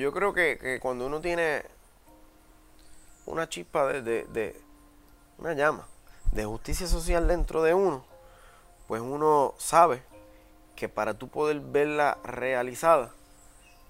Yo 0.00 0.12
creo 0.12 0.32
que, 0.32 0.56
que 0.58 0.80
cuando 0.80 1.06
uno 1.06 1.20
tiene 1.20 1.62
una 3.26 3.48
chispa 3.48 3.86
de, 3.86 4.00
de- 4.00 4.24
de- 4.32 4.60
una 5.38 5.52
llama 5.52 5.86
de 6.32 6.44
justicia 6.46 6.86
social 6.86 7.28
dentro 7.28 7.62
de 7.62 7.74
uno, 7.74 8.02
pues 8.88 9.02
uno 9.02 9.54
sabe 9.58 10.02
que 10.74 10.88
para 10.88 11.12
tú 11.14 11.28
poder 11.28 11.60
verla 11.60 12.16
realizada, 12.24 13.10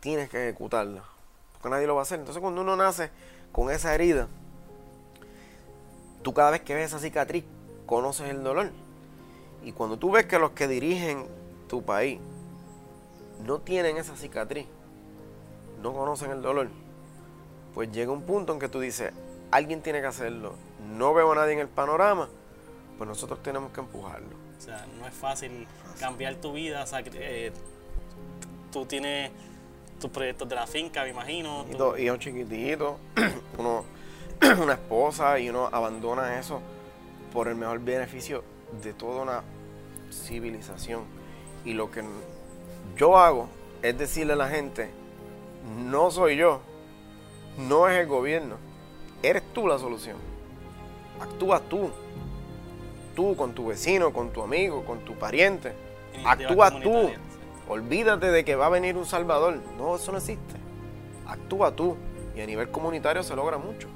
tienes 0.01 0.29
que 0.31 0.49
ejecutarla, 0.49 1.04
porque 1.53 1.69
nadie 1.69 1.86
lo 1.86 1.95
va 1.95 2.00
a 2.00 2.02
hacer. 2.02 2.18
Entonces 2.18 2.40
cuando 2.40 2.62
uno 2.62 2.74
nace 2.74 3.11
con 3.52 3.70
esa 3.70 3.95
herida, 3.95 4.27
tú 6.22 6.34
cada 6.34 6.50
vez 6.50 6.62
que 6.62 6.74
ves 6.74 6.86
esa 6.86 6.98
cicatriz, 6.98 7.45
conoces 7.86 8.29
el 8.30 8.42
dolor. 8.42 8.70
Y 9.62 9.72
cuando 9.72 9.96
tú 9.96 10.11
ves 10.11 10.27
que 10.27 10.38
los 10.40 10.50
que 10.52 10.66
dirigen 10.66 11.27
tu 11.68 11.82
país 11.84 12.18
no 13.45 13.61
tienen 13.61 13.96
esa 13.96 14.16
cicatriz, 14.16 14.66
no 15.83 15.93
conocen 15.93 16.31
el 16.31 16.43
dolor, 16.43 16.69
pues 17.75 17.91
llega 17.93 18.12
un 18.12 18.23
punto 18.23 18.52
en 18.52 18.59
que 18.59 18.69
tú 18.69 18.80
dices, 18.80 19.12
alguien 19.51 19.83
tiene 19.83 20.01
que 20.01 20.07
hacerlo, 20.07 20.55
no 20.97 21.15
veo 21.15 21.33
a 21.33 21.34
nadie 21.34 21.52
en 21.55 21.61
el 21.61 21.69
panorama, 21.69 22.29
pues 22.98 23.09
nosotros 23.09 23.43
tenemos 23.43 23.73
que 23.73 23.80
empujarlo. 23.80 24.29
O 24.59 24.61
sea, 24.62 24.87
no 24.98 25.07
es 25.07 25.15
fácil 25.15 25.66
cambiar 25.98 26.35
tu 26.37 26.52
vida. 26.52 26.85
sacri- 26.85 27.11
eh, 27.15 27.52
tú 28.73 28.85
tienes 28.85 29.30
tus 30.01 30.11
proyectos 30.11 30.48
de 30.48 30.55
la 30.55 30.66
finca, 30.66 31.02
me 31.05 31.11
imagino. 31.11 31.65
Y 31.69 31.73
tú- 31.73 31.79
dos 31.79 31.99
hijos 31.99 32.19
chiquititos, 32.19 32.95
uno, 33.59 33.85
una 34.62 34.74
esposa 34.74 35.38
y 35.38 35.49
uno 35.49 35.66
abandona 35.73 36.38
eso 36.38 36.60
por 37.33 37.49
el 37.49 37.55
mejor 37.55 37.79
beneficio 37.80 38.43
de 38.83 38.93
toda 38.93 39.23
una 39.23 39.43
civilización. 40.12 41.05
Y 41.65 41.73
lo 41.74 41.91
que 41.91 42.02
yo 42.97 43.16
hago 43.19 43.49
es 43.83 43.97
decirle 43.97 44.35
a 44.35 44.37
la 44.37 44.49
gente, 44.49 44.91
no 45.88 46.10
soy 46.10 46.37
yo, 46.37 46.60
no 47.59 47.88
es 47.88 47.98
el 47.98 48.06
gobierno, 48.06 48.56
eres 49.23 49.42
tú 49.52 49.66
la 49.66 49.79
solución. 49.79 50.16
Actúa 51.21 51.60
tú, 51.60 51.90
tú 53.15 53.37
con 53.37 53.52
tu 53.52 53.66
vecino, 53.66 54.12
con 54.12 54.30
tu 54.30 54.43
amigo, 54.43 54.85
con 54.85 55.01
tu 55.01 55.15
pariente. 55.15 55.74
Actúa 56.24 56.70
tú. 56.80 57.10
Olvídate 57.68 58.30
de 58.30 58.45
que 58.45 58.57
va 58.57 58.66
a 58.66 58.70
venir 58.70 58.96
un 58.96 59.07
salvador. 59.07 59.59
No, 59.76 59.96
eso 59.96 60.10
no 60.12 60.18
existe. 60.18 60.54
Actúa 61.26 61.73
tú. 61.73 61.96
Y 62.35 62.40
a 62.40 62.46
nivel 62.46 62.70
comunitario 62.70 63.23
se 63.23 63.37
logra 63.37 63.59
mucho. 63.59 63.88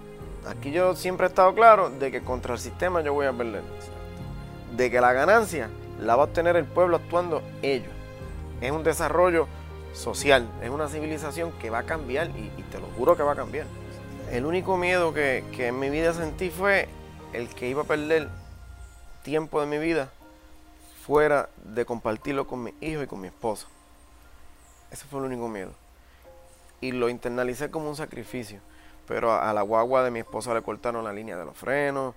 Aquí 0.47 0.71
yo 0.71 0.95
siempre 0.95 1.27
he 1.27 1.29
estado 1.29 1.55
claro 1.55 1.89
de 1.91 2.11
que 2.11 2.23
contra 2.23 2.53
el 2.53 2.61
sistema 2.61 3.01
yo 3.01 3.15
voy 3.15 3.27
a 3.27 3.33
perder. 3.33 3.63
De 4.77 4.91
que 4.91 5.01
la 5.01 5.13
ganancia 5.13 5.71
la 6.01 6.17
va 6.17 6.25
a 6.25 6.27
obtener 6.27 6.57
el 6.57 6.67
pueblo 6.67 6.97
actuando 6.97 7.43
ellos. 7.63 7.93
Es 8.61 8.71
un 8.71 8.83
desarrollo 8.83 9.49
social, 9.95 10.47
es 10.63 10.71
una 10.71 10.89
civilización 10.89 11.53
que 11.53 11.71
va 11.71 11.79
a 11.79 11.83
cambiar 11.85 12.29
y, 12.31 12.51
te 12.71 12.79
lo 12.79 12.87
juro 12.97 13.17
que 13.17 13.23
va 13.23 13.33
a 13.33 13.37
cambiar. 13.37 13.67
El 14.31 14.45
único 14.45 14.77
miedo 14.77 15.15
que, 15.15 15.45
que 15.53 15.69
en 15.69 15.79
mi 15.79 15.89
vida 15.89 16.13
sentí 16.13 16.51
fue 16.51 16.89
el 17.33 17.49
que 17.49 17.69
iba 17.69 17.83
a 17.83 17.85
perder 17.85 18.29
tiempo 19.23 19.61
de 19.61 19.67
mi 19.67 19.79
vida 19.79 20.11
fuera 21.05 21.49
de 21.65 21.85
compartirlo 21.85 22.47
con 22.47 22.63
mis 22.65 22.75
hijos 22.81 23.05
y 23.05 23.07
con 23.07 23.21
mi 23.21 23.29
esposa. 23.29 23.67
Ese 24.91 25.05
fue 25.07 25.21
el 25.21 25.27
único 25.27 25.49
miedo. 25.49 25.73
Y 26.81 26.93
lo 26.93 27.09
internalicé 27.09 27.71
como 27.71 27.89
un 27.89 27.97
sacrificio. 27.97 28.61
Pero 29.07 29.33
a, 29.33 29.51
a 29.51 29.53
la 29.53 29.63
guagua 29.63 30.03
de 30.03 30.11
mi 30.11 30.21
esposa 30.21 30.55
le 30.55 30.63
cortaron 30.63 31.05
la 31.05 31.13
línea 31.13 31.37
de 31.37 31.45
los 31.45 31.57
frenos. 31.57 32.15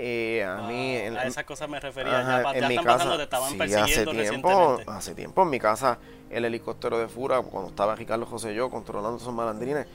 Eh, 0.00 0.44
a 0.44 0.62
mí... 0.68 0.96
Ah, 0.96 1.04
en- 1.06 1.16
a 1.16 1.22
en- 1.22 1.28
esas 1.28 1.44
cosas 1.44 1.68
me 1.68 1.80
refería. 1.80 2.20
Ajá, 2.20 2.36
ya 2.38 2.42
pa- 2.44 2.52
ya 2.52 2.58
en 2.60 2.68
mi 2.68 2.74
están 2.74 2.84
casa, 2.84 2.96
pasando, 2.98 3.16
te 3.16 3.22
estaban 3.24 3.50
sí, 3.50 3.58
persiguiendo 3.58 4.10
hace 4.12 4.22
tiempo, 4.30 4.80
hace 4.86 5.14
tiempo 5.14 5.42
en 5.42 5.50
mi 5.50 5.58
casa 5.58 5.98
el 6.30 6.44
helicóptero 6.44 6.98
de 6.98 7.08
Fura, 7.08 7.40
cuando 7.42 7.70
estaba 7.70 7.96
Ricardo 7.96 8.24
José 8.26 8.52
y 8.52 8.54
yo 8.54 8.70
controlando 8.70 9.16
esos 9.18 9.34
malandrines, 9.34 9.86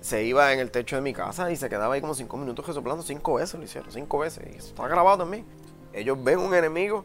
se 0.00 0.24
iba 0.24 0.52
en 0.52 0.58
el 0.58 0.70
techo 0.70 0.96
de 0.96 1.02
mi 1.02 1.12
casa 1.14 1.50
y 1.50 1.56
se 1.56 1.68
quedaba 1.68 1.94
ahí 1.94 2.00
como 2.00 2.14
cinco 2.14 2.36
minutos 2.36 2.66
resoplando 2.66 3.02
cinco 3.02 3.34
veces, 3.34 3.54
lo 3.54 3.64
hicieron, 3.64 3.90
cinco 3.92 4.18
veces, 4.18 4.44
y 4.52 4.56
eso 4.58 4.68
está 4.68 4.86
grabado 4.88 5.18
también. 5.18 5.46
Ellos 5.92 6.22
ven 6.22 6.40
un 6.40 6.54
enemigo 6.54 7.04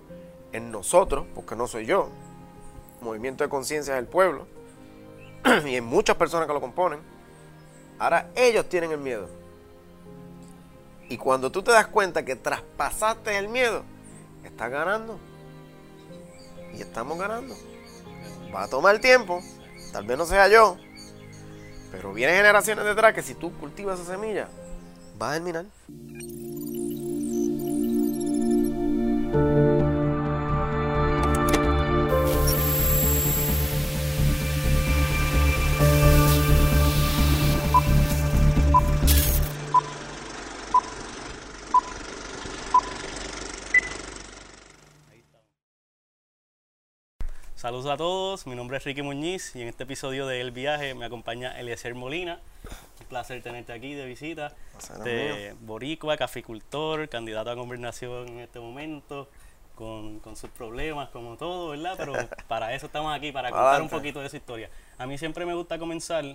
en 0.51 0.71
nosotros, 0.71 1.25
porque 1.35 1.55
no 1.55 1.67
soy 1.67 1.85
yo, 1.85 2.09
movimiento 3.01 3.43
de 3.43 3.49
conciencia 3.49 3.95
del 3.95 4.07
pueblo, 4.07 4.47
y 5.65 5.75
en 5.75 5.85
muchas 5.85 6.15
personas 6.17 6.47
que 6.47 6.53
lo 6.53 6.59
componen, 6.59 6.99
ahora 7.99 8.29
ellos 8.35 8.67
tienen 8.67 8.91
el 8.91 8.97
miedo. 8.97 9.29
Y 11.09 11.17
cuando 11.17 11.51
tú 11.51 11.63
te 11.63 11.71
das 11.71 11.87
cuenta 11.87 12.23
que 12.23 12.35
traspasaste 12.35 13.35
el 13.37 13.49
miedo, 13.49 13.83
estás 14.43 14.69
ganando. 14.69 15.19
Y 16.73 16.81
estamos 16.81 17.17
ganando. 17.17 17.55
Va 18.53 18.63
a 18.63 18.67
tomar 18.67 18.99
tiempo, 18.99 19.41
tal 19.91 20.05
vez 20.05 20.17
no 20.17 20.25
sea 20.25 20.47
yo, 20.47 20.77
pero 21.91 22.13
vienen 22.13 22.35
generaciones 22.35 22.85
detrás 22.85 23.13
que 23.13 23.21
si 23.21 23.33
tú 23.33 23.51
cultivas 23.59 23.99
esa 23.99 24.13
semilla, 24.13 24.47
va 25.21 25.31
a 25.31 25.33
germinar. 25.33 25.65
Saludos 47.69 47.91
a 47.91 47.97
todos, 47.97 48.47
mi 48.47 48.55
nombre 48.55 48.77
es 48.77 48.83
Ricky 48.83 49.03
Muñiz 49.03 49.55
y 49.55 49.61
en 49.61 49.67
este 49.67 49.83
episodio 49.83 50.25
de 50.25 50.41
El 50.41 50.49
Viaje 50.49 50.95
me 50.95 51.05
acompaña 51.05 51.59
Eliezer 51.59 51.93
Molina. 51.93 52.39
Un 52.99 53.05
placer 53.05 53.43
tenerte 53.43 53.71
aquí 53.73 53.93
de 53.93 54.07
visita. 54.07 54.55
Placer 54.71 54.95
es 54.97 55.03
De 55.05 55.55
boricua, 55.61 56.17
caficultor, 56.17 57.07
candidato 57.09 57.51
a 57.51 57.53
gobernación 57.53 58.27
en 58.27 58.39
este 58.39 58.59
momento, 58.59 59.29
con, 59.75 60.19
con 60.19 60.35
sus 60.35 60.49
problemas 60.49 61.09
como 61.09 61.37
todo, 61.37 61.69
¿verdad? 61.69 61.93
Pero 61.95 62.13
para 62.47 62.73
eso 62.73 62.87
estamos 62.87 63.15
aquí, 63.15 63.31
para 63.31 63.51
contar 63.51 63.83
un 63.83 63.89
poquito 63.89 64.19
de 64.19 64.29
su 64.29 64.37
historia. 64.37 64.71
A 64.97 65.05
mí 65.05 65.19
siempre 65.19 65.45
me 65.45 65.53
gusta 65.53 65.77
comenzar 65.77 66.25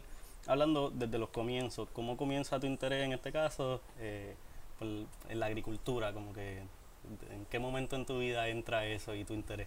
hablando 0.46 0.90
desde 0.90 1.18
los 1.18 1.30
comienzos. 1.30 1.88
¿Cómo 1.92 2.16
comienza 2.16 2.60
tu 2.60 2.68
interés 2.68 3.04
en 3.04 3.12
este 3.12 3.32
caso 3.32 3.80
eh, 3.98 4.36
por- 4.78 4.86
en 5.28 5.40
la 5.40 5.46
agricultura? 5.46 6.12
Como 6.12 6.32
que, 6.32 6.62
¿En 7.32 7.44
qué 7.50 7.58
momento 7.58 7.96
en 7.96 8.06
tu 8.06 8.20
vida 8.20 8.46
entra 8.46 8.86
eso 8.86 9.16
y 9.16 9.24
tu 9.24 9.34
interés? 9.34 9.66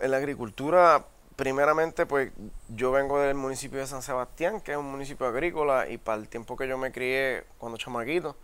En 0.00 0.10
la 0.10 0.18
agricultura, 0.18 1.04
primeramente, 1.34 2.06
pues 2.06 2.32
yo 2.68 2.92
vengo 2.92 3.20
del 3.20 3.34
municipio 3.34 3.78
de 3.78 3.86
San 3.86 4.02
Sebastián, 4.02 4.60
que 4.60 4.72
es 4.72 4.78
un 4.78 4.90
municipio 4.90 5.26
agrícola, 5.26 5.88
y 5.88 5.98
para 5.98 6.18
el 6.18 6.28
tiempo 6.28 6.56
que 6.56 6.68
yo 6.68 6.78
me 6.78 6.92
crié 6.92 7.44
cuando 7.58 7.78
chamaquito, 7.78 8.36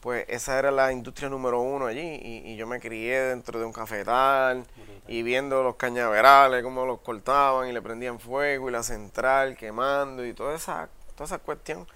pues 0.00 0.24
esa 0.28 0.58
era 0.58 0.70
la 0.70 0.92
industria 0.92 1.28
número 1.28 1.60
uno 1.60 1.86
allí, 1.86 2.00
y, 2.22 2.52
y 2.52 2.56
yo 2.56 2.66
me 2.66 2.80
crié 2.80 3.20
dentro 3.20 3.58
de 3.58 3.64
un 3.64 3.72
cafetal, 3.72 4.64
y 5.08 5.22
viendo 5.22 5.62
los 5.62 5.76
cañaverales, 5.76 6.62
cómo 6.62 6.86
los 6.86 7.00
cortaban 7.00 7.68
y 7.68 7.72
le 7.72 7.82
prendían 7.82 8.18
fuego, 8.18 8.68
y 8.68 8.72
la 8.72 8.82
central 8.82 9.56
quemando, 9.56 10.24
y 10.24 10.32
toda 10.32 10.54
esa, 10.54 10.88
toda 11.14 11.26
esa 11.26 11.38
cuestión. 11.38 11.86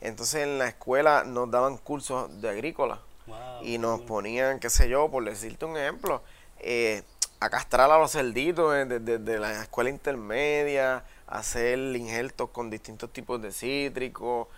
Entonces 0.00 0.44
en 0.44 0.58
la 0.58 0.68
escuela 0.68 1.24
nos 1.24 1.50
daban 1.50 1.76
cursos 1.78 2.40
de 2.40 2.48
agrícola, 2.48 3.00
Wow, 3.26 3.62
y 3.62 3.76
nos 3.76 4.00
ponían, 4.02 4.58
qué 4.58 4.70
sé 4.70 4.88
yo, 4.88 5.10
por 5.10 5.24
decirte 5.24 5.66
un 5.66 5.76
ejemplo, 5.76 6.22
eh, 6.60 7.02
a 7.40 7.50
castrar 7.50 7.90
a 7.90 7.98
los 7.98 8.12
cerditos 8.12 8.74
eh, 8.74 8.84
desde 8.84 9.18
desde 9.18 9.38
la 9.38 9.62
escuela 9.62 9.90
intermedia, 9.90 11.04
hacer 11.26 11.78
injertos 11.78 12.50
con 12.50 12.70
distintos 12.70 13.12
tipos 13.12 13.40
de 13.40 13.52
cítricos 13.52 14.48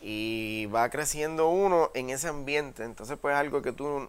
y 0.00 0.66
va 0.74 0.88
creciendo 0.88 1.48
uno 1.50 1.90
en 1.94 2.10
ese 2.10 2.28
ambiente. 2.28 2.84
Entonces, 2.84 3.18
pues 3.20 3.34
es 3.34 3.38
algo 3.40 3.60
que 3.62 3.72
tú 3.72 4.08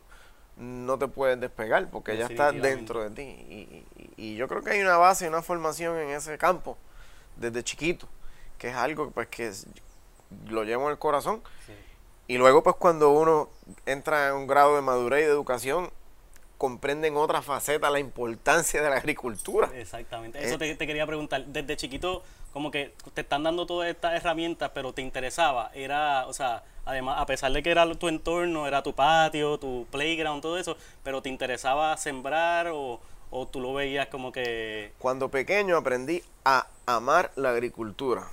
no 0.58 0.98
te 0.98 1.08
puedes 1.08 1.40
despegar 1.40 1.90
porque 1.90 2.16
ya 2.18 2.28
está 2.28 2.52
dentro 2.62 3.04
de 3.04 3.10
ti. 3.12 3.22
Y, 3.22 3.86
y- 3.98 4.14
y 4.18 4.36
yo 4.36 4.48
creo 4.48 4.62
que 4.64 4.72
hay 4.72 4.82
una 4.82 4.98
base, 4.98 5.28
una 5.28 5.42
formación 5.42 5.98
en 5.98 6.10
ese 6.10 6.38
campo 6.38 6.78
desde 7.36 7.64
chiquito, 7.64 8.08
que 8.58 8.70
es 8.70 8.76
algo 8.76 9.10
pues 9.12 9.28
que 9.28 9.52
lo 10.48 10.64
llevo 10.64 10.86
en 10.86 10.92
el 10.92 10.98
corazón. 11.00 11.42
Sí. 11.66 11.74
Y 12.28 12.38
luego, 12.38 12.64
pues 12.64 12.76
cuando 12.78 13.10
uno 13.10 13.50
entra 13.86 14.30
en 14.30 14.36
un 14.36 14.48
grado 14.48 14.76
de 14.76 14.82
madurez 14.82 15.24
y 15.24 15.26
de 15.26 15.32
educación, 15.32 15.92
comprenden 16.62 17.18
otra 17.18 17.42
faceta, 17.42 17.90
la 17.90 17.98
importancia 17.98 18.84
de 18.84 18.88
la 18.92 18.98
agricultura. 18.98 19.72
Exactamente. 19.74 20.38
Eh, 20.38 20.46
Eso 20.46 20.60
te, 20.60 20.76
te 20.76 20.86
quería 20.86 21.08
preguntar. 21.08 21.44
Desde 21.46 21.76
chiquito, 21.76 22.22
como 22.54 22.70
que 22.70 22.94
te 23.16 23.22
están 23.22 23.42
dando 23.42 23.66
todas 23.66 23.90
estas 23.90 24.14
herramientas, 24.14 24.70
pero 24.72 24.94
te 24.94 25.02
interesaba. 25.02 25.72
Era, 25.74 26.28
o 26.28 26.34
sea, 26.34 26.62
además, 26.86 27.20
a 27.20 27.26
pesar 27.26 27.52
de 27.52 27.64
que 27.64 27.72
era 27.72 27.92
tu 27.96 28.08
entorno, 28.10 28.68
era 28.68 28.84
tu 28.84 28.94
patio, 28.94 29.58
tu 29.58 29.88
playground, 29.90 30.44
todo 30.44 30.60
eso, 30.60 30.78
pero 31.02 31.24
te 31.24 31.30
interesaba 31.30 31.98
sembrar 31.98 32.68
o, 32.68 33.00
o 33.32 33.48
tú 33.48 33.60
lo 33.60 33.74
veías 33.74 34.06
como 34.10 34.32
que. 34.32 34.94
Cuando 35.00 35.30
pequeño 35.30 35.76
aprendí 35.76 36.22
a 36.46 36.68
amar 36.86 37.32
la 37.38 37.50
agricultura. 37.50 38.28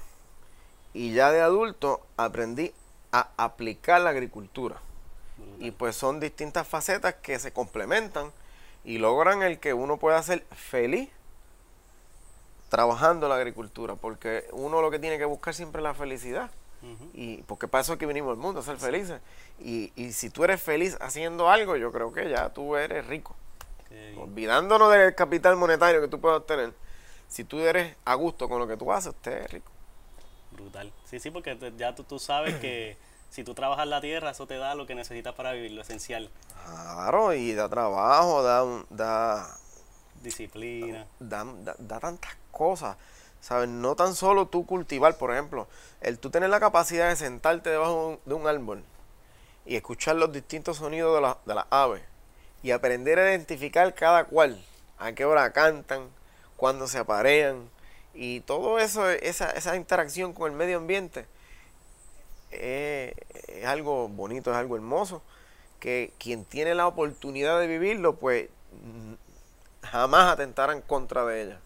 Y 0.92 1.14
ya 1.14 1.32
de 1.32 1.40
adulto 1.40 2.02
aprendí 2.18 2.72
a 3.10 3.30
aplicar 3.38 4.02
la 4.02 4.10
agricultura. 4.10 4.82
Y 5.58 5.72
pues 5.72 5.96
son 5.96 6.20
distintas 6.20 6.66
facetas 6.66 7.14
que 7.14 7.38
se 7.38 7.52
complementan 7.52 8.32
y 8.84 8.98
logran 8.98 9.42
el 9.42 9.58
que 9.58 9.74
uno 9.74 9.96
pueda 9.96 10.22
ser 10.22 10.44
feliz 10.54 11.10
trabajando 12.68 13.28
la 13.28 13.36
agricultura, 13.36 13.96
porque 13.96 14.46
uno 14.52 14.82
lo 14.82 14.90
que 14.90 14.98
tiene 14.98 15.18
que 15.18 15.24
buscar 15.24 15.54
siempre 15.54 15.80
es 15.80 15.84
la 15.84 15.94
felicidad. 15.94 16.50
Y 17.12 17.38
porque 17.42 17.66
para 17.66 17.82
eso 17.82 17.94
es 17.94 17.98
que 17.98 18.06
vinimos 18.06 18.30
al 18.30 18.36
mundo, 18.36 18.60
a 18.60 18.62
ser 18.62 18.76
felices. 18.76 19.20
Y, 19.58 19.92
y 19.96 20.12
si 20.12 20.30
tú 20.30 20.44
eres 20.44 20.62
feliz 20.62 20.96
haciendo 21.00 21.50
algo, 21.50 21.76
yo 21.76 21.90
creo 21.90 22.12
que 22.12 22.30
ya 22.30 22.50
tú 22.50 22.76
eres 22.76 23.06
rico. 23.06 23.34
Olvidándonos 24.16 24.92
del 24.92 25.14
capital 25.14 25.56
monetario 25.56 26.00
que 26.00 26.08
tú 26.08 26.20
puedas 26.20 26.38
obtener. 26.38 26.72
Si 27.26 27.44
tú 27.44 27.58
eres 27.60 27.96
a 28.04 28.14
gusto 28.14 28.48
con 28.48 28.58
lo 28.58 28.68
que 28.68 28.76
tú 28.76 28.92
haces, 28.92 29.12
usted 29.14 29.44
es 29.44 29.50
rico. 29.50 29.72
Brutal. 30.52 30.92
Sí, 31.04 31.18
sí, 31.18 31.30
porque 31.30 31.58
ya 31.76 31.94
tú, 31.94 32.04
tú 32.04 32.18
sabes 32.18 32.54
que 32.56 32.96
si 33.30 33.44
tú 33.44 33.54
trabajas 33.54 33.86
la 33.86 34.00
tierra, 34.00 34.30
eso 34.30 34.46
te 34.46 34.56
da 34.56 34.74
lo 34.74 34.86
que 34.86 34.94
necesitas 34.94 35.34
para 35.34 35.52
vivir, 35.52 35.72
lo 35.72 35.82
esencial. 35.82 36.30
Claro, 36.64 37.34
y 37.34 37.52
da 37.54 37.68
trabajo, 37.68 38.42
da, 38.42 38.64
da 38.90 39.58
disciplina. 40.22 41.06
Da, 41.18 41.44
da, 41.78 42.00
tantas 42.00 42.36
cosas. 42.50 42.96
¿Sabes? 43.40 43.68
No 43.68 43.94
tan 43.94 44.16
solo 44.16 44.48
tú 44.48 44.66
cultivar, 44.66 45.16
por 45.16 45.30
ejemplo, 45.30 45.68
el 46.00 46.18
tú 46.18 46.30
tener 46.30 46.50
la 46.50 46.58
capacidad 46.58 47.08
de 47.08 47.16
sentarte 47.16 47.70
debajo 47.70 48.18
de 48.24 48.34
un 48.34 48.48
árbol 48.48 48.82
y 49.64 49.76
escuchar 49.76 50.16
los 50.16 50.32
distintos 50.32 50.78
sonidos 50.78 51.14
de, 51.14 51.20
la, 51.20 51.38
de 51.46 51.54
las 51.54 51.66
aves 51.70 52.02
y 52.62 52.72
aprender 52.72 53.18
a 53.20 53.30
identificar 53.30 53.94
cada 53.94 54.24
cual, 54.24 54.60
a 54.98 55.12
qué 55.12 55.24
hora 55.24 55.52
cantan, 55.52 56.08
cuándo 56.56 56.88
se 56.88 56.98
aparean 56.98 57.70
y 58.12 58.40
todo 58.40 58.80
eso, 58.80 59.08
esa, 59.08 59.50
esa 59.52 59.76
interacción 59.76 60.32
con 60.32 60.50
el 60.50 60.56
medio 60.56 60.78
ambiente 60.78 61.26
es, 62.50 63.14
es 63.48 63.66
algo 63.66 64.08
bonito, 64.08 64.50
es 64.50 64.56
algo 64.56 64.76
hermoso, 64.76 65.22
que 65.80 66.12
quien 66.18 66.44
tiene 66.44 66.74
la 66.74 66.86
oportunidad 66.86 67.58
de 67.60 67.66
vivirlo, 67.66 68.16
pues 68.16 68.48
jamás 69.82 70.32
atentaran 70.32 70.80
contra 70.82 71.24
de 71.24 71.42
ella. 71.42 71.60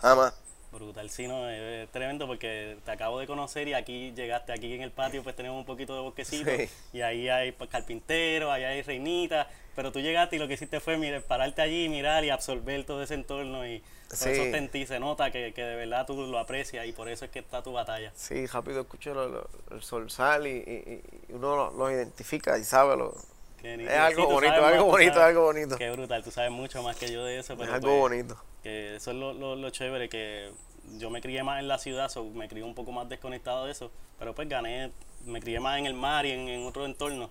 Jamás. 0.00 0.34
Brutal, 0.70 1.08
sí, 1.08 1.26
no, 1.26 1.48
es 1.48 1.88
tremendo 1.90 2.26
porque 2.26 2.76
te 2.84 2.90
acabo 2.90 3.18
de 3.18 3.26
conocer 3.26 3.68
y 3.68 3.74
aquí 3.74 4.12
llegaste, 4.14 4.52
aquí 4.52 4.74
en 4.74 4.82
el 4.82 4.90
patio 4.90 5.22
pues 5.22 5.34
tenemos 5.34 5.58
un 5.58 5.64
poquito 5.64 5.94
de 5.94 6.00
bosquecito 6.00 6.50
y 6.92 7.00
ahí 7.00 7.28
hay 7.28 7.52
pues, 7.52 7.70
carpinteros, 7.70 8.50
ahí 8.50 8.64
hay 8.64 8.82
reinitas, 8.82 9.46
pero 9.74 9.92
tú 9.92 10.00
llegaste 10.00 10.36
y 10.36 10.38
lo 10.38 10.46
que 10.46 10.54
hiciste 10.54 10.78
fue 10.80 10.98
mirar, 10.98 11.22
pararte 11.22 11.62
allí, 11.62 11.88
mirar 11.88 12.22
y 12.24 12.30
absorber 12.30 12.84
todo 12.84 13.02
ese 13.02 13.14
entorno 13.14 13.66
y 13.66 13.82
por 14.08 14.28
eso 14.28 14.42
en 14.42 14.68
ti 14.68 14.86
se 14.86 15.00
nota 15.00 15.30
que, 15.30 15.52
de 15.52 15.76
verdad 15.76 16.06
tú 16.06 16.26
lo 16.26 16.38
aprecias 16.38 16.86
y 16.86 16.92
por 16.92 17.08
eso 17.08 17.24
es 17.24 17.30
que 17.30 17.38
está 17.38 17.62
tu 17.62 17.72
batalla. 17.72 18.12
Sí, 18.14 18.46
rápido 18.46 18.82
escucho 18.82 19.46
el 19.70 19.82
sol 19.82 20.10
sal 20.10 20.46
y, 20.46 21.02
uno 21.30 21.70
lo, 21.70 21.90
identifica 21.90 22.58
y 22.58 22.64
sabe 22.64 22.96
lo, 22.96 23.14
es 23.62 23.90
algo 23.90 24.26
bonito, 24.26 24.64
algo 24.64 24.84
bonito, 24.84 25.22
algo 25.22 25.42
bonito. 25.42 25.76
Qué 25.76 25.90
brutal, 25.90 26.22
tú 26.22 26.30
sabes 26.30 26.50
mucho 26.50 26.82
más 26.82 26.96
que 26.96 27.10
yo 27.10 27.24
de 27.24 27.38
eso. 27.38 27.56
Pero 27.56 27.68
es 27.68 27.74
algo 27.74 27.88
pues, 27.88 28.00
bonito. 28.00 28.36
Que 28.62 28.96
eso 28.96 29.10
es 29.10 29.16
lo, 29.16 29.32
lo, 29.32 29.70
chévere, 29.70 30.08
que 30.08 30.50
yo 30.98 31.10
me 31.10 31.20
crié 31.20 31.42
más 31.42 31.60
en 31.60 31.68
la 31.68 31.78
ciudad, 31.78 32.10
me 32.34 32.48
crié 32.48 32.64
un 32.64 32.74
poco 32.74 32.92
más 32.92 33.08
desconectado 33.08 33.66
de 33.66 33.72
eso, 33.72 33.90
pero 34.18 34.34
pues 34.34 34.48
gané, 34.48 34.92
me 35.26 35.40
crié 35.40 35.60
más 35.60 35.78
en 35.78 35.86
el 35.86 35.94
mar 35.94 36.26
y 36.26 36.32
en, 36.32 36.66
otro 36.66 36.86
entorno, 36.86 37.30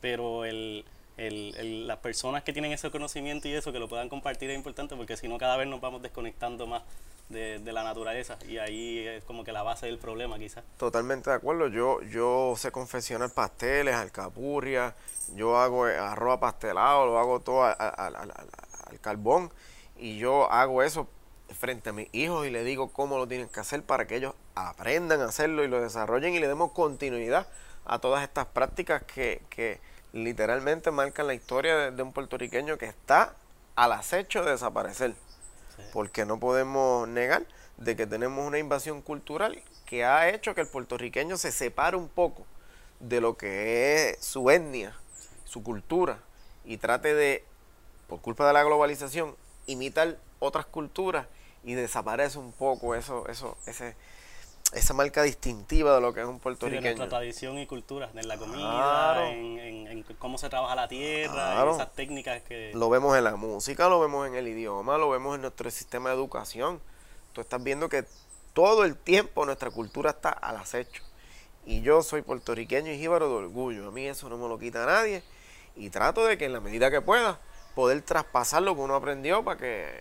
pero 0.00 0.44
el, 0.44 0.84
el, 1.16 1.86
las 1.86 1.98
personas 1.98 2.42
que 2.42 2.52
tienen 2.52 2.72
ese 2.72 2.90
conocimiento 2.90 3.48
y 3.48 3.54
eso, 3.54 3.72
que 3.72 3.78
lo 3.78 3.88
puedan 3.88 4.08
compartir 4.08 4.50
es 4.50 4.56
importante, 4.56 4.96
porque 4.96 5.16
si 5.16 5.28
no 5.28 5.38
cada 5.38 5.56
vez 5.56 5.66
nos 5.66 5.80
vamos 5.80 6.02
desconectando 6.02 6.66
más 6.66 6.82
de, 7.28 7.72
la 7.72 7.84
naturaleza 7.84 8.38
y 8.48 8.58
ahí 8.58 9.06
es 9.06 9.24
como 9.24 9.44
que 9.44 9.52
la 9.52 9.62
base 9.62 9.86
del 9.86 9.98
problema 9.98 10.38
quizás. 10.38 10.64
Totalmente 10.78 11.30
de 11.30 11.36
acuerdo, 11.36 11.68
yo, 11.68 12.02
yo 12.02 12.54
sé 12.56 12.70
confeccionar 12.70 13.30
pasteles, 13.30 13.94
alcapurria, 13.94 14.94
yo 15.34 15.58
hago 15.58 15.84
arroz 15.84 16.38
pastelado, 16.40 17.06
lo 17.06 17.18
hago 17.18 17.40
todo 17.40 17.64
al, 17.64 18.98
carbón 19.00 19.52
y 19.96 20.18
yo 20.18 20.50
hago 20.50 20.82
eso 20.82 21.08
frente 21.58 21.90
a 21.90 21.92
mis 21.92 22.08
hijos 22.12 22.46
y 22.46 22.50
le 22.50 22.64
digo 22.64 22.92
cómo 22.92 23.16
lo 23.18 23.28
tienen 23.28 23.48
que 23.48 23.60
hacer 23.60 23.82
para 23.82 24.06
que 24.06 24.16
ellos 24.16 24.34
aprendan 24.54 25.20
a 25.20 25.26
hacerlo 25.26 25.62
y 25.64 25.68
lo 25.68 25.80
desarrollen 25.80 26.34
y 26.34 26.40
le 26.40 26.48
demos 26.48 26.72
continuidad 26.72 27.46
a 27.84 27.98
todas 28.00 28.22
estas 28.22 28.46
prácticas 28.46 29.02
que, 29.02 29.42
que 29.48 29.80
literalmente 30.12 30.90
marcan 30.90 31.26
la 31.26 31.34
historia 31.34 31.90
de, 31.90 32.02
un 32.02 32.12
puertorriqueño 32.12 32.78
que 32.78 32.86
está 32.86 33.34
al 33.76 33.92
acecho 33.92 34.44
de 34.44 34.52
desaparecer. 34.52 35.14
Porque 35.92 36.24
no 36.24 36.40
podemos 36.40 37.06
negar 37.08 37.46
de 37.76 37.94
que 37.94 38.06
tenemos 38.06 38.44
una 38.44 38.58
invasión 38.58 39.00
cultural 39.00 39.62
que 39.86 40.04
ha 40.04 40.28
hecho 40.28 40.54
que 40.54 40.62
el 40.62 40.68
puertorriqueño 40.68 41.36
se 41.36 41.52
separe 41.52 41.96
un 41.96 42.08
poco 42.08 42.44
de 43.00 43.20
lo 43.20 43.36
que 43.36 44.10
es 44.10 44.24
su 44.24 44.50
etnia, 44.50 44.96
su 45.48 45.62
cultura, 45.62 46.18
y 46.64 46.76
trate 46.76 47.14
de, 47.14 47.44
por 48.06 48.20
culpa 48.20 48.46
de 48.46 48.52
la 48.52 48.62
globalización, 48.62 49.34
imitar 49.66 50.18
otras 50.38 50.66
culturas 50.66 51.26
y 51.64 51.74
desaparece 51.74 52.38
un 52.38 52.52
poco 52.52 52.94
eso, 52.94 53.26
eso, 53.28 53.56
ese, 53.66 53.96
esa 54.74 54.92
marca 54.94 55.22
distintiva 55.22 55.94
de 55.94 56.00
lo 56.02 56.12
que 56.12 56.20
es 56.20 56.26
un 56.26 56.38
puertorriqueño. 56.38 56.82
Sí, 56.82 56.96
nuestra 56.96 57.08
tradición 57.08 57.58
y 57.58 57.66
cultura, 57.66 58.10
en 58.14 58.28
la 58.28 58.36
comida, 58.36 59.30
en, 59.30 60.04
cómo 60.18 60.36
se 60.36 60.50
trabaja 60.50 60.74
la 60.74 60.88
tierra, 60.88 61.62
en 61.62 61.68
esas 61.70 61.92
técnicas 61.94 62.42
que... 62.42 62.72
Lo 62.74 62.90
vemos 62.90 63.16
en 63.16 63.24
la 63.24 63.36
música, 63.36 63.88
lo 63.88 64.00
vemos 64.00 64.26
en 64.26 64.34
el 64.34 64.46
idioma, 64.46 64.98
lo 64.98 65.08
vemos 65.08 65.34
en 65.36 65.42
nuestro 65.42 65.70
sistema 65.70 66.10
de 66.10 66.16
educación. 66.16 66.80
Tú 67.32 67.40
estás 67.40 67.62
viendo 67.62 67.88
que 67.88 68.04
todo 68.52 68.84
el 68.84 68.96
tiempo 68.96 69.46
nuestra 69.46 69.70
cultura 69.70 70.10
está 70.10 70.30
al 70.30 70.56
acecho. 70.56 71.02
Y 71.64 71.82
yo 71.82 72.02
soy 72.02 72.22
puertorriqueño 72.22 72.92
y 72.92 72.98
jíbaro 72.98 73.28
de 73.28 73.34
orgullo. 73.34 73.88
A 73.88 73.90
mí 73.90 74.06
eso 74.06 74.28
no 74.28 74.38
me 74.38 74.48
lo 74.48 74.58
quita 74.58 74.86
nadie. 74.86 75.22
Y 75.78 75.90
trato 75.90 76.26
de 76.26 76.36
que 76.36 76.46
en 76.46 76.52
la 76.52 76.60
medida 76.60 76.90
que 76.90 77.00
pueda, 77.00 77.38
poder 77.74 78.02
traspasar 78.02 78.62
lo 78.62 78.74
que 78.74 78.80
uno 78.80 78.94
aprendió 78.94 79.44
para 79.44 79.58
que 79.58 80.00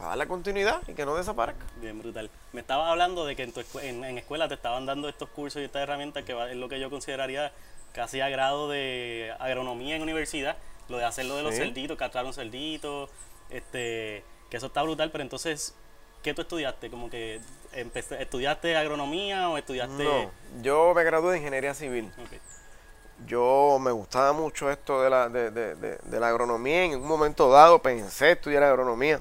a 0.00 0.08
darle 0.08 0.26
continuidad 0.26 0.80
y 0.88 0.94
que 0.94 1.04
no 1.04 1.14
desaparezca. 1.14 1.66
Bien, 1.80 1.98
brutal. 1.98 2.30
Me 2.52 2.62
estabas 2.62 2.90
hablando 2.90 3.26
de 3.26 3.36
que 3.36 3.42
en, 3.42 3.52
tu 3.52 3.62
en, 3.80 4.04
escuela 4.16 4.48
te 4.48 4.54
estaban 4.54 4.86
dando 4.86 5.08
estos 5.08 5.28
cursos 5.28 5.60
y 5.60 5.66
estas 5.66 5.82
herramientas 5.82 6.24
que 6.24 6.32
es 6.50 6.56
lo 6.56 6.68
que 6.68 6.80
yo 6.80 6.88
consideraría 6.88 7.52
casi 7.92 8.20
a 8.20 8.28
grado 8.30 8.70
de 8.70 9.34
agronomía 9.38 9.96
en 9.96 10.02
universidad, 10.02 10.56
lo 10.88 10.96
de 10.96 11.04
hacer 11.04 11.26
lo 11.26 11.36
de 11.36 11.42
los 11.42 11.54
cerditos, 11.54 11.98
castrar 11.98 12.24
un 12.24 12.32
cerdito, 12.32 13.10
este, 13.50 14.24
que 14.48 14.56
eso 14.56 14.66
está 14.68 14.82
brutal, 14.82 15.10
pero 15.10 15.22
entonces, 15.22 15.74
¿qué 16.22 16.32
tú 16.32 16.42
estudiaste? 16.42 16.88
Como 16.88 17.10
que 17.10 17.40
¿Estudiaste 17.72 18.76
agronomía 18.76 19.48
o 19.48 19.56
estudiaste...? 19.56 20.02
No, 20.02 20.30
yo 20.62 20.92
me 20.94 21.04
gradué 21.04 21.32
de 21.32 21.38
ingeniería 21.38 21.74
civil. 21.74 22.10
Yo 23.26 23.78
me 23.80 23.90
gustaba 23.90 24.32
mucho 24.32 24.70
esto 24.70 25.02
de 25.02 25.10
la, 25.10 25.28
de, 25.28 25.50
de, 25.50 25.74
de 25.74 26.20
la 26.20 26.28
agronomía. 26.28 26.84
En 26.84 27.00
un 27.00 27.08
momento 27.08 27.50
dado 27.50 27.80
pensé 27.80 28.32
estudiar 28.32 28.62
agronomía 28.62 29.20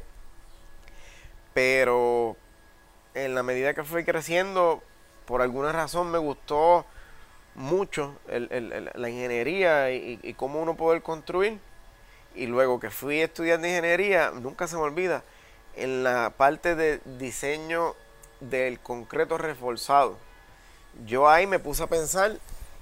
pero 1.53 2.37
en 3.13 3.35
la 3.35 3.43
medida 3.43 3.73
que 3.73 3.83
fui 3.83 4.05
creciendo, 4.05 4.81
por 5.25 5.41
alguna 5.41 5.73
razón 5.73 6.09
me 6.11 6.17
gustó 6.17 6.85
mucho 7.53 8.15
la 8.27 9.09
ingeniería 9.09 9.91
y, 9.91 10.33
cómo 10.35 10.61
uno 10.61 10.75
poder 10.77 11.01
construir. 11.01 11.59
Y 12.33 12.45
luego 12.45 12.79
que 12.79 12.91
fui 12.91 13.19
estudiando 13.19 13.67
ingeniería, 13.67 14.31
nunca 14.31 14.67
se 14.67 14.77
me 14.77 14.83
olvida, 14.83 15.23
en 15.75 16.03
la 16.03 16.31
parte 16.37 16.75
de 16.75 17.01
diseño 17.17 17.93
del 18.39 18.79
concreto 18.79 19.37
reforzado. 19.37 20.17
Yo 21.05 21.27
ahí 21.27 21.45
me 21.45 21.59
puse 21.59 21.83
a 21.83 21.87
pensar 21.87 22.37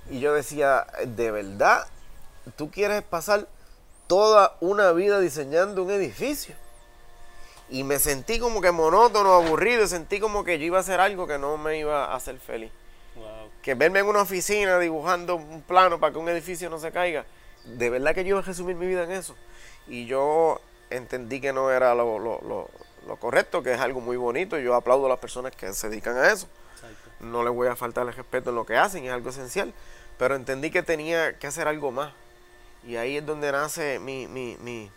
y 0.10 0.20
yo 0.20 0.34
decía, 0.34 0.88
¿de 1.06 1.32
verdad 1.32 1.86
tú 2.56 2.72
quieres 2.72 3.02
pasar 3.04 3.48
toda 4.08 4.56
una 4.62 4.92
vida 4.92 5.20
diseñando 5.20 5.84
un 5.84 5.92
edificio? 5.92 6.56
Y 7.70 7.84
me 7.84 8.00
sentí 8.00 8.40
como 8.40 8.62
que 8.62 8.72
monótono, 8.72 9.34
aburrido, 9.34 9.86
sentí 9.88 10.20
como 10.20 10.44
que 10.44 10.58
yo 10.58 10.66
iba 10.66 10.78
a 10.78 10.82
hacer 10.82 11.02
algo 11.02 11.28
que 11.28 11.38
no 11.38 11.58
me 11.58 11.78
iba 11.78 12.06
a 12.06 12.16
hacer 12.16 12.40
feliz. 12.40 12.72
Que 13.62 13.76
verme 13.76 14.00
en 14.00 14.06
una 14.06 14.22
oficina 14.22 14.80
dibujando 14.80 15.36
un 15.36 15.62
plano 15.62 16.00
para 16.00 16.14
que 16.14 16.20
un 16.20 16.30
edificio 16.30 16.70
no 16.70 16.80
se 16.80 16.92
caiga, 16.92 17.26
de 17.66 17.90
verdad 17.90 18.16
que 18.16 18.24
yo 18.24 18.30
iba 18.30 18.40
a 18.40 18.44
resumir 18.44 18.76
mi 18.78 18.88
vida 18.88 19.04
en 19.04 19.12
eso. 19.12 19.36
Y 19.88 20.06
yo 20.06 20.62
entendí 20.90 21.42
que 21.42 21.52
no 21.52 21.72
era 21.72 21.94
lo, 21.94 22.20
lo, 22.20 22.70
lo, 23.06 23.16
correcto, 23.18 23.64
que 23.64 23.74
es 23.74 23.80
algo 23.80 24.00
muy 24.00 24.18
bonito. 24.18 24.58
Yo 24.58 24.76
aplaudo 24.76 25.08
a 25.08 25.10
las 25.10 25.20
personas 25.20 25.54
que 25.56 25.74
se 25.74 25.90
dedican 25.90 26.18
a 26.18 26.32
eso. 26.32 26.48
No 27.20 27.44
les 27.44 27.54
voy 27.54 27.68
a 27.68 27.76
faltar 27.76 28.08
el 28.08 28.14
respeto 28.14 28.52
en 28.52 28.56
lo 28.56 28.66
que 28.66 28.78
hacen, 28.78 29.06
es 29.06 29.12
algo 29.12 29.30
esencial. 29.30 29.74
Pero 30.18 30.36
entendí 30.36 30.72
que 30.72 30.84
tenía 30.84 31.38
que 31.38 31.48
hacer 31.48 31.68
algo 31.68 31.92
más. 31.92 32.14
Y 32.86 32.96
ahí 32.96 33.18
es 33.18 33.26
donde 33.26 33.52
nace 33.52 34.00
mi, 34.00 34.28
mi, 34.28 34.58
mi, 34.62 34.90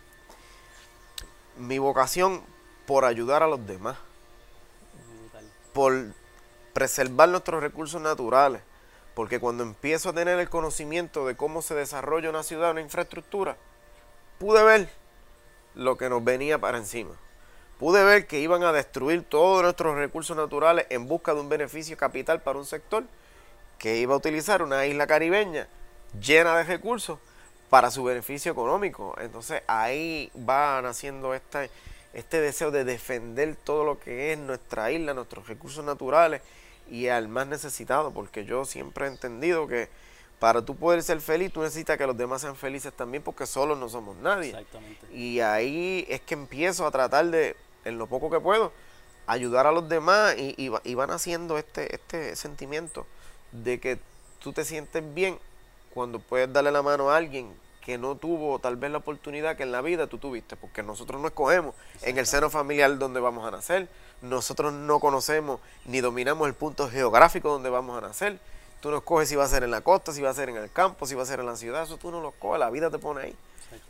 mi 1.57 1.77
vocación 1.77 2.41
por 2.85 3.05
ayudar 3.05 3.43
a 3.43 3.47
los 3.47 3.65
demás, 3.65 3.97
por 5.73 5.93
preservar 6.73 7.29
nuestros 7.29 7.61
recursos 7.61 8.01
naturales, 8.01 8.61
porque 9.13 9.39
cuando 9.39 9.63
empiezo 9.63 10.09
a 10.09 10.13
tener 10.13 10.39
el 10.39 10.49
conocimiento 10.49 11.25
de 11.25 11.35
cómo 11.35 11.61
se 11.61 11.75
desarrolla 11.75 12.29
una 12.29 12.43
ciudad, 12.43 12.71
una 12.71 12.81
infraestructura, 12.81 13.57
pude 14.39 14.63
ver 14.63 14.89
lo 15.75 15.97
que 15.97 16.09
nos 16.09 16.23
venía 16.23 16.59
para 16.59 16.77
encima. 16.77 17.11
Pude 17.81 18.03
ver 18.03 18.27
que 18.27 18.39
iban 18.39 18.61
a 18.61 18.71
destruir 18.71 19.23
todos 19.23 19.63
nuestros 19.63 19.95
recursos 19.95 20.37
naturales 20.37 20.85
en 20.91 21.07
busca 21.07 21.33
de 21.33 21.41
un 21.41 21.49
beneficio 21.49 21.97
capital 21.97 22.39
para 22.39 22.59
un 22.59 22.65
sector 22.67 23.03
que 23.79 23.97
iba 23.97 24.13
a 24.13 24.17
utilizar 24.17 24.61
una 24.61 24.85
isla 24.85 25.07
caribeña 25.07 25.67
llena 26.21 26.55
de 26.57 26.63
recursos 26.63 27.17
para 27.71 27.89
su 27.89 28.03
beneficio 28.03 28.51
económico. 28.51 29.15
Entonces 29.19 29.63
ahí 29.65 30.31
va 30.47 30.79
naciendo 30.83 31.33
esta 31.33 31.67
este 32.13 32.39
deseo 32.39 32.69
de 32.69 32.83
defender 32.83 33.55
todo 33.55 33.83
lo 33.83 33.99
que 33.99 34.31
es 34.31 34.37
nuestra 34.37 34.91
isla, 34.91 35.15
nuestros 35.15 35.47
recursos 35.47 35.83
naturales 35.83 36.43
y 36.87 37.07
al 37.07 37.29
más 37.29 37.47
necesitado, 37.47 38.11
porque 38.11 38.45
yo 38.45 38.63
siempre 38.63 39.05
he 39.05 39.09
entendido 39.09 39.65
que 39.65 39.89
para 40.37 40.63
tú 40.63 40.75
poder 40.75 41.01
ser 41.01 41.19
feliz, 41.19 41.51
tú 41.51 41.61
necesitas 41.61 41.97
que 41.97 42.05
los 42.05 42.17
demás 42.17 42.41
sean 42.41 42.55
felices 42.55 42.93
también, 42.93 43.23
porque 43.23 43.47
solos 43.47 43.77
no 43.77 43.89
somos 43.89 44.17
nadie. 44.17 44.49
Exactamente. 44.49 45.07
Y 45.13 45.39
ahí 45.39 46.05
es 46.09 46.21
que 46.21 46.33
empiezo 46.33 46.85
a 46.85 46.91
tratar 46.91 47.27
de, 47.27 47.55
en 47.85 47.97
lo 47.97 48.07
poco 48.07 48.29
que 48.29 48.39
puedo, 48.39 48.71
ayudar 49.27 49.67
a 49.67 49.71
los 49.71 49.87
demás 49.89 50.35
y, 50.37 50.53
y, 50.57 50.69
va- 50.69 50.81
y 50.83 50.95
van 50.95 51.11
haciendo 51.11 51.57
este, 51.57 51.93
este 51.95 52.35
sentimiento 52.35 53.05
de 53.51 53.79
que 53.79 53.99
tú 54.39 54.53
te 54.53 54.65
sientes 54.65 55.03
bien 55.13 55.37
cuando 55.93 56.19
puedes 56.19 56.51
darle 56.51 56.71
la 56.71 56.81
mano 56.81 57.09
a 57.11 57.17
alguien 57.17 57.51
que 57.81 57.97
no 57.97 58.15
tuvo 58.15 58.59
tal 58.59 58.75
vez 58.75 58.91
la 58.91 58.99
oportunidad 58.99 59.57
que 59.57 59.63
en 59.63 59.71
la 59.71 59.81
vida 59.81 60.07
tú 60.07 60.17
tuviste, 60.19 60.55
porque 60.55 60.83
nosotros 60.83 61.19
no 61.19 61.27
escogemos 61.27 61.73
en 62.03 62.17
el 62.17 62.27
seno 62.27 62.49
familiar 62.49 62.97
donde 62.97 63.19
vamos 63.19 63.45
a 63.47 63.51
nacer, 63.51 63.87
nosotros 64.21 64.71
no 64.71 64.99
conocemos 64.99 65.59
ni 65.85 65.99
dominamos 65.99 66.47
el 66.47 66.53
punto 66.53 66.87
geográfico 66.89 67.49
donde 67.49 67.71
vamos 67.71 67.97
a 67.97 68.01
nacer, 68.07 68.39
tú 68.81 68.91
no 68.91 68.97
escoges 68.97 69.29
si 69.29 69.35
va 69.35 69.45
a 69.45 69.47
ser 69.47 69.63
en 69.63 69.71
la 69.71 69.81
costa, 69.81 70.13
si 70.13 70.21
va 70.21 70.29
a 70.29 70.33
ser 70.33 70.49
en 70.49 70.57
el 70.57 70.71
campo, 70.71 71.07
si 71.07 71.15
va 71.15 71.23
a 71.23 71.25
ser 71.25 71.39
en 71.39 71.47
la 71.47 71.55
ciudad, 71.55 71.83
eso 71.83 71.97
tú 71.97 72.11
no 72.11 72.21
lo 72.21 72.29
escoges, 72.29 72.59
la 72.59 72.69
vida 72.69 72.89
te 72.91 72.99
pone 72.99 73.21
ahí. 73.21 73.35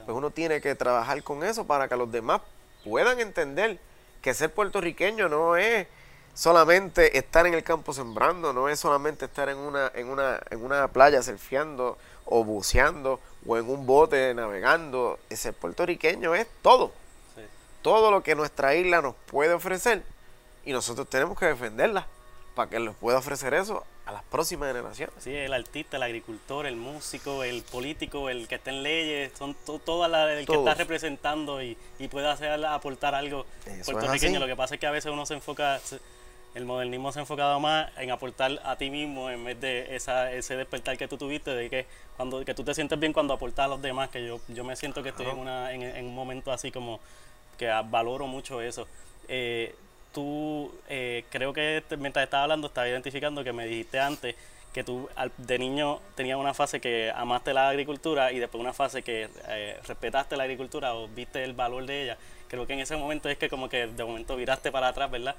Pues 0.05 0.15
uno 0.17 0.29
tiene 0.31 0.61
que 0.61 0.73
trabajar 0.75 1.21
con 1.23 1.43
eso 1.43 1.65
para 1.65 1.87
que 1.89 1.95
los 1.97 2.09
demás 2.11 2.41
puedan 2.83 3.19
entender 3.19 3.79
que 4.21 4.33
ser 4.33 4.51
puertorriqueño 4.53 5.29
no 5.29 5.55
es 5.57 5.87
solamente 6.33 7.17
estar 7.17 7.45
en 7.45 7.53
el 7.53 7.63
campo 7.63 7.93
sembrando, 7.93 8.53
no 8.53 8.69
es 8.69 8.79
solamente 8.79 9.25
estar 9.25 9.49
en 9.49 9.57
una, 9.57 9.91
en 9.93 10.07
una, 10.09 10.39
en 10.49 10.63
una 10.63 10.87
playa 10.87 11.21
surfeando 11.21 11.97
o 12.25 12.43
buceando 12.43 13.19
o 13.45 13.57
en 13.57 13.69
un 13.69 13.85
bote 13.85 14.33
navegando. 14.33 15.19
Ser 15.29 15.53
puertorriqueño 15.53 16.35
es 16.35 16.47
todo, 16.61 16.91
Sí. 17.35 17.41
todo 17.81 18.11
lo 18.11 18.23
que 18.23 18.35
nuestra 18.35 18.75
isla 18.75 19.01
nos 19.01 19.15
puede 19.25 19.53
ofrecer 19.53 20.03
y 20.63 20.71
nosotros 20.73 21.09
tenemos 21.09 21.37
que 21.37 21.47
defenderla 21.47 22.07
para 22.55 22.69
que 22.69 22.79
les 22.79 22.93
pueda 22.95 23.17
ofrecer 23.17 23.53
eso 23.53 23.85
a 24.05 24.11
las 24.11 24.23
próximas 24.23 24.67
generaciones. 24.69 25.15
Sí, 25.19 25.33
el 25.33 25.53
artista, 25.53 25.97
el 25.97 26.03
agricultor, 26.03 26.65
el 26.65 26.75
músico, 26.75 27.43
el 27.43 27.61
político, 27.63 28.29
el 28.29 28.47
que 28.47 28.55
está 28.55 28.71
en 28.71 28.83
leyes, 28.83 29.31
son 29.37 29.53
to- 29.65 29.79
todas 29.79 30.11
las 30.11 30.29
el 30.31 30.45
que 30.45 30.53
está 30.53 30.73
representando 30.73 31.61
y, 31.61 31.77
y 31.99 32.07
puede 32.07 32.27
hacer 32.29 32.65
aportar 32.65 33.15
algo 33.15 33.45
Eso 33.65 33.73
es 33.79 33.85
puertorriqueño. 33.85 34.39
Lo 34.39 34.47
que 34.47 34.55
pasa 34.55 34.75
es 34.75 34.79
que 34.81 34.87
a 34.87 34.91
veces 34.91 35.11
uno 35.11 35.25
se 35.25 35.35
enfoca, 35.35 35.79
el 36.55 36.65
modernismo 36.65 37.13
se 37.13 37.19
ha 37.19 37.21
enfocado 37.21 37.59
más 37.61 37.89
en 37.97 38.11
aportar 38.11 38.59
a 38.65 38.75
ti 38.75 38.89
mismo 38.89 39.29
en 39.29 39.45
vez 39.45 39.61
de 39.61 39.95
esa, 39.95 40.33
ese 40.33 40.57
despertar 40.57 40.97
que 40.97 41.07
tú 41.07 41.17
tuviste 41.17 41.51
de 41.51 41.69
que 41.69 41.85
cuando 42.17 42.43
que 42.43 42.53
tú 42.53 42.63
te 42.65 42.73
sientes 42.73 42.99
bien 42.99 43.13
cuando 43.13 43.33
aportas 43.33 43.65
a 43.65 43.67
los 43.69 43.81
demás, 43.81 44.09
que 44.09 44.25
yo, 44.27 44.41
yo 44.49 44.65
me 44.65 44.75
siento 44.75 45.01
que 45.03 45.09
estoy 45.09 45.27
en, 45.27 45.37
una, 45.37 45.71
en, 45.71 45.83
en 45.83 46.05
un 46.05 46.13
momento 46.13 46.51
así 46.51 46.69
como 46.71 46.99
que 47.57 47.67
valoro 47.85 48.27
mucho 48.27 48.59
eso. 48.61 48.87
Eh, 49.29 49.73
tú, 50.13 50.71
eh, 50.89 51.23
creo 51.29 51.53
que 51.53 51.83
mientras 51.97 52.23
estaba 52.23 52.43
hablando, 52.43 52.67
estaba 52.67 52.87
identificando 52.87 53.43
que 53.43 53.53
me 53.53 53.65
dijiste 53.65 53.99
antes 53.99 54.35
que 54.73 54.83
tú 54.83 55.09
al- 55.15 55.31
de 55.37 55.59
niño 55.59 55.99
tenías 56.15 56.37
una 56.37 56.53
fase 56.53 56.79
que 56.79 57.11
amaste 57.15 57.53
la 57.53 57.69
agricultura 57.69 58.31
y 58.31 58.39
después 58.39 58.61
una 58.61 58.73
fase 58.73 59.03
que 59.03 59.29
eh, 59.49 59.79
respetaste 59.85 60.37
la 60.37 60.43
agricultura 60.43 60.93
o 60.93 61.07
viste 61.09 61.43
el 61.43 61.53
valor 61.53 61.85
de 61.85 62.03
ella. 62.03 62.17
Creo 62.47 62.65
que 62.67 62.73
en 62.73 62.79
ese 62.79 62.95
momento 62.95 63.27
es 63.29 63.37
que 63.37 63.49
como 63.49 63.67
que 63.69 63.87
de 63.87 64.03
momento 64.03 64.35
viraste 64.35 64.71
para 64.71 64.89
atrás, 64.89 65.11
¿verdad? 65.11 65.35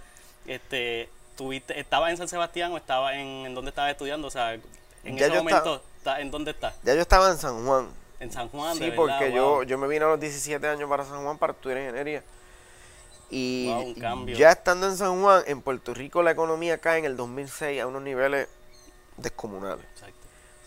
Este, 0.47 1.09
tuviste, 1.37 1.79
¿Estabas 1.79 2.11
en 2.11 2.17
San 2.19 2.29
Sebastián 2.29 2.73
o 2.73 2.77
estaba 2.77 3.15
en, 3.17 3.47
en 3.47 3.55
dónde 3.55 3.71
estabas 3.71 3.93
estudiando? 3.93 4.29
O 4.29 4.31
sea, 4.31 4.55
en 4.55 5.17
Ya 5.17 5.27
ese 5.27 5.37
momento, 5.37 5.83
¿está- 5.99 6.21
¿en 6.21 6.31
dónde 6.31 6.51
estás? 6.51 6.75
Ya 6.83 6.95
yo 6.95 7.01
estaba 7.01 7.31
en 7.31 7.39
San 7.39 7.65
Juan, 7.67 7.89
En 8.21 8.31
San 8.31 8.49
Juan, 8.51 8.79
de 8.79 8.85
Sí, 8.85 8.91
verdad, 8.91 8.97
porque 8.97 9.29
wow. 9.31 9.37
yo, 9.37 9.63
yo 9.65 9.79
me 9.79 9.89
vine 9.89 10.05
a 10.05 10.09
los 10.09 10.21
17 10.21 10.67
años 10.69 10.89
para 10.89 11.05
San 11.05 11.23
Juan 11.25 11.39
para 11.39 11.53
estudiar 11.55 11.79
ingeniería. 11.81 12.23
Y 13.35 13.67
Wow, 13.67 14.27
ya 14.27 14.53
estando 14.53 14.87
en 14.89 14.97
San 14.97 15.23
Juan, 15.23 15.43
en 15.47 15.63
Puerto 15.63 15.95
Rico 15.95 16.23
la 16.23 16.33
economía 16.33 16.79
cae 16.79 16.99
en 16.99 17.07
el 17.07 17.17
2006 17.17 17.81
a 17.81 17.87
unos 17.87 18.03
niveles 18.03 18.49
descomunales. 19.17 19.87
Exacto. 19.95 20.17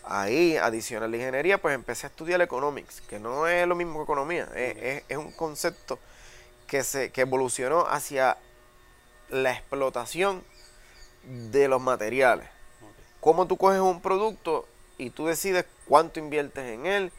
Ahí, 0.04 0.56
adicional 0.56 1.08
a 1.08 1.08
la 1.10 1.16
ingeniería, 1.16 1.58
pues 1.58 1.74
empecé 1.74 2.06
a 2.06 2.10
estudiar 2.10 2.40
economics, 2.40 3.00
que 3.02 3.18
no 3.20 3.46
es 3.46 3.66
lo 3.66 3.74
mismo 3.76 3.98
que 3.98 4.02
economía, 4.04 4.48
es, 4.54 4.76
es- 4.78 5.04
es 5.08 5.16
un 5.16 5.32
concepto 5.32 5.98
que, 6.66 6.82
se, 6.84 7.10
que 7.12 7.22
evolucionó 7.22 7.86
hacia 7.88 8.36
la 9.30 9.52
explotación 9.52 10.44
de 11.24 11.68
los 11.68 11.80
materiales 11.80 12.48
Ok. 12.82 12.94
cómo 13.20 13.46
tú 13.48 13.56
coges 13.56 13.80
un 13.80 14.00
producto 14.00 14.66
y 14.98 15.10
tú 15.10 15.26
decides 15.26 15.66
cuánto 15.88 16.20
inviertes 16.20 16.64
en 16.66 16.86
él, 16.86 17.12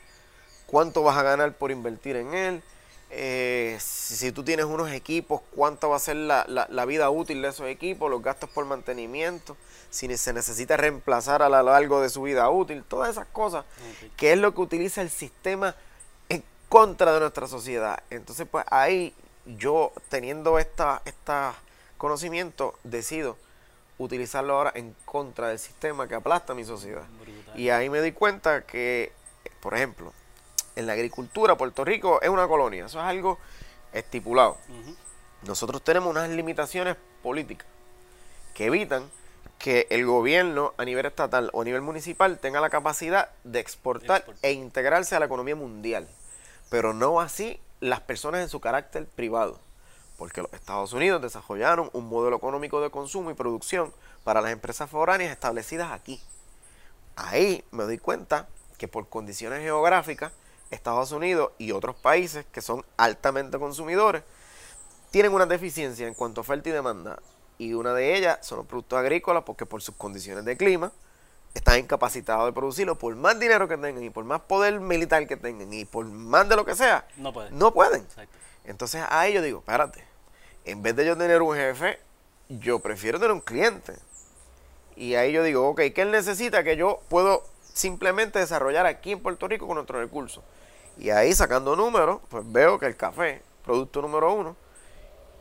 cuánto 0.65 1.03
vas 1.03 1.17
a 1.17 1.23
ganar 1.23 1.53
por 1.53 1.71
invertir 1.71 2.15
en 2.17 2.33
él, 2.33 2.63
eh, 3.09 3.77
si, 3.79 4.31
tú 4.31 4.43
tienes 4.43 4.65
unos 4.65 4.91
equipos, 4.91 5.41
cuánto 5.55 5.89
va 5.89 5.95
a 5.95 5.99
ser 5.99 6.17
la, 6.17 6.45
la- 6.47 6.67
la 6.69 6.85
vida 6.85 7.09
útil 7.09 7.41
de 7.41 7.49
esos 7.49 7.67
equipos, 7.67 8.09
los 8.11 8.21
gastos 8.21 8.49
por 8.49 8.65
mantenimiento, 8.65 9.55
si 9.89 10.15
se 10.17 10.33
necesita 10.33 10.75
reemplazar 10.77 11.41
a 11.41 11.49
lo 11.49 11.61
largo 11.63 12.01
de 12.01 12.09
su 12.09 12.21
vida 12.23 12.49
útil, 12.49 12.83
todas 12.83 13.09
esas 13.09 13.27
cosas, 13.27 13.63
Ok. 13.63 14.11
que 14.17 14.33
es 14.33 14.37
lo 14.37 14.53
que 14.53 14.61
utiliza 14.61 15.01
el 15.01 15.09
sistema 15.09 15.75
en 16.29 16.43
contra 16.69 17.13
de 17.13 17.19
nuestra 17.21 17.47
sociedad. 17.47 18.03
Entonces, 18.09 18.45
pues 18.49 18.65
ahí 18.69 19.13
yo, 19.45 19.93
teniendo 20.09 20.59
esta, 20.59 21.01
esta 21.05 21.55
conocimiento, 21.97 22.77
decido 22.83 23.37
utilizarlo 23.97 24.53
ahora 24.55 24.71
en 24.75 24.93
contra 25.05 25.47
del 25.47 25.57
sistema 25.59 26.07
que 26.07 26.15
aplasta 26.15 26.53
mi 26.53 26.63
sociedad. 26.65 27.03
Brutal. 27.19 27.59
Y 27.59 27.69
ahí 27.69 27.89
me 27.89 28.01
di 28.01 28.11
cuenta 28.11 28.63
que, 28.65 29.11
por 29.61 29.73
ejemplo, 29.73 30.13
en 30.77 30.87
la 30.87 30.93
agricultura, 30.93 31.57
Puerto 31.57 31.83
Rico 31.83 32.21
es 32.21 32.29
una 32.29 32.47
colonia, 32.47 32.85
eso 32.85 32.99
es 32.99 33.05
algo 33.05 33.39
estipulado. 33.91 34.57
Nosotros 35.43 35.81
tenemos 35.81 36.09
unas 36.09 36.29
limitaciones 36.29 36.95
políticas 37.23 37.67
que 38.53 38.65
evitan 38.65 39.09
que 39.57 39.87
el 39.89 40.05
gobierno 40.05 40.73
a 40.77 40.85
nivel 40.85 41.05
estatal 41.05 41.49
o 41.53 41.61
a 41.61 41.65
nivel 41.65 41.81
municipal 41.81 42.37
tenga 42.37 42.61
la 42.61 42.69
capacidad 42.69 43.31
de 43.43 43.59
exportar 43.59 44.17
Exportar. 44.17 44.45
e 44.49 44.51
integrarse 44.51 45.15
a 45.15 45.19
la 45.19 45.25
economía 45.25 45.55
mundial. 45.55 46.07
Pero 46.69 46.93
no 46.93 47.19
así 47.19 47.59
las 47.79 48.01
personas 48.01 48.41
en 48.41 48.49
su 48.49 48.59
carácter 48.59 49.07
privado. 49.07 49.59
Porque 50.17 50.41
los 50.41 50.53
Estados 50.53 50.93
Unidos 50.93 51.21
desarrollaron 51.21 51.89
un 51.93 52.07
modelo 52.07 52.37
económico 52.37 52.81
de 52.81 52.91
consumo 52.91 53.31
y 53.31 53.35
producción 53.35 53.93
para 54.23 54.41
las 54.41 54.51
empresas 54.51 54.89
foráneas 54.89 55.31
establecidas 55.31 55.91
aquí. 55.91 56.21
Ahí 57.15 57.63
me 57.71 57.83
doy 57.83 57.97
cuenta 57.97 58.47
que 58.77 58.87
por 58.87 59.09
condiciones 59.09 59.61
geográficas, 59.61 60.33
Estados 60.71 61.11
Unidos 61.11 61.51
y 61.57 61.71
otros 61.71 61.95
países 61.95 62.45
que 62.51 62.61
son 62.61 62.83
altamente 62.97 63.57
consumidores 63.59 64.23
tienen 65.11 65.33
una 65.33 65.45
deficiencia 65.45 66.07
en 66.07 66.13
cuanto 66.13 66.41
a 66.41 66.43
oferta 66.43 66.69
y 66.69 66.71
demanda. 66.71 67.19
Y 67.57 67.73
una 67.73 67.93
de 67.93 68.15
ellas 68.15 68.39
son 68.45 68.59
los 68.59 68.67
productos 68.67 68.99
agrícolas 68.99 69.43
porque 69.43 69.65
por 69.65 69.81
sus 69.81 69.95
condiciones 69.95 70.45
de 70.45 70.57
clima 70.57 70.91
están 71.53 71.79
incapacitados 71.79 72.45
de 72.45 72.53
producirlo 72.53 72.99
por 72.99 73.15
más 73.15 73.39
dinero 73.39 73.67
que 73.67 73.77
tengan 73.77 74.03
y 74.03 74.09
por 74.09 74.25
más 74.25 74.41
poder 74.41 74.79
militar 74.79 75.25
que 75.27 75.37
tengan 75.37 75.71
y 75.73 75.85
por 75.85 76.05
más 76.05 76.47
de 76.47 76.55
lo 76.55 76.65
que 76.65 76.75
sea, 76.75 77.07
No 77.15 77.33
puede. 77.33 77.49
no 77.51 77.73
pueden. 77.73 78.01
Exacto. 78.01 78.37
Entonces 78.65 79.03
ahí 79.09 79.33
yo 79.33 79.41
digo, 79.41 79.59
espérate, 79.59 80.03
en 80.65 80.83
vez 80.83 80.95
de 80.95 81.05
yo 81.05 81.17
tener 81.17 81.41
un 81.41 81.55
jefe, 81.55 81.99
yo 82.49 82.79
prefiero 82.79 83.17
tener 83.17 83.31
un 83.31 83.41
cliente. 83.41 83.93
Y 84.95 85.15
ahí 85.15 85.31
yo 85.31 85.41
digo, 85.43 85.67
ok, 85.69 85.81
¿qué 85.95 86.01
él 86.01 86.11
necesita 86.11 86.63
que 86.63 86.75
yo 86.75 86.99
puedo 87.07 87.43
simplemente 87.73 88.39
desarrollar 88.39 88.85
aquí 88.85 89.13
en 89.13 89.19
Puerto 89.21 89.47
Rico 89.47 89.65
con 89.65 89.75
nuestros 89.75 89.99
recursos? 90.01 90.43
Y 90.99 91.09
ahí 91.09 91.33
sacando 91.33 91.75
números, 91.75 92.21
pues 92.29 92.43
veo 92.51 92.79
que 92.79 92.87
el 92.87 92.95
café, 92.95 93.41
producto 93.63 94.01
número 94.01 94.33
uno, 94.33 94.55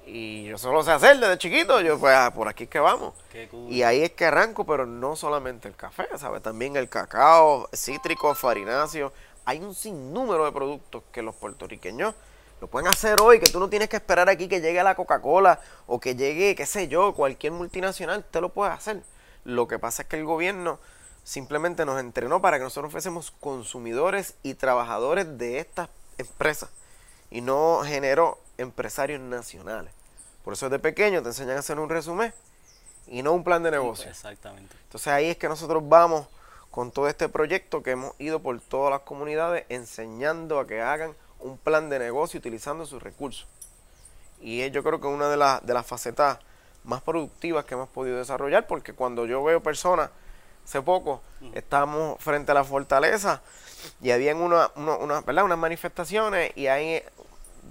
y 0.07 0.45
yo 0.45 0.57
solo 0.57 0.85
sé 0.85 0.93
hacer 0.93 1.19
desde 1.19 1.37
chiquito, 1.37 1.81
yo 1.81 1.99
pues 1.99 2.15
ah, 2.15 2.33
por 2.33 2.47
aquí 2.47 2.65
es 2.65 2.71
que 2.71 2.79
vamos. 2.79 3.15
Cool. 3.51 3.73
Y 3.73 3.83
ahí 3.83 4.03
es 4.03 4.13
que 4.13 4.27
arranco, 4.27 4.65
pero 4.65 4.87
no 4.87 5.17
solamente 5.17 5.67
el 5.67 5.75
café, 5.75 6.07
¿sabes? 6.17 6.43
También 6.43 6.77
el 6.77 6.89
cacao, 6.89 7.69
cítricos, 7.75 8.39
farináceos. 8.39 9.13
Hay 9.45 9.59
un 9.59 9.75
sinnúmero 9.75 10.45
de 10.45 10.53
productos 10.53 11.03
que 11.11 11.23
los 11.23 11.35
puertorriqueños 11.35 12.15
lo 12.61 12.69
pueden 12.69 12.89
hacer 12.89 13.21
hoy, 13.21 13.41
que 13.41 13.51
tú 13.51 13.59
no 13.59 13.69
tienes 13.69 13.89
que 13.89 13.97
esperar 13.97 14.29
aquí 14.29 14.49
que 14.49 14.61
llegue 14.61 14.83
la 14.83 14.95
Coca-Cola 14.95 15.61
o 15.87 16.01
que 16.01 16.15
llegue, 16.15 16.55
qué 16.55 16.67
sé 16.67 16.89
yo, 16.89 17.13
cualquier 17.13 17.53
multinacional, 17.53 18.25
te 18.25 18.41
lo 18.41 18.51
puede 18.51 18.73
hacer. 18.73 19.03
Lo 19.45 19.69
que 19.69 19.79
pasa 19.79 20.03
es 20.03 20.09
que 20.09 20.17
el 20.17 20.25
gobierno 20.25 20.79
simplemente 21.27 21.85
nos 21.85 21.99
entrenó 21.99 22.41
para 22.41 22.57
que 22.57 22.63
nosotros 22.63 22.93
fuésemos 22.93 23.33
consumidores 23.41 24.35
y 24.45 24.55
trabajadores 24.55 25.37
de 25.37 25.59
estas 25.59 25.89
empresas 26.19 26.71
y 27.33 27.41
no 27.41 27.81
generó 27.85 28.39
empresarios 28.59 29.21
nacionales. 29.21 29.93
Por 30.45 30.53
eso 30.53 30.71
desde 30.71 30.79
pequeño 30.79 31.23
te 31.23 31.31
enseñan 31.31 31.57
a 31.57 31.59
hacer 31.59 31.81
un 31.81 31.89
resumen 31.89 32.33
y 33.09 33.25
no 33.25 33.33
un 33.33 33.43
plan 33.43 33.65
de 33.65 33.73
negocio. 33.73 34.09
Exactamente. 34.09 34.77
Entonces 34.85 35.09
ahí 35.09 35.27
es 35.27 35.37
que 35.37 35.49
nosotros 35.49 35.83
vamos 35.89 36.29
con 36.71 36.93
todo 36.93 37.09
este 37.09 37.29
proyecto 37.29 37.83
que 37.83 37.91
hemos 37.91 38.15
ido 38.21 38.41
por 38.41 38.61
todas 38.61 38.93
las 38.93 39.01
comunidades 39.01 39.67
enseñando 39.69 40.61
a 40.61 40.67
que 40.69 40.81
hagan 40.81 41.13
un 41.41 41.59
plan 41.59 41.91
de 41.91 41.99
negocio 41.99 42.39
utilizando 42.39 42.87
sus 42.87 43.03
recursos. 43.03 43.49
Y 44.41 44.61
es 44.61 44.71
yo 44.71 44.85
creo 44.85 45.01
que 45.01 45.09
una 45.09 45.29
de, 45.29 45.37
las 45.37 45.67
de 45.67 45.75
las 45.75 45.87
facetas 45.87 46.39
más 46.85 47.03
productivas 47.03 47.65
que 47.65 47.75
hemos 47.75 47.89
podido 47.89 48.19
desarrollar 48.19 48.69
porque 48.69 48.93
cuando 48.93 49.27
yo 49.27 49.43
veo 49.43 49.61
personas, 49.61 50.11
hace 50.67 50.83
poco 50.83 51.23
estábamos 51.55 52.19
frente 52.21 52.51
a 52.51 52.55
la 52.55 52.65
fortaleza 52.65 53.41
y 54.03 54.11
habían 54.11 54.39
una, 54.39 54.71
una- 54.75 55.21
¿verdad? 55.21 55.45
unas 55.45 55.59
manifestaciones 55.59 56.53
y 56.57 56.67
hay 56.67 57.03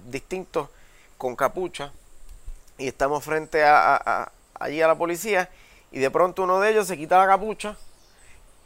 distintos 0.08 0.68
con 1.18 1.36
capucha 1.36 1.92
y 2.78 2.88
estamos 2.88 3.22
frente 3.24 3.64
a, 3.64 4.30
allí 4.58 4.80
a 4.80 4.86
la 4.88 4.94
policía 4.96 5.50
y 5.92 5.98
de 5.98 6.10
pronto 6.10 6.42
uno 6.44 6.58
de 6.60 6.70
ellos 6.70 6.86
se 6.86 6.96
quita 6.96 7.18
la 7.18 7.26
capucha 7.26 7.76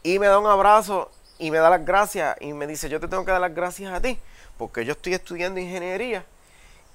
y 0.02 0.18
me 0.18 0.26
da 0.28 0.38
un 0.38 0.46
abrazo 0.46 1.10
y 1.38 1.50
me 1.50 1.58
da 1.58 1.70
las 1.70 1.84
gracias 1.84 2.36
y 2.40 2.52
me 2.52 2.66
dice, 2.66 2.88
yo 2.88 3.00
te 3.00 3.08
tengo 3.08 3.24
que 3.24 3.32
dar 3.32 3.40
las 3.40 3.54
gracias 3.54 3.92
a 3.92 4.00
ti 4.00 4.18
porque 4.58 4.84
yo 4.84 4.92
estoy 4.92 5.14
estudiando 5.14 5.58
ingeniería 5.60 6.24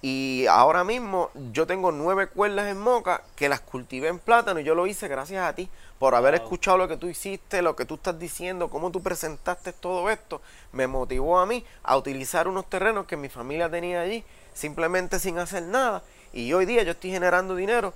y 0.02 0.46
ahora 0.50 0.84
mismo 0.84 1.32
yo 1.52 1.66
tengo 1.66 1.92
nueve 1.92 2.28
cuerdas 2.28 2.68
en 2.68 2.80
moca 2.80 3.24
que 3.36 3.50
las 3.50 3.60
cultivé 3.62 4.08
en 4.10 4.20
plátano 4.20 4.60
y 4.60 4.64
yo 4.64 4.76
lo 4.76 4.88
hice 4.88 5.08
gracias 5.08 5.44
a 5.44 5.54
ti 5.54 5.70
por 6.00 6.16
haber 6.16 6.36
escuchado 6.36 6.78
lo 6.78 6.88
que 6.88 6.98
tú 6.98 7.08
hiciste, 7.08 7.62
lo 7.62 7.76
que 7.76 7.86
tú 7.86 7.96
estás 7.96 8.20
diciendo, 8.20 8.70
cómo 8.70 8.92
tú 8.92 9.02
presentaste 9.02 9.74
todo 9.74 10.10
esto. 10.10 10.42
Me 10.72 10.88
motivó 10.88 11.40
a 11.40 11.46
mí 11.46 11.66
a 11.84 11.98
utilizar 11.98 12.48
unos 12.48 12.70
terrenos 12.70 13.06
que 13.06 13.18
mi 13.18 13.30
familia 13.30 13.70
tenía 13.70 14.02
allí 14.02 14.24
simplemente 14.54 15.20
sin 15.20 15.38
hacer 15.38 15.64
nada. 15.64 16.04
Y 16.34 16.52
hoy 16.54 16.66
día 16.66 16.84
yo 16.84 16.92
estoy 16.92 17.12
generando 17.12 17.56
dinero 17.56 17.94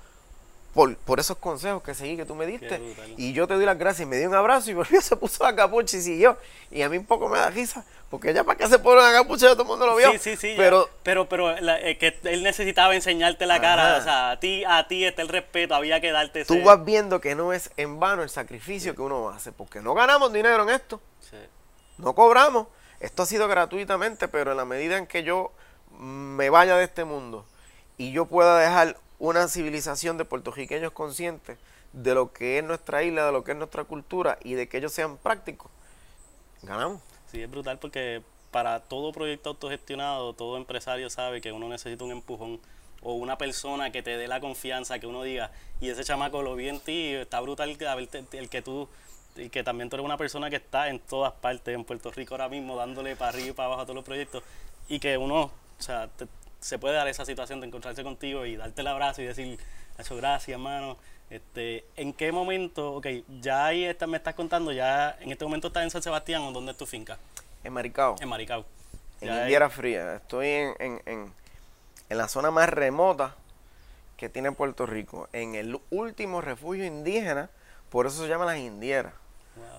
por, 0.73 0.95
por, 0.97 1.19
esos 1.19 1.38
consejos 1.38 1.81
que 1.83 1.93
seguí 1.93 2.15
que 2.15 2.25
tú 2.25 2.35
me 2.35 2.45
diste. 2.45 2.81
Y 3.17 3.33
yo 3.33 3.47
te 3.47 3.55
doy 3.55 3.65
las 3.65 3.77
gracias 3.77 4.05
y 4.05 4.09
me 4.09 4.17
dio 4.17 4.29
un 4.29 4.35
abrazo 4.35 4.69
y 4.71 4.73
volvió, 4.75 5.01
se 5.01 5.15
puso 5.15 5.43
la 5.43 5.55
capucha 5.55 5.97
y 5.97 6.01
siguió. 6.01 6.38
Y 6.71 6.81
a 6.81 6.89
mí 6.89 6.97
un 6.97 7.05
poco 7.05 7.27
me 7.29 7.38
da 7.38 7.49
risa, 7.49 7.83
porque 8.09 8.33
ya 8.33 8.43
para 8.43 8.57
qué 8.57 8.67
se 8.67 8.79
pone 8.79 9.01
la 9.01 9.11
capucha, 9.11 9.47
ya 9.47 9.53
todo 9.53 9.63
el 9.63 9.67
mundo 9.69 9.85
lo 9.85 9.95
vio. 9.95 10.11
Sí, 10.11 10.19
sí, 10.19 10.35
sí. 10.35 10.53
Pero, 10.55 10.89
pero, 11.03 11.27
pero 11.27 11.51
eh, 11.57 11.97
que 11.97 12.17
él 12.23 12.43
necesitaba 12.43 12.95
enseñarte 12.95 13.45
la 13.45 13.59
cara. 13.59 13.97
O 13.97 14.03
sea, 14.03 14.31
a 14.31 14.39
ti, 14.39 14.63
a 14.65 14.88
ti 14.88 15.05
está 15.05 15.21
el 15.21 15.29
respeto, 15.29 15.75
había 15.75 15.99
que 15.99 16.11
darte 16.11 16.45
Tú 16.45 16.61
vas 16.61 16.83
viendo 16.83 17.19
que 17.19 17.35
no 17.35 17.53
es 17.53 17.71
en 17.77 17.99
vano 17.99 18.23
el 18.23 18.29
sacrificio 18.29 18.95
que 18.95 19.01
uno 19.01 19.29
hace, 19.29 19.51
porque 19.51 19.81
no 19.81 19.93
ganamos 19.93 20.31
dinero 20.31 20.63
en 20.63 20.69
esto. 20.69 21.01
No 21.97 22.15
cobramos. 22.15 22.67
Esto 22.99 23.23
ha 23.23 23.25
sido 23.25 23.47
gratuitamente, 23.47 24.27
pero 24.27 24.51
en 24.51 24.57
la 24.57 24.65
medida 24.65 24.97
en 24.97 25.07
que 25.07 25.23
yo 25.23 25.51
me 25.97 26.49
vaya 26.49 26.75
de 26.77 26.85
este 26.85 27.03
mundo 27.03 27.45
y 27.97 28.11
yo 28.11 28.25
pueda 28.25 28.57
dejar 28.59 28.97
una 29.19 29.47
civilización 29.47 30.17
de 30.17 30.25
puertorriqueños 30.25 30.91
conscientes 30.91 31.57
de 31.93 32.13
lo 32.13 32.31
que 32.31 32.57
es 32.57 32.63
nuestra 32.63 33.03
isla, 33.03 33.25
de 33.25 33.31
lo 33.31 33.43
que 33.43 33.51
es 33.51 33.57
nuestra 33.57 33.83
cultura 33.83 34.38
y 34.43 34.53
de 34.53 34.67
que 34.67 34.77
ellos 34.77 34.93
sean 34.93 35.17
prácticos, 35.17 35.69
ganamos. 36.61 37.01
Sí, 37.31 37.41
es 37.41 37.51
brutal 37.51 37.77
porque 37.79 38.23
para 38.51 38.79
todo 38.79 39.11
proyecto 39.11 39.49
autogestionado, 39.49 40.33
todo 40.33 40.57
empresario 40.57 41.09
sabe 41.09 41.41
que 41.41 41.51
uno 41.51 41.67
necesita 41.69 42.03
un 42.03 42.11
empujón 42.11 42.59
o 43.01 43.13
una 43.13 43.38
persona 43.38 43.91
que 43.91 44.03
te 44.03 44.17
dé 44.17 44.27
la 44.27 44.39
confianza, 44.39 44.99
que 44.99 45.07
uno 45.07 45.23
diga, 45.23 45.51
y 45.79 45.89
ese 45.89 46.03
chamaco 46.03 46.41
lo 46.41 46.55
vi 46.55 46.69
en 46.69 46.79
ti, 46.79 47.13
está 47.13 47.39
brutal 47.39 47.69
el 47.69 48.49
que 48.49 48.61
tú, 48.61 48.89
y 49.35 49.49
que 49.49 49.63
también 49.63 49.89
tú 49.89 49.95
eres 49.95 50.05
una 50.05 50.17
persona 50.17 50.49
que 50.49 50.57
está 50.57 50.89
en 50.89 50.99
todas 50.99 51.33
partes, 51.33 51.73
en 51.73 51.85
Puerto 51.85 52.11
Rico 52.11 52.33
ahora 52.33 52.49
mismo, 52.49 52.75
dándole 52.75 53.15
para 53.15 53.29
arriba 53.29 53.49
y 53.49 53.53
para 53.53 53.67
abajo 53.67 53.81
a 53.81 53.85
todos 53.85 53.95
los 53.95 54.05
proyectos, 54.05 54.43
y 54.89 54.99
que 54.99 55.17
uno, 55.17 55.43
o 55.43 55.81
sea, 55.81 56.07
te, 56.07 56.27
se 56.59 56.77
puede 56.79 56.95
dar 56.95 57.07
esa 57.07 57.25
situación 57.25 57.61
de 57.61 57.67
encontrarse 57.67 58.03
contigo 58.03 58.45
y 58.45 58.55
darte 58.55 58.81
el 58.81 58.87
abrazo 58.87 59.21
y 59.21 59.25
decir, 59.25 59.59
hecho 59.97 60.15
gracias, 60.15 60.55
hermano. 60.55 60.97
Este, 61.29 61.85
¿En 61.95 62.13
qué 62.13 62.31
momento, 62.31 62.93
ok, 62.93 63.07
ya 63.41 63.67
ahí 63.67 63.85
está, 63.85 64.07
me 64.07 64.17
estás 64.17 64.33
contando, 64.33 64.71
ya 64.71 65.15
en 65.19 65.31
este 65.31 65.45
momento 65.45 65.67
estás 65.67 65.83
en 65.83 65.91
San 65.91 66.01
Sebastián 66.01 66.41
o 66.41 66.51
dónde 66.51 66.71
es 66.71 66.77
tu 66.77 66.85
finca? 66.85 67.19
En 67.63 67.73
Maricao. 67.73 68.15
En 68.19 68.29
Maricao. 68.29 68.65
En 69.21 69.29
Indiera 69.29 69.69
Fría. 69.69 70.15
Estoy 70.15 70.47
en, 70.47 70.73
en, 70.79 71.01
en, 71.05 72.17
la 72.17 72.27
zona 72.27 72.49
más 72.49 72.69
remota 72.69 73.35
que 74.17 74.27
tiene 74.27 74.51
Puerto 74.51 74.85
Rico, 74.85 75.29
en 75.31 75.55
el 75.55 75.79
último 75.91 76.41
refugio 76.41 76.83
indígena, 76.83 77.49
por 77.89 78.05
eso 78.07 78.21
se 78.21 78.27
llama 78.27 78.45
las 78.45 78.57
Indieras. 78.57 79.13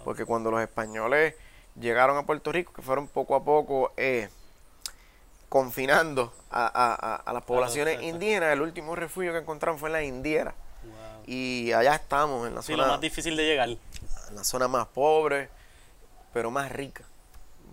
Porque 0.04 0.24
cuando 0.24 0.50
los 0.50 0.60
españoles 0.62 1.34
llegaron 1.78 2.16
a 2.16 2.24
Puerto 2.24 2.52
Rico, 2.52 2.72
que 2.72 2.82
fueron 2.82 3.06
poco 3.06 3.34
a 3.34 3.44
poco 3.44 3.92
eh, 3.96 4.28
confinando 5.50 6.32
a, 6.50 7.30
las 7.34 7.42
poblaciones 7.42 8.00
indígenas. 8.02 8.52
El 8.52 8.62
último 8.62 8.96
refugio 8.96 9.32
que 9.32 9.38
encontraron 9.38 9.78
fue 9.78 9.90
en 9.90 9.92
la 9.92 10.02
Indiera. 10.02 10.54
Y 11.26 11.72
allá 11.72 11.96
estamos, 11.96 12.48
en 12.48 12.54
la 12.54 12.62
sí, 12.62 12.72
zona. 12.72 12.86
lo 12.86 12.92
más 12.92 13.00
difícil 13.00 13.36
de 13.36 13.44
llegar. 13.44 13.68
En 13.68 14.36
la 14.36 14.44
zona 14.44 14.68
más 14.68 14.86
pobre, 14.86 15.50
pero 16.32 16.50
más 16.50 16.72
rica. 16.72 17.04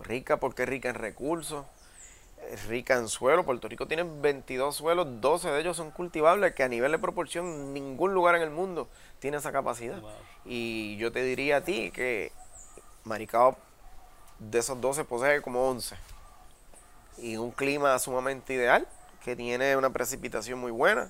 Rica 0.02 0.38
porque 0.38 0.64
es 0.64 0.70
rica 0.70 0.90
en 0.90 0.96
recursos, 0.96 1.66
es 2.52 2.66
rica 2.66 2.96
en 2.96 3.08
suelo. 3.08 3.46
Puerto 3.46 3.68
Rico 3.68 3.88
tiene 3.88 4.04
22 4.04 4.76
suelos, 4.76 5.08
12 5.22 5.50
de 5.50 5.60
ellos 5.62 5.78
son 5.78 5.92
cultivables, 5.92 6.54
que 6.54 6.64
a 6.64 6.68
nivel 6.68 6.92
de 6.92 7.00
proporción 7.00 7.74
ningún 7.74 8.14
lugar 8.14 8.36
en 8.36 8.42
el 8.42 8.50
mundo 8.50 8.90
tiene 9.20 9.38
esa 9.38 9.52
capacidad. 9.52 10.02
Y 10.46 10.98
yo 10.98 11.12
te 11.12 11.24
diría 11.24 11.58
a 11.58 11.62
ti 11.62 11.92
que 11.92 12.32
Maricao 13.06 13.56
de 14.40 14.60
esos 14.60 14.80
12 14.82 15.04
posee 15.06 15.42
como 15.42 15.68
11 15.70 15.96
y 17.18 17.38
un 17.38 17.52
clima 17.52 17.98
sumamente 18.00 18.54
ideal, 18.54 18.88
que 19.24 19.36
tiene 19.36 19.76
una 19.76 19.90
precipitación 19.90 20.60
muy 20.60 20.72
buena. 20.72 21.10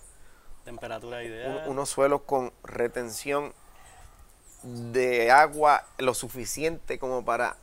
Temperatura 0.66 1.24
ideal. 1.24 1.64
unos 1.68 1.90
suelos 1.90 2.22
con 2.26 2.52
retención 2.64 3.54
de 4.64 5.32
agua 5.32 5.86
lo 5.98 6.14
suficiente 6.14 7.00
como 7.00 7.24
para 7.24 7.56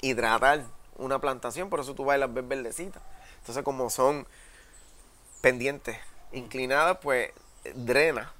hidratar 0.00 0.62
una 0.96 1.18
plantación, 1.18 1.68
por 1.68 1.80
eso 1.80 1.94
tú 1.94 2.04
vas 2.04 2.14
a 2.14 2.18
las 2.18 2.32
ves 2.32 2.46
verdecitas. 2.46 3.02
Entonces, 3.40 3.64
como 3.64 3.90
son 3.90 4.26
pendientes 5.40 5.98
inclinadas, 6.32 6.98
pues 7.02 7.32
drena 7.74 8.32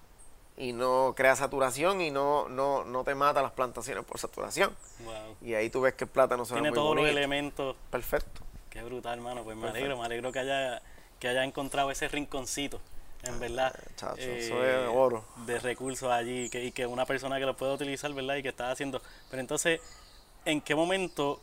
y 0.57 0.73
no 0.73 1.15
crea 1.17 1.35
saturación 1.35 2.01
y 2.01 2.11
no, 2.11 2.49
no, 2.49 2.85
no 2.85 3.05
te 3.05 3.15
mata 3.15 3.43
las 3.43 3.53
plantaciones 3.53 4.05
por 4.05 4.19
saturación. 4.19 4.75
Y 5.43 5.55
ahí 5.55 5.71
tú 5.71 5.81
ves 5.81 5.95
que 5.95 6.05
el 6.05 6.11
plátano 6.11 6.45
se 6.45 6.55
Tiene 6.55 6.73
todos 6.73 6.95
los 6.95 7.07
elementos. 7.07 7.77
Perfecto. 7.91 8.43
Qué 8.75 8.83
brutal, 8.83 9.15
hermano. 9.15 9.45
Pues 9.45 9.57
me 9.57 9.69
alegro, 9.69 9.97
me 9.97 10.05
alegro 10.05 10.33
que 10.33 10.41
haya, 10.41 10.83
que 11.21 11.29
haya 11.29 11.45
encontrado 11.45 11.93
ese 11.93 12.09
rinconcito, 12.09 12.81
en 13.23 13.39
verdad. 13.39 13.73
Chacho, 13.95 14.21
eso 14.21 14.65
es 14.65 14.85
eh, 14.85 14.87
oro. 14.93 15.25
De 15.47 15.61
recursos 15.61 16.11
allí 16.11 16.51
que, 16.51 16.65
y 16.65 16.73
que 16.73 16.85
una 16.85 17.07
persona 17.07 17.39
que 17.39 17.47
lo 17.47 17.57
pueda 17.57 17.75
utilizar, 17.75 18.13
¿verdad? 18.13 18.35
Y 18.35 18.43
que 18.43 18.49
está 18.49 18.73
haciendo. 18.73 19.01
Pero 19.31 19.41
entonces, 19.41 19.81
¿en 20.45 20.61
qué 20.61 20.75
momento 20.75 21.41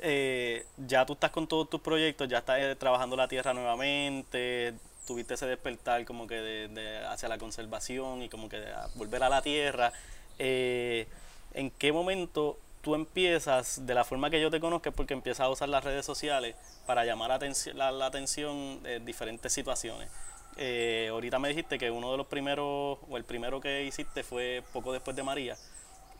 eh, 0.00 0.66
ya 0.76 1.06
tú 1.06 1.12
estás 1.12 1.30
con 1.30 1.46
todos 1.46 1.70
tus 1.70 1.80
proyectos, 1.80 2.28
ya 2.28 2.38
estás 2.38 2.58
eh, 2.58 2.74
trabajando 2.74 3.14
la 3.14 3.28
tierra 3.28 3.54
nuevamente? 3.54 4.74
Tuviste 5.06 5.34
ese 5.34 5.46
despertar 5.46 6.04
como 6.04 6.26
que 6.26 6.34
de, 6.34 7.06
hacia 7.06 7.28
la 7.28 7.38
conservación 7.38 8.20
y 8.22 8.28
como 8.28 8.48
que 8.48 8.60
volver 8.96 9.22
a 9.22 9.28
la 9.28 9.42
tierra. 9.42 9.92
¿En 10.38 11.70
qué 11.78 11.92
momento 11.92 12.58
tú 12.84 12.94
empiezas, 12.94 13.86
de 13.86 13.94
la 13.94 14.04
forma 14.04 14.28
que 14.28 14.40
yo 14.40 14.50
te 14.50 14.60
conozco, 14.60 14.90
es 14.90 14.94
porque 14.94 15.14
empiezas 15.14 15.46
a 15.46 15.48
usar 15.48 15.70
las 15.70 15.82
redes 15.82 16.04
sociales 16.04 16.54
para 16.86 17.04
llamar 17.04 17.40
la, 17.74 17.90
la, 17.90 18.06
atención 18.06 18.82
de 18.82 19.00
diferentes 19.00 19.52
situaciones. 19.52 20.10
Eh, 20.58 21.08
ahorita 21.10 21.38
me 21.38 21.48
dijiste 21.48 21.78
que 21.78 21.90
uno 21.90 22.12
de 22.12 22.18
los 22.18 22.26
primeros, 22.26 22.98
o 23.08 23.16
el 23.16 23.24
primero 23.24 23.58
que 23.60 23.84
hiciste 23.84 24.22
fue 24.22 24.62
poco 24.72 24.92
después 24.92 25.16
de 25.16 25.22
María. 25.22 25.56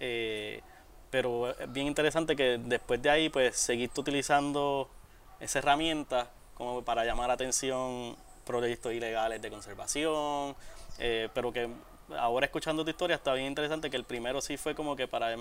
Eh, 0.00 0.62
pero 1.10 1.50
es 1.50 1.70
bien 1.70 1.86
interesante 1.86 2.34
que 2.34 2.58
después 2.58 3.00
de 3.02 3.10
ahí, 3.10 3.28
pues, 3.28 3.56
seguiste 3.56 4.00
utilizando 4.00 4.88
esa 5.38 5.58
herramienta 5.58 6.30
como 6.54 6.82
para 6.82 7.04
llamar 7.04 7.28
la 7.28 7.34
atención 7.34 8.16
proyectos 8.46 8.92
ilegales 8.92 9.42
de 9.42 9.50
conservación, 9.50 10.56
eh, 10.98 11.28
pero 11.34 11.52
que 11.52 11.68
ahora 12.18 12.46
escuchando 12.46 12.84
tu 12.84 12.90
historia 12.90 13.16
está 13.16 13.32
bien 13.34 13.46
interesante 13.46 13.90
que 13.90 13.96
el 13.96 14.04
primero 14.04 14.40
sí 14.40 14.56
fue 14.56 14.74
como 14.74 14.96
que 14.96 15.08
para, 15.08 15.34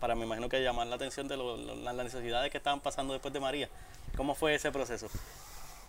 para 0.00 0.14
me 0.14 0.24
imagino 0.24 0.48
que 0.48 0.62
llamar 0.62 0.86
la 0.86 0.96
atención 0.96 1.28
de 1.28 1.36
las 1.36 1.94
necesidades 1.94 2.50
que 2.50 2.58
estaban 2.58 2.80
pasando 2.80 3.12
después 3.12 3.32
de 3.32 3.40
María. 3.40 3.68
¿Cómo 4.16 4.34
fue 4.34 4.54
ese 4.54 4.72
proceso? 4.72 5.08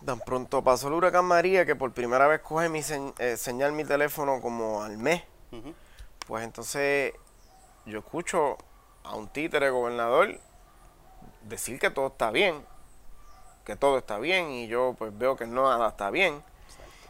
Tan 0.05 0.19
pronto 0.19 0.63
pasó 0.63 0.87
el 0.87 0.93
huracán 0.93 1.25
María 1.25 1.65
que 1.65 1.75
por 1.75 1.91
primera 1.91 2.27
vez 2.27 2.41
coge 2.41 2.69
mi 2.69 2.79
eh, 2.79 3.37
señal 3.37 3.73
mi 3.73 3.83
teléfono 3.83 4.41
como 4.41 4.83
al 4.83 4.97
mes. 4.97 5.23
Pues 6.27 6.43
entonces 6.43 7.13
yo 7.85 7.99
escucho 7.99 8.57
a 9.03 9.15
un 9.15 9.27
títere 9.29 9.69
gobernador 9.69 10.39
decir 11.41 11.79
que 11.79 11.89
todo 11.89 12.07
está 12.07 12.31
bien, 12.31 12.63
que 13.65 13.75
todo 13.75 13.97
está 13.97 14.19
bien 14.19 14.51
y 14.51 14.67
yo 14.67 14.95
pues 14.97 15.17
veo 15.17 15.35
que 15.35 15.47
no 15.47 15.63
nada 15.63 15.89
está 15.89 16.11
bien. 16.11 16.43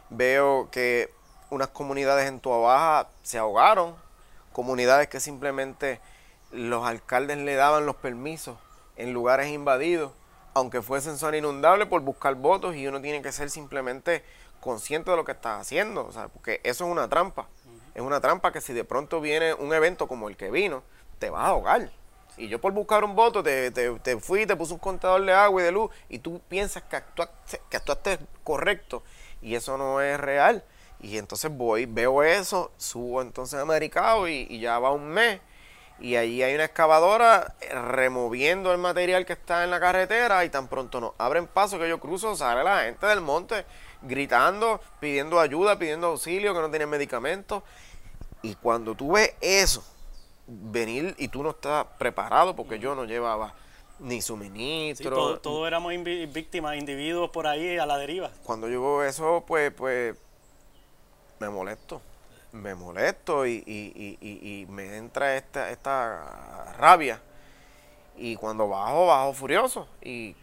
Veo 0.08 0.70
que 0.70 1.12
unas 1.50 1.68
comunidades 1.68 2.28
en 2.28 2.40
Tuabaja 2.40 3.08
se 3.22 3.38
ahogaron, 3.38 3.94
comunidades 4.52 5.08
que 5.08 5.20
simplemente 5.20 6.00
los 6.52 6.86
alcaldes 6.86 7.38
le 7.38 7.54
daban 7.54 7.86
los 7.86 7.96
permisos 7.96 8.56
en 8.96 9.12
lugares 9.12 9.48
invadidos, 9.48 10.12
aunque 10.54 10.82
fuesen 10.82 11.16
zona 11.16 11.36
inundable 11.36 11.86
por 11.86 12.00
buscar 12.02 12.34
votos 12.34 12.74
y 12.76 12.86
uno 12.86 13.00
tiene 13.00 13.22
que 13.22 13.32
ser 13.32 13.50
simplemente 13.50 14.24
consciente 14.60 15.10
de 15.10 15.16
lo 15.16 15.24
que 15.24 15.32
está 15.32 15.58
haciendo, 15.58 16.06
o 16.06 16.12
sea, 16.12 16.28
porque 16.28 16.60
eso 16.64 16.84
es 16.84 16.90
una 16.90 17.08
trampa. 17.08 17.46
Es 17.94 18.02
una 18.02 18.20
trampa 18.20 18.52
que 18.52 18.60
si 18.60 18.72
de 18.72 18.84
pronto 18.84 19.20
viene 19.20 19.54
un 19.54 19.72
evento 19.72 20.06
como 20.06 20.28
el 20.28 20.36
que 20.36 20.50
vino, 20.50 20.82
te 21.18 21.30
vas 21.30 21.44
a 21.44 21.48
ahogar. 21.48 21.90
Y 22.36 22.48
yo 22.48 22.60
por 22.60 22.72
buscar 22.72 23.04
un 23.04 23.14
voto 23.14 23.42
te, 23.42 23.70
te, 23.70 23.90
te 23.98 24.18
fui, 24.18 24.46
te 24.46 24.56
puse 24.56 24.72
un 24.72 24.78
contador 24.78 25.24
de 25.24 25.32
agua 25.32 25.60
y 25.60 25.64
de 25.64 25.72
luz 25.72 25.90
y 26.08 26.18
tú 26.20 26.40
piensas 26.48 26.82
que 26.84 26.96
actuaste, 26.96 27.60
que 27.68 27.76
actuaste 27.76 28.18
correcto 28.44 29.02
y 29.42 29.54
eso 29.54 29.76
no 29.76 30.00
es 30.00 30.18
real. 30.18 30.64
Y 31.02 31.16
entonces 31.16 31.50
voy, 31.50 31.86
veo 31.86 32.22
eso, 32.22 32.72
subo 32.76 33.22
entonces 33.22 33.58
a 33.58 33.64
Maricao 33.64 34.28
y, 34.28 34.58
ya 34.60 34.78
va 34.78 34.92
un 34.92 35.08
mes. 35.08 35.40
y 35.98 36.16
allí 36.16 36.42
hay 36.42 36.54
una 36.54 36.64
excavadora 36.64 37.54
removiendo 37.72 38.72
el 38.72 38.78
material 38.78 39.24
que 39.24 39.32
está 39.32 39.64
en 39.64 39.70
la 39.70 39.80
carretera 39.80 40.44
y 40.44 40.50
tan 40.50 40.68
pronto 40.68 41.00
no 41.00 41.14
abren 41.18 41.46
paso 41.46 41.78
que 41.78 41.88
yo 41.88 42.00
cruzo, 42.00 42.36
sale 42.36 42.64
la 42.64 42.82
gente 42.82 43.06
del 43.06 43.20
monte 43.20 43.64
gritando, 44.02 44.80
pidiendo 44.98 45.40
ayuda, 45.40 45.78
pidiendo 45.78 46.08
auxilio, 46.08 46.54
que 46.54 46.60
no 46.60 46.70
tienen 46.70 46.88
medicamentos. 46.88 47.62
Y 48.42 48.54
cuando 48.54 48.94
tú 48.94 49.12
ves 49.12 49.34
eso, 49.40 49.84
venir 50.46 51.14
y 51.18 51.28
tú 51.28 51.42
no 51.42 51.50
estás 51.50 51.86
preparado 51.98 52.56
porque 52.56 52.78
yo 52.78 52.94
no 52.94 53.04
llevaba 53.04 53.54
ni 53.98 54.22
suministro. 54.22 55.38
todos 55.38 55.66
éramos 55.66 55.92
víctimas, 56.32 56.76
individuos 56.76 57.30
por 57.30 57.46
ahí 57.46 57.76
a 57.76 57.86
la 57.86 57.98
deriva. 57.98 58.30
Cuando 58.44 58.68
yo 58.68 58.80
veo 58.80 59.04
eso, 59.04 59.44
pues, 59.46 59.72
pues 59.72 60.16
me 61.40 61.48
molesto 61.48 62.00
me 62.52 62.74
molesto 62.74 63.46
y, 63.46 64.66
me 64.70 64.96
entra 64.96 65.36
esta, 65.36 65.70
esta 65.70 66.74
rabia. 66.78 67.20
Y 68.16 68.36
cuando 68.36 68.68
bajo, 68.68 69.06
bajo 69.06 69.32
furioso. 69.32 69.88
Y 70.02 70.36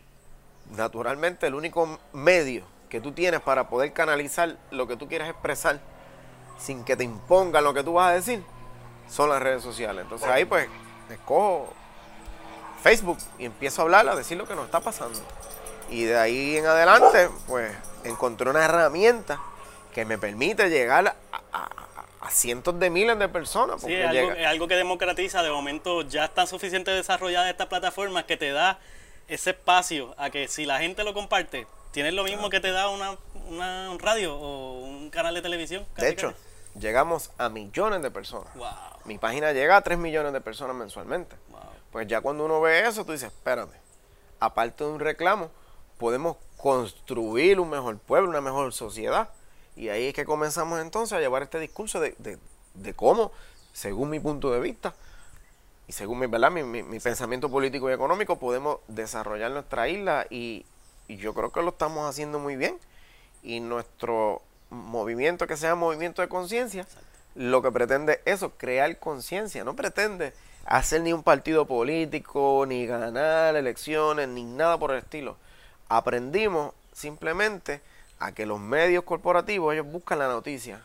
naturalmente 0.76 1.48
el 1.48 1.56
único 1.56 2.00
medio 2.14 2.64
que 2.90 3.02
tú 3.02 3.12
tienes 3.12 3.42
para 3.42 3.70
poder 3.70 3.94
canalizar 3.94 4.58
lo 4.72 4.88
que 4.88 4.96
tú 4.96 5.08
quieres 5.08 5.30
expresar 5.30 5.80
sin 6.58 6.84
que 6.84 6.96
te 6.96 7.04
impongan 7.04 7.64
lo 7.64 7.74
que 7.74 7.84
tú 7.84 7.94
vas 7.94 8.12
a 8.12 8.14
decir 8.14 8.44
son 9.10 9.30
las 9.30 9.42
redes 9.42 9.62
sociales. 9.62 10.04
Entonces 10.04 10.28
ahí 10.28 10.46
pues 10.46 10.68
escojo 11.10 11.68
Facebook 12.82 13.18
y 13.38 13.46
empiezo 13.46 13.82
a 13.82 13.84
hablar, 13.84 14.08
a 14.08 14.16
decir 14.16 14.38
lo 14.38 14.48
que 14.48 14.56
nos 14.56 14.66
está 14.66 14.80
pasando. 14.80 15.20
Y 15.90 16.04
de 16.04 16.18
ahí 16.18 16.58
en 16.58 16.66
adelante 16.66 17.30
pues 17.48 17.72
encontré 18.04 18.50
una 18.50 18.66
herramienta 18.66 19.40
que 19.98 20.06
me 20.06 20.20
permite 20.20 20.70
llegar 20.70 21.16
a, 21.32 22.30
cientos 22.30 22.80
de 22.80 22.92
miles 22.92 23.18
de 23.18 23.30
personas. 23.30 23.82
Sí, 23.82 23.92
es 23.92 24.08
algo, 24.08 24.32
es 24.32 24.46
algo, 24.46 24.68
que 24.68 24.76
democratiza. 24.76 25.42
De 25.42 25.50
momento 25.50 26.04
ya 26.04 26.26
está 26.26 26.46
suficiente 26.46 26.92
desarrollada 26.92 27.50
esta 27.50 27.68
plataforma 27.68 28.28
que 28.28 28.38
te 28.38 28.52
da 28.52 28.78
ese 29.28 29.52
espacio 29.52 30.14
a 30.20 30.30
que 30.30 30.48
si 30.50 30.68
la 30.68 30.78
gente 30.78 31.04
lo 31.04 31.16
comparte, 31.16 31.66
tienes 31.90 32.14
lo 32.14 32.24
mismo 32.24 32.52
que 32.52 32.60
te 32.60 32.70
da 32.70 32.90
una, 32.90 33.18
una 33.50 33.90
un 33.90 33.98
radio 33.98 34.36
o 34.36 34.82
un 34.82 35.10
canal 35.10 35.34
de 35.34 35.42
televisión. 35.42 35.84
De 35.96 36.10
hecho, 36.10 36.32
llegamos 36.80 37.32
a 37.40 37.50
millones 37.50 38.04
de 38.04 38.12
personas. 38.12 38.54
Mi 39.06 39.18
página 39.18 39.52
llega 39.52 39.78
a 39.78 39.82
3 39.82 39.98
millones 39.98 40.32
de 40.32 40.42
personas 40.42 40.76
mensualmente. 40.76 41.36
Pues 41.92 42.08
ya 42.08 42.22
cuando 42.22 42.46
uno 42.46 42.62
ve 42.62 42.88
eso, 42.88 43.04
tú 43.04 43.14
dices, 43.14 43.32
espérate, 43.34 43.76
aparte 44.40 44.84
de 44.84 44.92
un 44.92 45.00
reclamo, 45.00 45.50
podemos 45.98 46.38
construir 46.56 47.60
un 47.60 47.72
mejor 47.72 47.98
pueblo, 47.98 48.30
una 48.30 48.42
mejor 48.42 48.74
sociedad. 48.74 49.30
Y 49.78 49.90
ahí 49.90 50.08
es 50.08 50.14
que 50.16 50.26
comenzamos 50.26 50.82
entonces 50.82 51.16
a 51.16 51.22
llevar 51.22 51.44
este 51.44 51.60
discurso 51.60 52.00
de, 52.02 52.40
cómo, 52.96 53.32
según 53.74 54.10
mi 54.10 54.20
punto 54.20 54.52
de 54.52 54.60
vista, 54.60 54.96
y 55.88 55.94
según 55.94 56.20
mi, 56.20 56.26
¿verdad? 56.26 56.50
Mi, 56.52 57.00
pensamiento 57.00 57.50
político 57.50 57.90
y 57.90 57.94
económico, 57.94 58.40
podemos 58.40 58.80
desarrollar 58.88 59.52
nuestra 59.52 59.88
isla 59.88 60.26
y, 60.30 60.66
yo 61.08 61.34
creo 61.34 61.52
que 61.52 61.62
lo 61.62 61.70
estamos 61.70 62.10
haciendo 62.10 62.40
muy 62.40 62.58
bien. 62.58 62.78
Y 63.44 63.62
nuestro 63.62 64.42
movimiento, 64.72 65.48
que 65.48 65.56
sea 65.56 65.76
movimiento 65.76 66.22
de 66.22 66.28
conciencia, 66.28 66.86
lo 67.36 67.62
que 67.62 67.72
pretende 67.72 68.20
es 68.26 68.38
eso, 68.38 68.52
crear 68.58 68.98
conciencia, 68.98 69.64
no 69.64 69.76
pretende 69.76 70.34
hacer 70.66 71.02
ni 71.02 71.14
un 71.14 71.24
partido 71.24 71.66
político, 71.66 72.66
ni 72.68 72.88
ganar 72.88 73.56
elecciones, 73.56 74.28
ni 74.28 74.44
nada 74.44 74.78
por 74.78 74.92
el 74.92 74.98
estilo. 74.98 75.38
Aprendimos 75.88 76.74
simplemente 76.92 77.80
a 78.20 78.32
que 78.32 78.46
los 78.46 78.60
medios 78.60 79.04
corporativos 79.04 79.74
ellos 79.74 79.86
buscan 79.86 80.20
la 80.20 80.28
noticia 80.28 80.82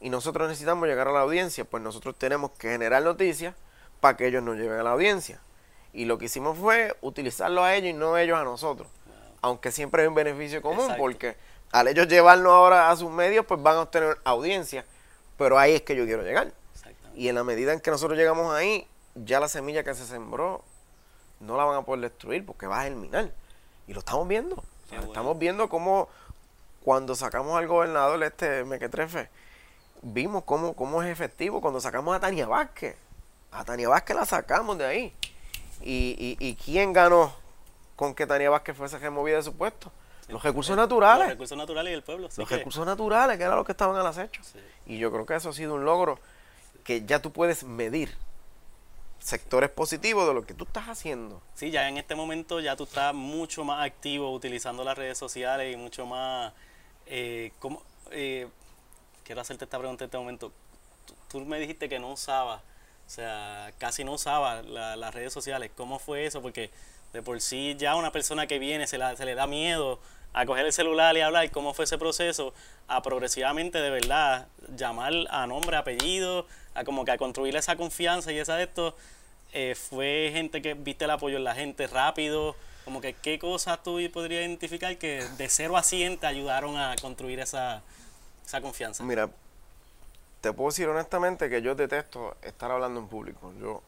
y 0.00 0.08
nosotros 0.08 0.48
necesitamos 0.48 0.88
llegar 0.88 1.08
a 1.08 1.12
la 1.12 1.20
audiencia, 1.20 1.64
pues 1.64 1.82
nosotros 1.82 2.16
tenemos 2.16 2.52
que 2.52 2.70
generar 2.70 3.02
noticias 3.02 3.54
para 4.00 4.16
que 4.16 4.26
ellos 4.26 4.42
nos 4.42 4.56
lleven 4.56 4.80
a 4.80 4.82
la 4.82 4.92
audiencia. 4.92 5.40
Y 5.92 6.06
lo 6.06 6.18
que 6.18 6.26
hicimos 6.26 6.56
fue 6.56 6.96
utilizarlo 7.02 7.62
a 7.62 7.74
ellos 7.74 7.90
y 7.90 7.92
no 7.92 8.16
ellos 8.16 8.38
a 8.38 8.44
nosotros. 8.44 8.88
Aunque 9.42 9.72
siempre 9.72 10.02
hay 10.02 10.08
un 10.08 10.14
beneficio 10.14 10.62
común, 10.62 10.92
porque 10.96 11.36
al 11.72 11.88
ellos 11.88 12.08
llevarnos 12.08 12.52
ahora 12.52 12.90
a 12.90 12.96
sus 12.96 13.10
medios, 13.10 13.44
pues 13.46 13.62
van 13.62 13.76
a 13.76 13.82
obtener 13.82 14.18
audiencia. 14.24 14.84
Pero 15.36 15.58
ahí 15.58 15.74
es 15.74 15.82
que 15.82 15.96
yo 15.96 16.04
quiero 16.04 16.22
llegar. 16.22 16.52
Y 17.14 17.28
en 17.28 17.34
la 17.34 17.44
medida 17.44 17.72
en 17.72 17.80
que 17.80 17.90
nosotros 17.90 18.18
llegamos 18.18 18.54
ahí, 18.54 18.86
ya 19.14 19.40
la 19.40 19.48
semilla 19.48 19.82
que 19.82 19.94
se 19.94 20.06
sembró 20.06 20.62
no 21.40 21.56
la 21.56 21.64
van 21.64 21.78
a 21.78 21.82
poder 21.82 22.02
destruir 22.02 22.46
porque 22.46 22.66
va 22.66 22.80
a 22.80 22.84
germinar. 22.84 23.32
Y 23.86 23.92
lo 23.92 24.00
estamos 24.00 24.28
viendo. 24.28 24.62
Estamos 24.90 25.38
viendo 25.38 25.68
cómo 25.68 26.08
cuando 26.84 27.14
sacamos 27.14 27.58
al 27.58 27.66
gobernador 27.66 28.22
este 28.22 28.64
Mequetrefe, 28.64 29.28
vimos 30.02 30.44
cómo, 30.44 30.74
cómo 30.74 31.02
es 31.02 31.08
efectivo 31.08 31.60
cuando 31.60 31.80
sacamos 31.80 32.16
a 32.16 32.20
Tania 32.20 32.46
Vázquez. 32.46 32.96
A 33.52 33.64
Tania 33.64 33.88
Vázquez 33.88 34.16
la 34.16 34.24
sacamos 34.24 34.78
de 34.78 34.86
ahí. 34.86 35.14
¿Y, 35.82 36.36
y, 36.38 36.54
quién 36.56 36.92
ganó 36.92 37.34
con 37.96 38.14
que 38.14 38.26
Tania 38.26 38.50
Vázquez 38.50 38.76
fuese 38.76 38.98
removida 38.98 39.36
de 39.36 39.42
su 39.42 39.54
puesto? 39.54 39.90
los 40.28 40.42
recursos 40.42 40.76
naturales. 40.76 41.26
Los 41.26 41.34
recursos 41.34 41.58
naturales 41.58 41.90
y 41.90 41.94
el 41.94 42.02
pueblo. 42.02 42.28
los 42.36 42.50
recursos 42.50 42.86
naturales, 42.86 43.36
que 43.36 43.42
eran 43.42 43.56
los 43.56 43.66
que 43.66 43.72
estaban 43.72 43.96
al 43.96 44.06
acecho. 44.06 44.42
Y 44.86 44.98
yo 44.98 45.10
creo 45.10 45.26
que 45.26 45.34
eso 45.34 45.48
ha 45.48 45.52
sido 45.52 45.74
un 45.74 45.84
logro 45.84 46.18
que 46.84 47.04
ya 47.04 47.20
tú 47.20 47.32
puedes 47.32 47.64
medir 47.64 48.16
sectores 49.18 49.70
positivos 49.70 50.26
de 50.26 50.34
lo 50.34 50.46
que 50.46 50.54
tú 50.54 50.64
estás 50.64 50.88
haciendo. 50.88 51.42
Sí, 51.54 51.70
ya 51.70 51.88
en 51.88 51.98
este 51.98 52.14
momento 52.14 52.60
ya 52.60 52.76
tú 52.76 52.84
estás 52.84 53.14
mucho 53.14 53.64
más 53.64 53.84
activo 53.84 54.32
utilizando 54.32 54.82
las 54.82 54.96
redes 54.96 55.18
sociales 55.18 55.74
y 55.74 55.76
mucho 55.76 56.06
más 56.06 56.52
eh, 57.10 57.52
¿cómo, 57.58 57.82
eh, 58.12 58.48
quiero 59.24 59.42
hacerte 59.42 59.64
esta 59.64 59.78
pregunta 59.78 60.04
en 60.04 60.08
este 60.08 60.18
momento. 60.18 60.52
Tú, 61.28 61.40
me 61.40 61.58
dijiste 61.58 61.88
que 61.88 61.98
no 61.98 62.12
usaba, 62.12 62.56
o 62.56 63.10
sea, 63.10 63.72
casi 63.78 64.04
no 64.04 64.12
usaba 64.12 64.62
las 64.62 65.14
redes 65.14 65.32
sociales. 65.32 65.70
¿Cómo 65.76 65.98
fue 65.98 66.26
eso? 66.26 66.40
Porque 66.40 66.70
de 67.12 67.22
por 67.22 67.40
sí 67.40 67.76
ya 67.78 67.96
una 67.96 68.12
persona 68.12 68.46
que 68.46 68.58
viene 68.58 68.86
se, 68.86 68.98
se 69.16 69.24
le 69.24 69.34
da 69.34 69.46
miedo 69.46 69.98
a 70.32 70.46
coger 70.46 70.66
el 70.66 70.72
celular 70.72 71.16
y 71.16 71.20
hablar 71.20 71.50
cómo 71.50 71.74
fue 71.74 71.84
ese 71.84 71.98
proceso, 71.98 72.54
a 72.86 73.02
progresivamente 73.02 73.80
de 73.80 73.90
verdad 73.90 74.46
llamar 74.76 75.12
a 75.30 75.46
nombre, 75.46 75.76
apellido, 75.76 76.46
a 76.74 76.84
como 76.84 77.04
que 77.04 77.10
a 77.10 77.18
construir 77.18 77.56
esa 77.56 77.76
confianza 77.76 78.32
y 78.32 78.38
esa 78.38 78.56
de 78.56 78.64
esto, 78.64 78.96
eh, 79.52 79.74
fue 79.74 80.30
gente 80.32 80.62
que 80.62 80.74
viste 80.74 81.04
el 81.04 81.10
apoyo 81.10 81.36
en 81.36 81.44
la 81.44 81.54
gente 81.54 81.88
rápido, 81.88 82.54
como 82.84 83.00
que 83.00 83.14
qué 83.14 83.38
cosas 83.38 83.82
tú 83.82 83.98
podrías 84.12 84.42
identificar 84.42 84.96
que 84.98 85.24
de 85.36 85.48
cero 85.48 85.76
a 85.76 85.82
100 85.82 86.18
te 86.18 86.26
ayudaron 86.26 86.76
a 86.76 86.96
construir 87.00 87.40
esa, 87.40 87.82
esa 88.44 88.60
confianza. 88.60 89.04
Mira, 89.04 89.30
te 90.40 90.52
puedo 90.52 90.70
decir 90.70 90.88
honestamente 90.88 91.50
que 91.50 91.62
yo 91.62 91.74
detesto 91.74 92.36
estar 92.42 92.70
hablando 92.70 93.00
en 93.00 93.08
público. 93.08 93.52
Yo 93.60 93.82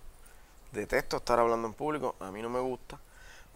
detesto 0.72 1.18
estar 1.18 1.38
hablando 1.38 1.68
en 1.68 1.74
público, 1.74 2.14
a 2.20 2.31
mí 2.31 2.42
no 2.42 2.48
me 2.48 2.61
gusta, 2.61 2.98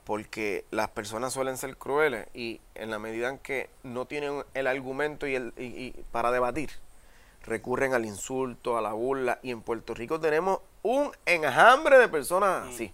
porque 0.05 0.65
las 0.71 0.89
personas 0.89 1.33
suelen 1.33 1.57
ser 1.57 1.77
crueles 1.77 2.29
y 2.35 2.61
en 2.75 2.91
la 2.91 2.99
medida 2.99 3.29
en 3.29 3.39
que 3.39 3.71
no 3.83 4.07
tienen 4.07 4.45
el 4.55 4.67
argumento 4.67 5.27
y, 5.27 5.35
el, 5.35 5.53
y 5.57 5.91
para 6.13 6.31
debatir, 6.31 6.71
recurren 7.45 7.95
al 7.95 8.05
insulto, 8.05 8.77
a 8.77 8.83
la 8.83 8.93
burla, 8.93 9.39
y 9.43 9.51
en 9.51 9.63
Puerto 9.63 9.95
Rico 9.95 10.21
tenemos 10.21 10.61
un 10.83 11.11
enjambre 11.25 11.99
de 11.99 12.09
personas 12.09 12.69
así. 12.69 12.93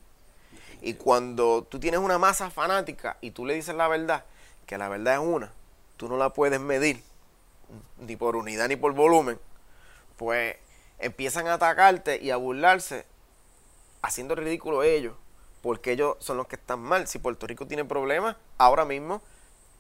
Y 0.83 0.95
cuando 0.95 1.63
tú 1.63 1.79
tienes 1.79 2.01
una 2.01 2.19
masa 2.19 2.51
fanática 2.51 3.17
y 3.21 3.31
tú 3.31 3.47
le 3.47 3.55
dices 3.55 3.75
la 3.75 3.87
verdad, 3.87 4.25
que 4.67 4.77
la 4.77 4.89
verdad 4.89 5.15
es 5.15 5.21
una, 5.21 5.53
tú 5.97 6.09
no 6.09 6.17
la 6.17 6.31
puedes 6.31 6.61
medir 6.61 7.03
ni 8.01 8.17
por 8.17 8.35
unidad 8.35 8.69
ni 8.69 8.75
por 8.75 8.93
volumen, 8.93 9.39
pues 10.17 10.57
empiezan 10.99 11.47
a 11.47 11.55
atacarte 11.55 12.21
y 12.21 12.31
a 12.31 12.37
burlarse 12.37 13.07
haciendo 14.03 14.35
ridículo 14.35 14.83
ellos, 14.83 15.15
porque 15.63 15.93
ellos 15.93 16.17
son 16.19 16.37
los 16.37 16.49
que 16.49 16.57
están 16.57 16.81
mal. 16.81 17.07
Si 17.07 17.21
Puerto 17.21 17.47
Rico 17.47 17.67
tiene 17.67 17.85
problemas, 17.85 18.37
ahora 18.59 18.85
mismo 18.85 19.23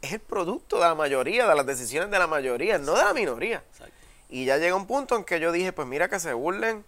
es 0.02 0.12
el 0.12 0.20
producto 0.20 0.76
de 0.76 0.82
la 0.82 0.94
mayoría, 0.94 1.48
de 1.48 1.54
las 1.56 1.66
decisiones 1.66 2.12
de 2.12 2.18
la 2.20 2.28
mayoría, 2.28 2.78
no 2.78 2.94
de 2.94 3.04
la 3.04 3.12
minoría. 3.12 3.64
Y 4.28 4.44
ya 4.44 4.56
llega 4.56 4.76
un 4.76 4.86
punto 4.86 5.16
en 5.16 5.24
que 5.24 5.40
yo 5.40 5.50
dije, 5.50 5.72
pues 5.72 5.88
mira 5.88 6.08
que 6.08 6.20
se 6.20 6.32
burlen, 6.32 6.84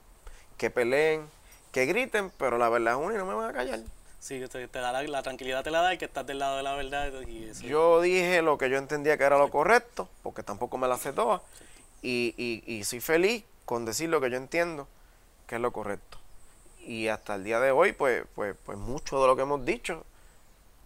que 0.57 0.71
peleen, 0.71 1.29
que 1.73 1.87
griten, 1.87 2.31
pero 2.39 2.59
la 2.59 2.69
verdad 2.69 2.95
es 2.95 3.01
una 3.01 3.15
y 3.15 3.19
no 3.19 3.27
me 3.27 3.35
van 3.35 3.51
a 3.51 3.53
callar. 3.53 3.81
Sí, 4.25 4.43
te, 4.49 4.67
da 4.67 5.03
la, 5.03 5.23
tranquilidad 5.23 5.63
te 5.63 5.71
la 5.71 5.83
da 5.83 5.93
y 5.93 5.99
que 5.99 6.07
estás 6.07 6.27
del 6.27 6.39
lado 6.39 6.57
de 6.57 6.63
la 6.63 6.73
verdad. 6.73 7.13
Yo 7.61 8.01
dije 8.01 8.41
lo 8.41 8.57
que 8.57 8.71
yo 8.71 8.79
entendía 8.79 9.19
que 9.19 9.25
era 9.25 9.37
lo 9.37 9.51
correcto, 9.51 10.09
porque 10.23 10.43
tampoco 10.43 10.79
me 10.79 10.89
la 10.89 10.97
sé 10.97 11.13
toda. 11.13 11.43
Y, 12.01 12.35
y, 12.39 12.65
y 12.67 12.85
soy 12.85 13.01
feliz 13.01 13.45
con 13.67 13.85
decir 13.85 14.09
lo 14.09 14.23
que 14.23 14.31
yo 14.31 14.39
entiendo 14.39 14.89
que 15.47 15.57
es 15.57 15.61
lo 15.61 15.75
correcto. 15.75 16.17
Y 16.87 17.09
hasta 17.09 17.35
el 17.35 17.45
día 17.45 17.61
de 17.61 17.71
hoy, 17.71 17.93
pues, 17.93 18.25
pues, 18.35 18.57
pues 18.65 18.79
mucho 18.79 19.21
de 19.21 19.27
lo 19.27 19.37
que 19.37 19.43
hemos 19.43 19.63
dicho 19.67 20.07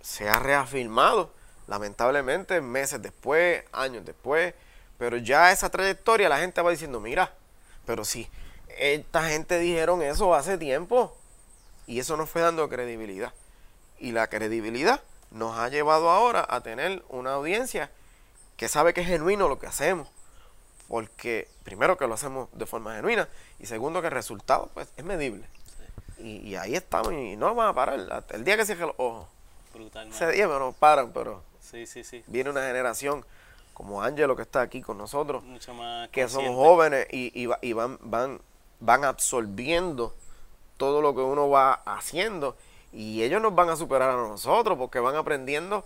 se 0.01 0.29
ha 0.29 0.41
reafirmado, 0.41 1.31
lamentablemente, 1.69 2.61
meses 2.61 3.01
después, 3.01 3.63
años 3.71 4.05
después. 4.05 4.53
Pero 4.99 5.17
ya 5.17 5.53
esa 5.53 5.71
trayectoria 5.71 6.29
la 6.29 6.41
gente 6.41 6.61
va 6.61 6.73
diciendo, 6.73 6.99
mira, 6.99 7.33
pero 7.87 8.05
sí, 8.05 8.29
esta 8.81 9.29
gente 9.29 9.61
dijeron 9.61 10.03
eso 10.03 10.35
hace 10.35 10.59
tiempo. 10.59 11.17
Y 11.89 11.99
eso 11.99 12.17
nos 12.17 12.31
fue 12.31 12.43
dando 12.43 12.69
credibilidad. 12.69 13.33
Y 13.99 14.13
la 14.13 14.29
credibilidad 14.29 15.03
nos 15.33 15.59
ha 15.59 15.69
llevado 15.69 16.11
ahora 16.11 16.47
a 16.49 16.61
tener 16.61 17.03
una 17.09 17.33
audiencia 17.33 17.91
que 18.57 18.69
sabe 18.69 18.95
que 18.95 19.01
es 19.01 19.07
genuino 19.09 19.49
lo 19.49 19.59
que 19.59 19.67
hacemos. 19.67 20.07
Porque 20.87 21.49
primero 21.65 21.97
que 21.99 22.07
lo 22.07 22.15
hacemos 22.15 22.49
de 22.53 22.65
forma 22.67 22.95
genuina 22.95 23.29
y 23.59 23.67
segundo 23.67 24.01
que 24.01 24.07
el 24.07 24.13
resultado 24.13 24.71
pues, 24.75 24.89
es 24.97 25.05
medible. 25.05 25.45
Y, 26.19 26.37
y 26.49 26.57
ahí 26.57 26.75
estamos 26.77 27.13
y 27.13 27.37
no 27.37 27.47
vamos 27.55 27.71
a 27.71 27.75
parar. 27.75 28.25
El 28.31 28.45
día 28.45 28.57
que 28.57 28.65
cierre 28.65 28.87
los 28.87 28.95
ojos. 28.97 29.27
Brutal, 29.75 30.09
Ese 30.09 30.31
día 30.33 30.47
no 30.47 30.73
paran, 30.73 31.13
pero 31.13 31.43
Sí, 31.61 31.87
sí, 31.87 32.03
sí. 32.05 32.25
viene 32.27 32.49
una 32.51 32.63
generación 32.63 33.25
como 33.75 34.03
Ángelo 34.03 34.35
que 34.35 34.43
está 34.43 34.61
aquí 34.63 34.81
con 34.81 34.99
nosotros, 34.99 35.45
Mucho 35.45 35.73
más 35.75 36.09
que 36.09 36.23
somos 36.29 36.47
consciente. 36.49 36.57
jóvenes 36.69 37.07
y, 37.13 37.47
y 37.63 37.73
van, 37.75 37.99
van, 38.01 38.41
van 38.81 39.05
absorbiendo 39.05 40.15
todo 40.79 41.03
lo 41.03 41.15
que 41.15 41.21
uno 41.21 41.51
va 41.51 41.75
haciendo 41.85 42.57
y 42.93 43.23
ellos 43.23 43.43
nos 43.43 43.55
van 43.55 43.69
a 43.69 43.77
superar 43.77 44.11
a 44.11 44.17
nosotros 44.17 44.79
porque 44.79 44.99
van 45.01 45.17
aprendiendo 45.17 45.85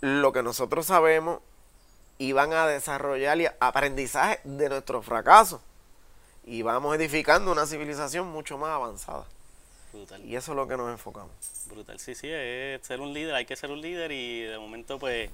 lo 0.00 0.32
que 0.32 0.42
nosotros 0.42 0.86
sabemos 0.86 1.40
y 2.18 2.32
van 2.32 2.52
a 2.52 2.66
desarrollar 2.66 3.40
y 3.40 3.46
aprendizaje 3.60 4.40
de 4.44 4.68
nuestros 4.68 5.06
fracasos 5.06 5.60
y 6.44 6.62
vamos 6.62 6.96
edificando 6.96 7.52
una 7.52 7.66
civilización 7.66 8.26
mucho 8.26 8.58
más 8.58 8.70
avanzada 8.70 9.24
Brutal. 9.92 10.24
y 10.24 10.34
eso 10.34 10.52
es 10.52 10.56
lo 10.56 10.66
que 10.66 10.76
nos 10.76 10.90
enfocamos. 10.90 11.30
Brutal, 11.66 12.00
sí, 12.00 12.14
sí, 12.14 12.28
es 12.28 12.84
ser 12.84 13.00
un 13.00 13.12
líder, 13.12 13.34
hay 13.34 13.46
que 13.46 13.54
ser 13.54 13.70
un 13.70 13.80
líder 13.80 14.10
y 14.10 14.42
de 14.42 14.58
momento 14.58 14.98
pues 14.98 15.30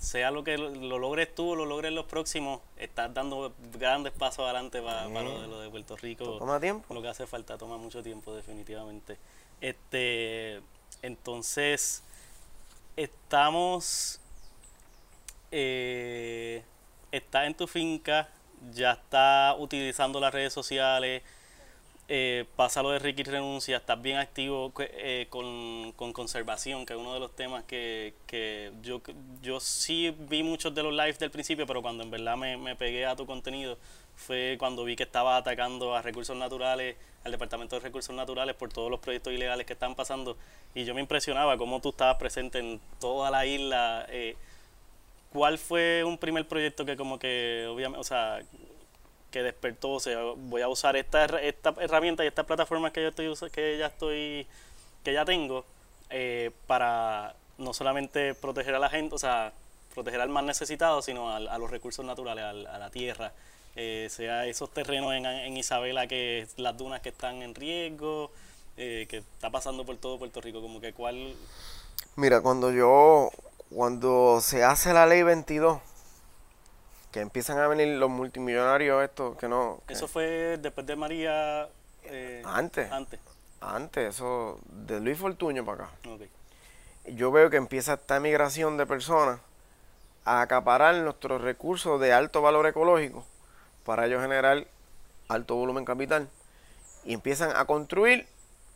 sea 0.00 0.30
lo 0.30 0.42
que 0.42 0.56
lo, 0.56 0.70
lo 0.70 0.98
logres 0.98 1.34
tú 1.34 1.50
o 1.50 1.56
lo 1.56 1.66
logres 1.66 1.92
los 1.92 2.06
próximos, 2.06 2.60
estás 2.76 3.12
dando 3.12 3.52
grandes 3.78 4.12
pasos 4.12 4.44
adelante 4.44 4.80
para 4.80 5.06
lo, 5.06 5.40
de, 5.40 5.46
lo 5.46 5.60
de 5.60 5.68
Puerto 5.68 5.96
Rico. 5.96 6.38
Toma 6.38 6.58
tiempo. 6.58 6.92
Lo 6.94 7.02
que 7.02 7.08
hace 7.08 7.26
falta 7.26 7.58
toma 7.58 7.76
mucho 7.76 8.02
tiempo 8.02 8.34
definitivamente. 8.34 9.18
Este, 9.60 10.62
entonces 11.02 12.02
estamos, 12.96 14.20
eh, 15.50 16.62
está 17.12 17.46
en 17.46 17.54
tu 17.54 17.66
finca, 17.66 18.28
ya 18.72 18.92
está 18.92 19.54
utilizando 19.58 20.18
las 20.18 20.32
redes 20.32 20.52
sociales, 20.52 21.22
eh, 22.12 22.44
pasa 22.56 22.82
lo 22.82 22.90
de 22.90 22.98
Ricky 22.98 23.22
renuncia, 23.22 23.76
estás 23.76 24.02
bien 24.02 24.16
activo 24.18 24.72
eh, 24.80 25.28
con, 25.30 25.92
con 25.92 26.12
conservación, 26.12 26.84
que 26.84 26.94
es 26.94 26.98
uno 26.98 27.14
de 27.14 27.20
los 27.20 27.36
temas 27.36 27.62
que, 27.62 28.14
que 28.26 28.72
yo, 28.82 29.00
yo 29.42 29.60
sí 29.60 30.12
vi 30.28 30.42
muchos 30.42 30.74
de 30.74 30.82
los 30.82 30.92
lives 30.92 31.20
del 31.20 31.30
principio, 31.30 31.68
pero 31.68 31.82
cuando 31.82 32.02
en 32.02 32.10
verdad 32.10 32.36
me, 32.36 32.56
me 32.56 32.74
pegué 32.74 33.06
a 33.06 33.14
tu 33.14 33.26
contenido 33.26 33.78
fue 34.16 34.56
cuando 34.58 34.82
vi 34.82 34.96
que 34.96 35.04
estaba 35.04 35.36
atacando 35.36 35.94
a 35.94 36.02
recursos 36.02 36.36
naturales, 36.36 36.96
al 37.22 37.30
Departamento 37.30 37.76
de 37.76 37.80
Recursos 37.80 38.14
Naturales 38.14 38.56
por 38.56 38.72
todos 38.72 38.90
los 38.90 38.98
proyectos 38.98 39.32
ilegales 39.32 39.64
que 39.64 39.74
están 39.74 39.94
pasando 39.94 40.36
y 40.74 40.84
yo 40.84 40.94
me 40.94 41.00
impresionaba 41.00 41.56
cómo 41.56 41.80
tú 41.80 41.90
estabas 41.90 42.16
presente 42.16 42.58
en 42.58 42.80
toda 42.98 43.30
la 43.30 43.46
isla. 43.46 44.06
eh, 44.08 44.34
¿Cuál 45.32 45.58
fue 45.58 46.02
un 46.02 46.18
primer 46.18 46.48
proyecto 46.48 46.84
que 46.84 46.96
como 46.96 47.20
que, 47.20 47.68
obviamente, 47.70 48.00
o 48.00 48.04
sea, 48.04 48.40
que 49.30 49.42
despertó, 49.42 49.92
o 49.92 50.00
sea, 50.00 50.18
voy 50.36 50.62
a 50.62 50.68
usar 50.68 50.96
esta, 50.96 51.24
esta 51.40 51.74
herramienta 51.80 52.24
y 52.24 52.26
estas 52.28 52.46
plataformas 52.46 52.92
que 52.92 53.02
yo 53.02 53.08
estoy 53.08 53.50
que 53.50 53.78
ya 53.78 53.86
estoy, 53.86 54.46
que 55.04 55.12
ya 55.12 55.24
tengo, 55.24 55.64
eh, 56.10 56.50
para 56.66 57.34
no 57.58 57.72
solamente 57.74 58.34
proteger 58.34 58.74
a 58.74 58.78
la 58.78 58.88
gente, 58.90 59.14
o 59.14 59.18
sea, 59.18 59.52
proteger 59.94 60.20
al 60.20 60.28
más 60.28 60.44
necesitado, 60.44 61.02
sino 61.02 61.30
al- 61.34 61.48
a, 61.48 61.58
los 61.58 61.70
recursos 61.70 62.04
naturales, 62.04 62.44
al- 62.44 62.66
a, 62.66 62.78
la 62.78 62.90
tierra, 62.90 63.32
eh, 63.76 64.08
sea 64.10 64.46
esos 64.46 64.70
terrenos 64.72 65.14
en, 65.14 65.26
en 65.26 65.56
Isabela 65.56 66.06
que 66.06 66.46
las 66.56 66.76
dunas 66.76 67.00
que 67.00 67.10
están 67.10 67.42
en 67.42 67.54
riesgo, 67.54 68.30
eh, 68.76 69.06
que 69.08 69.18
está 69.18 69.50
pasando 69.50 69.84
por 69.84 69.96
todo 69.98 70.18
Puerto 70.18 70.40
Rico, 70.40 70.60
como 70.60 70.80
que 70.80 70.92
cuál, 70.92 71.34
Mira, 72.16 72.40
cuando 72.40 72.72
yo, 72.72 73.30
cuando 73.72 74.40
se 74.40 74.64
hace 74.64 74.92
la 74.92 75.06
ley 75.06 75.22
22, 75.22 75.80
que 77.10 77.20
empiezan 77.20 77.58
a 77.58 77.66
venir 77.68 77.98
los 77.98 78.08
multimillonarios 78.10 79.02
estos 79.02 79.36
que 79.36 79.48
no... 79.48 79.80
que- 79.86 79.94
eso 79.94 80.06
fue 80.08 80.58
después 80.58 80.86
de 80.86 80.96
María, 80.96 81.68
eh, 82.04 82.42
Antes. 82.44 82.90
antes, 82.92 83.18
Antes, 83.60 84.14
eso, 84.16 84.58
de 84.64 85.00
Luis 85.00 85.18
Fortuño 85.18 85.64
para 85.64 85.84
acá. 85.84 85.92
ok, 86.08 86.22
Yo 87.14 87.30
veo 87.32 87.50
que 87.50 87.56
empieza 87.56 87.94
esta 87.94 88.18
migración 88.20 88.76
de 88.76 88.86
personas 88.86 89.40
a 90.24 90.40
acaparar 90.42 90.94
nuestros 90.96 91.40
recursos 91.42 92.00
de 92.00 92.12
alto 92.12 92.42
valor 92.42 92.66
ecológico 92.66 93.24
para 93.84 94.06
ellos 94.06 94.22
generar 94.22 94.66
alto 95.28 95.56
volumen 95.56 95.84
capital 95.84 96.28
y 97.04 97.14
empiezan 97.14 97.56
a 97.56 97.64
construir 97.64 98.26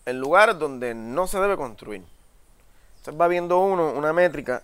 en 0.07 0.18
lugares 0.20 0.59
donde 0.59 0.94
no 0.94 1.27
se 1.27 1.38
debe 1.40 1.57
construir. 1.57 2.03
Entonces 2.99 3.20
va 3.20 3.29
viendo 3.29 3.59
uno 3.59 3.92
una 3.92 4.12
métrica 4.12 4.62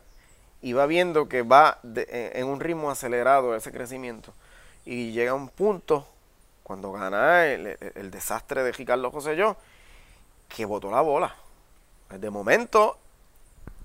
y 0.63 0.73
va 0.73 0.87
viendo 0.87 1.29
que 1.29 1.43
va 1.43 1.79
de- 1.83 2.33
en 2.35 2.47
un 2.47 2.61
ritmo 2.61 2.91
acelerado 2.91 3.55
ese 3.57 3.73
crecimiento 3.73 4.33
y 4.85 5.13
llega 5.13 5.35
un 5.35 5.49
punto 5.49 6.07
cuando 6.63 6.93
gana 6.93 7.47
el, 7.47 7.77
desastre 8.11 8.63
de 8.63 8.73
Ricardo 8.73 9.11
José 9.11 9.37
yo 9.37 9.57
que 10.49 10.65
botó 10.65 10.91
la 10.91 11.01
bola. 11.01 11.35
De 12.11 12.29
momento 12.31 12.99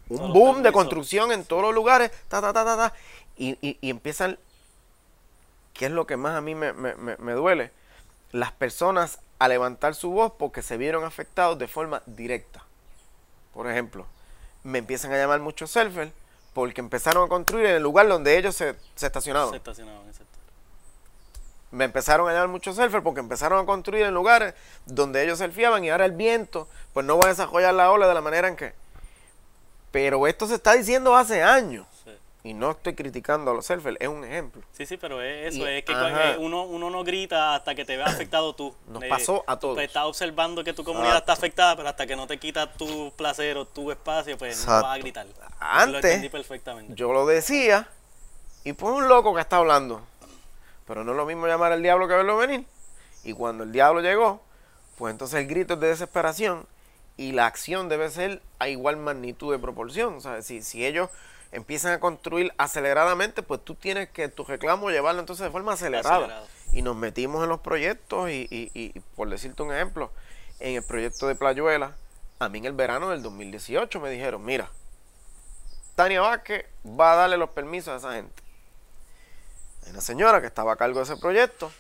un 0.10 0.34
boom 0.34 0.58
de 0.64 0.72
construcción 0.72 1.32
en 1.32 1.46
todos 1.46 1.62
los 1.64 1.74
lugares, 1.74 2.12
ta, 2.28 2.42
ta, 2.42 2.54
ta, 2.54 2.64
ta, 2.66 2.76
ta, 2.78 2.94
y, 3.38 3.58
y- 3.68 3.78
y 3.82 3.90
empiezan, 3.90 4.38
que 5.74 5.86
es 5.88 5.92
lo 5.92 6.06
que 6.08 6.18
más 6.18 6.36
a 6.36 6.42
mí 6.42 6.56
me, 6.56 6.74
me- 6.74 6.96
me- 6.96 7.18
me 7.18 7.34
duele, 7.34 7.72
las 8.32 8.52
personas 8.52 9.20
a 9.40 9.48
levantar 9.48 9.96
su 9.96 10.12
voz 10.12 10.34
porque 10.38 10.62
se 10.62 10.78
vieron 10.78 11.04
afectados 11.04 11.58
de 11.60 11.68
forma 11.68 12.02
directa. 12.06 12.64
Por 13.54 13.70
ejemplo, 13.70 14.06
me 14.64 14.80
empiezan 14.80 15.12
a 15.14 15.18
llamar 15.18 15.40
muchos 15.40 15.72
surfers 15.72 16.12
porque 16.56 16.80
empezaron 16.80 17.26
a 17.26 17.28
construir 17.28 17.66
en 17.66 17.76
el 17.76 17.84
lugar 17.84 18.08
donde 18.08 18.38
ellos 18.38 18.56
se, 18.56 18.76
se 18.96 19.08
estacionaban. 19.08 19.50
se 19.50 19.58
estacionaban, 19.58 20.08
exacto. 20.08 20.40
Me 21.72 21.84
empezaron 21.84 22.30
a 22.30 22.32
llamar 22.32 22.48
muchos 22.48 22.78
surfers 22.78 23.04
porque 23.04 23.20
empezaron 23.20 23.62
a 23.62 23.66
construir 23.66 24.06
en 24.06 24.14
lugares 24.14 24.54
donde 24.86 25.22
ellos 25.22 25.40
surfeaban 25.40 25.84
y 25.84 25.90
ahora 25.90 26.06
el 26.06 26.14
viento 26.14 26.70
pues 26.94 27.06
no 27.06 27.18
va 27.18 27.26
a 27.26 27.28
desarrollar 27.28 27.74
la 27.74 27.92
ola 27.92 28.08
de 28.08 28.14
la 28.14 28.22
manera 28.22 28.48
en 28.48 28.56
que... 28.56 28.74
Pero 29.92 30.28
esto 30.28 30.48
se 30.48 30.56
está 30.56 30.72
diciendo 30.72 31.18
hace 31.18 31.44
años. 31.44 31.86
Y 32.46 32.54
no 32.54 32.72
estoy 32.72 32.94
criticando 32.94 33.50
a 33.50 33.54
los 33.56 33.66
surfers, 33.66 33.98
es 34.00 34.08
un 34.08 34.24
ejemplo. 34.24 34.62
Sí, 34.72 34.86
sí, 34.86 34.98
pero 34.98 35.20
es 35.20 35.56
eso, 35.56 35.68
Y- 35.68 35.78
es 35.78 35.84
que 35.84 35.94
ajá. 35.94 36.36
uno, 36.38 36.62
uno 36.64 36.92
no 36.92 37.04
grita 37.04 37.56
hasta 37.56 37.74
que 37.74 37.86
te 37.86 37.98
veas 37.98 38.14
afectado 38.14 38.54
tú. 38.54 38.72
Nos 38.88 39.02
Eh, 39.02 39.10
pasó 39.10 39.44
a 39.48 39.58
todos. 39.58 39.74
Pues 39.74 39.88
estás 39.88 40.06
observando 40.06 40.64
que 40.64 40.72
tu 40.72 40.84
comunidad 40.84 41.18
está 41.18 41.34
afectada, 41.34 41.76
pero 41.76 41.90
hasta 41.90 42.06
que 42.06 42.16
no 42.16 42.28
te 42.28 42.38
quitas 42.38 42.72
tu 42.78 43.12
placer 43.18 43.58
o 43.58 43.66
tu 43.66 43.90
espacio, 43.90 44.38
pues 44.38 44.64
no 44.68 44.74
vas 44.74 44.86
a 44.96 44.98
gritar. 45.00 45.26
Antes, 45.60 45.92
Lo 45.92 45.98
entendí 45.98 46.30
perfectamente. 46.30 46.94
Yo 46.96 47.12
lo 47.12 47.26
decía 47.26 47.88
y 48.64 48.74
pues 48.74 48.94
un 48.94 49.08
loco 49.08 49.34
que 49.34 49.42
está 49.42 49.58
hablando. 49.58 50.04
Pero 50.86 51.04
no 51.04 51.14
es 51.14 51.18
lo 51.18 51.26
mismo 51.26 51.48
llamar 51.48 51.72
al 51.72 51.82
diablo 51.82 52.08
que 52.08 52.14
verlo 52.14 52.38
venir. 52.38 52.64
Y 53.24 53.34
cuando 53.34 53.64
el 53.64 53.72
diablo 53.72 54.02
llegó, 54.02 54.40
pues 55.00 55.12
entonces 55.12 55.40
el 55.40 55.48
grito 55.48 55.74
es 55.74 55.80
de 55.80 55.88
desesperación 55.88 56.68
y 57.18 57.32
la 57.32 57.48
acción 57.48 57.90
debe 57.90 58.12
ser 58.12 58.44
a 58.60 58.68
igual 58.68 58.98
magnitud 58.98 59.52
de 59.52 59.58
proporción. 59.58 60.14
O 60.18 60.22
sea, 60.22 60.44
si, 60.44 60.62
si 60.62 60.86
ellos 60.86 61.10
empiezan 61.56 61.94
a 61.94 62.00
construir 62.00 62.54
aceleradamente, 62.58 63.42
pues 63.44 63.64
tú 63.64 63.76
tienes 63.76 64.10
que 64.10 64.28
tu 64.28 64.44
reclamo 64.44 64.90
llevarlo 64.90 65.20
entonces 65.22 65.44
de 65.46 65.52
forma 65.52 65.74
acelerada. 65.74 66.16
Acelerado. 66.18 66.48
Y 66.74 66.82
nos 66.82 66.96
metimos 66.96 67.42
en 67.44 67.50
los 67.50 67.60
proyectos 67.62 68.30
y, 68.30 68.48
y- 68.52 68.72
y, 68.74 69.00
por 69.16 69.30
decirte 69.30 69.64
un 69.64 69.74
ejemplo, 69.74 70.12
en 70.60 70.76
el 70.76 70.84
proyecto 70.84 71.28
de 71.28 71.36
Playuela, 71.36 71.96
a 72.40 72.50
mí 72.50 72.58
en 72.60 72.66
el 72.66 72.74
verano 72.74 73.10
del 73.10 73.22
2018 73.24 74.00
me 74.00 74.10
dijeron, 74.10 74.44
mira, 74.44 74.70
Tania 75.96 76.22
Vázquez 76.22 76.66
va 76.86 77.14
a 77.14 77.16
darle 77.16 77.38
los 77.38 77.50
permisos 77.52 77.94
a 77.94 77.98
esa 77.98 78.14
gente. 78.14 78.44
Hay 79.86 79.92
una 79.92 80.02
señora 80.02 80.42
que 80.42 80.48
estaba 80.48 80.74
a 80.74 80.76
cargo 80.76 80.98
de 81.00 81.04
ese 81.06 81.16
proyecto 81.18 81.72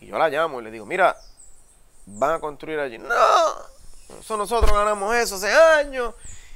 y 0.00 0.06
yo 0.06 0.18
la 0.18 0.28
llamo 0.28 0.60
y 0.60 0.64
le 0.64 0.70
digo, 0.70 0.86
mira, 0.86 1.16
van 2.06 2.32
a 2.34 2.38
construir 2.38 2.78
allí. 2.78 2.98
No, 2.98 3.14
eso 4.20 4.36
nosotros 4.36 4.70
ganamos 4.72 5.14
eso 5.16 5.36
hace 5.36 5.50
años 5.52 6.14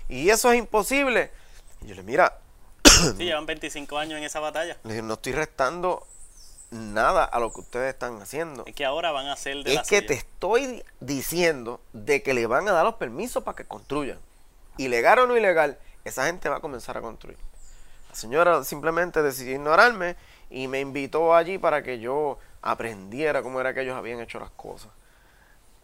y 0.08 0.30
eso 0.30 0.52
es 0.52 0.58
imposible. 0.58 1.32
Y 1.80 1.86
yo 1.88 1.94
le 1.94 2.02
mira, 2.02 2.38
Sí, 3.16 3.24
llevan 3.24 3.46
25 3.46 3.98
años 3.98 4.18
en 4.18 4.24
esa 4.24 4.40
batalla. 4.40 4.76
no 4.84 5.14
estoy 5.14 5.32
restando 5.32 6.06
nada 6.70 7.24
a 7.24 7.38
lo 7.40 7.52
que 7.52 7.60
ustedes 7.60 7.92
están 7.94 8.20
haciendo. 8.20 8.64
Es 8.66 8.74
que 8.74 8.84
ahora 8.84 9.10
van 9.10 9.26
a 9.28 9.36
ser 9.36 9.62
de 9.64 9.74
la 9.74 9.80
Es 9.80 9.88
que 9.88 10.02
te 10.02 10.14
estoy 10.14 10.66
di- 10.66 10.82
diciendo 11.00 11.80
de 11.92 12.22
que 12.22 12.34
le 12.34 12.46
van 12.46 12.68
a 12.68 12.72
dar 12.72 12.84
los 12.84 12.94
permisos 12.96 13.42
para 13.42 13.56
que 13.56 13.64
construyan. 13.64 14.18
Ilegal 14.76 15.20
o 15.20 15.26
no 15.26 15.36
ilegal, 15.36 15.78
esa 16.04 16.26
gente 16.26 16.48
va 16.48 16.56
a 16.56 16.60
comenzar 16.60 16.96
a 16.98 17.00
construir. 17.00 17.38
La 18.10 18.14
señora 18.14 18.62
simplemente 18.64 19.22
decidió 19.22 19.54
ignorarme 19.54 20.16
y 20.50 20.68
me 20.68 20.80
invitó 20.80 21.34
allí 21.34 21.58
para 21.58 21.82
que 21.82 21.98
yo 22.00 22.38
aprendiera 22.62 23.42
cómo 23.42 23.60
era 23.60 23.72
que 23.74 23.82
ellos 23.82 23.96
habían 23.96 24.20
hecho 24.20 24.38
las 24.38 24.50
cosas. 24.50 24.90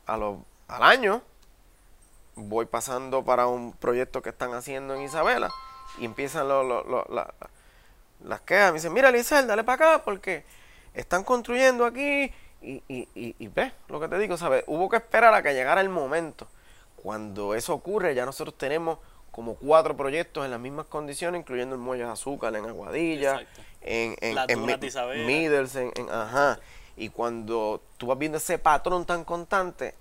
A 0.07 0.17
lo- 0.17 0.45
al 0.69 0.83
año 0.83 1.23
voy 2.37 2.67
pasando 2.67 3.25
para 3.25 3.47
un 3.47 3.73
proyecto 3.73 4.21
que 4.23 4.31
están 4.31 4.53
haciendo 4.55 4.95
en 4.95 5.03
Isabela 5.03 5.51
y 5.99 6.05
empiezan 6.05 6.49
lo- 6.49 6.63
lo- 6.63 6.85
lo- 6.85 7.07
la- 7.09 7.33
las 8.25 8.41
quejas. 8.43 8.73
Me 8.73 8.79
dicen, 8.79 8.93
mira, 8.93 9.11
Lizel, 9.11 9.47
dale 9.47 9.65
para 9.65 9.93
acá 9.97 10.05
porque 10.05 10.45
están 10.95 11.25
construyendo 11.25 11.85
aquí 11.85 12.33
y, 12.63 12.83
y, 12.89 13.09
y, 13.15 13.37
y 13.39 13.49
ves 13.49 13.73
lo 13.89 14.01
que 14.01 14.09
te 14.09 14.19
digo, 14.19 14.37
¿sabes? 14.37 14.65
Hubo 14.67 14.89
que 14.89 14.97
esperar 14.97 15.35
a 15.35 15.43
que 15.43 15.53
llegara 15.55 15.81
el 15.81 15.89
momento. 15.89 16.47
Cuando 16.97 17.55
eso 17.55 17.75
ocurre, 17.75 18.15
ya 18.15 18.25
nosotros 18.25 18.57
tenemos 18.57 18.99
como 19.31 19.57
cuatro 19.57 19.97
proyectos 19.97 20.45
en 20.45 20.53
las 20.53 20.61
mismas 20.61 20.87
condiciones, 20.87 21.41
incluyendo 21.41 21.75
el 21.75 21.81
muelle 21.81 22.05
de 22.05 22.11
azúcar 22.11 22.55
en 22.57 22.65
Aguadilla, 22.67 23.41
Exacto. 23.41 23.61
en, 23.83 24.17
en, 24.21 24.39
en 24.49 24.85
Isabela. 24.85 25.27
Middles, 25.27 25.75
en, 25.77 25.93
en- 25.97 26.09
ajá. 26.11 26.59
Y 26.97 27.09
cuando 27.09 27.83
tú 27.99 28.07
vas 28.07 28.17
viendo 28.17 28.39
ese 28.39 28.59
patrón 28.59 29.05
tan 29.05 29.25
constante, 29.25 29.95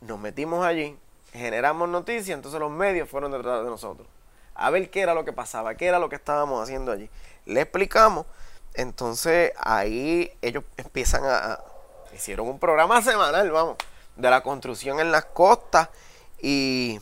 nos 0.00 0.18
metimos 0.18 0.64
allí, 0.64 0.96
generamos 1.32 1.88
noticias, 1.90 2.34
entonces 2.34 2.58
los 2.58 2.70
medios 2.70 3.08
fueron 3.08 3.30
detrás 3.30 3.62
de 3.62 3.68
nosotros. 3.70 4.08
A 4.54 4.70
ver 4.70 4.90
qué 4.90 5.00
era 5.00 5.14
lo 5.14 5.24
que 5.24 5.32
pasaba, 5.32 5.74
qué 5.74 5.86
era 5.86 5.98
lo 5.98 6.08
que 6.08 6.16
estábamos 6.16 6.62
haciendo 6.62 6.92
allí. 6.92 7.08
Le 7.46 7.62
explicamos, 7.62 8.26
entonces 8.74 9.52
ahí 9.58 10.32
ellos 10.42 10.64
empiezan 10.76 11.24
a... 11.24 11.36
a- 11.52 11.64
hicieron 12.14 12.48
un 12.48 12.58
programa 12.58 13.00
semanal, 13.02 13.50
vamos, 13.50 13.76
de 14.16 14.28
la 14.30 14.42
construcción 14.42 15.00
en 15.00 15.12
las 15.12 15.24
costas 15.26 15.88
y 16.42 17.00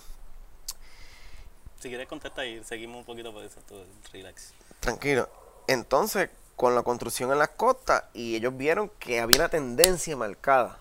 Si 1.80 1.88
quieres 1.88 2.06
contestar 2.08 2.46
y 2.46 2.62
seguimos 2.64 2.98
un 2.98 3.04
poquito 3.04 3.32
por 3.32 3.42
eso, 3.44 3.60
tú, 3.66 3.82
relax. 4.12 4.52
Tranquilo. 4.80 5.28
Entonces, 5.66 6.30
con 6.56 6.74
la 6.74 6.82
construcción 6.82 7.30
en 7.32 7.38
las 7.38 7.50
costas, 7.50 8.04
y 8.14 8.36
ellos 8.36 8.56
vieron 8.56 8.90
que 8.98 9.20
había 9.20 9.38
una 9.38 9.48
tendencia 9.48 10.16
marcada. 10.16 10.78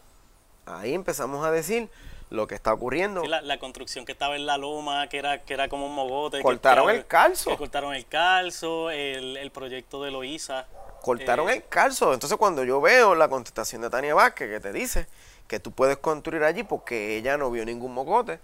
Ahí 0.65 0.93
empezamos 0.93 1.45
a 1.45 1.51
decir 1.51 1.89
lo 2.29 2.47
que 2.47 2.55
está 2.55 2.73
ocurriendo. 2.73 3.21
Sí, 3.21 3.27
la, 3.27 3.41
la 3.41 3.57
construcción 3.59 4.05
que 4.05 4.11
estaba 4.11 4.35
en 4.35 4.45
la 4.45 4.57
loma, 4.57 5.07
que 5.07 5.17
era, 5.17 5.43
que 5.43 5.53
era 5.53 5.69
como 5.69 5.85
un 5.85 5.95
mogote. 5.95 6.41
Cortaron 6.41 6.87
que- 6.87 6.95
el 6.95 7.05
calzo. 7.07 7.51
Que 7.51 7.57
cortaron 7.57 7.93
el 7.95 8.05
calzo, 8.05 8.89
el, 8.89 9.37
el 9.37 9.51
proyecto 9.51 10.03
de 10.03 10.11
Loíza. 10.11 10.65
Cortaron 11.01 11.49
eh, 11.49 11.53
el 11.57 11.65
calzo. 11.67 12.13
Entonces, 12.13 12.37
cuando 12.37 12.63
yo 12.65 12.81
veo 12.81 13.15
la 13.15 13.29
contestación 13.29 13.81
de 13.81 13.89
Tania 13.89 14.13
Vázquez, 14.13 14.49
que 14.49 14.59
te 14.59 14.73
dice 14.73 15.07
que 15.47 15.59
tú 15.61 15.71
puedes 15.71 15.97
construir 15.97 16.43
allí 16.43 16.63
porque 16.63 17.15
ella 17.15 17.37
no 17.37 17.49
vio 17.49 17.63
ningún 17.63 17.93
mogote, 17.93 18.39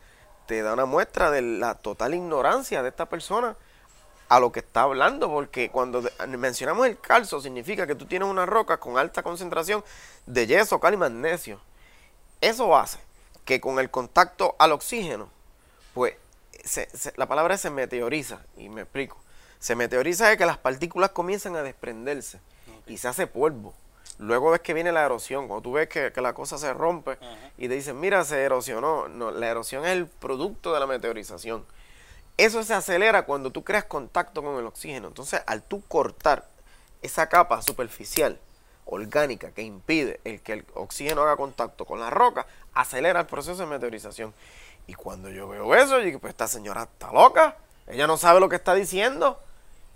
te 0.46 0.62
da 0.62 0.74
una 0.74 0.86
muestra 0.86 1.30
de 1.32 1.42
la 1.42 1.76
total 1.76 2.14
ignorancia 2.14 2.82
de 2.84 2.90
esta 2.90 3.08
persona 3.10 3.58
a 4.30 4.40
lo 4.40 4.52
que 4.54 4.62
está 4.62 4.84
hablando, 4.84 5.30
porque 5.30 5.70
cuando 5.70 6.02
mencionamos 6.28 6.88
el 6.88 6.98
calzo, 7.00 7.42
significa 7.42 7.86
que 7.86 7.96
tú 7.96 8.06
tienes 8.06 8.28
una 8.30 8.46
roca 8.46 8.78
con 8.80 8.98
alta 8.98 9.22
concentración 9.22 9.84
de 10.26 10.48
yeso, 10.48 10.80
cal 10.80 10.94
y 10.94 10.98
magnesio. 10.98 11.60
Eso 12.40 12.76
hace 12.76 13.00
que 13.46 13.60
con 13.62 13.80
el 13.80 13.90
contacto 13.90 14.56
al 14.60 14.72
oxígeno, 14.72 15.30
pues 15.94 16.16
se- 16.64 16.90
se- 16.96 17.14
la 17.18 17.28
palabra 17.28 17.58
se 17.58 17.70
meteoriza, 17.70 18.40
y 18.58 18.70
me 18.70 18.82
explico. 18.82 19.18
Se 19.60 19.76
meteoriza 19.76 20.32
es 20.32 20.38
que 20.38 20.46
las 20.46 20.58
partículas 20.58 21.12
comienzan 21.12 21.56
a 21.56 21.64
desprenderse 21.64 22.40
y 22.88 22.98
se 22.98 23.08
hace 23.08 23.28
polvo. 23.28 23.74
Luego 24.20 24.52
ves 24.52 24.62
que 24.62 24.74
viene 24.74 24.92
la 24.92 25.04
erosión, 25.06 25.48
cuando 25.48 25.64
tú 25.64 25.72
ves 25.74 25.88
que, 25.90 26.12
que 26.12 26.22
la 26.22 26.34
cosa 26.34 26.58
se 26.58 26.74
rompe 26.74 27.18
y 27.58 27.68
te 27.68 27.74
dicen, 27.76 28.00
mira, 28.00 28.24
se 28.26 28.42
erosionó. 28.44 29.08
No, 29.08 29.32
la 29.32 29.48
erosión 29.50 29.86
es 29.86 29.92
el 29.92 30.08
producto 30.08 30.74
de 30.74 30.80
la 30.80 30.86
meteorización. 30.88 31.66
Eso 32.38 32.64
se 32.64 32.74
acelera 32.74 33.26
cuando 33.26 33.52
tú 33.52 33.64
creas 33.64 33.86
contacto 33.86 34.44
con 34.44 34.58
el 34.58 34.66
oxígeno. 34.66 35.08
Entonces, 35.08 35.42
al 35.48 35.64
tú 35.64 35.82
cortar 35.88 36.48
esa 37.02 37.28
capa 37.28 37.62
superficial, 37.62 38.40
orgánica, 38.86 39.52
que 39.52 39.62
impide 39.62 40.20
el 40.24 40.42
que 40.42 40.54
el 40.54 40.66
oxígeno 40.74 41.22
haga 41.22 41.38
contacto 41.38 41.86
con 41.86 42.00
la 42.00 42.10
roca, 42.10 42.46
acelera 42.74 43.22
el 43.22 43.26
proceso 43.26 43.58
de 43.62 43.66
meteorización. 43.68 44.34
Y 44.88 44.94
cuando 44.96 45.30
yo 45.30 45.48
veo 45.48 45.74
eso, 45.76 45.98
yo 46.00 46.06
digo, 46.06 46.20
pues 46.20 46.32
esta 46.32 46.48
señora 46.48 46.84
está 46.84 47.12
loca. 47.12 47.56
Ella 47.88 48.08
no 48.08 48.18
sabe 48.18 48.40
lo 48.40 48.50
que 48.50 48.56
está 48.58 48.74
diciendo. 48.74 49.40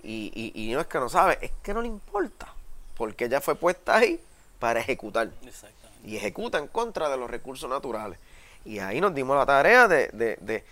Y, 0.04 0.32
y- 0.34 0.70
y 0.70 0.74
no 0.74 0.80
es 0.82 0.88
que 0.88 1.00
no 1.00 1.10
sabe, 1.10 1.38
es 1.42 1.52
que 1.64 1.74
no 1.74 1.82
le 1.82 1.88
importa. 1.88 2.54
Porque 2.96 3.26
ella 3.26 3.42
fue 3.42 3.56
puesta 3.56 3.98
ahí 3.98 4.20
para 4.60 4.80
ejecutar 4.80 5.30
Exactamente. 5.46 6.08
y 6.08 6.16
ejecuta 6.18 6.58
en 6.58 6.68
contra 6.68 7.10
de 7.10 7.18
los 7.18 7.30
recursos 7.30 7.70
naturales. 7.70 8.18
Y 8.66 8.80
ahí 8.80 9.02
nos 9.02 9.14
dimos 9.14 9.36
la 9.38 9.46
tarea 9.46 9.88
de, 9.88 10.08
de- 10.10 10.38
de- 10.42 10.64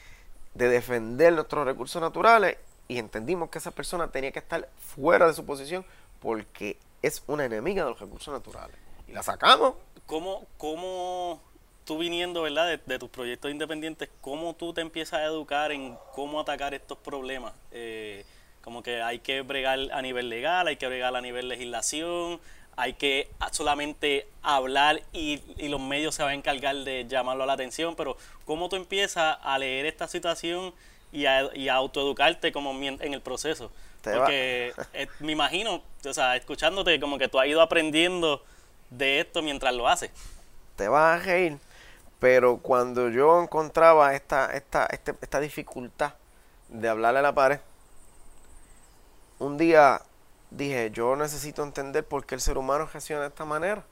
de 0.54 0.69
defender 0.69 1.34
nuestros 1.34 1.65
recursos 1.65 2.01
naturales 2.01 2.58
y 2.88 2.97
entendimos 2.99 3.49
que 3.49 3.58
esa 3.58 3.71
persona 3.71 4.08
tenía 4.10 4.32
que 4.32 4.39
estar 4.39 4.69
fuera 4.95 5.28
de 5.28 5.34
su 5.34 5.45
posición 5.45 5.86
porque 6.21 6.78
es 7.06 7.24
una 7.28 7.46
enemiga 7.46 7.84
de 7.84 7.91
los 7.91 8.00
recursos 8.00 8.34
naturales. 8.34 8.76
Y 9.08 9.12
la 9.12 9.24
sacamos. 9.24 9.76
¿Cómo, 10.06 10.46
cómo 10.58 11.41
tú 11.86 11.98
viniendo, 12.00 12.41
verdad, 12.41 12.80
de, 12.84 13.00
tus 13.00 13.10
proyectos 13.10 13.52
independientes, 13.52 14.10
cómo 14.22 14.56
tú 14.56 14.74
te 14.74 14.82
empiezas 14.82 15.20
a 15.20 15.24
educar 15.24 15.72
en 15.72 15.98
cómo 16.13 16.39
atacar 16.39 16.74
estos 16.74 16.98
problemas? 16.98 17.54
Eh, 17.72 18.26
como 18.62 18.82
que 18.82 19.02
hay 19.02 19.20
que 19.20 19.41
bregar 19.41 19.80
a 19.91 20.02
nivel 20.02 20.30
legal, 20.30 20.68
hay 20.68 20.78
que 20.78 20.88
bregar 20.88 21.15
a 21.15 21.22
nivel 21.22 21.48
legislación, 21.48 22.39
hay 22.76 22.94
que 22.94 23.30
solamente 23.52 24.28
hablar 24.41 25.02
y, 25.13 25.41
los 25.70 25.80
medios 25.80 26.15
se 26.15 26.24
van 26.24 26.32
a 26.32 26.36
encargar 26.36 26.76
de 26.78 27.06
llamarlo 27.08 27.44
a 27.44 27.46
la 27.46 27.54
atención, 27.54 27.96
pero 27.96 28.18
¿cómo 28.46 28.68
tú 28.68 28.76
empiezas 28.76 29.38
a 29.41 29.58
leer 29.60 29.86
esta 29.86 30.08
situación 30.08 30.74
y 31.12 31.28
a, 31.28 31.56
y 31.56 31.70
a 31.70 31.76
autoeducarte 31.76 32.52
como 32.52 32.72
en 32.72 33.13
el 33.13 33.22
proceso? 33.22 33.72
Te 34.06 34.18
Porque 34.18 34.74
eh, 34.94 35.08
me 35.20 35.32
imagino, 35.32 35.82
o 36.06 36.13
sea, 36.13 36.36
escuchándote, 36.36 37.00
como 37.00 37.18
que 37.18 37.28
tú 37.28 37.39
has 37.39 37.48
ido 37.48 37.62
aprendiendo 37.62 38.44
de 38.89 39.20
esto 39.20 39.41
mientras 39.41 39.74
lo 39.74 39.88
haces. 39.88 40.12
Te 40.76 40.88
vas 40.88 41.20
a 41.22 41.24
reír. 41.26 41.58
Pero 42.20 42.58
cuando 42.58 43.10
yo 43.10 43.41
encontraba 43.41 44.13
esta, 44.15 44.56
esta, 44.56 44.86
este- 44.86 45.15
esta 45.22 45.39
dificultad 45.39 46.13
de 46.70 46.88
hablarle 46.88 47.20
a 47.20 47.24
la 47.24 47.34
pared, 47.36 47.60
un 49.39 49.58
día 49.58 50.02
dije, 50.52 50.91
yo 50.91 51.15
necesito 51.15 51.63
entender 51.63 52.06
por 52.06 52.26
qué 52.26 52.36
el 52.36 52.41
ser 52.41 52.58
humano 52.58 52.88
reacciona 52.91 53.24
de 53.24 53.28
esta 53.30 53.46
manera. 53.46 53.84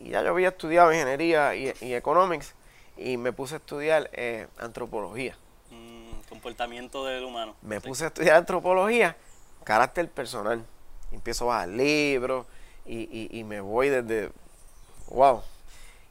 Y 0.00 0.10
ya 0.10 0.22
yo 0.22 0.30
había 0.30 0.48
estudiado 0.48 0.92
ingeniería 0.92 1.54
y, 1.54 1.72
y 1.80 1.94
economics 1.94 2.54
y 2.96 3.16
me 3.16 3.32
puse 3.32 3.54
a 3.54 3.58
estudiar 3.58 4.10
eh, 4.12 4.46
antropología. 4.58 5.36
Comportamiento 6.46 7.04
del 7.04 7.22
humano. 7.22 7.54
Me 7.62 7.78
Sí. 7.80 7.86
puse 7.86 8.02
a 8.02 8.06
estudiar 8.08 8.34
antropología, 8.34 9.16
carácter 9.62 10.10
personal. 10.10 10.64
Empiezo 11.12 11.44
a 11.44 11.54
bajar 11.54 11.68
libros 11.68 12.46
y, 12.84 13.02
y- 13.16 13.28
y 13.38 13.44
me 13.44 13.60
voy 13.60 13.90
desde... 13.90 14.32
¡Wow! 15.06 15.42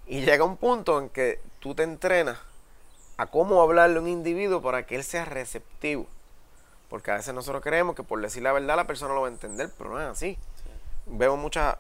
Y 0.08 0.22
llega 0.22 0.46
un 0.46 0.56
punto 0.56 1.00
en 1.02 1.10
que 1.10 1.42
tú 1.60 1.76
te 1.76 1.84
entrenas 1.84 2.40
a 3.18 3.26
cómo 3.26 3.62
hablarle 3.62 3.98
a 3.98 4.02
un 4.02 4.08
individuo 4.08 4.62
para 4.62 4.86
que 4.86 4.96
él 4.96 5.04
sea 5.04 5.26
receptivo. 5.26 6.08
Porque 6.90 7.12
a 7.12 7.16
veces 7.16 7.34
nosotros 7.34 7.62
creemos 7.62 7.94
que 7.98 8.04
por 8.04 8.22
decir 8.22 8.42
la 8.42 8.54
verdad 8.54 8.78
la 8.78 8.88
persona 8.88 9.14
lo 9.14 9.22
va 9.24 9.28
a 9.28 9.32
entender, 9.32 9.70
pero 9.78 9.90
no 9.90 10.00
es 10.00 10.08
así. 10.08 10.38
Veo 11.08 11.36
muchas 11.36 11.76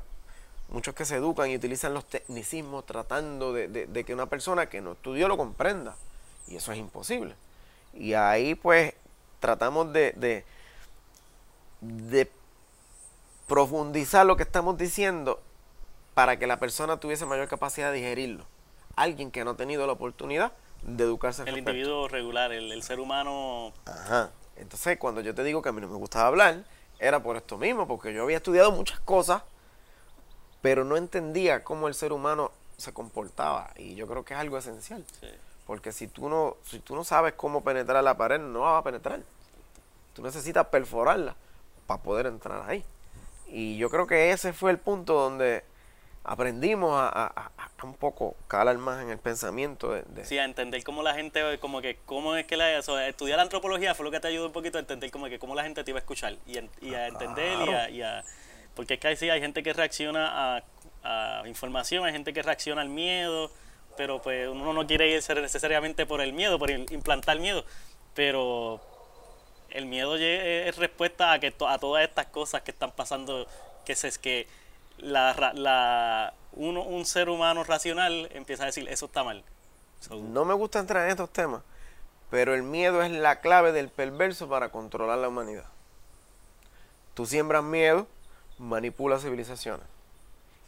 muchos 0.67 0.93
que 0.93 1.05
se 1.05 1.15
educan 1.15 1.49
y 1.49 1.55
utilizan 1.55 1.93
los 1.93 2.03
tecnicismos 2.05 2.85
tratando 2.85 3.53
de, 3.53 3.69
de- 3.69 3.87
de 3.87 4.03
que 4.03 4.13
una 4.13 4.25
persona 4.25 4.65
que 4.67 4.81
no 4.81 4.91
estudió 4.91 5.29
lo 5.29 5.37
comprenda. 5.37 5.95
Y 6.49 6.57
eso 6.57 6.73
es 6.73 6.77
imposible. 6.79 7.33
Y 7.93 8.13
ahí 8.13 8.55
pues 8.55 8.93
tratamos 9.39 9.91
de, 9.93 10.11
de, 10.13 10.45
de 11.81 12.31
profundizar 13.47 14.25
lo 14.25 14.37
que 14.37 14.43
estamos 14.43 14.77
diciendo 14.77 15.41
para 16.13 16.37
que 16.37 16.47
la 16.47 16.57
persona 16.59 16.99
tuviese 16.99 17.25
mayor 17.25 17.47
capacidad 17.47 17.91
de 17.91 17.97
digerirlo. 17.97 18.45
Alguien 18.95 19.31
que 19.31 19.43
no 19.43 19.51
ha 19.51 19.57
tenido 19.57 19.85
la 19.87 19.93
oportunidad 19.93 20.51
de 20.83 21.03
educarse 21.03 21.41
al 21.41 21.47
El 21.47 21.55
respecto. 21.55 21.71
individuo 21.71 22.07
regular, 22.07 22.51
el, 22.51 22.71
el 22.71 22.83
ser 22.83 22.99
humano. 22.99 23.73
Ajá. 23.85 24.31
Entonces, 24.57 24.97
cuando 24.97 25.21
yo 25.21 25.33
te 25.33 25.43
digo 25.43 25.61
que 25.61 25.69
a 25.69 25.71
mí 25.71 25.81
no 25.81 25.87
me 25.87 25.95
gustaba 25.95 26.27
hablar, 26.27 26.63
era 26.99 27.23
por 27.23 27.35
esto 27.37 27.57
mismo, 27.57 27.87
porque 27.87 28.13
yo 28.13 28.23
había 28.23 28.37
estudiado 28.37 28.71
muchas 28.71 28.99
cosas, 28.99 29.41
pero 30.61 30.83
no 30.83 30.97
entendía 30.97 31.63
cómo 31.63 31.87
el 31.87 31.93
ser 31.95 32.13
humano 32.13 32.51
se 32.77 32.93
comportaba. 32.93 33.71
Y 33.77 33.95
yo 33.95 34.07
creo 34.07 34.23
que 34.25 34.33
es 34.33 34.39
algo 34.39 34.57
esencial. 34.57 35.03
sí. 35.19 35.27
Porque 35.71 35.93
si 35.93 36.09
tú 36.09 36.27
no, 36.27 36.57
si 36.65 36.79
tú 36.79 36.95
no 36.97 37.05
sabes 37.05 37.31
cómo 37.31 37.63
penetrar 37.63 38.03
la 38.03 38.17
pared, 38.17 38.39
no 38.41 38.59
la 38.59 38.71
vas 38.71 38.81
a 38.81 38.83
penetrar. 38.83 39.21
Tú 40.13 40.21
necesitas 40.21 40.67
perforarla 40.67 41.33
para 41.87 42.03
poder 42.03 42.25
entrar 42.25 42.69
ahí. 42.69 42.83
Y 43.47 43.77
yo 43.77 43.89
creo 43.89 44.05
que 44.05 44.31
ese 44.31 44.51
fue 44.51 44.71
el 44.71 44.79
punto 44.79 45.13
donde 45.13 45.63
aprendimos 46.25 46.91
a, 46.93 47.07
a- 47.07 47.51
a- 47.55 47.85
un 47.85 47.93
poco 47.93 48.35
calar 48.49 48.77
más 48.79 49.01
en 49.01 49.11
el 49.11 49.17
pensamiento 49.17 49.93
de, 49.93 50.01
de- 50.09 50.25
Sí, 50.25 50.37
a 50.37 50.43
entender 50.43 50.83
cómo 50.83 51.03
la 51.03 51.13
gente, 51.13 51.57
como 51.59 51.79
que, 51.81 51.97
cómo 52.05 52.35
es 52.35 52.45
que 52.45 52.57
la, 52.57 52.77
o 52.77 52.81
sea, 52.81 53.07
estudiar 53.07 53.39
antropología 53.39 53.95
fue 53.95 54.03
lo 54.03 54.11
que 54.11 54.19
te 54.19 54.27
ayudó 54.27 54.47
un 54.47 54.51
poquito 54.51 54.77
a 54.77 54.81
entender 54.81 55.09
como 55.09 55.27
que 55.29 55.39
cómo 55.39 55.55
la 55.55 55.63
gente 55.63 55.85
te 55.85 55.91
iba 55.91 55.99
a 55.99 56.01
escuchar 56.01 56.33
y, 56.45 56.59
y 56.85 56.93
a 56.95 57.07
entender 57.07 57.57
y 57.61 57.69
a, 57.73 57.89
y 57.89 58.01
a- 58.01 58.25
porque 58.75 58.95
es 58.95 58.99
que 58.99 59.07
ahí 59.07 59.15
sí 59.15 59.29
hay 59.29 59.39
gente 59.39 59.63
que 59.63 59.71
reacciona 59.71 60.57
a, 60.57 60.63
a 61.41 61.47
información, 61.47 62.03
hay 62.03 62.11
gente 62.11 62.33
que 62.33 62.41
reacciona 62.43 62.81
al 62.81 62.89
miedo, 62.89 63.49
pero 64.01 64.19
pues 64.19 64.49
uno 64.49 64.73
no 64.73 64.87
quiere 64.87 65.11
irse 65.11 65.35
necesariamente 65.35 66.07
por 66.07 66.21
el 66.21 66.33
miedo, 66.33 66.57
por 66.57 66.71
im- 66.71 66.91
implantar 66.91 67.37
miedo, 67.37 67.63
pero 68.15 68.81
el 69.69 69.85
miedo 69.85 70.17
lle- 70.17 70.67
es 70.67 70.75
respuesta 70.77 71.33
a 71.33 71.39
que 71.39 71.53
a 71.67 71.77
todas 71.77 72.03
estas 72.03 72.25
cosas 72.25 72.63
que 72.63 72.71
están 72.71 72.91
pasando, 72.93 73.45
que 73.85 73.91
es 73.91 74.17
que 74.17 74.47
la, 74.97 75.51
la 75.53 76.33
uno, 76.53 76.81
un 76.81 77.05
ser 77.05 77.29
humano 77.29 77.63
racional 77.63 78.27
empieza 78.33 78.63
a 78.63 78.65
decir 78.65 78.89
eso 78.89 79.05
está 79.05 79.23
mal. 79.23 79.43
No 80.09 80.45
me 80.45 80.55
gusta 80.55 80.79
entrar 80.79 81.03
en 81.05 81.11
estos 81.11 81.29
temas, 81.29 81.61
pero 82.31 82.55
el 82.55 82.63
miedo 82.63 83.03
es 83.03 83.11
la 83.11 83.39
clave 83.39 83.71
del 83.71 83.89
perverso 83.89 84.49
para 84.49 84.69
controlar 84.69 85.19
la 85.19 85.27
humanidad. 85.27 85.65
Tú 87.13 87.27
siembras 87.27 87.63
miedo, 87.63 88.07
manipulas 88.57 89.21
civilizaciones. 89.21 89.85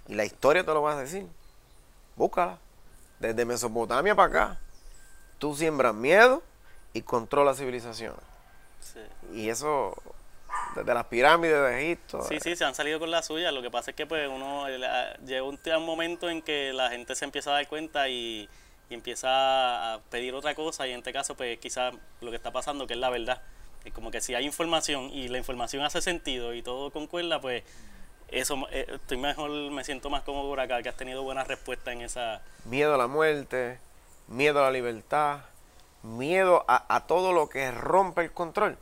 Y 0.07 0.13
la 0.13 0.23
historia 0.23 0.63
te 0.63 0.71
lo 0.71 0.83
vas 0.83 0.97
a 0.97 1.01
decir. 1.01 1.25
Búscala. 2.15 2.59
Desde 3.27 3.45
Mesopotamia 3.45 4.15
para 4.15 4.27
acá. 4.27 4.59
Tú 5.39 5.55
siembras 5.55 5.93
miedo 5.95 6.43
y 6.93 7.01
controlas 7.01 7.57
civilizaciones. 7.57 8.19
sí. 8.79 8.99
Y 9.33 9.49
eso, 9.49 9.95
desde 10.75 10.93
las 10.93 11.05
pirámides 11.05 11.57
de 11.59 11.81
Egipto. 11.85 12.21
Sí, 12.23 12.37
sí, 12.39 12.55
se 12.55 12.65
han 12.65 12.75
salido 12.75 12.99
con 12.99 13.09
la 13.09 13.23
suya. 13.23 13.51
Lo 13.51 13.61
que 13.61 13.71
pasa 13.71 13.91
es 13.91 13.95
que 13.97 14.05
pues 14.05 14.29
uno 14.29 14.65
a- 14.65 15.13
llega 15.25 15.43
un, 15.43 15.59
un 15.65 15.85
momento 15.85 16.29
en 16.29 16.41
que 16.41 16.71
la 16.73 16.89
gente 16.89 17.15
se 17.15 17.25
empieza 17.25 17.49
a 17.51 17.53
dar 17.53 17.67
cuenta 17.67 18.07
y, 18.09 18.13
y 18.13 18.49
y 18.89 18.93
empieza 18.95 19.93
a 19.93 19.99
pedir 20.11 20.35
otra 20.35 20.53
cosa 20.53 20.85
y 20.85 20.91
en 20.91 20.97
este 20.99 21.13
caso 21.13 21.35
pues 21.35 21.57
quizás 21.57 21.95
lo 22.21 22.29
que 22.29 22.35
está 22.35 22.51
pasando 22.51 22.85
que 22.85 22.93
es 22.93 22.99
la 22.99 23.09
verdad. 23.09 23.41
Es 23.85 23.93
como 23.93 24.11
que 24.11 24.21
si 24.21 24.35
hay 24.35 24.45
información 24.45 25.09
y 25.09 25.29
la 25.29 25.37
información 25.37 25.83
hace 25.83 26.01
sentido 26.01 26.53
y 26.53 26.61
todo 26.61 26.91
concuerda, 26.91 27.41
pues 27.41 27.63
eso 28.39 28.67
eh, 28.71 28.85
estoy 28.89 29.17
mejor, 29.17 29.49
me 29.49 29.83
siento 29.83 30.09
más 30.09 30.23
cómodo 30.23 30.49
por 30.49 30.59
acá, 30.59 30.81
que 30.81 30.89
has 30.89 30.97
tenido 30.97 31.23
buena 31.23 31.43
respuesta 31.43 31.91
en 31.91 32.01
esa... 32.01 32.41
Miedo 32.65 32.95
a 32.95 32.97
la 32.97 33.07
muerte, 33.07 33.79
miedo 34.27 34.59
a 34.59 34.63
la 34.63 34.71
libertad, 34.71 35.41
miedo 36.01 36.65
a, 36.67 37.05
todo 37.07 37.31
lo 37.31 37.49
que 37.49 37.71
rompe 37.71 38.21
el 38.21 38.31
control, 38.31 38.77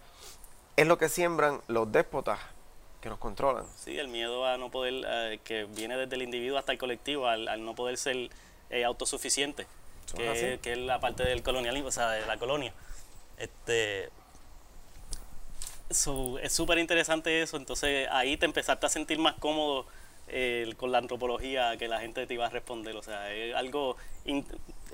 es 0.75 0.87
lo 0.87 0.97
que 0.97 1.09
siembran 1.09 1.61
los 1.67 1.91
déspotas 1.91 2.39
que 3.01 3.09
nos 3.09 3.19
controlan. 3.19 3.65
Sí, 3.77 3.97
el 3.97 4.07
miedo 4.07 4.45
a 4.45 4.57
no 4.57 4.69
poder, 4.69 5.03
eh, 5.07 5.39
que 5.43 5.65
viene 5.65 5.97
desde 5.97 6.15
el 6.15 6.21
individuo 6.21 6.57
hasta 6.57 6.71
el 6.71 6.77
colectivo, 6.77 7.27
al, 7.27 7.63
no 7.65 7.75
poder 7.75 7.97
ser 7.97 8.29
eh, 8.69 8.85
autosuficiente, 8.85 9.67
que, 10.15 10.59
que, 10.61 10.71
es 10.73 10.77
la 10.77 10.99
parte 10.99 11.23
del 11.23 11.41
colonialismo, 11.43 11.89
o 11.89 11.91
sea, 11.91 12.09
de 12.09 12.25
la 12.25 12.37
colonia. 12.37 12.73
Este, 13.37 14.09
es 15.91 16.53
súper 16.53 16.77
interesante 16.77 17.41
eso, 17.41 17.57
entonces 17.57 18.07
ahí 18.11 18.37
te 18.37 18.45
empezaste 18.45 18.85
a 18.85 18.89
sentir 18.89 19.19
más 19.19 19.35
cómodo 19.35 19.85
eh, 20.27 20.73
con 20.77 20.91
la 20.91 20.97
antropología 20.97 21.77
que 21.77 21.87
la 21.87 21.99
gente 21.99 22.25
te 22.25 22.33
iba 22.33 22.45
a 22.45 22.49
responder, 22.49 22.95
o 22.95 23.03
sea, 23.03 23.33
es 23.33 23.53
algo 23.53 23.97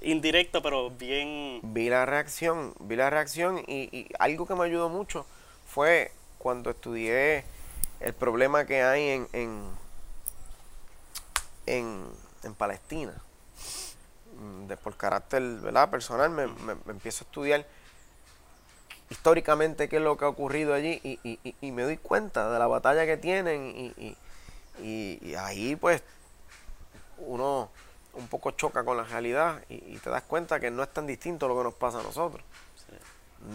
indirecto 0.01 0.61
pero 0.61 0.89
bien... 0.89 1.59
Vi 1.63 1.89
la 1.89 2.05
reacción, 2.05 2.73
vi 2.79 2.95
la 2.95 3.09
reacción 3.09 3.63
y, 3.67 4.07
algo 4.17 4.47
que 4.47 4.55
me 4.55 4.65
ayudó 4.65 4.89
mucho 4.89 5.25
fue 5.67 6.11
cuando 6.39 6.71
estudié 6.71 7.45
el 7.99 8.13
problema 8.13 8.65
que 8.65 8.81
hay 8.81 9.09
en, 9.09 9.27
en, 9.33 9.63
en, 12.43 12.53
Palestina. 12.55 13.13
Mm, 14.39 14.71
por 14.83 14.95
carácter 14.95 15.41
¿verdad? 15.41 15.89
personal 15.89 16.29
me, 16.29 16.47
me 16.47 16.73
empiezo 16.87 17.23
a 17.23 17.27
estudiar 17.27 17.65
históricamente 19.09 19.87
qué 19.87 19.97
es 19.97 20.01
lo 20.01 20.17
que 20.17 20.25
ha 20.25 20.29
ocurrido 20.29 20.73
allí 20.73 20.99
y, 21.03 21.71
me 21.71 21.83
doy 21.83 21.97
cuenta 21.97 22.49
de 22.49 22.59
la 22.59 22.67
batalla 22.67 23.05
que 23.05 23.17
tienen 23.17 24.15
y, 24.79 25.35
ahí 25.35 25.75
pues 25.75 26.03
uno 27.19 27.69
un 28.13 28.27
poco 28.27 28.51
choca 28.51 28.83
con 28.83 28.97
la 28.97 29.03
realidad 29.03 29.61
y, 29.69 29.97
te 29.97 30.09
das 30.09 30.23
cuenta 30.23 30.59
que 30.59 30.71
no 30.71 30.83
es 30.83 30.89
tan 30.91 31.07
distinto 31.07 31.47
lo 31.47 31.57
que 31.57 31.63
nos 31.63 31.73
pasa 31.73 31.99
a 31.99 32.03
nosotros. 32.03 32.43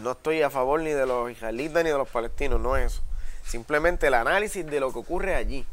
No 0.01 0.11
estoy 0.11 0.41
a 0.41 0.49
favor 0.49 0.79
ni 0.79 0.91
de 0.91 1.05
los 1.05 1.29
israelitas 1.29 1.83
ni 1.83 1.89
de 1.89 1.97
los 1.97 2.07
palestinos, 2.07 2.59
no 2.59 2.77
es 2.77 2.93
eso. 2.93 3.01
Simplemente 3.45 4.07
el 4.07 4.13
análisis 4.13 4.65
de 4.65 4.79
lo 4.79 4.93
que 4.93 4.99
ocurre 4.99 5.35
allí 5.35 5.65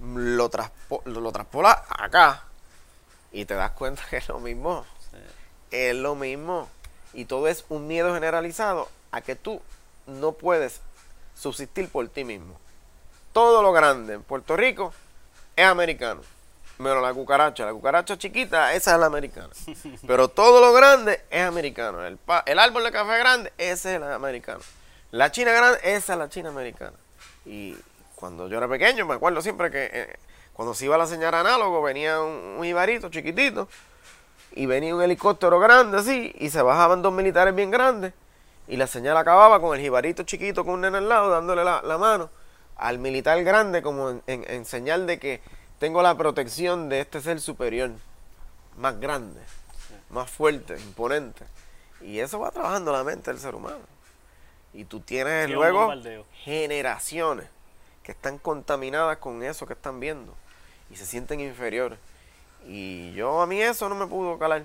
lo, 0.00 0.50
lo, 1.04 1.32
traspola 1.32 1.84
acá 1.88 2.44
y 3.32 3.44
te 3.44 3.54
das 3.54 3.72
cuenta 3.72 4.02
que 4.10 4.18
es 4.18 4.28
lo 4.28 4.40
mismo. 4.40 4.84
Es 5.70 5.94
lo 5.94 6.14
mismo. 6.14 6.68
Y 7.14 7.24
todo 7.26 7.48
es 7.48 7.64
un 7.68 7.86
miedo 7.86 8.14
generalizado 8.14 8.88
a 9.12 9.20
que 9.20 9.36
tú 9.36 9.60
no 10.06 10.32
puedes 10.32 10.80
subsistir 11.34 11.88
por 11.88 12.08
ti 12.08 12.24
mismo. 12.24 12.58
Todo 13.32 13.62
lo 13.62 13.72
grande 13.72 14.14
en 14.14 14.22
Puerto 14.22 14.56
Rico 14.56 14.92
es 15.54 15.66
americano. 15.66 16.22
Menos 16.78 17.02
la 17.02 17.14
cucaracha. 17.14 17.64
La 17.64 17.72
cucaracha 17.72 18.18
chiquita, 18.18 18.74
esa 18.74 18.94
es 18.94 19.00
la 19.00 19.06
americana. 19.06 19.50
Pero 20.06 20.28
todo 20.28 20.60
lo 20.60 20.72
grande 20.72 21.22
es 21.30 21.42
americano. 21.42 22.04
El, 22.04 22.18
el 22.46 22.58
árbol 22.58 22.84
de 22.84 22.90
café 22.92 23.18
grande, 23.18 23.52
ese 23.58 23.90
es 23.90 23.96
el 23.96 24.04
americano. 24.04 24.60
La 25.12 25.30
china 25.30 25.52
grande, 25.52 25.78
esa 25.84 26.14
es 26.14 26.18
la 26.18 26.28
china 26.28 26.48
americana. 26.48 26.96
Y 27.44 27.76
cuando 28.16 28.48
yo 28.48 28.56
era 28.58 28.68
pequeño, 28.68 29.06
me 29.06 29.14
acuerdo 29.14 29.42
siempre 29.42 29.70
que 29.70 29.90
eh, 29.92 30.16
cuando 30.52 30.74
se 30.74 30.86
iba 30.86 30.94
a 30.94 30.98
la 30.98 31.06
señal 31.06 31.34
análogo, 31.34 31.82
venía 31.82 32.20
un, 32.20 32.56
un 32.58 32.64
ibarito 32.64 33.10
chiquitito 33.10 33.68
y 34.52 34.66
venía 34.66 34.94
un 34.94 35.02
helicóptero 35.02 35.58
grande 35.58 35.98
así 35.98 36.34
y 36.38 36.50
se 36.50 36.62
bajaban 36.62 37.02
dos 37.02 37.12
militares 37.12 37.54
bien 37.54 37.70
grandes 37.70 38.12
y 38.68 38.76
la 38.76 38.86
señal 38.86 39.16
acababa 39.16 39.60
con 39.60 39.76
el 39.76 39.82
jibarito 39.82 40.22
chiquito 40.22 40.64
con 40.64 40.74
un 40.74 40.80
nene 40.82 40.98
al 40.98 41.08
lado 41.08 41.30
dándole 41.30 41.64
la, 41.64 41.98
mano 41.98 42.30
al 42.76 42.98
militar 42.98 43.42
grande 43.44 43.82
como 43.82 44.20
en, 44.26 44.64
señal 44.64 45.06
de 45.06 45.18
que 45.18 45.40
tengo 45.78 46.02
la 46.02 46.16
protección 46.16 46.88
de 46.88 47.00
este 47.00 47.20
ser 47.20 47.40
superior, 47.40 47.90
más 48.76 49.00
grande, 49.00 49.40
más 50.10 50.30
fuerte, 50.30 50.78
imponente. 50.78 51.44
Y 52.00 52.20
eso 52.20 52.38
va 52.38 52.50
trabajando 52.50 52.92
la 52.92 53.02
mente 53.02 53.30
del 53.32 53.40
ser 53.40 53.54
humano. 53.54 53.84
Y 54.72 54.84
tú 54.84 55.00
tienes 55.00 55.50
luego 55.50 55.92
generaciones 56.44 57.46
que 58.02 58.12
están 58.12 58.38
contaminadas 58.38 59.18
con 59.18 59.42
eso 59.42 59.66
que 59.66 59.74
están 59.74 60.00
viendo 60.00 60.34
y 60.90 60.96
se 60.96 61.06
sienten 61.06 61.40
inferiores. 61.40 61.98
Y 62.66 63.12
yo 63.14 63.42
a 63.42 63.46
mí 63.46 63.60
eso 63.60 63.88
no 63.88 63.94
me 63.94 64.06
pudo 64.06 64.38
calar. 64.38 64.62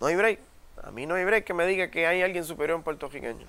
No 0.00 0.06
hay 0.06 0.16
break. 0.16 0.47
A 0.82 0.90
mí 0.90 1.06
no 1.06 1.14
hay 1.14 1.24
break 1.24 1.44
que 1.44 1.54
me 1.54 1.66
diga 1.66 1.90
que 1.90 2.06
hay 2.06 2.22
alguien 2.22 2.44
superior 2.44 2.76
en 2.78 2.82
puertorriqueño. 2.82 3.46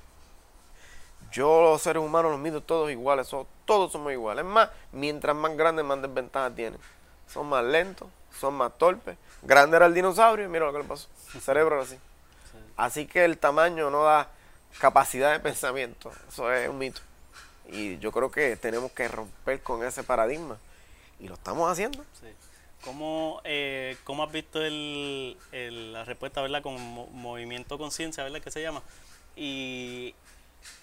Yo, 1.32 1.62
los 1.62 1.82
seres 1.82 2.02
humanos, 2.02 2.32
los 2.32 2.40
mido 2.40 2.62
todos 2.62 2.90
iguales, 2.90 3.30
todos 3.66 3.92
somos 3.92 4.12
iguales. 4.12 4.44
Es 4.44 4.52
más, 4.52 4.70
mientras 4.92 5.36
más 5.36 5.56
grandes, 5.56 5.86
más 5.86 6.02
desventajas 6.02 6.56
tienen. 6.56 6.80
Son 7.28 7.48
más 7.48 7.64
lentos, 7.64 8.08
son 8.40 8.56
más 8.56 8.76
torpes. 8.78 9.18
Grande 9.44 9.78
era 9.78 9.86
el 9.86 9.94
dinosaurio 9.94 10.46
y 10.46 10.48
mira 10.48 10.66
lo 10.66 10.74
que 10.74 10.80
le 10.80 10.86
pasó. 10.86 11.08
El 11.36 11.42
cerebro 11.42 11.76
era 11.76 11.84
así. 11.84 12.00
Así 12.76 13.06
que 13.06 13.26
el 13.26 13.38
tamaño 13.38 13.90
no 13.92 14.04
da 14.04 14.30
capacidad 14.80 15.32
de 15.32 15.40
pensamiento. 15.40 16.12
Eso 16.28 16.52
es 16.52 16.68
un 16.68 16.78
mito. 16.78 17.02
Y 17.68 18.00
yo 18.00 18.12
creo 18.12 18.32
que 18.32 18.56
tenemos 18.56 18.92
que 18.92 19.08
romper 19.08 19.62
con 19.62 19.84
ese 19.86 20.04
paradigma. 20.04 20.58
Y 21.20 21.28
lo 21.28 21.36
estamos 21.36 21.72
haciendo. 21.72 22.04
¿Cómo, 22.84 23.42
eh, 23.44 23.98
¿Cómo, 24.06 24.24
has 24.24 24.32
visto 24.32 24.64
el, 24.64 25.38
la 25.52 26.06
respuesta, 26.06 26.42
¿verdad? 26.42 26.62
Con 26.62 26.76
Movimiento 27.14 27.78
Conciencia, 27.78 28.24
¿verdad? 28.24 28.42
Que 28.42 28.52
se 28.52 28.62
llama. 28.62 28.82
Y 29.36 30.16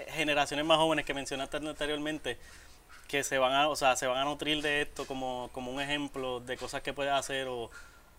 generaciones 0.09 0.65
más 0.65 0.79
jóvenes 0.79 1.05
que 1.05 1.15
mencionaste 1.15 1.57
anteriormente, 1.57 2.39
que 3.09 3.25
se 3.25 3.39
van 3.39 3.53
a, 3.53 3.69
o 3.69 3.77
sea, 3.77 3.97
se 3.97 4.07
van 4.07 4.19
a 4.19 4.25
nutrir 4.25 4.63
de 4.63 4.83
esto 4.83 5.07
como, 5.07 5.51
como 5.53 5.71
un 5.71 5.81
ejemplo 5.81 6.41
de 6.41 6.57
cosas 6.57 6.83
que 6.83 6.93
puedes 6.93 7.13
hacer 7.13 7.49
o, 7.49 7.71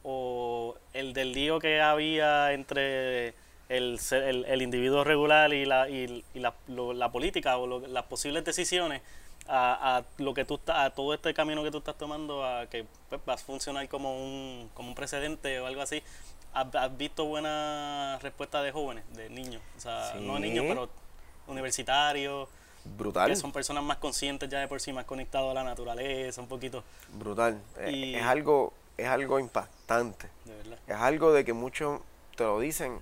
o 0.04 0.76
el 0.94 1.14
del 1.14 1.34
lío 1.34 1.60
que 1.60 1.82
había 1.82 2.54
entre 2.54 3.36
el, 3.70 4.00
el, 4.12 4.62
individuo 4.62 5.04
regular 5.04 5.54
y 5.54 5.66
la, 5.66 5.90
y, 5.90 6.24
la, 6.34 6.54
la 6.68 7.12
política 7.12 7.58
o 7.58 7.80
las 7.88 8.04
posibles 8.06 8.46
decisiones 8.46 9.02
a, 9.48 9.98
a, 9.98 10.04
lo 10.18 10.34
que 10.34 10.46
tú 10.46 10.60
a 10.68 10.90
todo 10.90 11.14
este 11.14 11.34
camino 11.34 11.64
que 11.64 11.72
tú 11.72 11.78
estás 11.78 11.98
tomando 11.98 12.46
a 12.46 12.68
que 12.68 12.86
pues, 13.10 13.22
vas 13.26 13.42
a 13.42 13.46
funcionar 13.46 13.88
como 13.88 14.18
un, 14.18 14.70
como 14.74 14.90
un 14.90 14.96
precedente 14.96 15.60
o 15.60 15.66
algo 15.66 15.82
así. 15.82 16.02
¿Has, 16.54 16.98
visto 16.98 17.26
buena 17.26 18.18
respuesta 18.22 18.64
de 18.64 18.72
jóvenes 18.72 19.04
de 19.16 19.30
niños 19.30 19.62
o 19.78 19.80
sea 19.80 20.16
no 20.20 20.40
niños 20.40 20.66
pero 20.68 20.90
universitarios 21.46 22.50
brutal. 22.84 23.30
que 23.30 23.36
son 23.36 23.52
personas 23.52 23.84
más 23.84 23.98
conscientes 23.98 24.50
ya 24.50 24.60
de 24.60 24.68
por 24.68 24.82
sí 24.82 24.92
más 24.92 25.06
conectados 25.06 25.52
a 25.52 25.54
la 25.54 25.64
naturaleza 25.64 26.42
un 26.42 26.48
poquito. 26.48 26.84
Brutal. 27.14 27.62
Eh, 27.80 28.14
es 28.18 28.24
algo 28.24 28.74
es 28.98 29.08
algo 29.08 29.40
impactante. 29.40 30.30
De 30.46 30.56
verdad. 30.56 30.80
es 30.88 30.96
algo 30.96 31.32
de 31.32 31.46
que 31.46 31.54
muchos 31.54 32.02
te 32.36 32.44
lo 32.44 32.60
dicen 32.60 33.00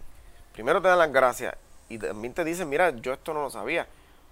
primero 0.52 0.82
te 0.82 0.90
dan 0.90 1.00
las 1.00 1.14
gracias 1.14 1.56
y 1.88 1.98
también 1.98 2.34
te 2.34 2.44
dicen 2.44 2.68
mira 2.68 2.90
yo 2.90 3.14
esto 3.14 3.34
no 3.34 3.42
lo 3.42 3.50
sabía 3.50 3.88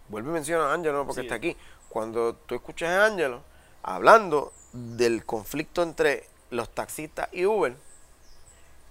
vuelve 0.10 0.30
y 0.30 0.34
menciona 0.34 0.70
a 0.70 0.74
Ángel 0.74 0.94
porque 1.06 1.22
está 1.22 1.36
aquí 1.36 1.56
cuando 1.94 2.34
tú 2.34 2.56
escuchas 2.56 2.90
a 2.90 3.06
Ángelo 3.06 3.44
hablando 3.84 4.52
del 4.72 5.26
conflicto 5.26 5.84
entre 5.84 6.28
los 6.50 6.74
taxistas 6.74 7.30
y 7.32 7.46
Uber, 7.46 7.76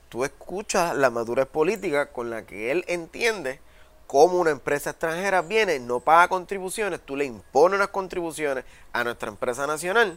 tú 0.08 0.24
escuchas 0.24 0.94
la 0.94 1.10
madurez 1.10 1.48
política 1.48 2.12
con 2.12 2.30
la 2.30 2.46
que 2.46 2.70
él 2.70 2.84
entiende 2.86 3.58
cómo 4.06 4.38
una 4.38 4.52
empresa 4.52 4.90
extranjera 4.90 5.42
viene, 5.42 5.80
no 5.80 5.98
paga 5.98 6.28
contribuciones, 6.28 7.00
tú 7.00 7.16
le 7.16 7.24
impones 7.24 7.78
unas 7.78 7.88
contribuciones 7.88 8.64
a 8.92 9.02
nuestra 9.02 9.30
empresa 9.30 9.66
nacional 9.66 10.16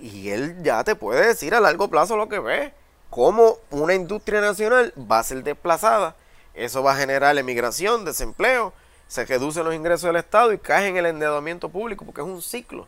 y 0.00 0.30
él 0.30 0.60
ya 0.64 0.82
te 0.82 0.96
puede 0.96 1.24
decir 1.24 1.54
a 1.54 1.60
largo 1.60 1.86
plazo 1.86 2.16
lo 2.16 2.28
que 2.28 2.40
ve, 2.40 2.74
cómo 3.10 3.58
una 3.70 3.94
industria 3.94 4.40
nacional 4.40 4.92
va 4.98 5.20
a 5.20 5.24
ser 5.24 5.44
desplazada, 5.44 6.16
eso 6.54 6.82
va 6.82 6.94
a 6.94 6.96
generar 6.96 7.38
emigración, 7.38 8.04
desempleo, 8.04 8.72
se 9.08 9.24
reducen 9.24 9.64
los 9.64 9.74
ingresos 9.74 10.06
del 10.06 10.16
Estado 10.16 10.52
y 10.52 10.58
cae 10.58 10.88
en 10.88 10.96
el 10.96 11.06
endeudamiento 11.06 11.70
público, 11.70 12.04
porque 12.04 12.20
es 12.20 12.26
un 12.26 12.42
ciclo 12.42 12.86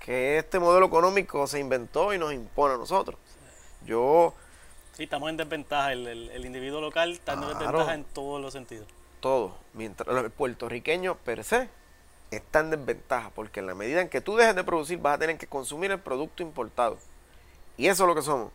que 0.00 0.38
este 0.38 0.58
modelo 0.58 0.86
económico 0.86 1.46
se 1.46 1.60
inventó 1.60 2.12
y 2.14 2.18
nos 2.18 2.32
impone 2.32 2.74
a 2.74 2.78
nosotros. 2.78 3.18
Yo... 3.84 4.34
Sí, 4.94 5.04
estamos 5.04 5.28
en 5.28 5.36
desventaja, 5.36 5.92
el, 5.92 6.06
el, 6.06 6.44
individuo 6.46 6.80
local 6.80 7.12
está 7.12 7.34
en 7.34 7.42
desventaja 7.42 7.94
en 7.94 8.04
todos 8.04 8.40
los 8.40 8.52
sentidos. 8.52 8.86
Todo, 9.20 9.54
mientras 9.74 10.08
el 10.16 10.30
puertorriqueño 10.30 11.14
per 11.16 11.44
se 11.44 11.68
está 12.30 12.60
en 12.60 12.70
desventaja, 12.70 13.30
porque 13.30 13.60
en 13.60 13.66
la 13.66 13.74
medida 13.74 14.00
en 14.00 14.08
que 14.08 14.20
tú 14.20 14.36
dejes 14.36 14.56
de 14.56 14.64
producir 14.64 14.98
vas 14.98 15.16
a 15.16 15.18
tener 15.18 15.36
que 15.36 15.46
consumir 15.46 15.90
el 15.90 16.00
producto 16.00 16.42
importado. 16.42 16.98
Y 17.76 17.86
eso 17.88 18.04
es 18.04 18.08
lo 18.08 18.14
que 18.14 18.22
somos. 18.22 18.50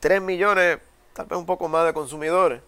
3 0.00 0.20
millones, 0.20 0.80
tal 1.12 1.26
vez 1.26 1.38
un 1.38 1.46
poco 1.46 1.68
más 1.68 1.86
de 1.86 1.92
consumidores, 1.92 2.60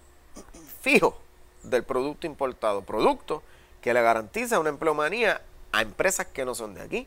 fijos 0.81 1.15
del 1.63 1.83
producto 1.83 2.27
importado. 2.27 2.83
Producto 2.83 3.43
que 3.85 3.93
le 3.93 4.01
garantiza 4.01 4.59
una 4.59 4.71
empleomanía 4.71 5.43
a 5.71 5.83
empresas 5.83 6.27
que 6.29 6.47
no 6.47 6.55
son 6.55 6.73
de 6.75 6.81
aquí, 6.81 7.07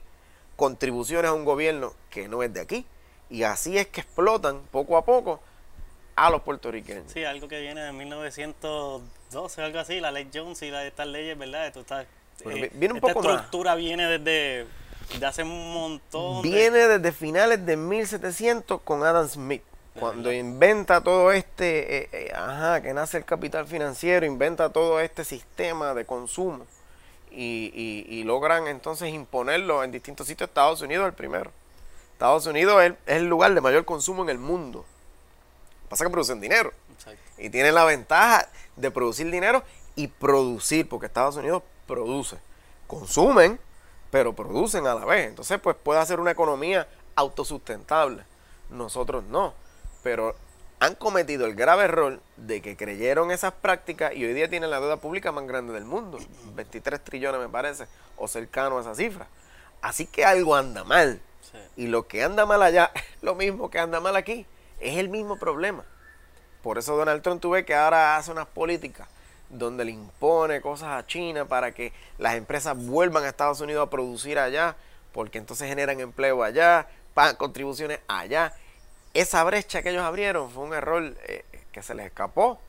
contribuciones 0.55 1.31
a 1.31 1.33
un 1.33 1.43
gobierno 1.43 1.95
que 2.11 2.27
no 2.27 2.43
es 2.43 2.53
de 2.53 2.61
aquí, 2.61 2.85
y 3.31 3.41
así 3.41 3.79
es 3.79 3.87
que 3.87 4.01
explotan 4.01 4.61
poco 4.69 4.95
a 4.95 5.03
poco 5.03 5.41
a 6.15 6.29
los 6.29 6.43
puertorriqueños. 6.43 7.11
Sí, 7.11 7.23
algo 7.23 7.47
que 7.47 7.59
viene 7.61 7.81
de 7.81 7.91
1912, 7.93 9.61
algo 9.63 9.79
así, 9.79 9.99
la 9.99 10.11
ley 10.11 10.29
Jones 10.31 10.61
y 10.61 10.69
la, 10.69 10.85
estas 10.85 11.07
leyes, 11.07 11.35
¿verdad? 11.35 11.65
Esto 11.65 11.79
está, 11.79 12.05
Bueno, 12.43 12.59
eh, 12.59 12.69
vi- 12.71 12.77
viene 12.79 12.93
un 12.93 12.97
esta 12.99 13.07
poco 13.13 13.23
más. 13.27 13.35
estructura 13.37 13.73
viene 13.73 14.05
desde 14.05 14.67
de 15.19 15.25
hace 15.25 15.41
un 15.41 15.73
montón 15.73 16.43
de- 16.43 16.49
Viene 16.49 16.77
desde 16.87 17.11
finales 17.11 17.65
de 17.65 17.75
1700 17.75 18.81
con 18.81 19.03
Adam 19.03 19.27
Smith. 19.27 19.63
Cuando 19.99 20.31
inventa 20.31 21.01
todo 21.01 21.31
este, 21.31 21.97
eh, 22.03 22.09
eh, 22.11 22.31
ajá, 22.35 22.81
que 22.81 22.93
nace 22.93 23.17
el 23.17 23.25
capital 23.25 23.67
financiero, 23.67 24.25
inventa 24.25 24.69
todo 24.71 24.99
este 24.99 25.23
sistema 25.25 25.93
de 25.93 26.05
consumo 26.05 26.65
y, 27.31 27.71
y- 27.73 28.05
y 28.19 28.23
logran 28.23 28.67
entonces 28.67 29.09
imponerlo 29.13 29.83
en 29.83 29.91
distintos 29.91 30.27
sitios. 30.27 30.49
Estados 30.49 30.81
Unidos 30.81 31.03
es 31.05 31.09
el 31.09 31.15
primero. 31.15 31.51
Estados 32.13 32.45
Unidos 32.47 32.81
es, 32.83 32.91
es 33.05 33.17
el 33.17 33.25
lugar 33.27 33.53
de 33.53 33.61
mayor 33.61 33.85
consumo 33.85 34.23
en 34.23 34.29
el 34.29 34.37
mundo. 34.39 34.85
Pasa 35.89 36.03
que 36.05 36.09
producen 36.11 36.41
dinero 36.41 36.71
Exacto. 36.93 37.21
y 37.37 37.49
tienen 37.49 37.73
la 37.75 37.85
ventaja 37.85 38.47
de 38.75 38.91
producir 38.91 39.29
dinero 39.31 39.63
y 39.95 40.07
producir, 40.07 40.87
porque 40.89 41.05
Estados 41.07 41.37
Unidos 41.37 41.63
produce. 41.87 42.37
Consumen, 42.87 43.59
pero 44.11 44.33
producen 44.33 44.85
a 44.87 44.95
la 44.95 45.05
vez. 45.05 45.27
Entonces, 45.27 45.59
pues 45.59 45.75
puede 45.81 45.99
hacer 45.99 46.19
una 46.19 46.31
economía 46.31 46.87
autosustentable. 47.15 48.23
Nosotros 48.69 49.23
no. 49.25 49.53
Pero 50.07 50.37
han 50.79 50.95
cometido 50.95 51.45
el 51.45 51.53
grave 51.53 51.83
error 51.83 52.21
de 52.37 52.61
que 52.61 52.77
creyeron 52.77 53.29
esas 53.29 53.51
prácticas 53.51 54.15
y 54.15 54.23
hoy 54.23 54.31
día 54.31 54.49
tienen 54.49 54.69
la 54.69 54.79
deuda 54.79 54.95
pública 55.01 55.33
más 55.33 55.45
grande 55.45 55.73
del 55.73 55.83
mundo. 55.83 56.17
23 56.55 57.03
trillones 57.03 57.41
me 57.41 57.49
parece, 57.49 57.87
o 58.15 58.25
cercano 58.29 58.77
a 58.77 58.81
esa 58.81 58.95
cifra. 58.95 59.27
Así 59.81 60.05
que 60.05 60.23
algo 60.23 60.55
anda 60.55 60.85
mal. 60.85 61.19
Sí. 61.41 61.57
Y 61.75 61.87
lo 61.87 62.07
que 62.07 62.23
anda 62.23 62.45
mal 62.45 62.63
allá 62.63 62.89
es 62.95 63.03
lo 63.21 63.35
mismo 63.35 63.69
que 63.69 63.79
anda 63.79 63.99
mal 63.99 64.15
aquí. 64.15 64.45
Es 64.79 64.97
el 64.97 65.09
mismo 65.09 65.37
problema. 65.37 65.83
Por 66.63 66.77
eso 66.77 66.95
Donald 66.95 67.21
Trump 67.21 67.41
tú 67.41 67.49
ves 67.49 67.65
que 67.65 67.75
ahora 67.75 68.15
hace 68.15 68.31
unas 68.31 68.47
políticas 68.47 69.09
donde 69.49 69.83
le 69.83 69.91
impone 69.91 70.61
cosas 70.61 70.91
a 70.91 71.05
China 71.05 71.49
para 71.49 71.73
que 71.73 71.91
las 72.17 72.35
empresas 72.35 72.77
vuelvan 72.77 73.25
a 73.25 73.27
Estados 73.27 73.59
Unidos 73.59 73.85
a 73.85 73.89
producir 73.89 74.39
allá, 74.39 74.77
porque 75.11 75.37
entonces 75.37 75.67
generan 75.67 75.99
empleo 75.99 76.43
allá, 76.43 76.87
pagan 77.13 77.35
contribuciones 77.35 77.99
allá. 78.07 78.53
Esa 79.19 79.43
brecha 79.43 79.81
que 79.81 79.89
ellos 79.89 80.03
abrieron 80.03 80.49
fue 80.51 80.63
un 80.63 80.73
error 80.73 81.15
eh, 81.27 81.43
que 81.71 81.81
se 81.81 81.95
les 81.95 82.05
escapó, 82.07 82.59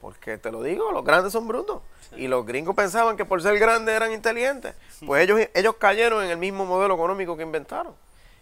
porque 0.00 0.38
te 0.38 0.50
lo 0.52 0.62
digo, 0.62 0.92
los 0.92 1.04
grandes 1.04 1.32
son 1.32 1.48
brutos. 1.48 1.82
Y 2.16 2.28
los 2.28 2.46
gringos 2.46 2.74
pensaban 2.76 3.16
que 3.16 3.24
por 3.24 3.42
ser 3.42 3.58
grandes 3.58 3.94
eran 3.94 4.12
inteligentes. 4.12 4.74
Pues 5.04 5.24
ellos, 5.24 5.40
ellos 5.54 5.74
cayeron 5.76 6.24
en 6.24 6.30
el 6.30 6.36
mismo 6.38 6.64
modelo 6.64 6.94
económico 6.94 7.36
que 7.36 7.42
inventaron. 7.42 7.94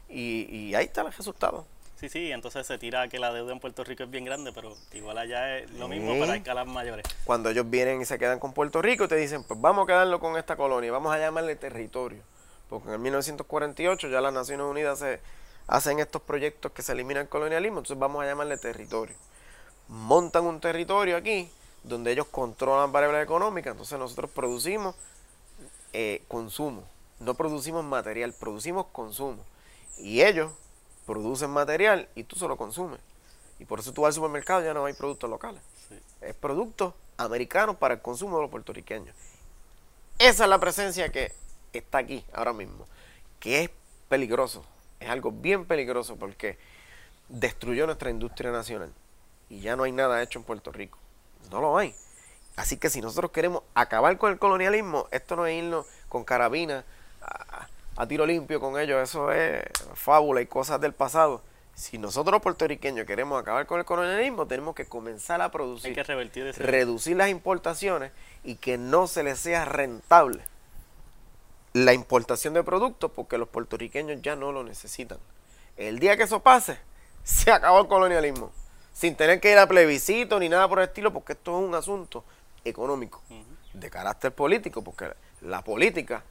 Y, 0.09 0.47
y 0.55 0.75
ahí 0.75 0.85
está 0.85 1.01
el 1.01 1.13
resultado. 1.13 1.67
Sí, 1.97 2.09
sí, 2.11 2.31
entonces 2.33 2.67
se 2.67 2.77
tira 2.77 3.09
que 3.09 3.19
la 3.19 3.33
deuda 3.33 3.53
en 3.53 3.61
Puerto 3.61 3.83
Rico 3.83 4.03
es 4.03 4.11
bien 4.11 4.25
grande, 4.27 4.53
pero 4.53 4.77
igual 4.93 5.17
allá 5.17 5.59
es 5.59 5.71
lo 5.71 5.89
mismo, 5.89 6.13
Sí. 6.13 6.19
pero 6.21 6.33
a 6.33 6.37
escalas 6.37 6.67
mayores. 6.67 7.07
cuando 7.25 7.49
ellos 7.49 7.71
vienen 7.71 8.03
y 8.03 8.05
se 8.05 8.19
quedan 8.19 8.39
con 8.39 8.53
Puerto 8.53 8.83
Rico, 8.83 9.09
te 9.09 9.17
dicen, 9.17 9.43
pues 9.45 9.59
vamos 9.61 9.85
a 9.85 9.87
quedarlo 9.87 10.21
con 10.21 10.37
esta 10.37 10.57
colonia, 10.57 10.93
vamos 10.93 11.15
a 11.15 11.19
llamarle 11.19 11.57
territorio. 11.57 12.21
Porque 12.69 12.89
en 12.89 12.95
el 12.95 13.01
1948 13.01 14.09
ya 14.09 14.21
las 14.21 14.35
Naciones 14.35 14.67
Unidas 14.67 14.99
se 14.99 15.21
hacen 15.67 15.99
estos 15.99 16.23
proyectos 16.23 16.73
que 16.73 16.83
se 16.83 16.93
elimina 16.93 17.21
el 17.21 17.29
colonialismo, 17.29 17.79
entonces 17.79 17.99
vamos 17.99 18.23
a 18.23 18.27
llamarle 18.27 18.59
territorio. 18.59 19.17
Montan 19.89 20.45
un 20.45 20.61
territorio 20.61 21.17
aquí 21.17 21.51
donde 21.83 22.13
ellos 22.13 22.27
controlan 22.31 22.93
variables 22.93 23.23
económicas, 23.23 23.73
entonces 23.73 23.99
nosotros 23.99 24.31
producimos 24.31 24.95
eh, 25.93 26.23
consumo, 26.29 26.85
no 27.21 27.35
producimos 27.35 27.85
material, 27.85 28.33
producimos 28.33 28.87
consumo. 28.93 29.43
Y 29.99 30.23
ellos 30.23 30.51
producen 31.07 31.51
material 31.51 32.09
y 32.15 32.25
tú 32.25 32.37
solo 32.37 32.57
consumes. 32.57 32.99
Y 33.59 33.65
por 33.65 33.79
eso 33.79 33.93
tú 33.93 34.03
vas 34.03 34.09
al 34.09 34.15
supermercado 34.15 34.63
y 34.63 34.65
ya 34.65 34.75
no 34.75 34.85
hay 34.85 34.95
productos 34.95 35.31
locales 35.31 35.63
Sí. 35.89 36.01
es 36.23 36.35
productos 36.35 36.95
americanos 37.19 37.77
para 37.77 37.95
el 37.95 38.01
consumo 38.01 38.37
de 38.37 38.43
los 38.43 38.51
puertorriqueños. 38.51 39.15
Esa 40.19 40.45
es 40.45 40.51
la 40.51 40.59
presencia 40.59 41.11
que 41.11 41.33
está 41.73 41.99
aquí 41.99 42.25
ahora 42.33 42.53
mismo, 42.53 42.87
que 43.39 43.65
es 43.65 43.71
peligroso, 44.09 44.65
es 45.05 45.11
algo 45.11 45.31
bien 45.33 45.65
peligroso 45.67 46.17
porque 46.17 46.59
destruyó 47.29 47.87
nuestra 47.87 48.11
industria 48.11 48.51
nacional 48.51 48.93
y 49.49 49.61
ya 49.61 49.77
no 49.77 49.85
hay 49.85 49.93
nada 49.93 50.23
hecho 50.23 50.39
en 50.39 50.45
Puerto 50.45 50.73
Rico, 50.73 50.99
no 51.51 51.61
lo 51.61 51.79
hay. 51.79 51.95
Así 52.57 52.77
que 52.77 52.89
si 52.89 53.01
nosotros 53.01 53.31
queremos 53.31 53.63
acabar 53.75 54.17
con 54.17 54.33
el 54.33 54.39
colonialismo, 54.39 55.09
esto 55.11 55.37
no 55.37 55.47
es 55.47 55.57
irnos 55.63 55.87
con 56.09 56.25
carabina 56.25 56.85
a, 57.21 57.67
a 57.97 58.07
tiro 58.07 58.27
limpio 58.27 58.61
con 58.61 58.79
ellos, 58.79 59.03
eso 59.03 59.33
es 59.33 59.65
fábula 59.95 60.41
y 60.41 60.47
cosas 60.47 60.81
del 60.81 60.93
pasado. 60.93 61.43
Si 61.75 61.99
nosotros 61.99 62.33
los 62.33 62.43
puertorriqueños 62.43 63.07
queremos 63.07 63.41
acabar 63.41 63.67
con 63.67 63.81
el 63.81 63.85
colonialismo, 63.85 64.47
tenemos 64.47 64.77
que 64.77 64.87
comenzar 64.87 65.43
a 65.43 65.51
producir 65.51 65.89
Hay 65.89 65.95
que 65.95 66.05
revertir 66.05 66.47
ese... 66.47 66.63
reducir 66.63 67.17
las 67.17 67.31
importaciones 67.31 68.13
y 68.45 68.55
que 68.57 68.79
no 68.79 69.09
se 69.09 69.25
les 69.25 69.41
sea 69.41 69.65
rentable 69.65 70.45
la 71.75 71.93
importación 71.93 72.55
de 72.55 72.63
productos 72.63 73.11
porque 73.11 73.37
los 73.37 73.49
puertorriqueños 73.49 74.23
ya 74.23 74.37
no 74.37 74.53
lo 74.53 74.63
necesitan. 74.63 75.19
El 75.77 75.99
día 75.99 76.17
que 76.17 76.23
eso 76.23 76.41
pase, 76.41 76.79
se 77.25 77.51
acabó 77.51 77.81
el 77.81 77.89
colonialismo. 77.89 78.53
Sin 78.93 79.17
tener 79.17 79.41
que 79.41 79.51
ir 79.51 79.59
a 79.59 79.67
plebiscito 79.67 80.39
ni 80.39 80.49
nada 80.49 80.69
por 80.69 80.79
el 80.79 80.85
estilo, 80.85 81.13
porque 81.13 81.33
esto 81.33 81.59
es 81.59 81.69
un 81.69 81.75
asunto 81.75 82.25
económico, 82.65 83.21
de 83.73 83.91
carácter 83.91 84.33
político, 84.33 84.83
porque 84.83 85.13
la 85.41 85.63
política 85.63 86.23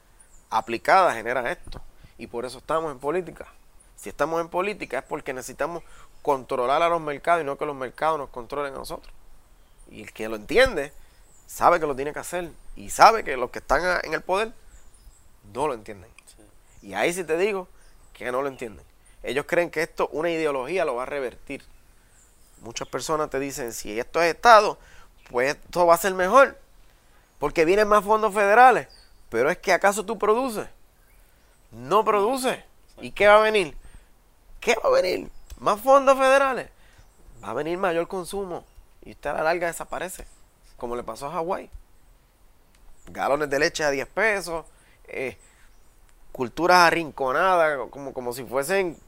aplicada 0.48 1.12
genera 1.12 1.52
esto. 1.52 1.82
Y 2.16 2.26
por 2.26 2.46
eso 2.46 2.58
estamos 2.58 2.90
en 2.90 2.98
política. 2.98 3.46
Si 3.96 4.08
estamos 4.08 4.40
en 4.40 4.48
política 4.48 5.00
es 5.00 5.04
porque 5.04 5.34
necesitamos 5.34 5.82
controlar 6.22 6.80
a 6.82 6.88
los 6.88 7.02
mercados 7.02 7.42
y 7.42 7.44
no 7.44 7.58
que 7.58 7.66
los 7.66 7.76
mercados 7.76 8.18
nos 8.18 8.30
controlen 8.30 8.72
a 8.72 8.78
nosotros. 8.78 9.12
Y 9.90 10.00
el 10.00 10.12
que 10.14 10.26
lo 10.30 10.36
entiende 10.36 10.94
sabe 11.46 11.78
que 11.78 11.86
lo 11.86 11.94
tiene 11.94 12.14
que 12.14 12.20
hacer 12.20 12.50
y 12.76 12.88
sabe 12.88 13.24
que 13.24 13.36
los 13.36 13.50
que 13.50 13.58
están 13.58 14.00
en 14.04 14.14
el 14.14 14.22
poder 14.22 14.54
no 15.52 15.68
lo 15.68 15.74
entienden. 15.74 16.10
Sí. 16.26 16.88
Y 16.88 16.94
ahí 16.94 17.12
sí 17.12 17.24
te 17.24 17.36
digo 17.36 17.68
que 18.12 18.30
no 18.32 18.42
lo 18.42 18.48
entienden. 18.48 18.84
Ellos 19.22 19.46
creen 19.48 19.70
que 19.70 19.82
esto, 19.82 20.08
una 20.12 20.30
ideología, 20.30 20.84
lo 20.84 20.94
va 20.94 21.04
a 21.04 21.06
revertir. 21.06 21.64
Muchas 22.60 22.88
personas 22.88 23.30
te 23.30 23.38
dicen, 23.38 23.72
si 23.72 23.98
esto 23.98 24.22
es 24.22 24.34
Estado, 24.34 24.78
pues 25.30 25.56
esto 25.56 25.86
va 25.86 25.94
a 25.94 25.98
ser 25.98 26.14
mejor. 26.14 26.58
Porque 27.38 27.64
vienen 27.64 27.88
más 27.88 28.04
fondos 28.04 28.32
federales. 28.32 28.88
Pero 29.30 29.50
es 29.50 29.58
que 29.58 29.72
acaso 29.72 30.04
tú 30.04 30.18
produces. 30.18 30.68
No 31.72 32.04
produces. 32.04 32.58
¿Y 33.00 33.10
qué 33.10 33.26
va 33.26 33.36
a 33.36 33.40
venir? 33.40 33.76
¿Qué 34.60 34.76
va 34.76 34.88
a 34.88 34.92
venir? 34.92 35.30
¿Más 35.58 35.80
fondos 35.80 36.16
federales? 36.16 36.68
Va 37.42 37.50
a 37.50 37.54
venir 37.54 37.76
mayor 37.78 38.06
consumo. 38.06 38.64
Y 39.02 39.12
usted 39.12 39.30
a 39.30 39.34
la 39.34 39.42
larga 39.42 39.66
desaparece. 39.66 40.26
Como 40.76 40.96
le 40.96 41.02
pasó 41.02 41.26
a 41.26 41.32
Hawái. 41.32 41.70
Galones 43.06 43.50
de 43.50 43.58
leche 43.58 43.84
a 43.84 43.90
10 43.90 44.06
pesos. 44.08 44.64
Eh, 45.08 45.36
culturas 46.32 46.78
arrinconadas, 46.78 47.88
como, 47.90 48.12
como 48.12 48.32
si 48.32 48.44
fuesen, 48.44 48.98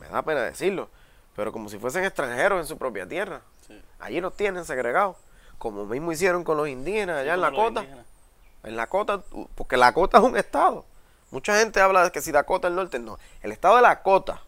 me 0.00 0.08
da 0.08 0.22
pena 0.22 0.42
decirlo, 0.42 0.88
pero 1.36 1.52
como 1.52 1.68
si 1.68 1.78
fuesen 1.78 2.04
extranjeros 2.04 2.60
en 2.60 2.66
su 2.66 2.76
propia 2.78 3.06
tierra. 3.06 3.42
Sí. 3.66 3.80
Allí 4.00 4.20
los 4.20 4.36
tienen 4.36 4.64
segregados, 4.64 5.16
como 5.58 5.86
mismo 5.86 6.12
hicieron 6.12 6.44
con 6.44 6.56
los 6.56 6.68
indígenas 6.68 7.18
allá 7.18 7.34
en 7.34 7.40
la 7.40 7.50
cota. 7.50 7.80
indígenas. 7.80 8.06
En 8.64 8.76
la 8.76 8.86
cota, 8.88 9.22
porque 9.54 9.76
la 9.76 9.92
cota 9.92 10.18
es 10.18 10.24
un 10.24 10.36
estado. 10.36 10.84
Mucha 11.30 11.58
gente 11.58 11.80
habla 11.80 12.04
de 12.04 12.10
que 12.10 12.22
si 12.22 12.32
Dakota 12.32 12.68
el 12.68 12.74
norte, 12.74 12.98
no. 12.98 13.18
El 13.42 13.52
estado 13.52 13.76
de 13.76 13.82
la 13.82 14.02
cota 14.02 14.42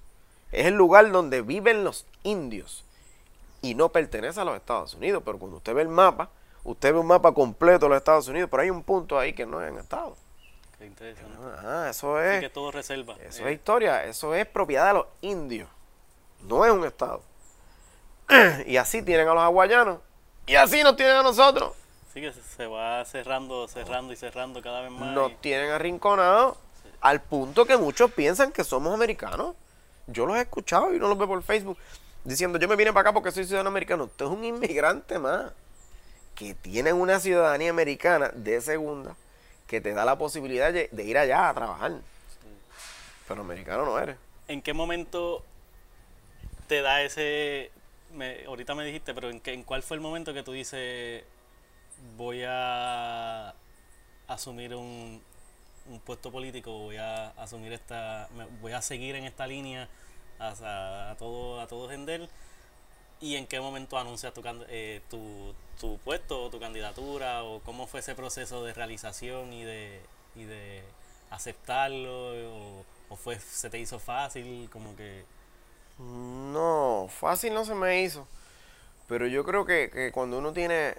es 0.51 0.67
el 0.67 0.75
lugar 0.75 1.11
donde 1.13 1.43
viven 1.43 1.85
los 1.85 2.07
indios 2.23 2.85
y 3.61 3.75
no 3.75 3.91
pertenece 3.91 4.41
a 4.41 4.45
los 4.45 4.57
Estados 4.57 4.95
Unidos. 4.95 5.23
Pero 5.25 5.39
cuando 5.39 5.59
usted 5.59 5.75
ve 5.75 5.83
el 5.83 5.89
mapa, 5.89 6.31
usted 6.65 6.95
ve 6.95 6.99
un 6.99 7.07
mapa 7.07 7.33
completo 7.33 7.87
de 7.87 7.91
los 7.91 7.99
Estados 7.99 8.29
Unidos, 8.29 8.49
pero 8.51 8.63
hay 8.63 8.71
un 8.71 8.83
punto 8.83 9.19
ahí 9.19 9.35
que 9.35 9.45
no 9.45 9.63
es 9.63 9.71
en 9.71 9.79
estado. 9.79 10.17
Qué 10.81 10.87
interesante. 10.87 11.37
Ajá, 11.59 11.91
eso 11.91 12.17
Así 12.17 12.35
es. 12.37 12.41
que 12.41 12.49
todo 12.49 12.73
reserva. 12.73 13.15
Eso 13.21 13.47
Eh, 13.47 13.51
es 13.53 13.55
historia, 13.59 14.05
eso 14.07 14.35
es 14.35 14.47
propiedad 14.47 14.87
de 14.89 14.95
los 14.95 15.07
indios. 15.21 15.69
No 16.43 16.65
es 16.65 16.73
un 16.73 16.85
estado. 16.87 17.23
Y 18.67 18.77
así 18.79 19.03
tienen 19.03 19.29
a 19.29 19.35
los 19.35 19.43
hawaianos. 19.43 19.99
Y 20.47 20.55
así 20.57 20.83
nos 20.83 20.97
tienen 20.97 21.17
a 21.17 21.23
nosotros. 21.23 21.75
Sí 22.15 22.21
que 22.23 22.33
se- 22.33 22.67
va 22.67 23.05
cerrando, 23.05 23.69
cerrando 23.69 24.13
y 24.13 24.17
cerrando 24.17 24.63
cada 24.63 24.81
vez 24.81 24.91
más. 24.91 25.13
Nos 25.15 25.33
y- 25.33 25.35
tienen 25.37 25.71
arrinconados 25.71 26.57
al 27.03 27.21
punto 27.21 27.67
que 27.67 27.77
muchos 27.77 28.11
piensan 28.13 28.51
que 28.51 28.65
somos 28.65 28.93
americanos. 28.95 29.55
Yo 30.07 30.25
los 30.27 30.37
he 30.37 30.41
escuchado 30.41 30.93
y 30.95 30.99
no 30.99 31.09
los 31.09 31.17
veo 31.19 31.29
por 31.29 31.43
Facebook 31.43 31.77
diciendo 32.25 32.59
yo 32.59 32.69
me 32.69 32.77
vine 32.77 32.93
para 32.93 33.03
acá 33.03 33.13
porque 33.13 33.31
soy 33.31 33.45
ciudadano 33.45 33.69
americano. 33.69 34.05
Usted 34.05 34.25
es 34.25 34.31
un 34.31 34.45
inmigrante 34.45 35.19
más 35.19 35.53
que 36.35 36.55
tiene 36.55 36.93
una 36.95 37.21
ciudadanía 37.21 37.69
americana 37.71 38.31
de 38.35 38.61
segunda 38.63 39.15
que 39.71 39.81
te 39.81 39.95
da 39.95 40.05
la 40.05 40.19
posibilidad 40.19 40.73
de, 40.73 41.05
ir 41.05 41.17
allá 41.17 41.49
a 41.49 41.55
trabajar. 41.55 41.93
Pero 43.29 43.43
americano 43.43 43.85
no 43.85 43.97
eres. 44.01 44.17
¿En 44.49 44.63
qué 44.63 44.75
momento 44.75 45.45
te 46.67 46.83
da 46.83 47.03
ese... 47.03 47.71
ahorita 48.49 48.75
me 48.75 48.85
dijiste, 48.85 49.15
pero 49.15 49.31
¿en, 49.31 49.39
qué, 49.39 49.53
¿en 49.53 49.63
cuál 49.63 49.85
fue 49.85 49.97
el 49.97 50.01
momento 50.01 50.35
que 50.35 50.43
tú 50.43 50.51
dices 50.51 51.23
voy 52.17 52.43
a 52.45 53.55
asumir 54.27 54.75
un, 54.75 55.23
puesto 56.05 56.33
político, 56.33 56.73
voy 56.73 56.97
a 56.97 57.29
asumir 57.31 57.73
esta... 57.73 58.29
voy 58.61 58.73
a 58.73 58.83
seguir 58.83 59.15
en 59.15 59.23
esta 59.23 59.47
línea 59.47 59.89
a 60.41 61.15
todo, 61.17 61.61
a 61.61 61.69
todo 61.69 61.89
gender 61.89 62.29
¿Y 63.21 63.37
en 63.37 63.47
qué 63.47 63.61
momento 63.61 63.99
anuncias 63.99 64.33
tu, 64.33 64.43
eh, 64.69 65.03
tu, 65.11 65.55
tu 65.79 65.99
puesto 65.99 66.43
o 66.45 66.51
tu 66.51 66.59
candidatura? 66.59 67.43
¿O 67.45 67.61
cómo 67.61 67.87
fue 67.87 68.01
ese 68.01 68.15
proceso 68.15 68.65
de 68.65 68.73
realización 68.73 69.53
y 69.53 69.65
de, 69.65 70.01
y 70.35 70.45
de 70.45 70.83
aceptarlo? 71.31 72.33
O, 72.51 72.85
o 73.11 73.17
fue, 73.17 73.39
se 73.39 73.69
te 73.71 73.79
hizo 73.79 73.99
fácil? 73.99 74.69
Como 74.73 74.97
que... 74.97 75.25
No, 75.99 77.09
fácil 77.11 77.55
no 77.55 77.65
se 77.65 77.75
me 77.75 78.03
hizo. 78.03 78.27
Pero 79.09 79.27
yo 79.27 79.45
creo 79.45 79.65
que, 79.65 79.91
que 79.93 80.13
cuando 80.13 80.39
uno 80.39 80.53
tiene 80.53 80.97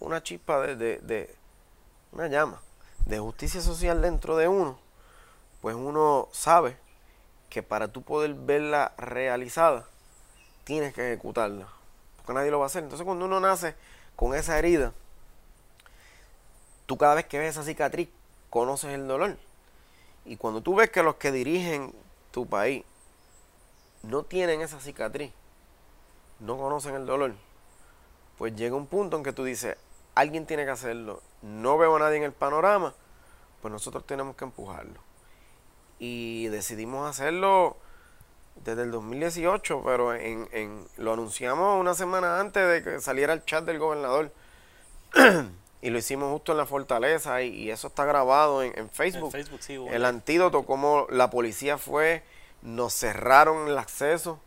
una 0.00 0.22
chispa 0.22 0.60
de, 0.60 0.76
de- 0.76 0.98
de- 0.98 1.34
una 2.12 2.28
llama 2.28 2.60
de 3.06 3.18
justicia 3.18 3.60
social 3.60 4.02
dentro 4.02 4.36
de 4.36 4.48
uno, 4.48 4.78
pues 5.60 5.76
uno 5.76 6.28
sabe 6.32 6.76
que 7.50 7.62
para 7.62 7.88
tú 7.88 8.02
poder 8.02 8.34
verla 8.34 8.92
realizada, 8.98 9.88
tienes 10.64 10.94
que 10.94 11.12
ejecutarla. 11.12 11.68
Porque 12.16 12.32
nadie 12.34 12.50
lo 12.50 12.58
va 12.58 12.66
a 12.66 12.66
hacer. 12.66 12.82
Entonces 12.82 13.04
cuando 13.04 13.24
uno 13.26 13.40
nace 13.40 13.74
con 14.16 14.34
esa 14.34 14.58
herida, 14.58 14.92
tú 16.86 16.96
cada 16.96 17.14
vez 17.14 17.26
que 17.26 17.38
ves 17.38 17.50
esa 17.50 17.64
cicatriz, 17.64 18.08
conoces 18.50 18.92
el 18.92 19.08
dolor. 19.08 19.36
Y 20.24 20.36
cuando 20.36 20.60
tú 20.60 20.74
ves 20.74 20.90
que 20.90 21.02
los 21.02 21.16
que 21.16 21.32
dirigen 21.32 21.92
tu 22.30 22.46
país 22.46 22.84
no 24.02 24.24
tienen 24.24 24.60
esa 24.60 24.80
cicatriz, 24.80 25.32
no 26.40 26.58
conocen 26.58 26.94
el 26.94 27.06
dolor, 27.06 27.34
pues 28.38 28.54
llega 28.54 28.76
un 28.76 28.86
punto 28.86 29.16
en 29.16 29.22
que 29.22 29.32
tú 29.32 29.44
dices, 29.44 29.76
alguien 30.14 30.46
tiene 30.46 30.64
que 30.64 30.70
hacerlo, 30.70 31.22
no 31.42 31.78
veo 31.78 31.96
a 31.96 31.98
nadie 31.98 32.18
en 32.18 32.24
el 32.24 32.32
panorama, 32.32 32.94
pues 33.60 33.72
nosotros 33.72 34.06
tenemos 34.06 34.36
que 34.36 34.44
empujarlo. 34.44 35.00
Y 35.98 36.48
decidimos 36.48 37.08
hacerlo 37.08 37.76
desde 38.56 38.82
el 38.82 38.90
2018, 38.90 39.82
pero 39.84 40.14
en, 40.14 40.48
en- 40.52 40.86
lo 40.96 41.12
anunciamos 41.14 41.80
una 41.80 41.94
semana 41.94 42.40
antes 42.40 42.66
de 42.68 42.82
que 42.82 43.00
saliera 43.00 43.32
el 43.32 43.44
chat 43.44 43.64
del 43.64 43.78
gobernador. 43.78 44.32
y 45.82 45.90
lo 45.90 45.98
hicimos 45.98 46.30
justo 46.32 46.52
en 46.52 46.58
la 46.58 46.66
fortaleza 46.66 47.42
y, 47.42 47.48
y 47.48 47.70
eso 47.70 47.88
está 47.88 48.04
grabado 48.04 48.62
en, 48.62 48.72
en 48.78 48.88
Facebook. 48.88 49.26
En 49.26 49.32
Facebook, 49.32 49.60
sí, 49.62 49.74
el 49.90 50.04
antídoto, 50.04 50.64
como 50.64 51.06
la 51.10 51.28
policía 51.30 51.76
fue, 51.78 52.22
nos 52.62 52.94
cerraron 52.94 53.68
el 53.68 53.76
acceso. 53.78 54.38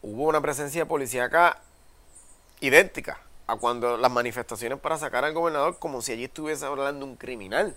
Hubo 0.00 0.24
una 0.28 0.40
presencia 0.40 0.82
de 0.82 0.86
policía 0.86 1.24
acá 1.24 1.60
idéntica 2.60 3.20
a 3.48 3.56
cuando 3.56 3.96
las 3.96 4.10
manifestaciones 4.12 4.78
para 4.78 4.98
sacar 4.98 5.24
al 5.24 5.32
gobernador 5.32 5.78
como 5.78 6.02
si 6.02 6.12
allí 6.12 6.24
estuviese 6.24 6.66
hablando 6.66 7.04
un 7.04 7.16
criminal. 7.16 7.74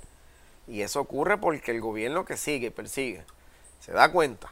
Y 0.67 0.81
eso 0.81 0.99
ocurre 1.01 1.37
porque 1.39 1.71
el 1.71 1.81
gobierno 1.81 2.25
que 2.25 2.37
sigue, 2.37 2.69
persigue, 2.71 3.23
se 3.79 3.91
da 3.91 4.11
cuenta 4.11 4.51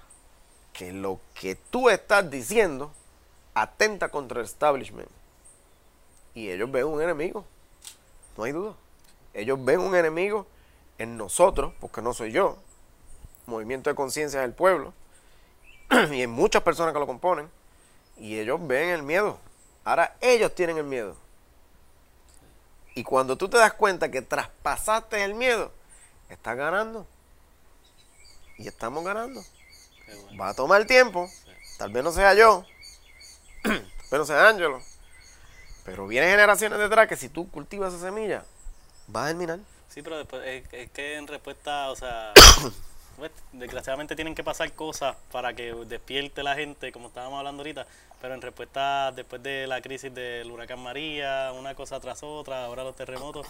que 0.79 0.93
lo 0.93 1.19
que 1.33 1.55
tú 1.55 1.89
estás 1.89 2.31
diciendo 2.31 2.93
atenta 3.53 4.07
contra 4.07 4.39
el 4.39 4.45
establishment. 4.45 5.09
Y 6.33 6.49
ellos 6.49 6.71
ven 6.71 6.85
un 6.85 7.01
enemigo, 7.01 7.43
no 8.37 8.45
hay 8.45 8.53
duda. 8.53 8.75
Ellos 9.33 9.59
ven 9.61 9.81
un 9.81 9.93
enemigo 9.93 10.47
en 10.97 11.17
nosotros, 11.17 11.73
porque 11.81 12.01
no 12.01 12.13
soy 12.13 12.31
yo, 12.31 12.55
movimiento 13.45 13.89
de 13.89 13.95
conciencia 13.97 14.39
del 14.39 14.53
pueblo, 14.53 14.93
y 16.11 16.21
en 16.21 16.29
muchas 16.29 16.63
personas 16.63 16.93
que 16.93 16.99
lo 16.99 17.07
componen, 17.07 17.49
y 18.15 18.39
ellos 18.39 18.65
ven 18.65 18.87
el 18.87 19.03
miedo. 19.03 19.37
Ahora 19.83 20.15
ellos 20.21 20.55
tienen 20.55 20.77
el 20.77 20.85
miedo. 20.85 21.17
Y 22.95 23.03
cuando 23.03 23.37
tú 23.37 23.49
te 23.49 23.57
das 23.57 23.73
cuenta 23.73 24.09
que 24.09 24.21
traspasaste 24.21 25.25
el 25.25 25.35
miedo, 25.35 25.73
estás 26.29 26.55
ganando. 26.55 27.05
Y 28.57 28.65
estamos 28.65 29.03
ganando. 29.03 29.43
Va 30.39 30.49
a 30.49 30.53
tomar 30.53 30.85
tiempo. 30.85 31.29
Tal 31.77 31.91
vez 31.91 32.03
no 32.03 32.11
sea 32.11 32.33
yo. 32.33 32.65
No 34.11 34.25
sea 34.25 34.47
Ángelo. 34.47 34.81
Pero 35.85 36.07
vienen 36.07 36.31
generaciones 36.31 36.79
detrás 36.79 37.07
que 37.07 37.15
si 37.15 37.29
tú 37.29 37.49
cultivas 37.51 37.93
esa 37.93 38.07
semilla, 38.07 38.43
va 39.15 39.25
a 39.25 39.27
germinar. 39.27 39.59
Sí, 39.87 40.01
pero 40.01 40.17
después 40.17 40.41
es, 40.45 40.73
es 40.73 40.91
que 40.91 41.15
en 41.15 41.27
respuesta, 41.27 41.89
o 41.91 41.95
sea, 41.95 42.33
pues, 43.17 43.31
desgraciadamente 43.51 44.15
tienen 44.15 44.35
que 44.35 44.43
pasar 44.43 44.71
cosas 44.73 45.15
para 45.31 45.53
que 45.53 45.73
despierte 45.85 46.41
la 46.41 46.55
gente, 46.55 46.91
como 46.91 47.09
estábamos 47.09 47.37
hablando 47.39 47.61
ahorita, 47.61 47.85
pero 48.21 48.33
en 48.33 48.41
respuesta 48.41 49.11
después 49.11 49.41
de 49.41 49.67
la 49.67 49.81
crisis 49.81 50.13
del 50.13 50.49
huracán 50.51 50.79
María, 50.79 51.51
una 51.53 51.75
cosa 51.75 51.99
tras 51.99 52.23
otra, 52.23 52.65
ahora 52.65 52.83
los 52.83 52.95
terremotos, 52.95 53.47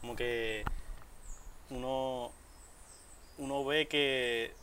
como 0.00 0.16
que 0.16 0.64
uno, 1.70 2.32
uno 3.38 3.64
ve 3.64 3.86
que 3.86 4.54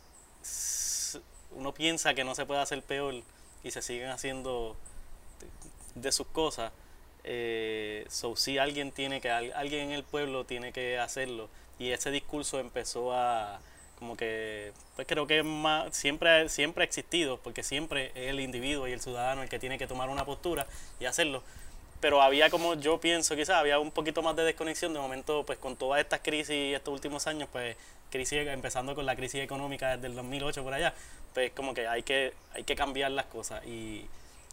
uno 1.56 1.74
piensa 1.74 2.14
que 2.14 2.24
no 2.24 2.36
se 2.36 2.46
puede 2.46 2.62
hacer 2.62 2.82
peor 2.84 3.16
y 3.64 3.72
se 3.72 3.82
siguen 3.82 4.10
haciendo 4.10 4.76
de 5.96 6.12
sus 6.12 6.28
cosas. 6.28 6.72
Eh, 7.24 8.06
so, 8.10 8.36
sí, 8.36 8.58
alguien 8.58 8.92
tiene 8.92 9.22
que, 9.22 9.30
al- 9.30 9.54
alguien 9.54 9.88
en 9.90 9.92
el 9.92 10.04
pueblo 10.04 10.46
tiene 10.46 10.72
que 10.72 10.98
hacerlo. 11.00 11.50
Y 11.78 11.92
ese 11.92 12.12
discurso 12.12 12.60
empezó 12.60 13.14
a, 13.14 13.60
como 13.98 14.16
que, 14.18 14.74
pues 14.96 15.08
creo 15.08 15.28
que 15.28 15.44
más, 15.44 15.96
siempre, 15.96 16.50
siempre 16.50 16.84
ha 16.84 16.86
existido, 16.86 17.38
porque 17.38 17.64
siempre 17.64 18.08
es 18.16 18.30
el 18.30 18.40
individuo 18.40 18.88
y 18.88 18.92
el 18.94 19.02
ciudadano 19.02 19.44
el 19.44 19.50
que 19.50 19.60
tiene 19.60 19.78
que 19.78 19.88
tomar 19.88 20.10
una 20.10 20.26
postura 20.26 20.68
y 21.00 21.06
hacerlo. 21.06 21.44
Pero 22.00 22.22
había 22.22 22.50
como 22.50 22.76
yo 22.76 23.00
pienso, 23.02 23.36
quizás 23.36 23.58
había 23.58 23.80
un 23.80 23.92
poquito 23.92 24.22
más 24.22 24.36
de 24.36 24.44
desconexión 24.44 24.94
de 24.94 25.00
momento, 25.00 25.46
pues 25.46 25.60
con 25.60 25.76
todas 25.76 26.00
estas 26.00 26.22
crisis 26.22 26.76
estos 26.76 26.94
últimos 26.94 27.28
años, 27.28 27.50
pues 27.52 27.76
crisis, 28.10 28.48
empezando 28.48 28.96
con 28.96 29.06
la 29.06 29.16
crisis 29.16 29.42
económica 29.42 29.96
desde 29.96 30.08
el 30.08 30.16
2008 30.16 30.64
por 30.64 30.74
allá, 30.74 30.94
pues 31.34 31.52
como 31.52 31.74
que 31.74 31.88
hay 31.88 32.04
que, 32.04 32.34
hay 32.54 32.64
que 32.64 32.76
cambiar 32.76 33.12
las 33.12 33.26
cosas 33.26 33.66
y 33.66 34.08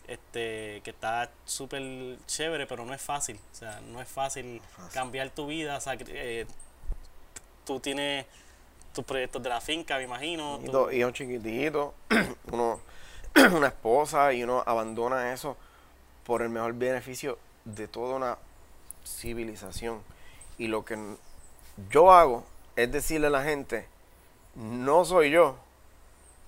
este 0.08 0.80
que 0.84 0.90
está 0.90 1.30
súper 1.44 1.82
chévere, 2.26 2.66
pero 2.66 2.84
no 2.84 2.94
es 2.94 3.02
fácil. 3.02 3.38
O 3.52 3.54
sea, 3.56 3.80
no 3.80 4.00
es 4.00 4.08
fácil, 4.08 4.60
cambiar 4.92 5.30
tu 5.30 5.46
vida. 5.46 5.78
sacri- 5.80 6.04
eh, 6.08 6.46
tú 7.64 7.80
tienes 7.80 8.26
tus 8.94 9.04
proyectos 9.04 9.42
de 9.42 9.48
la 9.48 9.60
finca, 9.60 9.96
me 9.98 10.04
imagino. 10.04 10.60
Y 10.62 10.66
tú- 10.66 10.72
dos 10.72 10.92
hijos 10.92 11.12
chiquititos, 11.12 11.92
uno, 12.52 12.80
una 13.54 13.66
esposa 13.68 14.32
y 14.32 14.42
uno 14.44 14.62
abandona 14.64 15.32
eso 15.32 15.56
por 16.24 16.42
el 16.42 16.48
mejor 16.50 16.74
beneficio 16.74 17.38
de 17.64 17.88
toda 17.88 18.14
una 18.16 18.38
civilización. 19.04 20.02
Y 20.58 20.68
lo 20.68 20.84
que 20.84 20.96
yo 21.90 22.12
hago 22.12 22.44
es 22.76 22.92
decirle 22.92 23.26
a 23.26 23.30
la 23.30 23.42
gente, 23.42 23.88
no 24.54 25.04
soy 25.04 25.30
yo, 25.30 25.56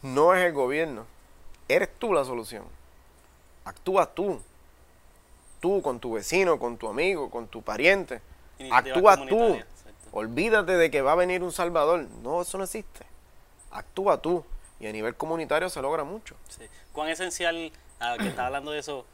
no 0.03 0.35
es 0.35 0.45
el 0.45 0.53
gobierno, 0.53 1.07
eres 1.69 1.89
tú 1.99 2.13
la 2.13 2.25
solución. 2.25 2.65
Actúa 3.65 4.07
tú. 4.07 4.41
Tú 5.61 5.83
con 5.83 5.99
tu 5.99 6.13
vecino, 6.13 6.59
con 6.59 6.77
tu 6.79 6.89
amigo, 6.89 7.31
con 7.31 7.49
tu 7.49 7.63
pariente. 7.63 8.23
Actúa 8.71 9.17
tú. 9.27 9.55
exacto. 9.55 10.09
Olvídate 10.13 10.73
de 10.73 10.91
que 10.91 11.03
va 11.03 11.13
a 11.13 11.17
venir 11.17 11.43
un 11.43 11.53
salvador. 11.53 12.07
No, 12.23 12.43
eso 12.43 12.57
no 12.59 12.65
existe. 12.65 13.05
Actúa 13.71 14.23
tú. 14.23 14.45
Y 14.81 14.87
a 14.87 14.93
nivel 14.93 15.17
comunitario 15.17 15.69
se 15.69 15.83
logra 15.83 16.05
mucho. 16.05 16.37
Sí. 16.49 16.63
¿Cuán 16.93 17.09
esencial, 17.09 17.73
ah, 17.99 18.17
que 18.19 18.29
estás 18.29 18.47
hablando 18.47 18.71
de 18.71 18.79
eso, 18.79 19.05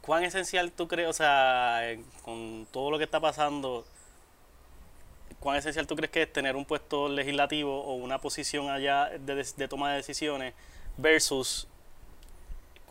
cuán 0.00 0.24
esencial 0.24 0.72
tú 0.72 0.88
crees, 0.88 1.08
o 1.08 1.12
sea, 1.12 1.82
con 2.24 2.66
todo 2.72 2.90
lo 2.90 2.98
que 2.98 3.04
está 3.04 3.20
pasando, 3.20 3.84
cuán 5.44 5.56
esencial 5.58 5.86
tú 5.86 5.94
crees 5.94 6.10
que 6.10 6.22
es 6.22 6.32
tener 6.32 6.56
un 6.56 6.64
puesto 6.64 7.06
legislativo 7.08 7.82
o 7.84 7.94
una 7.94 8.18
posición 8.18 8.70
allá 8.70 9.10
de, 9.10 9.68
toma 9.68 9.90
de 9.90 9.96
decisiones 9.98 10.54
versus 10.96 11.68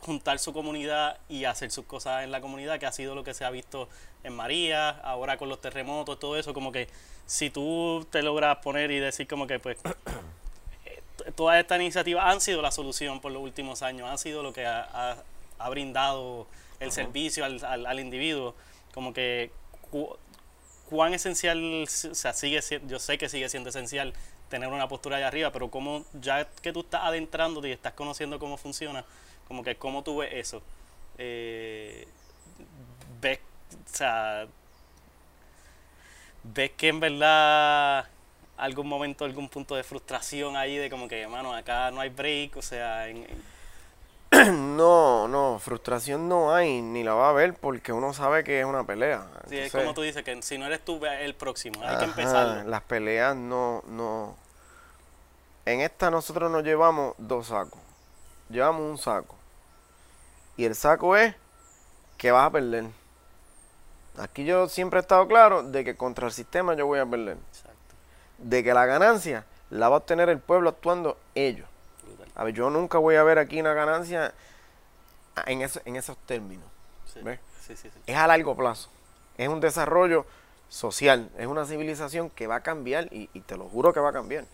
juntar 0.02 0.38
su 0.38 0.54
comunidad 0.54 1.18
y 1.30 1.46
hacer 1.46 1.72
sus 1.72 1.86
cosas 1.86 2.24
en 2.24 2.32
la 2.32 2.42
comunidad, 2.42 2.80
que 2.80 2.86
ha 2.86 2.92
sido 2.92 3.16
lo 3.16 3.24
que 3.24 3.34
se 3.34 3.44
ha 3.44 3.50
visto 3.50 3.90
en 4.24 4.34
María, 4.36 4.90
ahora 4.90 5.38
con 5.38 5.50
los 5.50 5.62
terremotos, 5.62 6.20
todo 6.20 6.38
eso, 6.38 6.54
como 6.54 6.72
que 6.72 6.88
si 7.26 7.50
tú 7.50 8.06
te 8.12 8.22
logras 8.22 8.58
poner 8.58 8.92
y 8.92 9.00
decir 9.00 9.28
como 9.28 9.48
que 9.48 9.60
pues 9.60 9.78
t- 9.82 11.32
todas 11.32 11.60
estas 11.60 11.80
iniciativas 11.82 12.26
han 12.26 12.40
sido 12.40 12.62
la 12.62 12.70
solución 12.72 13.20
por 13.20 13.32
los 13.32 13.42
últimos 13.42 13.82
años, 13.82 14.10
han 14.10 14.18
sido 14.18 14.44
lo 14.44 14.54
que 14.54 14.66
ha, 14.66 14.84
ha- 14.94 15.18
ha 15.58 15.70
brindado 15.70 16.46
el 16.80 16.92
servicio 16.92 17.46
al, 17.46 17.64
al- 17.66 17.86
al 17.88 18.00
individuo. 18.00 18.54
Como 18.94 19.14
que 19.14 19.52
cuán 20.94 21.16
esencial, 21.16 21.84
o 21.84 21.88
sea, 21.88 22.34
sigue 22.34 22.60
yo 22.86 23.00
sé 23.00 23.18
que 23.18 23.28
sigue 23.28 23.50
siendo 23.50 23.72
esencial 23.72 24.14
tener 24.48 24.70
una 24.70 24.88
postura 24.88 25.18
allá 25.18 25.28
arriba, 25.28 25.52
pero 25.52 25.72
como 25.72 26.06
ya 26.22 26.48
que 26.62 26.72
tú 26.72 26.82
estás 26.82 27.02
adentrándote 27.04 27.70
y 27.70 27.72
estás 27.72 27.94
conociendo 27.94 28.38
cómo 28.38 28.58
funciona, 28.58 29.04
como 29.48 29.64
que 29.64 29.76
cómo 29.76 30.04
tú 30.04 30.18
ves 30.18 30.30
eso. 30.34 30.62
Eh, 31.18 32.08
ves, 33.20 33.40
o 33.74 33.96
sea, 33.98 34.46
ves 36.44 36.72
que 36.78 36.90
en 36.90 37.00
verdad 37.00 38.08
algún 38.58 38.88
momento, 38.88 39.26
algún 39.26 39.50
punto 39.50 39.74
de 39.76 39.84
frustración 39.84 40.56
ahí 40.56 40.78
de 40.78 40.92
como 40.92 41.08
que, 41.08 41.28
mano, 41.28 41.56
acá 41.56 41.90
no 41.90 42.02
hay 42.02 42.10
break, 42.10 42.56
o 42.58 42.62
sea, 42.62 43.10
en- 43.10 43.24
en- 43.24 43.53
No, 44.54 45.28
no, 45.28 45.60
frustración 45.60 46.28
no 46.28 46.54
hay, 46.54 46.82
ni 46.82 47.04
la 47.04 47.14
va 47.14 47.28
a 47.28 47.30
haber 47.30 47.54
porque 47.54 47.94
uno 47.94 48.14
sabe 48.14 48.44
que 48.44 48.60
es 48.60 48.66
una 48.66 48.84
pelea. 48.86 49.28
sí, 49.48 49.58
es 49.58 49.72
como 49.72 49.94
tú 49.94 50.02
dices, 50.02 50.24
que 50.24 50.42
si 50.42 50.58
no 50.58 50.66
eres 50.66 50.84
tú, 50.84 51.00
el 51.06 51.36
próximo, 51.36 51.82
hay 51.82 51.90
que 51.90 51.94
ajá, 51.96 52.06
empezarlo. 52.06 52.70
Las 52.70 52.82
peleas 52.82 53.36
no, 53.36 53.84
no. 53.88 54.36
En 55.66 55.82
esta 55.82 56.10
nosotros 56.10 56.52
nos 56.52 56.64
llevamos 56.64 57.14
dos 57.18 57.48
sacos. 57.48 57.80
Llevamos 58.50 58.82
un 58.82 58.98
saco. 58.98 59.36
Y 60.58 60.66
el 60.66 60.76
saco 60.76 61.16
es 61.16 61.36
que 62.18 62.32
vas 62.32 62.48
a 62.48 62.52
perder. 62.52 62.86
Aquí 64.18 64.44
yo 64.46 64.68
siempre 64.68 65.00
he 65.00 65.02
estado 65.02 65.28
claro 65.28 65.64
de 65.64 65.84
que 65.84 65.96
contra 65.96 66.28
el 66.28 66.34
sistema 66.34 66.76
yo 66.76 66.86
voy 66.86 67.00
a 67.00 67.06
perder. 67.06 67.38
Exacto. 67.50 67.96
De 68.38 68.64
que 68.64 68.74
la 68.74 68.86
ganancia 68.86 69.46
la 69.70 69.90
va 69.90 69.96
a 69.96 70.00
obtener 70.00 70.30
el 70.30 70.40
pueblo 70.40 70.70
actuando 70.70 71.18
ellos. 71.34 71.68
A 72.36 72.44
ver, 72.44 72.54
yo 72.54 72.70
nunca 72.70 72.98
voy 72.98 73.16
a 73.16 73.24
ver 73.24 73.38
aquí 73.40 73.60
una 73.60 73.74
ganancia 73.74 74.34
en, 75.46 75.62
eso- 75.62 75.82
en 75.86 75.96
esos 75.96 76.18
términos. 76.26 76.66
Sí. 77.14 77.20
Es 78.08 78.16
a 78.18 78.28
largo 78.28 78.56
plazo. 78.56 78.90
Es 79.38 79.48
un 79.48 79.60
desarrollo 79.60 80.26
social. 80.70 81.30
Es 81.38 81.48
una 81.48 81.66
civilización 81.66 82.30
que 82.30 82.48
va 82.48 82.56
a 82.58 82.60
cambiar 82.64 83.06
y, 83.12 83.30
y 83.34 83.40
te 83.42 83.56
lo 83.58 83.66
juro 83.66 83.94
que 83.94 84.00
va 84.00 84.10
a 84.10 84.14
cambiar. 84.14 84.46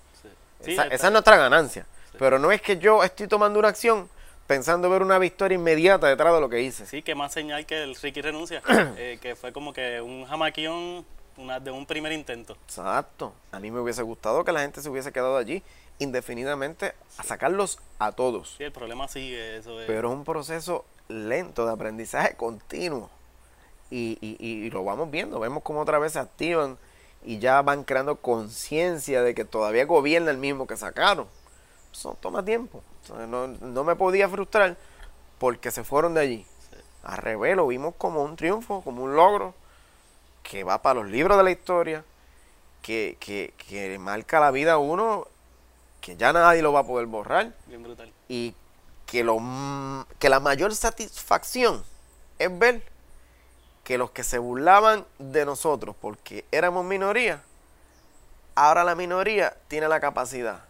Esa, 0.61 0.87
es 0.87 1.11
nuestra 1.11 1.37
ganancia. 1.37 1.85
Pero 2.17 2.37
no 2.37 2.51
es 2.51 2.61
que 2.61 2.77
yo 2.77 3.03
estoy 3.03 3.27
tomando 3.27 3.59
una 3.59 3.69
acción 3.69 4.09
pensando 4.45 4.89
ver 4.89 5.01
una 5.03 5.19
victoria 5.19 5.55
inmediata 5.55 6.07
detrás 6.07 6.33
de 6.33 6.41
lo 6.41 6.49
que 6.49 6.61
hice. 6.61 6.85
Sí, 6.85 7.01
que 7.01 7.15
más 7.15 7.31
señal 7.31 7.65
que 7.65 7.83
el 7.83 7.95
Ricky 7.95 8.21
renuncia, 8.21 8.61
eh, 8.97 9.19
que 9.21 9.35
fue 9.35 9.53
como 9.53 9.71
que 9.71 10.01
un 10.01 10.25
jamaquión 10.25 11.05
una, 11.37 11.59
de 11.59 11.71
un 11.71 11.85
primer 11.85 12.11
intento. 12.11 12.57
Exacto. 12.65 13.33
A 13.51 13.59
mí 13.59 13.71
me 13.71 13.79
hubiese 13.79 14.01
gustado 14.01 14.43
que 14.43 14.51
la 14.51 14.61
gente 14.61 14.81
se 14.81 14.89
hubiese 14.89 15.11
quedado 15.13 15.37
allí 15.37 15.63
indefinidamente 15.99 16.93
a 17.17 17.23
sacarlos 17.23 17.79
a 17.99 18.11
todos. 18.13 18.55
Sí, 18.57 18.63
el 18.63 18.71
problema 18.71 19.07
sigue, 19.07 19.57
eso 19.57 19.79
es. 19.79 19.87
Pero 19.87 20.09
es 20.09 20.15
un 20.15 20.23
proceso 20.23 20.85
lento 21.07 21.65
de 21.65 21.73
aprendizaje 21.73 22.35
continuo. 22.35 23.09
Y, 23.91 24.17
y- 24.21 24.37
y 24.39 24.69
lo 24.69 24.83
vamos 24.83 25.09
viendo, 25.11 25.39
vemos 25.39 25.63
cómo 25.63 25.81
otra 25.81 25.97
vez 25.99 26.13
se 26.13 26.19
activan 26.19 26.77
y 27.25 27.39
ya 27.39 27.61
van 27.63 27.83
creando 27.83 28.17
conciencia 28.17 29.23
de 29.23 29.33
que 29.33 29.45
todavía 29.45 29.85
gobierna 29.85 30.29
el 30.31 30.37
mismo 30.37 30.67
que 30.67 30.77
sacaron. 30.77 31.27
Eso 31.91 32.15
toma 32.21 32.45
tiempo. 32.45 32.83
No, 33.27 33.47
no 33.47 33.83
me 33.83 33.95
podía 33.95 34.29
frustrar 34.29 34.77
porque 35.39 35.71
se 35.71 35.83
fueron 35.83 36.13
de 36.13 36.21
allí. 36.21 36.45
Al 37.03 37.17
revés, 37.17 37.55
lo 37.55 37.65
vimos 37.65 37.95
como 37.97 38.21
un 38.23 38.35
triunfo, 38.35 38.81
como 38.83 39.03
un 39.03 39.15
logro 39.15 39.55
que 40.43 40.63
va 40.63 40.81
para 40.81 40.99
los 41.01 41.09
libros 41.09 41.37
de 41.37 41.43
la 41.43 41.51
historia, 41.51 42.03
que, 42.83 43.17
que, 43.19 43.53
que 43.57 43.97
marca 43.99 44.39
la 44.39 44.51
vida 44.51 44.73
a 44.73 44.77
uno, 44.77 45.27
que 46.01 46.15
ya 46.15 46.33
nadie 46.33 46.61
lo 46.61 46.73
va 46.73 46.81
a 46.81 46.87
poder 46.87 47.07
borrar 47.07 47.53
Bien 47.67 47.83
brutal. 47.83 48.11
y 48.27 48.55
que, 49.05 49.23
lo, 49.23 49.37
que 50.19 50.29
la 50.29 50.39
mayor 50.39 50.75
satisfacción 50.75 51.83
es 52.37 52.59
ver 52.59 52.83
que 53.83 53.97
los 53.97 54.11
que 54.11 54.23
se 54.23 54.37
burlaban 54.37 55.05
de 55.17 55.45
nosotros 55.45 55.95
porque 55.99 56.45
éramos 56.51 56.85
minoría, 56.85 57.41
ahora 58.55 58.83
la 58.83 58.95
minoría 58.95 59.55
tiene 59.67 59.87
la 59.87 59.99
capacidad 59.99 60.61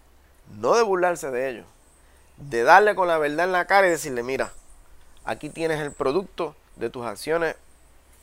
no 0.58 0.76
de 0.76 0.84
burlarse 0.84 1.30
de 1.32 1.50
ellos, 1.50 1.66
de 2.38 2.64
darle 2.64 2.96
con 2.96 3.08
la 3.08 3.18
verdad 3.18 3.46
en 3.46 3.52
la 3.52 3.66
cara 3.66 3.88
y 3.88 3.92
decirle, 3.92 4.24
mira, 4.24 4.52
aquí 5.26 5.50
tienes 5.50 5.80
el 5.80 5.92
producto 5.92 6.56
de 6.76 6.90
tus 6.90 7.06
acciones 7.06 7.56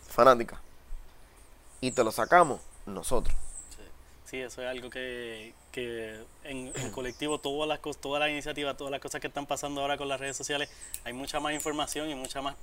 fanáticas 0.08 0.58
y 1.80 1.92
te 1.92 2.02
lo 2.02 2.10
sacamos 2.10 2.60
nosotros. 2.86 3.36
Sí, 4.28 4.40
eso 4.40 4.60
es 4.62 4.68
algo 4.68 4.90
que, 4.90 5.54
que 5.70 6.20
en 6.44 6.72
colectivo, 6.90 7.38
todas 7.38 7.68
las, 7.68 7.80
todas 8.00 8.18
las 8.20 8.28
iniciativas, 8.30 8.76
todas 8.76 8.90
las 8.90 9.00
cosas 9.00 9.20
que 9.20 9.28
están 9.28 9.46
pasando 9.46 9.80
ahora 9.80 9.96
con 9.96 10.08
las 10.08 10.18
redes 10.18 10.36
sociales, 10.36 10.68
hay 11.04 11.12
mucha 11.12 11.38
más 11.38 11.54
información 11.54 12.10
y 12.10 12.14
mucha 12.16 12.42
más 12.42 12.56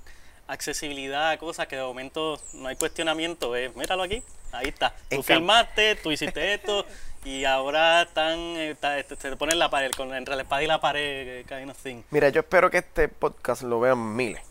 accesibilidad 0.46 1.30
a 1.30 1.38
cosas 1.38 1.66
que 1.66 1.76
de 1.76 1.82
momento 1.82 2.38
no 2.52 2.68
hay 2.68 2.76
cuestionamiento. 2.76 3.56
Es, 3.56 3.74
míralo 3.76 4.02
aquí, 4.02 4.22
ahí 4.52 4.68
está. 4.68 4.94
Tú 5.08 5.22
filmaste, 5.22 5.96
tú 5.96 6.10
hiciste 6.12 6.52
esto 6.52 6.84
y 7.24 7.46
ahora 7.46 8.02
están, 8.02 8.38
eh, 8.38 8.72
está- 8.72 8.98
este, 8.98 9.16
se 9.16 9.34
pone 9.36 9.54
en 9.54 9.58
la 9.58 9.70
pared, 9.70 9.90
con, 9.92 10.14
entre 10.14 10.36
la 10.36 10.42
espada 10.42 10.62
y 10.62 10.66
la 10.66 10.82
pared, 10.82 11.00
eh, 11.40 11.44
kind 11.48 11.70
of 11.70 11.78
thing. 11.82 12.02
Mira, 12.10 12.28
yo 12.28 12.40
espero 12.40 12.70
que 12.70 12.76
este 12.78 13.08
podcast 13.08 13.62
lo 13.62 13.80
vean 13.80 14.14
miles. 14.14 14.42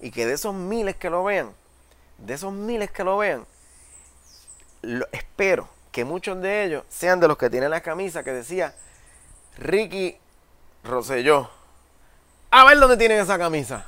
Y 0.00 0.10
que 0.10 0.24
de 0.24 0.32
esos 0.32 0.54
miles 0.54 0.96
que 0.96 1.10
lo 1.10 1.22
vean, 1.24 1.52
de 2.16 2.32
esos 2.32 2.54
miles 2.54 2.90
que 2.90 3.04
lo 3.04 3.18
vean, 3.18 3.46
lo- 4.80 5.06
espero 5.12 5.68
que 5.92 6.04
muchos 6.06 6.40
de 6.40 6.64
ellos 6.64 6.84
sean 6.88 7.20
de 7.20 7.28
los 7.28 7.36
que 7.36 7.50
tienen 7.50 7.70
la 7.70 7.82
camisa 7.82 8.24
que 8.24 8.32
decía 8.32 8.74
Ricky 9.58 10.16
Rosselló. 10.82 11.50
A 12.50 12.64
ver 12.64 12.80
dónde 12.80 12.96
tienen 12.96 13.20
esa 13.20 13.38
camisa. 13.38 13.86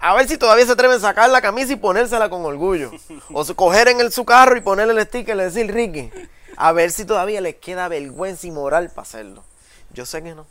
A 0.00 0.14
ver 0.14 0.26
si 0.26 0.36
todavía 0.36 0.66
se 0.66 0.72
atreven 0.72 0.96
a 0.96 1.00
sacar 1.00 1.30
la 1.30 1.40
camisa 1.40 1.74
y 1.74 1.76
ponérsela 1.76 2.28
con 2.28 2.44
orgullo. 2.44 2.90
O 3.32 3.44
coger 3.54 3.88
en 3.88 4.00
el, 4.00 4.10
su 4.10 4.24
carro 4.24 4.56
y 4.56 4.62
ponerle 4.62 4.94
el 4.94 5.06
sticker 5.06 5.36
y 5.36 5.40
decir 5.40 5.72
Ricky. 5.72 6.10
A 6.56 6.72
ver 6.72 6.90
si 6.90 7.04
todavía 7.04 7.40
les 7.40 7.56
queda 7.56 7.88
vergüenza 7.88 8.46
y 8.46 8.50
moral 8.50 8.88
para 8.88 9.02
hacerlo. 9.02 9.44
Yo 9.90 10.06
sé 10.06 10.22
que 10.22 10.34
no. 10.34 10.46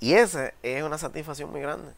Y 0.00 0.14
esa 0.14 0.52
es 0.62 0.82
una 0.82 0.98
satisfacción 0.98 1.50
muy 1.50 1.60
grande. 1.60 1.92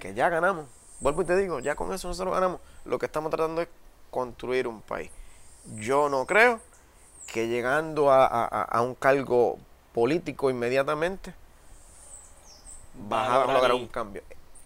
Que 0.00 0.12
ya 0.12 0.28
ganamos. 0.28 0.66
Vuelvo 1.00 1.22
y 1.22 1.24
te 1.24 1.36
digo, 1.36 1.60
ya 1.60 1.74
con 1.74 1.92
eso 1.92 2.08
nosotros 2.08 2.34
ganamos. 2.34 2.60
Lo 2.84 2.98
que 2.98 3.06
estamos 3.06 3.30
tratando 3.30 3.62
es 3.62 3.68
construir 4.10 4.66
un 4.68 4.80
país. 4.82 5.10
Yo 5.76 6.08
no 6.08 6.26
creo 6.26 6.60
que 7.26 7.48
llegando 7.48 8.10
a, 8.10 8.26
a- 8.26 8.82
un 8.82 8.94
cargo 8.94 9.58
político 9.94 10.50
inmediatamente 10.50 11.34
vas 13.08 13.28
a 13.30 13.52
lograr 13.52 13.72
un 13.74 13.86
cambio. 13.88 14.22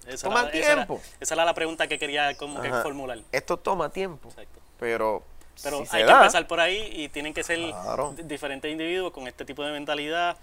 Esa 0.07 0.28
Toma 0.28 0.40
era- 0.42 0.50
esa 0.50 0.59
era- 0.72 0.74
tiempo. 0.86 1.02
Esa 1.20 1.34
era 1.34 1.44
la 1.44 1.54
pregunta 1.54 1.86
que 1.88 1.98
quería 1.98 2.36
como 2.36 2.61
que 2.61 2.70
formular. 2.70 3.18
Esto 3.32 3.57
toma 3.57 3.88
tiempo, 3.90 4.28
Exacto. 4.28 4.61
pero, 4.78 5.22
Pero 5.62 5.84
si 5.86 5.96
hay 5.96 6.02
que 6.04 6.11
da, 6.12 6.18
empezar 6.18 6.46
por 6.46 6.61
ahí 6.61 6.88
y 6.92 7.09
tienen 7.09 7.34
que 7.34 7.42
ser 7.42 7.59
Claro. 7.70 8.14
diferentes 8.24 8.70
individuos 8.70 9.12
con 9.12 9.26
este 9.26 9.44
tipo 9.44 9.62
de 9.64 9.72
mentalidad 9.72 10.36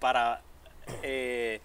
para 0.00 0.40
eh, 1.02 1.60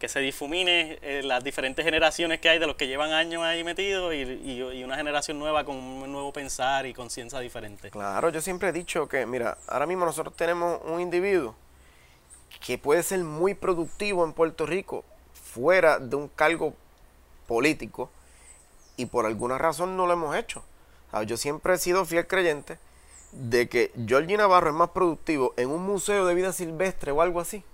que 0.00 0.08
se 0.08 0.18
difumine 0.20 0.98
eh, 1.02 1.20
las 1.22 1.44
diferentes 1.44 1.84
generaciones 1.84 2.40
que 2.40 2.48
hay 2.48 2.58
de 2.58 2.66
los 2.66 2.74
que 2.76 2.88
llevan 2.88 3.12
años 3.12 3.42
ahí 3.42 3.62
metidos 3.62 4.14
y, 4.14 4.22
y- 4.22 4.62
y 4.80 4.82
una 4.82 4.96
generación 4.96 5.38
nueva 5.38 5.64
con 5.64 5.76
un 5.76 6.10
nuevo 6.10 6.32
pensar 6.32 6.86
y 6.86 6.94
conciencia 6.94 7.38
diferente. 7.38 7.90
Claro, 7.90 8.30
yo 8.30 8.40
siempre 8.40 8.70
he 8.70 8.72
dicho 8.72 9.06
que, 9.08 9.26
mira, 9.26 9.58
ahora 9.68 9.86
mismo 9.86 10.06
nosotros 10.06 10.34
tenemos 10.34 10.80
un 10.86 11.00
individuo 11.02 11.54
que 12.64 12.78
puede 12.78 13.02
ser 13.02 13.20
muy 13.20 13.54
productivo 13.54 14.24
en 14.24 14.32
Puerto 14.32 14.64
Rico 14.66 15.04
fuera 15.34 15.98
de 15.98 16.16
un 16.16 16.28
cargo 16.28 16.74
político 17.46 18.10
y 18.96 19.06
por 19.06 19.26
alguna 19.26 19.58
razón 19.58 19.96
no 19.98 20.06
lo 20.06 20.14
hemos 20.14 20.34
hecho. 20.34 20.64
Yo 21.26 21.36
siempre 21.36 21.74
he 21.74 21.78
sido 21.78 22.04
fiel 22.06 22.26
creyente 22.26 22.78
de 23.32 23.68
que 23.68 23.92
Georgie 24.06 24.36
Navarro 24.38 24.70
es 24.70 24.74
más 24.76 24.90
productivo 24.90 25.52
en 25.58 25.68
un 25.70 25.82
museo 25.82 26.24
de 26.26 26.34
vida 26.34 26.52
silvestre 26.52 27.12
o 27.12 27.20
algo 27.20 27.40
así 27.40 27.64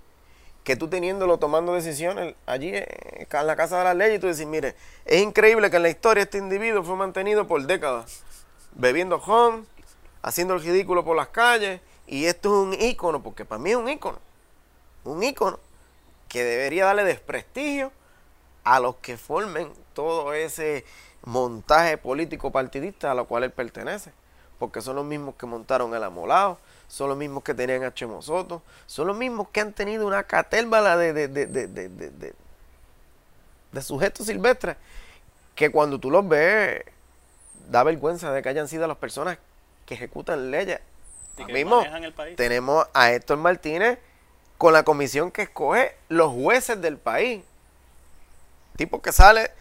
que 0.67 0.75
tú 0.75 0.89
teniéndolo 0.89 1.37
tomando 1.37 1.73
decisiones 1.75 2.35
allí 2.45 2.71
eh, 2.73 3.25
en 3.31 3.47
la 3.47 3.55
Casa 3.55 3.77
de 3.77 3.85
las 3.85 3.95
Leyes 3.95 4.19
tú 4.19 4.27
decís, 4.27 4.45
mire, 4.45 4.75
es 5.05 5.21
increíble 5.21 5.69
que 5.69 5.77
en 5.77 5.83
la 5.83 5.89
historia 5.89 6.23
este 6.23 6.39
individuo 6.39 6.83
fue 6.83 6.97
mantenido 6.97 7.47
por 7.47 7.65
décadas 7.65 8.21
bebiendo 8.73 9.15
home, 9.15 9.63
haciendo 10.21 10.55
el 10.55 10.61
ridículo 10.61 11.05
por 11.05 11.15
las 11.15 11.29
calles 11.29 11.79
y 12.05 12.25
esto 12.25 12.49
es 12.49 12.67
un 12.67 12.85
ícono, 12.85 13.23
porque 13.23 13.45
para 13.45 13.59
mí 13.59 13.69
es 13.69 13.77
un 13.77 13.87
ícono, 13.87 14.19
un 15.05 15.23
ícono 15.23 15.57
que 16.27 16.43
debería 16.43 16.83
darle 16.83 17.05
desprestigio 17.05 17.93
a 18.65 18.81
los 18.81 18.97
que 18.97 19.15
formen 19.15 19.71
todo 19.93 20.33
ese 20.33 20.83
montaje 21.23 21.97
político 21.97 22.51
partidista 22.51 23.11
a 23.11 23.15
lo 23.15 23.23
cual 23.23 23.45
él 23.45 23.51
pertenece. 23.51 24.11
Porque 24.59 24.81
son 24.81 24.97
los 24.97 25.05
mismos 25.05 25.35
que 25.35 25.45
montaron 25.45 25.95
el 25.95 26.03
amolado, 26.03 26.57
son 26.87 27.09
los 27.09 27.17
mismos 27.17 27.43
que 27.43 27.53
tenían 27.53 27.83
a 27.83 27.93
Chemo 27.93 28.21
Soto, 28.21 28.61
son 28.85 29.07
los 29.07 29.17
mismos 29.17 29.49
que 29.49 29.59
han 29.59 29.73
tenido 29.73 30.07
una 30.07 30.23
catélbala 30.23 30.97
de, 30.97 31.13
de, 31.13 31.27
de, 31.27 31.47
de, 31.67 32.33
sujetos 33.81 34.25
silvestres 34.25 34.75
que 35.53 35.69
cuando 35.69 35.99
tú 35.99 36.09
los 36.09 36.27
ves 36.27 36.83
da 37.69 37.83
vergüenza 37.83 38.31
de 38.31 38.41
que 38.41 38.49
hayan 38.49 38.67
sido 38.67 38.87
las 38.87 38.97
personas 38.97 39.37
que 39.85 39.93
ejecutan 39.93 40.51
leyes. 40.51 40.79
Y 41.37 41.45
que 41.45 41.53
mismo 41.53 41.81
el 41.81 42.13
país. 42.13 42.35
tenemos 42.35 42.87
a 42.93 43.11
Héctor 43.11 43.37
Martínez 43.37 43.99
con 44.57 44.73
la 44.73 44.83
comisión 44.83 45.29
que 45.29 45.43
escoge 45.43 45.95
los 46.09 46.31
jueces 46.31 46.81
del 46.81 46.97
país. 46.97 47.43
Tipo 48.75 49.01
que 49.01 49.11
sale 49.11 49.51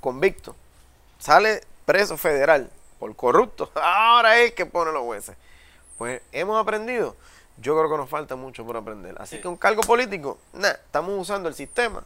convicto, 0.00 0.54
sale 1.18 1.62
preso 1.86 2.16
federal 2.16 2.70
por 2.98 3.14
corrupto. 3.16 3.70
Ahora 3.82 4.38
es 4.38 4.52
que 4.52 4.66
pone 4.66 4.92
los 4.92 5.02
jueces. 5.02 5.36
Pues 5.98 6.22
hemos 6.32 6.60
aprendido. 6.60 7.16
Yo 7.58 7.76
creo 7.76 7.88
que 7.90 7.96
nos 7.96 8.08
falta 8.10 8.34
mucho 8.36 8.64
por 8.66 8.76
aprender. 8.76 9.14
Así 9.18 9.36
Sí. 9.36 9.42
que 9.42 9.48
un 9.48 9.56
cargo 9.56 9.82
político, 9.82 10.38
nah, 10.52 10.70
estamos 10.70 11.18
usando 11.20 11.48
el 11.48 11.54
sistema 11.54 12.02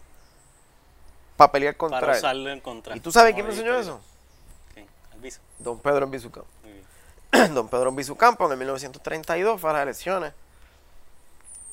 para 1.36 1.52
pelear 1.52 1.76
contra 1.76 2.00
para 2.00 2.12
él. 2.12 2.18
usarlo 2.18 2.50
en 2.50 2.60
contra. 2.60 2.96
¿Y 2.96 3.00
tú 3.00 3.10
sabes 3.10 3.32
quién 3.34 3.46
me 3.46 3.52
enseñó 3.52 3.74
eso? 3.76 4.00
¿Quién? 4.74 4.86
Albizu. 5.12 5.40
Don 5.58 5.78
Pedro. 5.78 6.06
Muy 6.06 6.18
bien. 6.18 6.84
don 7.54 7.68
Pedro 7.68 7.94
Campo 8.16 8.46
en 8.46 8.52
el 8.52 8.58
1932 8.58 9.60
fue 9.60 9.70
a 9.70 9.72
las 9.74 9.82
elecciones 9.82 10.34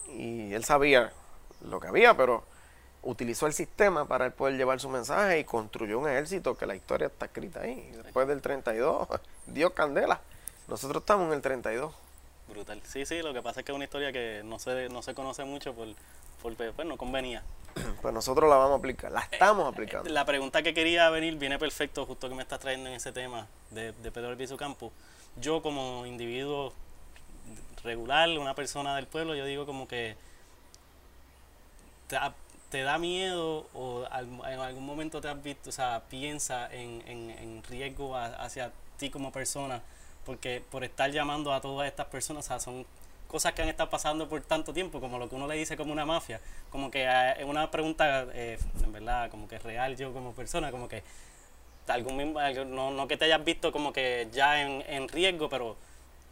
y 0.10 0.54
él 0.54 0.64
sabía 0.64 1.12
lo 1.62 1.80
que 1.80 1.88
había, 1.88 2.16
pero 2.16 2.44
utilizó 3.02 3.46
el 3.48 3.54
sistema 3.54 4.06
para 4.06 4.26
él 4.26 4.32
poder 4.32 4.56
llevar 4.56 4.80
su 4.80 4.90
mensaje 4.90 5.40
y 5.40 5.44
construyó 5.44 6.00
un 6.00 6.08
ejército 6.08 6.58
que 6.58 6.66
la 6.66 6.76
historia 6.76 7.08
está 7.08 7.26
escrita 7.26 7.62
ahí. 7.62 7.92
Después 8.04 8.28
del 8.28 8.42
32, 8.42 9.08
dio 9.48 9.74
candela. 9.74 10.22
Nosotros 10.68 11.02
estamos 11.02 11.28
en 11.28 11.34
el 11.34 11.42
32. 11.42 11.94
Brutal. 12.48 12.82
Sí, 12.84 13.06
sí, 13.06 13.22
lo 13.22 13.34
que 13.34 13.42
pasa 13.42 13.62
es 13.62 13.66
que 13.66 13.72
es 13.72 13.76
una 13.76 13.86
historia 13.86 14.12
que 14.12 14.42
no 14.46 14.60
se, 14.60 14.90
no 14.90 15.02
se 15.02 15.14
conoce 15.14 15.44
mucho 15.44 15.74
por, 15.74 15.88
por 16.42 16.56
pues 16.56 16.88
no 16.88 16.98
convenía. 16.98 17.44
Pues 18.02 18.14
nosotros 18.14 18.50
la 18.50 18.56
vamos 18.56 18.74
a 18.74 18.80
aplicar, 18.80 19.12
la 19.12 19.22
estamos 19.22 19.68
aplicando. 19.68 20.10
La 20.10 20.26
pregunta 20.26 20.62
que 20.62 20.74
quería 20.74 21.10
venir 21.10 21.36
viene 21.36 21.58
perfecto, 21.58 22.06
justo 22.06 22.30
que 22.30 22.36
me 22.36 22.44
estás 22.44 22.60
trayendo 22.60 22.88
en 22.88 22.96
ese 22.96 23.12
tema 23.12 23.48
de, 23.72 23.92
de 23.94 24.12
Pedro 24.12 24.30
Albizu 24.30 24.56
Campo. 24.58 24.92
Yo 25.42 25.62
como 25.62 26.06
individuo 26.06 26.72
regular, 27.84 28.30
una 28.38 28.54
persona 28.54 28.96
del 28.96 29.08
pueblo, 29.08 29.36
yo 29.36 29.46
digo 29.46 29.66
como 29.66 29.88
que 29.88 30.16
te, 32.08 32.82
da 32.84 32.98
miedo 32.98 33.68
o 33.74 34.06
en 34.06 34.60
algún 34.60 34.86
momento 34.86 35.22
te 35.22 35.30
has 35.30 35.42
visto, 35.42 35.70
o 35.70 35.74
sea, 35.74 36.04
piensa 36.10 36.72
en, 36.74 37.02
en, 37.08 37.64
riesgo 37.64 38.18
hacia 38.18 38.72
ti 38.98 39.10
como 39.10 39.32
persona, 39.32 39.82
porque 40.26 40.64
por 40.72 40.84
estar 40.84 41.12
llamando 41.12 41.54
a 41.54 41.62
todas 41.62 41.88
estas 41.88 42.08
personas, 42.08 42.46
o 42.46 42.48
sea, 42.48 42.60
son 42.60 42.86
cosas 43.28 43.54
que 43.54 43.62
han 43.62 43.70
estado 43.70 43.90
pasando 43.90 44.28
por 44.30 44.42
tanto 44.42 44.74
tiempo, 44.74 45.00
como 45.00 45.20
lo 45.20 45.30
que 45.30 45.36
uno 45.36 45.48
le 45.48 45.56
dice 45.56 45.78
como 45.78 45.92
una 45.92 46.06
mafia, 46.06 46.40
como 46.70 46.90
que 46.92 47.04
eh, 47.04 47.34
es 47.40 47.46
una 47.46 47.70
pregunta, 47.72 48.28
eh, 48.34 48.58
en 48.84 48.92
verdad, 48.92 49.30
como 49.30 49.48
que 49.48 49.60
real 49.60 49.96
yo 49.96 50.14
como 50.14 50.34
persona, 50.34 50.72
como 50.72 50.88
que 50.88 51.04
algún 51.88 52.34
no, 52.74 52.92
no 52.92 53.08
que 53.08 53.18
te 53.18 53.26
hayas 53.26 53.44
visto 53.44 53.72
como 53.72 53.94
que 53.94 54.28
ya 54.32 54.62
en, 54.62 54.84
en 54.88 55.08
riesgo, 55.08 55.50
pero 55.50 55.76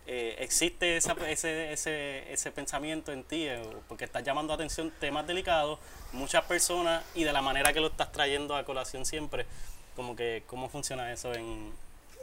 eh, 0.05 0.35
existe 0.39 0.97
esa, 0.97 1.15
ese, 1.27 1.71
ese, 1.71 2.31
ese 2.31 2.51
pensamiento 2.51 3.11
en 3.11 3.23
ti, 3.23 3.47
eh, 3.47 3.61
porque 3.87 4.05
estás 4.05 4.23
llamando 4.23 4.53
atención 4.53 4.91
temas 4.99 5.25
delicados, 5.25 5.79
muchas 6.11 6.43
personas, 6.45 7.03
y 7.15 7.23
de 7.23 7.31
la 7.31 7.41
manera 7.41 7.71
que 7.71 7.79
lo 7.79 7.87
estás 7.87 8.11
trayendo 8.11 8.55
a 8.55 8.65
colación 8.65 9.05
siempre, 9.05 9.45
como 9.95 10.15
que, 10.15 10.43
¿cómo 10.47 10.69
funciona 10.69 11.11
eso 11.11 11.33
en...? 11.33 11.71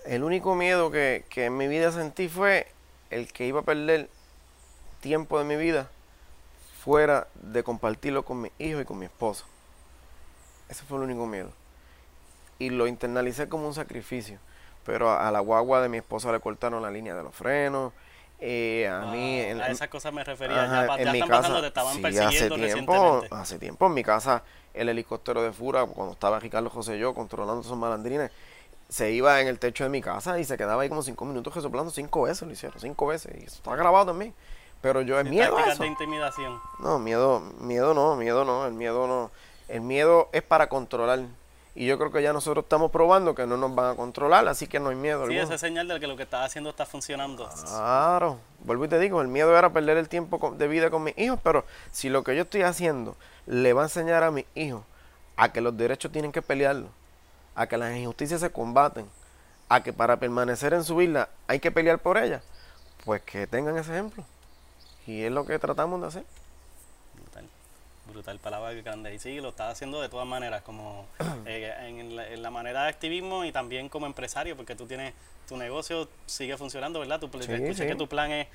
El 0.05 0.25
único 0.25 0.55
miedo 0.55 0.91
que, 0.91 1.25
que 1.29 1.47
en 1.47 1.57
mi 1.57 1.69
vida 1.69 1.93
sentí 1.93 2.29
fue 2.29 2.67
el 3.11 3.33
que 3.33 3.47
iba 3.47 3.61
a 3.61 3.65
perder 3.65 4.09
tiempo 5.01 5.39
de 5.39 5.45
mi 5.45 5.57
vida 5.57 5.91
fuera 6.79 7.29
de 7.35 7.63
compartirlo 7.63 8.25
con 8.25 8.41
mi 8.41 8.51
hijo 8.59 8.81
y 8.81 8.85
con 8.85 8.99
mi 8.99 9.07
esposa. 9.07 9.45
Ese 10.69 10.85
fue 10.85 10.99
el 10.99 11.05
único 11.05 11.27
miedo. 11.27 11.51
Y 12.59 12.71
lo 12.71 12.87
internalicé 12.87 13.49
como 13.49 13.67
un 13.67 13.75
sacrificio 13.75 14.39
pero 14.85 15.11
a, 15.13 15.31
la 15.31 15.41
guagua 15.41 15.83
de 15.83 15.89
mi 15.89 15.99
esposa 15.99 16.33
le 16.33 16.41
cortaron 16.41 16.83
la 16.83 16.91
línea 16.91 17.15
de 17.15 17.23
los 17.23 17.35
frenos. 17.35 17.93
Eh, 18.41 18.89
a 18.89 19.03
mí 19.13 19.39
a 19.41 19.69
esas 19.69 19.89
cosas 19.89 20.15
me 20.15 20.25
refería 20.25 20.67
ya, 20.67 20.97
en 20.97 21.13
mi 21.13 21.21
casa, 21.21 21.61
te 21.61 21.67
estaban 21.67 22.01
persiguiendo 22.01 22.55
hace 22.55 22.73
tiempo, 22.73 23.23
hace 23.31 23.59
tiempo 23.59 23.87
en 23.87 23.95
mi 23.95 24.03
casa 24.03 24.43
el 24.73 24.89
helicóptero 24.89 25.43
de 25.43 25.53
Fura 25.53 25.85
cuando 25.85 26.15
estaba 26.15 26.41
Ricardo 26.41 26.71
José 26.71 26.97
y 26.97 27.01
yo 27.01 27.13
controlando 27.13 27.61
esos 27.61 27.77
malandrines 27.77 28.31
se 28.91 29.13
iba 29.13 29.41
en 29.41 29.47
el 29.47 29.59
techo 29.59 29.85
de 29.85 29.91
mi 29.91 30.03
casa 30.03 30.39
y 30.41 30.45
se 30.45 30.57
quedaba 30.57 30.83
ahí 30.83 30.89
como 30.89 31.03
cinco 31.03 31.25
minutos 31.25 31.55
resoplando. 31.55 31.91
Cinco 31.93 32.23
veces 32.23 32.43
lo 32.43 32.53
hicieron 32.53 32.79
cinco 32.81 33.07
veces. 33.07 33.33
Y 33.41 33.45
eso 33.45 33.57
está 33.57 33.77
grabado 33.77 34.07
también. 34.07 34.35
Pero 34.83 35.01
yo 35.03 35.19
es 35.19 35.29
miedo 35.29 35.57
a 35.57 35.71
eso. 35.71 35.83
de 35.83 35.89
intimidación. 35.89 36.61
No 36.81 36.99
miedo 36.99 37.41
miedo 37.61 37.95
no 37.95 38.17
miedo 38.17 38.45
no 38.45 38.67
el 38.67 38.73
miedo 38.73 39.07
no. 39.07 39.31
El 39.69 39.83
miedo 39.83 40.29
es 40.33 40.43
para 40.43 40.69
controlar. 40.69 41.21
Y 41.77 41.87
yo 41.87 41.99
creo 41.99 42.11
que 42.11 42.21
ya 42.21 42.33
nosotros 42.33 42.65
estamos 42.65 42.91
probando 42.91 43.33
que 43.37 43.47
no 43.47 43.57
nos 43.57 43.73
van 43.73 43.93
a 43.93 43.95
controlar, 43.95 44.49
así 44.49 44.67
que 44.67 44.81
no 44.81 44.89
hay 44.89 44.97
miedo. 44.97 45.29
Sí, 45.29 45.37
esa 45.37 45.55
es 45.55 45.61
señal 45.61 45.87
de 45.87 46.01
que 46.01 46.09
lo 46.09 46.17
que 46.17 46.25
estás 46.25 46.45
haciendo 46.45 46.71
está 46.71 46.85
funcionando. 46.85 47.49
Claro, 47.65 48.39
vuelvo 48.65 48.87
y 48.87 48.89
te 48.89 48.99
digo, 48.99 49.23
el 49.23 49.29
miedo 49.29 49.57
era 49.57 49.73
perder 49.73 49.97
el 49.97 50.09
tiempo 50.09 50.53
de 50.59 50.67
vida 50.67 50.91
con 50.91 51.05
mis 51.05 51.17
hijos, 51.17 51.39
pero 51.45 51.65
si 51.93 52.09
lo 52.09 52.25
que 52.25 52.35
yo 52.35 52.43
estoy 52.43 52.63
haciendo 52.63 53.17
le 53.47 53.73
va 53.73 53.83
a 53.83 53.85
enseñar 53.85 54.25
a 54.25 54.33
mis 54.33 54.47
hijos 54.57 54.83
a 55.37 55.53
que 55.53 55.61
los 55.61 55.77
derechos 55.77 56.11
tienen 56.11 56.33
que 56.33 56.43
pelearlo, 56.43 56.89
a 57.61 57.67
que 57.67 57.77
las 57.77 57.95
injusticias 57.95 58.41
se 58.41 58.51
combaten, 58.51 59.07
a 59.69 59.83
que 59.83 59.93
para 59.93 60.19
permanecer 60.19 60.73
en 60.73 60.83
su 60.83 60.97
vida 60.97 61.29
hay 61.47 61.61
que 61.61 61.71
pelear 61.71 61.99
por 61.99 62.17
ellas, 62.17 62.43
pues 63.05 63.21
que 63.21 63.47
tengan 63.47 63.77
ese 63.77 63.93
ejemplo. 63.93 64.25
Y 65.07 65.25
es 65.25 65.31
lo 65.31 65.45
que 65.45 65.59
tratamos 65.59 66.01
de 66.01 66.07
hacer 66.07 66.25
brutal 68.11 68.39
palabra 68.39 68.73
grande. 68.73 69.15
Y 69.15 69.19
sí, 69.19 69.41
lo 69.41 69.51
estás 69.51 69.73
haciendo 69.73 70.01
de 70.01 70.09
todas 70.09 70.27
maneras, 70.27 70.63
como 70.63 71.07
eh, 71.47 71.73
en, 71.81 72.43
la, 72.43 72.51
manera 72.51 72.85
de 72.85 72.89
activismo 72.89 73.45
y 73.45 73.53
también 73.53 73.89
como 73.89 74.07
empresario, 74.07 74.57
porque 74.57 74.75
tú 74.75 74.87
tienes, 74.87 75.15
tu 75.47 75.57
negocio 75.57 76.09
sigue 76.27 76.57
funcionando, 76.57 76.99
¿verdad? 76.99 77.21
Tu, 77.21 77.27
escuché 77.39 77.87
que 77.87 77.95
tu 77.95 78.09
plan 78.09 78.33
es 78.33 78.49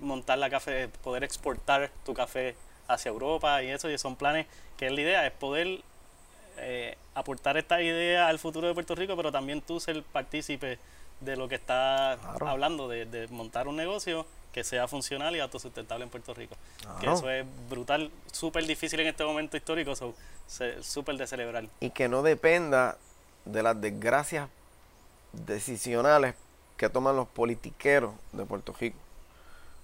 montar 0.00 0.38
la 0.38 0.48
café, 0.48 0.88
poder 1.02 1.24
exportar 1.24 1.90
tu 2.04 2.14
café 2.14 2.56
hacia 2.88 3.10
Europa 3.10 3.62
y 3.62 3.70
eso, 3.70 3.90
y 3.90 3.98
son 3.98 4.16
planes 4.16 4.46
que 4.76 4.86
es 4.86 4.92
la 4.92 5.00
idea, 5.00 5.26
es 5.26 5.32
poder 5.32 5.82
eh, 6.62 6.96
aportar 7.14 7.56
esta 7.56 7.82
idea 7.82 8.28
al 8.28 8.38
futuro 8.38 8.66
de 8.66 8.74
Puerto 8.74 8.94
Rico, 8.94 9.16
pero 9.16 9.30
también 9.30 9.60
tú 9.60 9.80
ser 9.80 10.02
partícipe 10.02 10.78
de 11.20 11.36
lo 11.36 11.48
que 11.48 11.56
estás 11.56 12.18
hablando, 12.40 12.88
de, 12.88 13.06
de 13.06 13.28
montar 13.28 13.68
un 13.68 13.76
negocio 13.76 14.26
que 14.52 14.64
sea 14.64 14.86
funcional 14.86 15.34
y 15.34 15.40
autosustentable 15.40 16.04
en 16.04 16.10
Puerto 16.10 16.34
Rico. 16.34 16.56
Que 17.00 17.10
eso 17.10 17.28
es 17.30 17.44
brutal, 17.68 18.10
súper 18.30 18.66
difícil 18.66 19.00
en 19.00 19.08
este 19.08 19.24
momento 19.24 19.56
histórico, 19.56 19.94
súper 20.80 21.16
de 21.16 21.26
celebrar. 21.26 21.64
Y 21.80 21.90
que 21.90 22.08
no 22.08 22.22
dependa 22.22 22.98
de 23.44 23.62
las 23.62 23.80
desgracias 23.80 24.48
decisionales 25.32 26.34
que 26.76 26.88
toman 26.90 27.16
los 27.16 27.28
politiqueros 27.28 28.12
de 28.32 28.44
Puerto 28.44 28.74
Rico. 28.78 28.98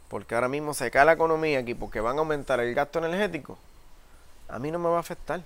Porque 0.08 0.34
ahora 0.34 0.48
mismo 0.48 0.74
se 0.74 0.90
cae 0.90 1.04
la 1.04 1.12
economía 1.12 1.60
aquí 1.60 1.74
porque 1.74 2.00
van 2.00 2.16
a 2.16 2.20
aumentar 2.20 2.60
el 2.60 2.74
gasto 2.74 2.98
energético. 2.98 3.58
A 4.48 4.58
mí 4.58 4.70
no 4.70 4.78
me 4.78 4.88
va 4.88 4.98
a 4.98 5.00
afectar. 5.00 5.42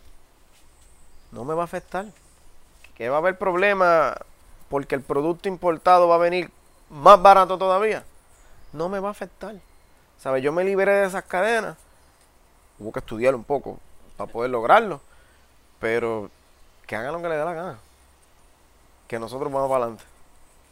No 1.32 1.44
me 1.44 1.54
va 1.54 1.62
a 1.62 1.64
afectar. 1.64 2.06
Que 2.94 3.08
va 3.08 3.16
a 3.16 3.18
haber 3.18 3.38
problemas 3.38 4.14
porque 4.68 4.94
el 4.94 5.02
producto 5.02 5.48
importado 5.48 6.08
va 6.08 6.14
a 6.14 6.18
venir 6.18 6.50
más 6.88 7.20
barato 7.20 7.58
todavía 7.58 8.04
no 8.72 8.88
me 8.88 8.98
va 8.98 9.08
a 9.08 9.12
afectar. 9.12 9.54
¿Sabes? 10.18 10.42
Yo 10.42 10.52
me 10.52 10.64
liberé 10.64 10.92
de 10.92 11.06
esas 11.06 11.24
cadenas. 11.24 11.76
Hubo 12.78 12.92
que 12.92 13.00
estudiar 13.00 13.34
un 13.34 13.44
poco 13.44 13.78
para 14.16 14.30
poder 14.30 14.50
lograrlo. 14.50 15.00
Pero 15.78 16.30
que 16.86 16.96
hagan 16.96 17.12
lo 17.12 17.22
que 17.22 17.28
les 17.28 17.38
dé 17.38 17.44
la 17.44 17.54
gana. 17.54 17.78
Que 19.08 19.18
nosotros 19.18 19.52
vamos 19.52 19.68
para 19.68 19.84
adelante. 19.84 20.04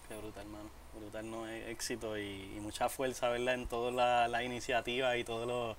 Qué 0.08 0.16
brutal, 0.16 0.42
hermano. 0.42 0.70
Brutal 0.98 1.30
no 1.30 1.46
es 1.46 1.68
éxito 1.68 2.18
y, 2.18 2.58
mucha 2.60 2.88
fuerza, 2.88 3.28
¿verdad? 3.28 3.54
En 3.54 3.66
todas 3.66 3.92
las 3.92 4.30
la 4.30 4.42
iniciativas 4.42 5.16
y 5.16 5.24
todos 5.24 5.46
los, 5.46 5.76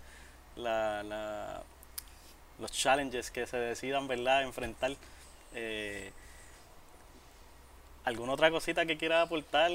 la, 0.58 1.62
los 2.62 2.72
challenges 2.72 3.32
que 3.32 3.46
se 3.48 3.58
decidan, 3.58 4.08
¿verdad? 4.08 4.44
Enfrentar. 4.44 4.92
Eh, 5.54 6.12
¿Alguna 8.06 8.34
otra 8.34 8.50
cosita 8.50 8.86
que 8.86 8.98
quiera 8.98 9.22
aportar? 9.22 9.72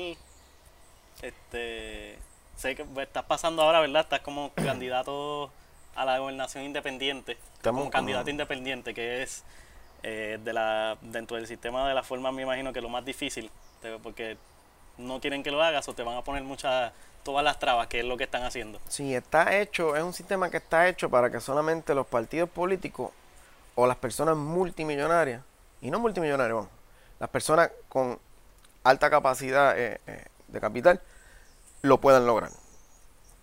Este 1.23 2.17
sé 2.57 2.75
que 2.75 2.85
pues, 2.85 3.07
estás 3.07 3.25
pasando 3.25 3.63
ahora, 3.63 3.81
¿verdad? 3.81 4.03
Estás 4.03 4.21
como 4.21 4.53
candidato 4.55 5.51
a 5.95 6.05
la 6.05 6.19
gobernación 6.19 6.65
independiente, 6.65 7.37
como 7.63 7.91
candidato 7.91 8.31
independiente, 8.31 8.95
que 8.95 9.23
es 9.23 9.45
eh, 10.03 10.39
de 10.43 10.53
la 10.53 10.97
dentro 11.01 11.37
del 11.37 11.47
sistema 11.47 11.89
de 11.89 11.95
la 11.95 12.03
forma, 12.03 12.33
me 12.33 12.43
imagino 12.43 12.73
que 12.73 12.81
lo 12.81 12.89
más 12.89 13.05
difícil, 13.05 13.51
porque 14.03 14.37
no 14.99 15.21
quieren 15.21 15.43
que 15.43 15.51
lo 15.51 15.63
hagas 15.63 15.89
o 15.89 15.95
te 15.95 16.03
van 16.03 16.17
a 16.17 16.23
poner 16.25 16.43
muchas 16.43 16.93
todas 17.23 17.45
las 17.45 17.59
trabas, 17.59 17.89
que 17.89 18.01
es 18.01 18.05
lo 18.05 18.17
que 18.17 18.25
están 18.25 18.45
haciendo. 18.45 18.79
Sí, 18.89 19.15
está 19.15 19.57
hecho, 19.57 19.97
es 19.97 20.03
un 20.03 20.13
sistema 20.13 20.49
que 20.49 20.59
está 20.59 20.89
hecho 20.89 21.11
para 21.11 21.31
que 21.31 21.41
solamente 21.41 21.95
los 21.95 22.07
partidos 22.07 22.49
políticos 22.49 23.11
o 23.75 23.87
las 23.87 23.97
personas 23.97 24.37
multimillonarias, 24.37 25.43
y 25.81 25.91
no 25.91 25.99
multimillonarios, 25.99 26.59
vamos, 26.59 26.71
las 27.19 27.29
personas 27.29 27.71
con 27.89 28.19
alta 28.85 29.11
capacidad 29.11 29.79
eh, 29.79 30.01
eh, 30.07 30.25
de 30.49 30.61
capital, 30.61 31.01
lo 31.83 32.01
puedan 32.01 32.27
lograr. 32.27 32.51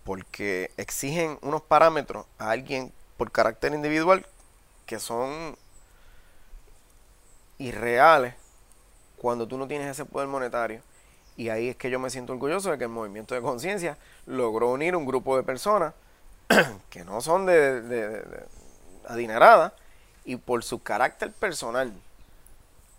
Porque 0.04 0.70
exigen 0.76 1.38
unos 1.42 1.62
parámetros 1.62 2.26
a 2.38 2.50
alguien 2.50 2.92
por 3.16 3.30
carácter 3.30 3.74
individual 3.74 4.26
que 4.86 4.98
son 4.98 5.56
irreales 7.58 8.34
cuando 9.18 9.46
tú 9.46 9.56
no 9.56 9.66
tienes 9.66 9.88
ese 9.88 10.04
poder 10.04 10.28
monetario. 10.28 10.82
Y 11.36 11.48
ahí 11.48 11.68
es 11.68 11.76
que 11.76 11.90
yo 11.90 11.98
me 11.98 12.10
siento 12.10 12.32
orgulloso 12.32 12.70
de 12.70 12.78
que 12.78 12.84
el 12.84 12.90
movimiento 12.90 13.34
de 13.34 13.40
conciencia 13.40 13.96
logró 14.26 14.70
unir 14.70 14.94
un 14.94 15.04
grupo 15.04 15.36
de 15.36 15.42
personas 15.42 15.94
que 16.90 17.04
no 17.04 17.20
son 17.20 17.46
de, 17.46 17.82
de 17.82 18.22
adineradas 19.06 19.72
y 20.24 20.36
por 20.36 20.62
su 20.64 20.82
carácter 20.82 21.32
personal 21.32 21.92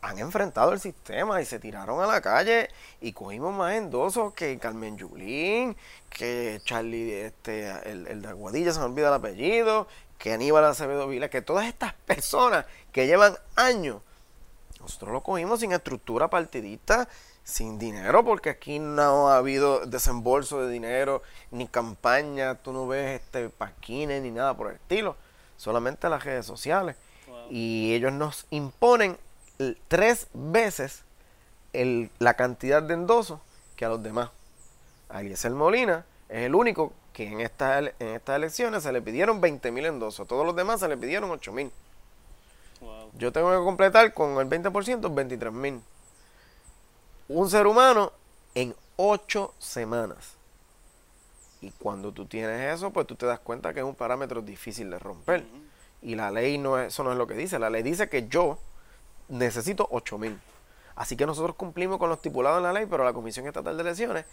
han 0.06 0.20
enfrentado 0.20 0.72
el 0.72 0.80
sistema 0.80 1.42
y 1.42 1.46
se 1.46 1.60
tiraron 1.60 2.00
a 2.00 2.06
la 2.06 2.22
calle 2.22 2.70
y 3.02 3.14
cogimos 3.14 3.56
más 3.56 3.74
endosos 3.74 4.34
que 4.34 4.58
Carmen 4.60 4.98
Yulín, 4.98 5.76
que 6.12 6.62
Charlie, 6.64 7.26
este, 7.26 7.72
el, 7.90 8.06
el 8.08 8.22
de 8.22 8.28
Aguadilla, 8.28 8.72
se 8.72 8.80
me 8.80 8.86
olvida 8.86 9.08
el 9.08 9.16
apellido, 9.16 9.88
que 10.20 10.34
Aníbal 10.34 10.66
Acevedo 10.66 11.08
Vila, 11.08 11.30
que 11.30 11.42
todas 11.42 11.66
estas 11.66 11.94
personas 11.94 12.66
que 12.92 13.08
llevan 13.08 13.36
años, 13.56 14.02
nosotros 14.80 15.12
lo 15.12 15.22
cogimos 15.22 15.62
sin 15.62 15.72
estructura 15.72 16.30
partidista, 16.30 17.10
sin 17.46 17.78
dinero, 17.78 18.26
porque 18.26 18.50
aquí 18.50 18.80
no 18.80 19.30
ha 19.30 19.38
habido 19.38 19.86
desembolso 19.86 20.64
de 20.64 20.74
dinero, 20.74 21.22
ni 21.52 21.68
campaña, 21.68 22.56
tú 22.56 22.74
no 22.74 22.88
ves 22.88 23.22
este 23.22 23.50
paquines 23.50 24.22
ni 24.24 24.32
nada 24.32 24.58
por 24.58 24.72
el 24.72 24.76
estilo, 24.76 25.16
solamente 25.56 26.10
las 26.10 26.26
redes 26.26 26.46
sociales. 26.46 26.98
Y 27.52 27.94
ellos 27.94 28.12
nos 28.12 28.48
imponen 28.50 29.18
tres 29.88 30.28
veces 30.34 31.04
el, 31.72 32.10
la 32.18 32.34
cantidad 32.34 32.82
de 32.82 32.96
endosos 32.96 33.40
que 33.76 33.86
a 33.86 33.90
los 33.90 34.02
demás. 34.02 34.32
A 35.10 35.22
Eliezer 35.22 35.52
Molina 35.52 36.04
es 36.28 36.46
el 36.46 36.56
único 36.56 36.94
que 37.14 37.28
en, 37.28 37.42
esta, 37.42 37.78
en 37.80 37.94
estas 38.00 38.38
elecciones 38.38 38.82
se 38.82 38.92
le 38.92 39.04
pidieron 39.04 39.40
20 39.40 39.72
mil 39.72 39.86
endosos. 39.86 40.26
A 40.26 40.28
todos 40.28 40.48
los 40.48 40.56
demás 40.56 40.80
se 40.80 40.88
le 40.88 40.98
pidieron 40.98 41.30
8 41.30 41.52
mil. 41.52 41.72
Wow. 42.82 43.12
Yo 43.20 43.32
tengo 43.32 43.52
que 43.52 43.64
completar 43.64 44.16
con 44.16 44.40
el 44.40 44.50
20% 44.50 45.14
23 45.14 45.54
mil. 45.54 45.82
Un 47.28 47.50
ser 47.50 47.66
humano 47.68 48.12
en 48.54 48.76
8 48.98 49.54
semanas. 49.58 50.36
Y 51.62 51.72
cuando 51.72 52.12
tú 52.12 52.26
tienes 52.26 52.76
eso, 52.76 52.92
pues 52.92 53.08
tú 53.08 53.16
te 53.16 53.26
das 53.26 53.40
cuenta 53.40 53.74
que 53.74 53.80
es 53.80 53.86
un 53.86 53.96
parámetro 53.96 54.42
difícil 54.42 54.90
de 54.92 55.00
romper. 55.00 55.44
Y 56.02 56.16
la 56.16 56.30
ley 56.30 56.58
no 56.58 56.78
es, 56.78 56.88
eso 56.94 57.04
no 57.04 57.12
es 57.12 57.18
lo 57.18 57.26
que 57.26 57.34
dice. 57.34 57.58
La 57.58 57.70
ley 57.70 57.82
dice 57.82 58.10
que 58.10 58.28
yo 58.28 58.60
necesito 59.28 59.88
8 59.90 60.18
mil. 60.20 60.40
Así 60.96 61.18
que 61.18 61.26
nosotros 61.26 61.56
cumplimos 61.56 61.98
con 61.98 62.10
lo 62.10 62.16
estipulado 62.16 62.58
en 62.58 62.64
la 62.64 62.74
ley, 62.74 62.86
pero 62.86 63.04
la 63.04 63.14
Comisión 63.14 63.48
Estatal 63.48 63.76
de 63.76 63.82
Elecciones 63.82 64.26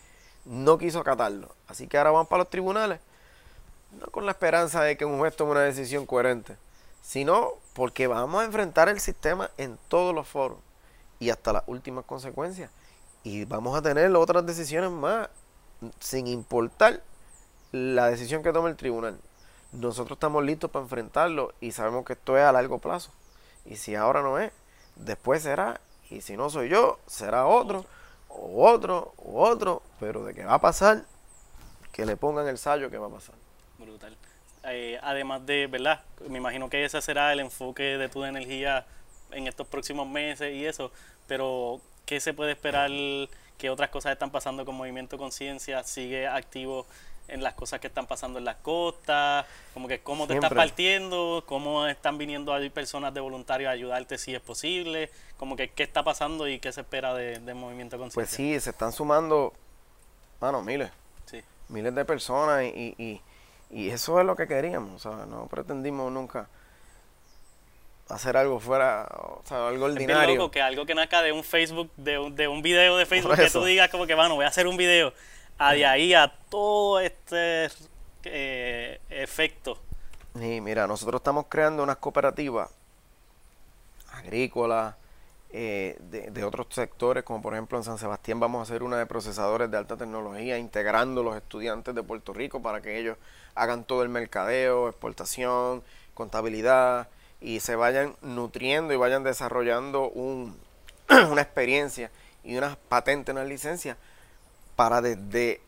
no 0.44 0.78
quiso 0.78 1.00
acatarlo. 1.00 1.54
Así 1.68 1.88
que 1.88 1.98
ahora 1.98 2.10
vamos 2.10 2.28
para 2.28 2.42
los 2.42 2.50
tribunales, 2.50 3.00
no 3.98 4.06
con 4.08 4.26
la 4.26 4.32
esperanza 4.32 4.82
de 4.82 4.96
que 4.96 5.04
un 5.04 5.18
juez 5.18 5.34
tome 5.34 5.52
una 5.52 5.62
decisión 5.62 6.06
coherente, 6.06 6.56
sino 7.02 7.54
porque 7.72 8.06
vamos 8.06 8.42
a 8.42 8.44
enfrentar 8.44 8.88
el 8.88 9.00
sistema 9.00 9.50
en 9.56 9.78
todos 9.88 10.14
los 10.14 10.28
foros 10.28 10.58
y 11.18 11.30
hasta 11.30 11.52
las 11.52 11.62
últimas 11.66 12.04
consecuencias. 12.04 12.70
Y 13.24 13.44
vamos 13.44 13.76
a 13.76 13.82
tener 13.82 14.14
otras 14.16 14.44
decisiones 14.44 14.90
más, 14.90 15.28
sin 16.00 16.26
importar 16.26 17.02
la 17.70 18.08
decisión 18.08 18.42
que 18.42 18.52
tome 18.52 18.70
el 18.70 18.76
tribunal. 18.76 19.18
Nosotros 19.72 20.16
estamos 20.16 20.44
listos 20.44 20.70
para 20.70 20.84
enfrentarlo 20.84 21.54
y 21.60 21.72
sabemos 21.72 22.04
que 22.04 22.12
esto 22.14 22.36
es 22.36 22.44
a 22.44 22.52
largo 22.52 22.78
plazo. 22.78 23.10
Y 23.64 23.76
si 23.76 23.94
ahora 23.94 24.22
no 24.22 24.38
es, 24.38 24.52
después 24.96 25.42
será. 25.42 25.80
Y 26.10 26.20
si 26.20 26.36
no 26.36 26.50
soy 26.50 26.68
yo, 26.68 26.98
será 27.06 27.46
otro, 27.46 27.86
o 28.28 28.68
otro, 28.68 29.14
o 29.16 29.42
otro. 29.42 29.82
Pero 29.98 30.24
de 30.24 30.34
que 30.34 30.44
va 30.44 30.54
a 30.54 30.60
pasar, 30.60 31.04
que 31.92 32.04
le 32.04 32.16
pongan 32.16 32.48
el 32.48 32.58
sallo 32.58 32.90
que 32.90 32.98
va 32.98 33.06
a 33.06 33.10
pasar. 33.10 33.34
Brutal. 33.78 34.16
Eh, 34.64 34.98
además 35.02 35.46
de, 35.46 35.68
¿verdad? 35.68 36.02
Me 36.28 36.38
imagino 36.38 36.68
que 36.68 36.84
ese 36.84 37.00
será 37.00 37.32
el 37.32 37.40
enfoque 37.40 37.82
de 37.82 38.08
tu 38.08 38.24
energía 38.24 38.86
en 39.30 39.46
estos 39.46 39.66
próximos 39.66 40.06
meses 40.06 40.54
y 40.54 40.66
eso, 40.66 40.92
pero 41.26 41.80
¿qué 42.06 42.20
se 42.20 42.34
puede 42.34 42.52
esperar? 42.52 42.90
¿Qué 43.58 43.70
otras 43.70 43.90
cosas 43.90 44.12
están 44.12 44.30
pasando 44.30 44.64
con 44.64 44.74
Movimiento 44.74 45.16
Conciencia? 45.18 45.82
¿Sigue 45.84 46.26
activo 46.26 46.86
en 47.28 47.42
las 47.42 47.54
cosas 47.54 47.80
que 47.80 47.86
están 47.86 48.06
pasando 48.06 48.38
en 48.38 48.44
las 48.44 48.56
costas? 48.56 49.46
Como 49.72 49.86
que 49.88 50.00
cómo 50.00 50.26
te 50.26 50.34
estás 50.34 50.52
partiendo, 50.52 51.44
cómo 51.46 51.86
están 51.86 52.18
viniendo 52.18 52.52
ahí 52.52 52.70
personas 52.70 53.14
de 53.14 53.20
voluntarios 53.20 53.68
a 53.68 53.72
ayudarte 53.72 54.18
si 54.18 54.34
es 54.34 54.40
posible, 54.40 55.10
como 55.36 55.54
que 55.56 55.70
qué 55.70 55.84
está 55.84 56.02
pasando 56.02 56.48
y 56.48 56.58
qué 56.58 56.72
se 56.72 56.80
espera 56.80 57.14
de, 57.14 57.38
de 57.38 57.54
Movimiento 57.54 57.96
Pues 58.12 58.14
Conciencia. 58.14 58.36
sí, 58.36 58.60
se 58.60 58.70
están 58.70 58.92
sumando, 58.92 59.52
mano, 60.40 60.62
miles, 60.62 60.90
sí. 61.26 61.40
miles 61.68 61.94
de 61.94 62.04
personas 62.04 62.64
y, 62.64 62.94
y, 62.98 63.20
y 63.70 63.90
eso 63.90 64.18
es 64.18 64.26
lo 64.26 64.34
que 64.34 64.48
queríamos. 64.48 65.02
Sea, 65.02 65.24
no 65.26 65.46
pretendimos 65.46 66.10
nunca 66.10 66.48
hacer 68.08 68.36
algo 68.36 68.60
fuera, 68.60 69.08
o 69.16 69.42
sea, 69.44 69.68
algo 69.68 69.88
Es 69.88 69.94
bien 69.96 70.10
ordinario. 70.10 70.36
loco 70.36 70.50
que 70.50 70.60
algo 70.60 70.84
que 70.86 70.94
nazca 70.94 71.22
de 71.22 71.32
un 71.32 71.44
Facebook, 71.44 71.90
de 71.96 72.18
un, 72.18 72.34
de 72.34 72.48
un 72.48 72.62
video 72.62 72.96
de 72.96 73.06
Facebook, 73.06 73.36
que 73.36 73.50
tú 73.50 73.64
digas 73.64 73.90
como 73.90 74.06
que, 74.06 74.14
bueno, 74.14 74.34
voy 74.34 74.44
a 74.44 74.48
hacer 74.48 74.66
un 74.66 74.76
video, 74.76 75.12
a 75.58 75.72
de 75.72 75.86
ahí 75.86 76.14
a 76.14 76.28
todo 76.50 77.00
este 77.00 77.68
eh, 78.24 79.00
efecto. 79.10 79.78
Sí, 80.38 80.60
mira, 80.60 80.86
nosotros 80.86 81.20
estamos 81.20 81.46
creando 81.48 81.82
unas 81.82 81.96
cooperativas 81.96 82.70
agrícolas 84.12 84.94
eh, 85.50 85.96
de, 86.00 86.30
de 86.30 86.44
otros 86.44 86.66
sectores, 86.70 87.24
como 87.24 87.42
por 87.42 87.52
ejemplo 87.52 87.76
en 87.78 87.84
San 87.84 87.98
Sebastián 87.98 88.40
vamos 88.40 88.60
a 88.60 88.62
hacer 88.62 88.82
una 88.82 88.98
de 88.98 89.06
procesadores 89.06 89.70
de 89.70 89.76
alta 89.76 89.96
tecnología, 89.96 90.58
integrando 90.58 91.22
los 91.22 91.36
estudiantes 91.36 91.94
de 91.94 92.02
Puerto 92.02 92.32
Rico 92.32 92.62
para 92.62 92.80
que 92.80 92.98
ellos 92.98 93.16
hagan 93.54 93.84
todo 93.84 94.02
el 94.02 94.08
mercadeo, 94.08 94.88
exportación, 94.88 95.82
contabilidad 96.14 97.08
y 97.42 97.60
se 97.60 97.76
vayan 97.76 98.16
nutriendo 98.22 98.94
y 98.94 98.96
vayan 98.96 99.24
desarrollando 99.24 100.08
un, 100.08 100.56
una 101.30 101.42
experiencia 101.42 102.10
y 102.44 102.56
unas 102.56 102.76
patentes, 102.76 103.32
unas 103.32 103.48
licencias 103.48 103.96
para 104.76 105.00
desde 105.00 105.60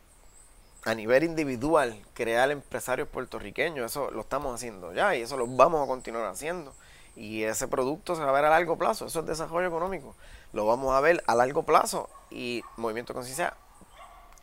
a 0.84 0.94
nivel 0.94 1.24
individual 1.24 1.98
crear 2.14 2.50
empresarios 2.50 3.08
puertorriqueños. 3.08 3.90
Eso 3.90 4.10
lo 4.10 4.20
estamos 4.20 4.54
haciendo 4.54 4.92
ya 4.92 5.16
y 5.16 5.22
eso 5.22 5.36
lo 5.36 5.46
vamos 5.46 5.82
a 5.82 5.86
continuar 5.86 6.26
haciendo. 6.26 6.72
Y 7.16 7.44
ese 7.44 7.68
producto 7.68 8.16
se 8.16 8.22
va 8.22 8.30
a 8.30 8.32
ver 8.32 8.44
a 8.44 8.50
largo 8.50 8.76
plazo. 8.76 9.06
Eso 9.06 9.20
es 9.20 9.26
desarrollo 9.26 9.68
económico. 9.68 10.14
Lo 10.52 10.66
vamos 10.66 10.94
a 10.94 11.00
ver 11.00 11.22
a 11.26 11.34
largo 11.34 11.64
plazo 11.64 12.08
y 12.30 12.62
Movimiento 12.76 13.14
Conciencia 13.14 13.54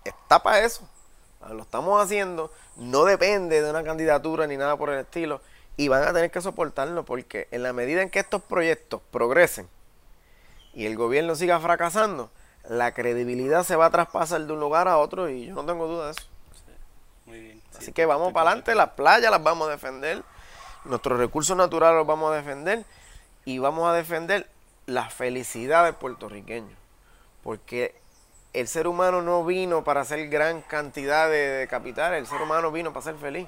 está 0.03 0.41
para 0.41 0.61
eso. 0.61 0.87
Lo 1.49 1.63
estamos 1.63 2.01
haciendo. 2.01 2.51
No 2.75 3.05
depende 3.05 3.61
de 3.61 3.69
una 3.69 3.83
candidatura 3.83 4.47
ni 4.47 4.57
nada 4.57 4.77
por 4.77 4.89
el 4.89 4.99
estilo. 4.99 5.41
Y 5.77 5.87
van 5.87 6.03
a 6.03 6.13
tener 6.13 6.31
que 6.31 6.41
soportarlo 6.41 7.05
porque 7.05 7.47
en 7.51 7.63
la 7.63 7.73
medida 7.73 8.01
en 8.01 8.09
que 8.09 8.19
estos 8.19 8.41
proyectos 8.41 9.01
progresen 9.11 9.67
y 10.73 10.85
el 10.85 10.95
gobierno 10.95 11.35
siga 11.35 11.59
fracasando, 11.59 12.29
la 12.67 12.93
credibilidad 12.93 13.63
se 13.63 13.75
va 13.75 13.87
a 13.87 13.89
traspasar 13.89 14.41
de 14.41 14.53
un 14.53 14.59
lugar 14.59 14.87
a 14.87 14.97
otro 14.97 15.29
y 15.29 15.47
yo 15.47 15.55
no 15.55 15.65
tengo 15.65 15.87
duda 15.87 16.05
de 16.05 16.11
eso. 16.11 16.21
Muy 17.25 17.39
bien. 17.39 17.61
sí, 17.71 17.77
Así 17.79 17.91
que 17.91 18.05
vamos 18.05 18.33
para 18.33 18.49
adelante, 18.49 18.75
las 18.75 18.91
playas 18.91 19.31
las 19.31 19.43
vamos 19.43 19.67
a 19.67 19.71
defender, 19.71 20.23
nuestros 20.85 21.17
recursos 21.17 21.55
naturales 21.57 21.97
los 21.97 22.07
vamos 22.07 22.31
a 22.31 22.35
defender 22.35 22.85
y 23.45 23.59
vamos 23.59 23.89
a 23.89 23.93
defender 23.93 24.49
la 24.85 25.09
felicidad 25.09 25.85
del 25.85 25.95
puertorriqueño. 25.95 26.75
Porque 27.43 27.95
el 28.53 28.67
ser 28.67 28.87
humano 28.87 29.21
no 29.21 29.43
vino 29.45 29.83
para 29.83 30.01
hacer 30.01 30.27
gran 30.29 30.61
cantidad 30.61 31.29
de, 31.29 31.37
de 31.37 31.67
capital, 31.67 32.13
el 32.13 32.27
ser 32.27 32.41
humano 32.41 32.71
vino 32.71 32.93
para 32.93 33.03
ser 33.03 33.15
feliz. 33.15 33.47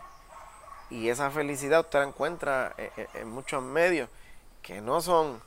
Y 0.89 1.09
esa 1.09 1.31
felicidad 1.31 1.79
usted 1.81 1.99
la 1.99 2.05
encuentra 2.07 2.73
en, 2.77 2.89
en- 2.97 3.21
en 3.21 3.29
muchos 3.29 3.61
medios 3.63 4.09
que 4.61 4.79
no 4.81 5.01
son 5.01 5.41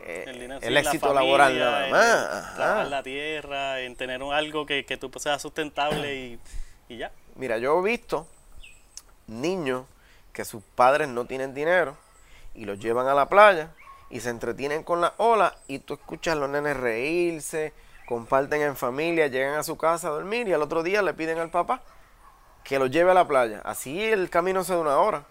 eh, 0.00 0.24
El, 0.28 0.34
dinero, 0.40 0.54
el 0.62 0.62
sí, 0.68 0.70
la 0.70 0.80
éxito 0.80 1.14
laboral 1.14 1.58
nada 1.58 1.84
en 1.86 1.90
más. 1.92 2.54
Trabajar 2.54 2.86
la 2.88 3.02
tierra, 3.02 3.80
en 3.80 3.96
tener 3.96 4.22
un- 4.22 4.32
algo 4.32 4.66
que, 4.66 4.84
que 4.84 4.96
tú 4.96 5.10
seas 5.18 5.40
sustentable 5.42 6.14
y, 6.14 6.38
y 6.88 6.96
ya. 6.98 7.10
Mira, 7.36 7.58
yo 7.58 7.78
he 7.80 7.82
visto 7.90 8.26
niños 9.26 9.84
que 10.32 10.44
sus 10.44 10.62
padres 10.62 11.08
no 11.08 11.24
tienen 11.24 11.54
dinero 11.54 11.96
y 12.54 12.64
los 12.64 12.78
llevan 12.78 13.06
a 13.08 13.14
la 13.14 13.28
playa 13.28 13.70
y 14.10 14.20
se 14.20 14.30
entretienen 14.30 14.82
con 14.82 15.00
las 15.00 15.12
olas 15.16 15.54
y 15.68 15.78
tú 15.80 15.94
escuchas 15.94 16.32
a 16.36 16.38
los 16.38 16.48
nenes 16.50 16.76
reírse, 16.76 17.72
comparten 18.06 18.62
en 18.62 18.76
familia, 18.76 19.28
llegan 19.28 19.54
a 19.54 19.62
su 19.62 19.76
casa 19.76 20.08
a 20.08 20.10
dormir 20.10 20.48
y 20.48 20.52
al 20.52 20.62
otro 20.62 20.82
día 20.82 21.02
le 21.02 21.14
piden 21.14 21.38
al 21.38 21.50
papá 21.50 21.80
que 22.64 22.78
los 22.78 22.90
lleve 22.90 23.10
a 23.10 23.14
la 23.14 23.26
playa. 23.26 23.60
Así 23.64 24.02
el 24.02 24.30
camino 24.30 24.64
se 24.64 24.74
da 24.74 24.78
una 24.80 24.98
hora. 24.98 25.24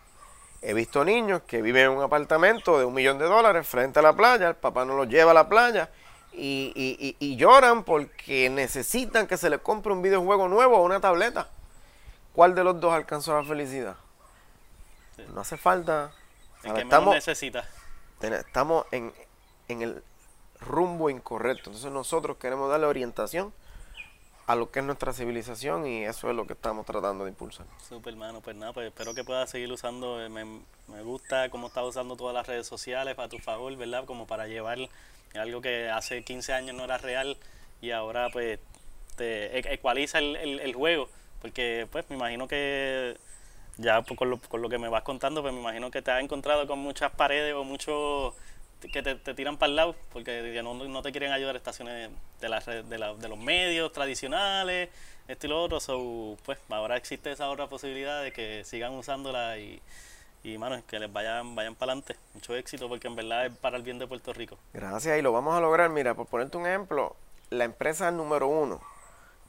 He 0.62 0.74
visto 0.74 1.06
niños 1.06 1.42
que 1.48 1.62
viven 1.62 1.86
en 1.86 1.92
un 1.92 2.04
apartamento 2.04 2.78
de 2.80 2.86
un 2.86 2.94
millón 2.94 3.18
de 3.18 3.26
dólares 3.26 3.68
frente 3.68 4.00
a 4.00 4.02
la 4.02 4.14
playa, 4.14 4.50
el 4.50 4.56
papá 4.56 4.84
no 4.86 4.96
los 4.98 5.08
lleva 5.08 5.32
a 5.32 5.34
la 5.34 5.48
playa 5.48 5.90
y, 6.34 6.74
y- 6.76 6.98
y- 7.00 7.16
y 7.32 7.38
lloran 7.38 7.84
porque 7.84 8.50
necesitan 8.50 9.26
que 9.26 9.38
se 9.38 9.50
les 9.50 9.60
compre 9.62 9.94
un 9.94 10.02
videojuego 10.02 10.48
nuevo 10.50 10.78
o 10.78 10.84
una 10.84 11.00
tableta. 11.00 11.48
¿Cuál 12.34 12.56
de 12.56 12.64
los 12.64 12.80
dos 12.80 12.94
alcanzó 12.94 13.36
la 13.40 13.44
felicidad? 13.48 13.96
Sí. 15.16 15.24
No 15.34 15.42
hace 15.42 15.58
falta. 15.58 16.12
El 16.64 16.74
que 16.74 16.82
Estamos, 16.82 17.16
necesita. 17.16 17.66
estamos 18.22 18.86
en, 18.92 19.14
en 19.70 19.82
el 19.82 20.04
rumbo 20.60 21.10
incorrecto. 21.10 21.70
Entonces 21.70 21.92
nosotros 21.92 22.36
queremos 22.38 22.70
darle 22.70 22.86
orientación 22.86 23.54
a 24.50 24.56
lo 24.56 24.72
que 24.72 24.80
es 24.80 24.86
nuestra 24.86 25.14
civilización 25.14 25.86
y 25.86 26.06
eso 26.06 26.28
es 26.28 26.36
lo 26.36 26.48
que 26.48 26.54
estamos 26.54 26.84
tratando 26.84 27.24
de 27.24 27.30
impulsar. 27.30 27.68
Super, 27.88 28.14
hermano. 28.14 28.42
Pues 28.42 28.56
nada, 28.56 28.74
pues 28.74 28.88
espero 28.88 29.14
que 29.14 29.24
puedas 29.24 29.48
seguir 29.48 29.72
usando. 29.72 30.20
eh, 30.20 30.28
Me, 30.28 30.44
me 30.44 31.04
gusta 31.04 31.50
cómo 31.52 31.68
estás 31.68 31.84
usando 31.86 32.16
todas 32.16 32.34
las 32.34 32.48
redes 32.48 32.66
sociales 32.66 33.14
para 33.14 33.30
tu 33.30 33.38
favor, 33.38 33.76
¿verdad? 33.76 34.06
Como 34.06 34.26
para 34.26 34.48
llevar 34.48 34.80
algo 35.36 35.62
que 35.62 35.90
hace 35.92 36.24
15 36.24 36.52
años 36.54 36.76
no 36.76 36.84
era 36.84 36.98
real 36.98 37.38
y 37.80 37.92
ahora 37.92 38.30
pues 38.32 38.60
te 39.16 39.56
e- 39.60 39.74
ecualiza 39.74 40.18
el, 40.18 40.36
el- 40.36 40.74
juego. 40.74 41.10
Porque 41.44 41.88
pues 41.92 42.10
me 42.10 42.16
imagino 42.16 42.48
que 42.48 43.18
ya 43.78 44.02
pues, 44.02 44.18
con 44.18 44.32
lo, 44.32 44.40
con 44.40 44.64
lo 44.64 44.70
que 44.70 44.80
me 44.80 44.90
vas 44.90 45.04
contando, 45.04 45.44
pues 45.44 45.54
me 45.54 45.60
imagino 45.60 45.92
que 45.92 46.02
te 46.02 46.10
has 46.10 46.24
encontrado 46.24 46.66
con 46.66 46.80
muchas 46.80 47.12
paredes 47.12 47.54
o 47.54 47.64
muchos 47.64 48.34
que 48.80 49.04
te, 49.04 49.16
tiran 49.34 49.58
para 49.58 49.70
el 49.70 49.76
lado 49.76 49.96
porque 50.14 50.62
no, 50.64 50.74
no 50.74 51.02
te 51.02 51.12
quieren 51.12 51.32
ayudar 51.32 51.56
estaciones 51.56 52.10
de, 52.40 52.48
red- 52.48 52.86
de, 52.86 52.98
la- 52.98 53.14
de 53.14 53.28
los 53.28 53.38
medios 53.38 53.92
tradicionales, 53.92 54.90
esto 55.28 55.48
y 55.48 55.50
lo 55.50 55.62
otro. 55.64 55.80
Pues 56.46 56.60
ahora 56.70 56.96
existe 56.98 57.32
esa 57.32 57.50
otra 57.50 57.68
posibilidad 57.68 58.24
de 58.24 58.32
que 58.32 58.64
sigan 58.64 58.94
usándola 58.94 59.58
y, 59.58 59.82
y 60.44 60.58
mano, 60.58 60.82
que 60.88 61.00
les 61.00 61.12
vayan, 61.12 61.56
vayan 61.56 61.76
para 61.76 61.92
adelante. 61.92 62.16
Mucho 62.34 62.56
éxito 62.56 62.88
porque 62.88 63.08
en 63.08 63.16
verdad 63.16 63.48
es 63.48 63.52
para 63.58 63.76
el 63.78 63.84
bien 63.84 64.00
de 64.00 64.08
Puerto 64.08 64.32
Rico. 64.34 64.58
Gracias 64.74 65.20
y 65.20 65.22
lo 65.22 65.32
vamos 65.34 65.56
a 65.58 65.60
lograr. 65.62 65.90
Mira, 65.90 66.14
por 66.14 66.28
ponerte 66.28 66.56
un 66.58 66.66
ejemplo, 66.66 67.16
la 67.50 67.66
empresa 67.66 68.12
número 68.12 68.48
uno 68.48 68.80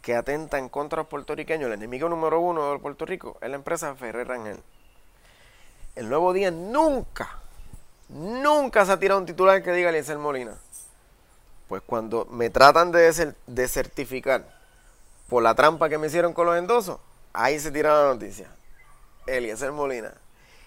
que 0.03 0.14
atenta 0.16 0.59
en 0.59 0.68
contra 0.70 0.97
de 0.97 1.03
los 1.03 1.11
puertorriqueños, 1.11 1.66
el 1.68 1.74
enemigo 1.74 2.09
número 2.09 2.41
uno 2.41 2.72
de 2.72 2.78
Puerto 2.78 3.05
Rico, 3.05 3.37
es 3.43 3.51
la 3.51 3.57
empresa 3.57 3.95
Ferrer 3.95 4.26
Rangel. 4.26 4.59
El 5.95 6.09
Nuevo 6.09 6.33
Día 6.33 6.51
nunca, 6.51 7.39
nunca 8.11 8.84
se 8.84 8.92
ha 8.92 8.98
tirado 8.98 9.20
un 9.20 9.26
titular 9.26 9.62
que 9.62 9.72
diga 9.72 9.90
Eliezer 9.90 10.18
Molina. 10.18 10.54
Pues 11.68 11.82
cuando 11.86 12.26
me 12.26 12.50
tratan 12.50 12.90
de, 12.92 13.08
deser- 13.11 13.34
de 13.46 13.68
certificar 13.68 14.44
por 15.28 15.42
la 15.42 15.54
trampa 15.54 15.88
que 15.88 15.98
me 15.98 16.08
hicieron 16.08 16.32
con 16.32 16.46
los 16.46 16.56
endosos, 16.56 16.98
ahí 17.32 17.58
se 17.61 17.70
tira 17.70 18.02
la 18.02 18.08
noticia. 18.14 18.48
Eliezer 19.26 19.70
Molina. 19.72 20.12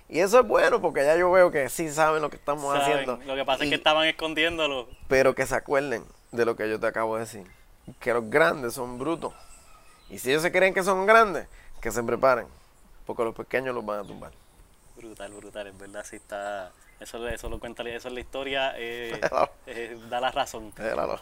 Y 0.10 0.20
eso 0.20 0.40
es 0.40 0.48
bueno 0.48 0.80
porque 0.82 1.04
ya 1.04 1.16
yo 1.18 1.32
veo 1.32 1.52
que 1.52 1.70
sí 1.70 1.92
saben 1.92 2.22
lo 2.22 2.30
que 2.30 2.36
estamos 2.38 2.72
Saben, 2.78 2.82
haciendo. 2.82 3.20
Lo 3.26 3.36
que 3.36 3.46
pasa 3.46 3.64
es 3.64 3.70
que 3.70 3.76
estaban 3.76 4.08
escondiéndolo. 4.08 4.88
Pero 5.08 5.34
que 5.34 5.46
se 5.46 5.56
acuerden 5.56 6.06
de 6.32 6.46
lo 6.46 6.56
que 6.56 6.70
yo 6.70 6.80
te 6.80 6.88
acabo 6.88 7.16
de 7.16 7.22
decir. 7.22 7.46
Que 8.00 8.14
los 8.14 8.30
grandes 8.30 8.74
son 8.74 8.98
brutos. 9.00 9.34
Y 10.10 10.20
si 10.20 10.30
ellos 10.30 10.42
se 10.44 10.52
creen 10.52 10.74
que 10.74 10.84
son 10.84 11.06
grandes, 11.06 11.48
que 11.82 11.92
se 11.92 12.04
preparen. 12.04 12.48
Porque 13.06 13.24
los 13.24 13.36
pequeños 13.36 13.74
los 13.76 13.86
van 13.86 14.00
a 14.02 14.04
tumbar. 14.04 14.32
Brutal, 14.96 15.34
brutal, 15.34 15.68
es 15.68 15.78
verdad, 15.78 16.06
sí 16.08 16.16
está. 16.18 16.72
Eso, 17.04 17.28
eso 17.28 17.50
lo 17.50 17.60
cuenta, 17.60 17.84
eso 17.84 18.08
es 18.08 18.14
la 18.14 18.20
historia, 18.20 18.74
eh, 18.78 19.20
eh, 19.68 19.98
da 20.10 20.20
la 20.20 20.32
razón. 20.32 20.74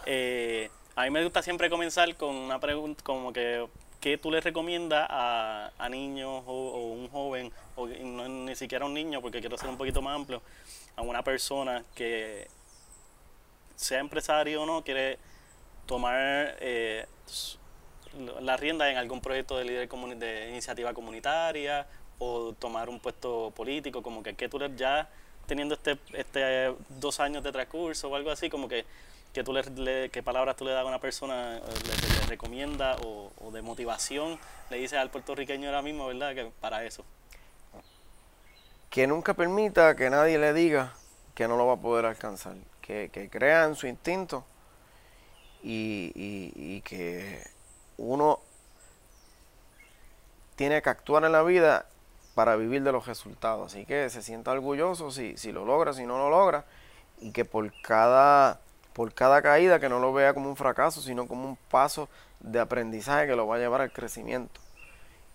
Eh, 0.06 0.70
a 0.96 1.04
mí 1.04 1.10
me 1.10 1.24
gusta 1.24 1.42
siempre 1.42 1.70
comenzar 1.70 2.16
con 2.16 2.36
una 2.36 2.60
pregunta 2.60 3.04
como 3.04 3.34
que 3.34 3.68
¿qué 4.00 4.18
tú 4.18 4.32
le 4.32 4.42
recomiendas 4.42 5.08
a, 5.10 5.72
a 5.78 5.90
niños 5.90 6.44
o, 6.46 6.52
o 6.52 6.92
un 6.94 7.08
joven, 7.10 7.52
o 7.76 7.88
no 7.88 8.28
ni 8.28 8.56
siquiera 8.56 8.86
un 8.86 8.94
niño, 8.94 9.22
porque 9.22 9.40
quiero 9.40 9.58
ser 9.58 9.70
un 9.70 9.78
poquito 9.78 10.02
más 10.02 10.16
amplio, 10.16 10.42
a 10.96 11.02
una 11.04 11.24
persona 11.24 11.84
que 11.96 12.48
sea 13.76 14.00
empresario 14.00 14.64
o 14.64 14.66
no, 14.66 14.84
quiere 14.84 15.18
tomar 15.86 16.58
eh, 16.60 17.06
la 18.42 18.58
rienda 18.58 18.90
en 18.90 18.98
algún 18.98 19.22
proyecto 19.22 19.58
de 19.58 19.66
líder 19.66 19.90
de 19.90 20.50
iniciativa 20.50 20.94
comunitaria 20.94 21.88
o 22.20 22.54
tomar 22.54 22.90
un 22.90 23.00
puesto 23.00 23.52
político, 23.56 24.04
como 24.04 24.22
que, 24.22 24.36
que 24.36 24.50
tú 24.50 24.60
le, 24.60 24.76
ya 24.76 25.10
teniendo 25.48 25.76
este, 25.76 25.98
este 26.14 26.74
dos 26.90 27.20
años 27.20 27.44
de 27.44 27.52
transcurso 27.52 28.10
o 28.10 28.16
algo 28.16 28.32
así, 28.32 28.50
como 28.50 28.68
que, 28.68 28.86
que 29.34 29.44
tú 29.44 29.54
le, 29.54 29.64
le- 29.64 30.10
qué 30.10 30.22
palabras 30.24 30.56
tú 30.56 30.66
le 30.66 30.72
das 30.72 30.84
a 30.84 30.88
una 30.88 31.00
persona, 31.00 31.58
eh, 31.58 31.62
le, 31.86 32.20
le 32.20 32.26
recomienda 32.28 32.98
o, 33.04 33.32
de 33.52 33.62
motivación 33.62 34.40
le 34.70 34.78
dices 34.78 34.98
al 34.98 35.10
puertorriqueño 35.10 35.68
ahora 35.68 35.82
mismo, 35.82 36.08
¿verdad? 36.08 36.34
Que 36.34 36.52
para 36.62 36.86
eso. 36.86 37.04
Que 38.90 39.08
nunca 39.08 39.34
permita 39.34 39.96
que 39.96 40.10
nadie 40.10 40.38
le 40.38 40.54
diga 40.54 40.94
que 41.36 41.48
no 41.48 41.58
lo 41.58 41.66
va 41.66 41.74
a 41.74 41.78
poder 41.78 42.06
alcanzar. 42.06 42.56
Que, 42.82 43.10
que 43.12 43.30
crea 43.30 43.66
en 43.66 43.76
su 43.76 43.88
instinto 43.88 44.46
y- 45.64 46.12
y 46.16 46.82
que 46.82 47.44
uno 47.98 48.40
tiene 50.56 50.82
que 50.82 50.90
actuar 50.90 51.24
en 51.26 51.32
la 51.32 51.44
vida 51.44 51.86
para 52.36 52.56
vivir 52.56 52.84
de 52.84 52.92
los 52.92 53.06
resultados. 53.06 53.72
Así 53.74 53.86
que 53.86 54.10
se 54.10 54.22
sienta 54.22 54.52
orgulloso 54.52 55.12
si, 55.12 55.38
si 55.38 55.52
lo 55.52 55.66
logra, 55.66 55.94
si 55.94 56.06
no 56.06 56.18
lo 56.18 56.30
logra. 56.30 56.66
Y 57.20 57.32
que 57.32 57.46
por 57.46 57.72
cada, 57.82 58.60
por 58.94 59.14
cada 59.14 59.42
caída 59.42 59.80
que 59.80 59.90
no 59.90 60.00
lo 60.00 60.14
vea 60.14 60.34
como 60.34 60.50
un 60.50 60.56
fracaso, 60.56 61.02
sino 61.02 61.28
como 61.28 61.48
un 61.48 61.58
paso 61.70 62.10
de 62.40 62.60
aprendizaje 62.60 63.28
que 63.28 63.36
lo 63.36 63.48
va 63.48 63.56
a 63.56 63.60
llevar 63.60 63.82
al 63.82 63.92
crecimiento. 63.92 64.60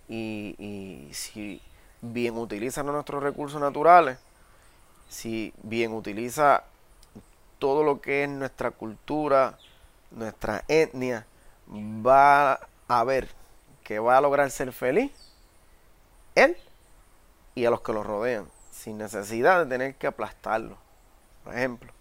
Y, 0.09 0.55
y 0.59 1.13
si 1.13 1.61
bien 2.01 2.37
utiliza 2.37 2.83
nuestros 2.83 3.23
recursos 3.23 3.61
naturales, 3.61 4.19
si 5.09 5.53
bien 5.63 5.93
utiliza 5.93 6.65
todo 7.59 7.83
lo 7.83 8.01
que 8.01 8.25
es 8.25 8.29
nuestra 8.29 8.71
cultura, 8.71 9.59
nuestra 10.11 10.65
etnia, 10.69 11.27
va 11.69 12.61
a 12.89 13.05
ver 13.05 13.29
que 13.83 13.99
va 13.99 14.17
a 14.17 14.21
lograr 14.21 14.51
ser 14.51 14.73
feliz 14.73 15.13
él 16.37 16.57
y 17.57 17.65
a 17.65 17.71
los 17.71 17.81
que 17.81 17.93
lo 17.93 18.05
rodean, 18.05 18.47
sin 18.71 18.99
necesidad 18.99 19.65
de 19.65 19.67
tener 19.67 19.95
que 19.97 20.07
aplastarlo. 20.07 20.77
Por 21.43 21.55
ejemplo, 21.55 21.93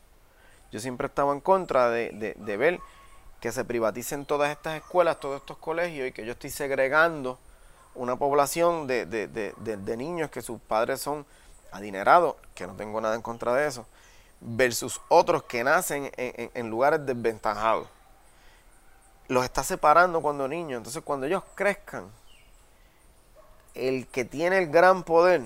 yo 0.72 0.80
siempre 0.80 1.08
estaba 1.08 1.34
en 1.34 1.40
contra 1.40 1.90
de, 1.90 2.12
de- 2.12 2.36
de 2.38 2.58
ver 2.58 2.80
que 3.40 3.52
se 3.52 3.64
privaticen 3.66 4.26
todas 4.26 4.52
estas 4.52 4.76
escuelas, 4.76 5.20
todos 5.20 5.40
estos 5.40 5.58
colegios 5.58 6.08
y 6.08 6.12
que 6.12 6.26
yo 6.26 6.34
estoy 6.34 6.50
segregando 6.50 7.40
una 7.96 8.18
población 8.18 8.86
de, 8.86 9.06
de- 9.06 9.28
de- 9.28 9.54
de- 9.78 9.98
niños 9.98 10.30
que 10.30 10.42
sus 10.42 10.60
padres 10.60 11.00
son 11.02 11.26
adinerados, 11.72 12.36
que 12.54 12.68
no 12.68 12.74
tengo 12.76 13.00
nada 13.00 13.16
en 13.16 13.22
contra 13.22 13.54
de 13.54 13.68
eso, 13.68 13.86
versus 14.42 15.00
otros 15.08 15.44
que 15.44 15.64
nacen 15.64 16.06
en, 16.18 16.34
en- 16.42 16.52
en 16.54 16.70
lugares 16.70 17.06
desventajados. 17.06 17.88
Los 19.30 19.44
está 19.46 19.64
separando 19.64 20.22
cuando 20.22 20.48
niños. 20.48 20.78
Entonces 20.78 21.02
cuando 21.04 21.26
ellos 21.26 21.44
crezcan, 21.56 22.10
el 23.76 24.08
que 24.08 24.26
tiene 24.26 24.58
el 24.58 24.68
gran 24.68 25.04
poder 25.04 25.44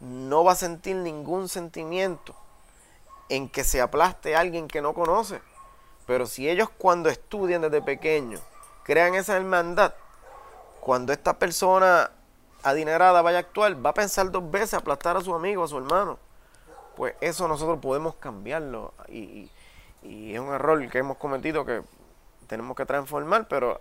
no 0.00 0.44
va 0.44 0.52
a 0.52 0.56
sentir 0.56 0.96
ningún 0.96 1.48
sentimiento 1.48 2.34
en 3.28 3.48
que 3.48 3.64
se 3.64 3.80
aplaste 3.80 4.36
a 4.36 4.40
alguien 4.40 4.68
que 4.68 4.82
no 4.82 4.94
conoce. 4.94 5.40
Pero 6.06 6.26
si 6.26 6.48
ellos 6.48 6.68
cuando 6.78 7.08
estudian 7.08 7.62
desde 7.62 7.82
pequeños 7.82 8.40
crean 8.84 9.14
esa 9.14 9.36
hermandad, 9.36 9.94
cuando 10.80 11.12
esta 11.12 11.38
persona 11.38 12.10
adinerada 12.62 13.22
vaya 13.22 13.38
a 13.38 13.40
actuar, 13.40 13.84
va 13.84 13.90
a 13.90 13.94
pensar 13.94 14.30
dos 14.30 14.48
veces 14.50 14.74
aplastar 14.74 15.16
a 15.16 15.20
su 15.20 15.34
amigo, 15.34 15.64
a 15.64 15.68
su 15.68 15.76
hermano. 15.78 16.18
Pues 16.96 17.14
eso 17.20 17.48
nosotros 17.48 17.78
podemos 17.80 18.14
cambiarlo. 18.16 18.94
Y, 19.08 19.18
y- 19.18 19.50
y 20.02 20.34
es 20.34 20.40
un 20.40 20.54
error 20.54 20.88
que 20.88 20.98
hemos 20.98 21.16
cometido 21.16 21.64
que 21.64 21.82
tenemos 22.46 22.76
que 22.76 22.86
transformar, 22.86 23.48
pero 23.48 23.80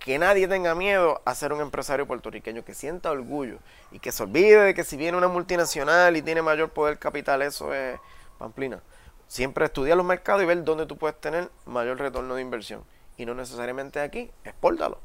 que 0.00 0.18
nadie 0.18 0.48
tenga 0.48 0.74
miedo 0.74 1.20
a 1.26 1.34
ser 1.34 1.52
un 1.52 1.60
empresario 1.60 2.06
puertorriqueño, 2.06 2.64
que 2.64 2.74
sienta 2.74 3.10
orgullo 3.10 3.58
y 3.92 3.98
que 3.98 4.12
se 4.12 4.22
olvide 4.22 4.58
de 4.60 4.74
que 4.74 4.82
si 4.82 4.96
viene 4.96 5.16
una 5.16 5.28
multinacional 5.28 6.16
y 6.16 6.22
tiene 6.22 6.40
mayor 6.40 6.70
poder 6.70 6.98
capital, 6.98 7.42
eso 7.42 7.72
es 7.74 8.00
pamplina. 8.38 8.80
Siempre 9.28 9.66
estudiar 9.66 9.98
los 9.98 10.06
mercados 10.06 10.42
y 10.42 10.46
ver 10.46 10.64
dónde 10.64 10.86
tú 10.86 10.96
puedes 10.96 11.20
tener 11.20 11.50
mayor 11.66 11.98
retorno 11.98 12.34
de 12.34 12.42
inversión. 12.42 12.82
Y 13.18 13.26
no 13.26 13.34
necesariamente 13.34 14.00
aquí, 14.00 14.30
expórtalo. 14.42 14.98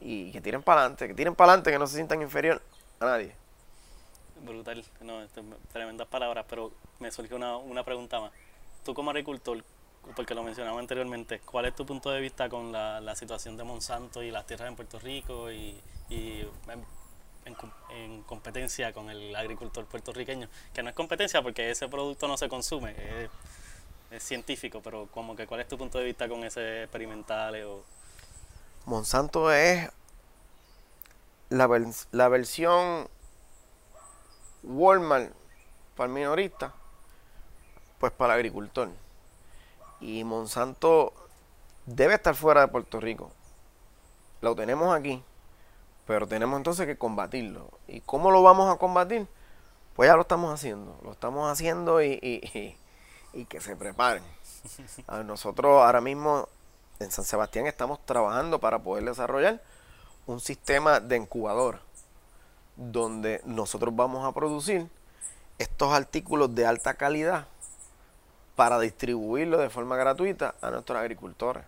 Y 0.00 0.30
que 0.30 0.42
tiren 0.42 0.62
para 0.62 0.82
adelante, 0.82 1.08
que 1.08 1.14
tiren 1.14 1.34
para 1.34 1.52
adelante, 1.52 1.72
que 1.72 1.78
no 1.78 1.86
se 1.86 1.94
sientan 1.94 2.20
inferior 2.20 2.60
a 3.00 3.06
nadie. 3.06 3.34
Brutal, 4.44 4.84
no, 5.00 5.26
tremendas 5.72 6.06
palabras, 6.06 6.44
pero 6.48 6.70
me 7.00 7.10
surgió 7.10 7.36
una, 7.36 7.56
una 7.56 7.82
pregunta 7.82 8.20
más. 8.20 8.32
Tú 8.84 8.92
como 8.94 9.10
agricultor, 9.10 9.64
porque 10.16 10.34
lo 10.34 10.42
mencionaba 10.42 10.78
anteriormente, 10.80 11.40
¿cuál 11.40 11.66
es 11.66 11.74
tu 11.74 11.84
punto 11.86 12.10
de 12.10 12.20
vista 12.20 12.48
con 12.48 12.72
la, 12.72 13.00
la 13.00 13.14
situación 13.14 13.56
de 13.56 13.64
Monsanto 13.64 14.22
y 14.22 14.30
las 14.30 14.46
tierras 14.46 14.68
en 14.68 14.76
Puerto 14.76 14.98
Rico 14.98 15.50
y, 15.50 15.80
y 16.08 16.40
en, 16.68 16.84
en 17.44 17.54
com- 17.54 17.72
en 17.90 18.22
competencia 18.22 18.92
con 18.92 19.10
el 19.10 19.34
agricultor 19.36 19.84
puertorriqueño? 19.86 20.48
Que 20.72 20.82
no 20.82 20.88
es 20.90 20.94
competencia 20.94 21.42
porque 21.42 21.70
ese 21.70 21.88
producto 21.88 22.26
no 22.28 22.36
se 22.36 22.48
consume, 22.48 22.94
es, 24.10 24.22
científico, 24.22 24.80
pero 24.82 25.06
como 25.08 25.36
que 25.36 25.46
¿cuál 25.46 25.60
es 25.60 25.68
tu 25.68 25.76
punto 25.76 25.98
de 25.98 26.04
vista 26.04 26.28
con 26.28 26.42
ese 26.42 26.84
experimental 26.84 27.62
o 27.64 27.84
Monsanto 28.86 29.52
es 29.52 29.90
la, 31.50 31.68
la 32.12 32.28
versión 32.28 33.06
Walmart 34.62 35.32
para 35.94 36.06
el 36.08 36.14
minorista, 36.14 36.72
pues 37.98 38.12
para 38.12 38.34
el 38.34 38.38
agricultor. 38.38 38.88
Y 40.00 40.24
Monsanto 40.24 41.12
debe 41.86 42.14
estar 42.14 42.34
fuera 42.34 42.60
de 42.62 42.68
Puerto 42.68 43.00
Rico. 43.00 43.30
Lo 44.40 44.54
tenemos 44.54 44.94
aquí, 44.94 45.22
pero 46.06 46.26
tenemos 46.26 46.56
entonces 46.56 46.86
que 46.86 46.96
combatirlo. 46.96 47.68
¿Y 47.88 48.00
cómo 48.00 48.30
lo 48.30 48.42
vamos 48.42 48.72
a 48.72 48.78
combatir? 48.78 49.26
Pues 49.96 50.08
ya 50.08 50.14
lo 50.14 50.22
estamos 50.22 50.52
haciendo. 50.54 50.96
Lo 51.02 51.12
estamos 51.12 51.50
haciendo 51.50 52.00
y, 52.02 52.18
y- 52.22 52.58
y- 52.58 52.76
y 53.32 53.44
que 53.46 53.60
se 53.60 53.74
preparen. 53.76 54.22
A 55.08 55.22
nosotros 55.22 55.82
ahora 55.84 56.00
mismo 56.00 56.48
en 57.00 57.10
San 57.10 57.24
Sebastián 57.24 57.66
estamos 57.66 58.04
trabajando 58.06 58.58
para 58.60 58.78
poder 58.80 59.04
desarrollar 59.04 59.62
un 60.26 60.40
sistema 60.40 61.00
de 61.00 61.16
incubadora 61.16 61.80
donde 62.76 63.40
nosotros 63.44 63.94
vamos 63.94 64.24
a 64.26 64.32
producir 64.32 64.88
estos 65.58 65.92
artículos 65.92 66.54
de 66.54 66.66
alta 66.66 66.94
calidad 66.94 67.46
para 68.58 68.80
distribuirlo 68.80 69.56
de 69.58 69.70
forma 69.70 69.96
gratuita 69.96 70.56
a 70.60 70.72
nuestros 70.72 70.98
agricultores. 70.98 71.62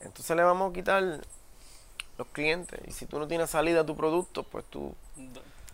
Entonces 0.00 0.34
le 0.34 0.42
vamos 0.42 0.70
a 0.70 0.72
quitar 0.72 1.20
los 2.16 2.26
clientes 2.28 2.80
y 2.86 2.92
si 2.92 3.04
tú 3.04 3.18
no 3.18 3.28
tienes 3.28 3.50
salida 3.50 3.82
a 3.82 3.84
tu 3.84 3.94
producto, 3.94 4.42
pues 4.42 4.64
tú 4.70 4.94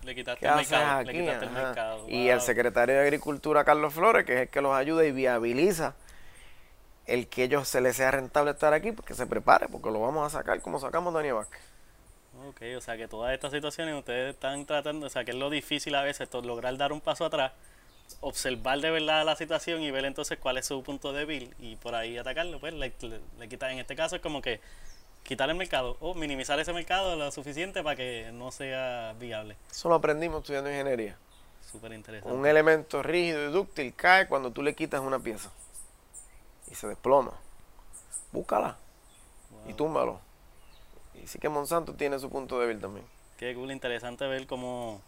le 0.02 0.12
quitaste 0.12 0.40
¿Qué 0.40 0.48
el 0.48 0.56
mercado? 0.56 1.02
Le 1.04 1.12
quitaste 1.12 1.44
el 1.44 1.52
mercado. 1.52 2.08
Y 2.08 2.28
el 2.30 2.38
wow. 2.38 2.44
secretario 2.44 2.96
de 2.96 3.00
Agricultura, 3.00 3.64
Carlos 3.64 3.94
Flores, 3.94 4.26
que 4.26 4.34
es 4.34 4.40
el 4.40 4.48
que 4.48 4.60
los 4.60 4.74
ayuda 4.74 5.04
y 5.04 5.12
viabiliza 5.12 5.94
el 7.06 7.28
que 7.28 7.44
ellos 7.44 7.68
se 7.68 7.80
les 7.80 7.94
sea 7.94 8.10
rentable 8.10 8.50
estar 8.50 8.72
aquí, 8.72 8.90
porque 8.90 9.14
se 9.14 9.28
prepare, 9.28 9.68
porque 9.68 9.88
lo 9.88 10.00
vamos 10.00 10.26
a 10.26 10.36
sacar 10.36 10.60
como 10.60 10.80
sacamos 10.80 11.14
Daniel 11.14 11.34
Vázquez. 11.34 11.60
Ok, 12.48 12.62
o 12.76 12.80
sea 12.80 12.96
que 12.96 13.06
todas 13.06 13.32
estas 13.32 13.52
situaciones 13.52 13.94
ustedes 13.94 14.34
están 14.34 14.66
tratando, 14.66 15.06
o 15.06 15.10
sea 15.10 15.24
que 15.24 15.30
es 15.30 15.36
lo 15.36 15.48
difícil 15.48 15.94
a 15.94 16.02
veces 16.02 16.28
lograr 16.42 16.76
dar 16.76 16.90
un 16.90 17.00
paso 17.00 17.24
atrás, 17.24 17.52
observar 18.20 18.80
de 18.80 18.90
verdad 18.90 19.24
la 19.24 19.36
situación 19.36 19.82
y 19.82 19.90
ver 19.90 20.04
entonces 20.04 20.38
cuál 20.38 20.58
es 20.58 20.66
su 20.66 20.82
punto 20.82 21.12
débil 21.12 21.54
y 21.58 21.76
por 21.76 21.94
ahí 21.94 22.18
atacarlo, 22.18 22.60
pues 22.60 22.74
le, 22.74 22.92
le, 23.00 23.20
le 23.38 23.48
quita- 23.48 23.70
en 23.72 23.78
este 23.78 23.96
caso 23.96 24.16
es 24.16 24.22
como 24.22 24.42
que 24.42 24.60
quitar 25.22 25.48
el 25.50 25.56
mercado 25.56 25.96
o 26.00 26.14
minimizar 26.14 26.58
ese 26.58 26.72
mercado 26.72 27.16
lo 27.16 27.30
suficiente 27.30 27.82
para 27.82 27.96
que 27.96 28.30
no 28.32 28.50
sea 28.50 29.14
viable. 29.18 29.56
Eso 29.70 29.88
lo 29.88 29.94
aprendimos 29.96 30.40
estudiando 30.40 30.70
ingeniería. 30.70 31.16
Súper 31.70 31.92
interesante. 31.92 32.34
Un 32.36 32.46
elemento 32.46 33.02
rígido 33.02 33.48
y 33.48 33.52
dúctil 33.52 33.94
cae 33.94 34.26
cuando 34.26 34.50
tú 34.50 34.62
le 34.62 34.74
quitas 34.74 35.00
una 35.00 35.18
pieza 35.18 35.50
y 36.70 36.74
se 36.74 36.88
desploma. 36.88 37.32
Búscala 38.32 38.76
y 39.68 39.74
túmbalo. 39.74 40.20
Y 41.22 41.26
sí 41.26 41.38
que 41.38 41.48
Monsanto 41.48 41.94
tiene 41.94 42.18
su 42.18 42.30
punto 42.30 42.58
débil 42.58 42.80
también. 42.80 43.04
Qué 43.38 43.54
cool, 43.54 43.70
interesante 43.70 44.26
ver 44.26 44.46
cómo 44.46 45.00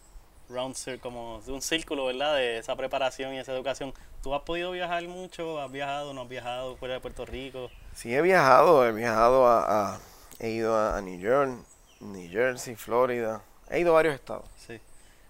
round 0.49 0.75
como 0.99 1.41
de 1.45 1.51
un 1.51 1.61
círculo, 1.61 2.05
¿verdad? 2.05 2.35
De 2.35 2.57
esa 2.59 2.75
preparación 2.75 3.33
y 3.33 3.39
esa 3.39 3.53
educación. 3.53 3.93
¿Tú 4.21 4.33
has 4.35 4.41
podido 4.43 4.71
viajar 4.71 5.07
mucho? 5.07 5.59
¿Has 5.61 5.71
viajado? 5.71 6.13
¿No 6.13 6.21
has 6.23 6.29
viajado 6.29 6.75
fuera 6.77 6.95
de 6.95 6.99
Puerto 7.01 7.25
Rico? 7.25 7.71
Sí, 7.93 8.13
he 8.13 8.21
viajado, 8.21 8.85
he 8.87 8.91
viajado 8.91 9.47
a, 9.47 9.95
a- 9.95 9.99
he 10.39 10.49
ido 10.49 10.75
a, 10.77 11.01
New 11.01 11.19
York, 11.19 11.51
New 11.99 12.29
Jersey, 12.29 12.75
Florida. 12.75 13.41
He 13.69 13.79
ido 13.79 13.91
a 13.91 13.95
varios 13.95 14.15
estados. 14.15 14.45
Sí. 14.55 14.79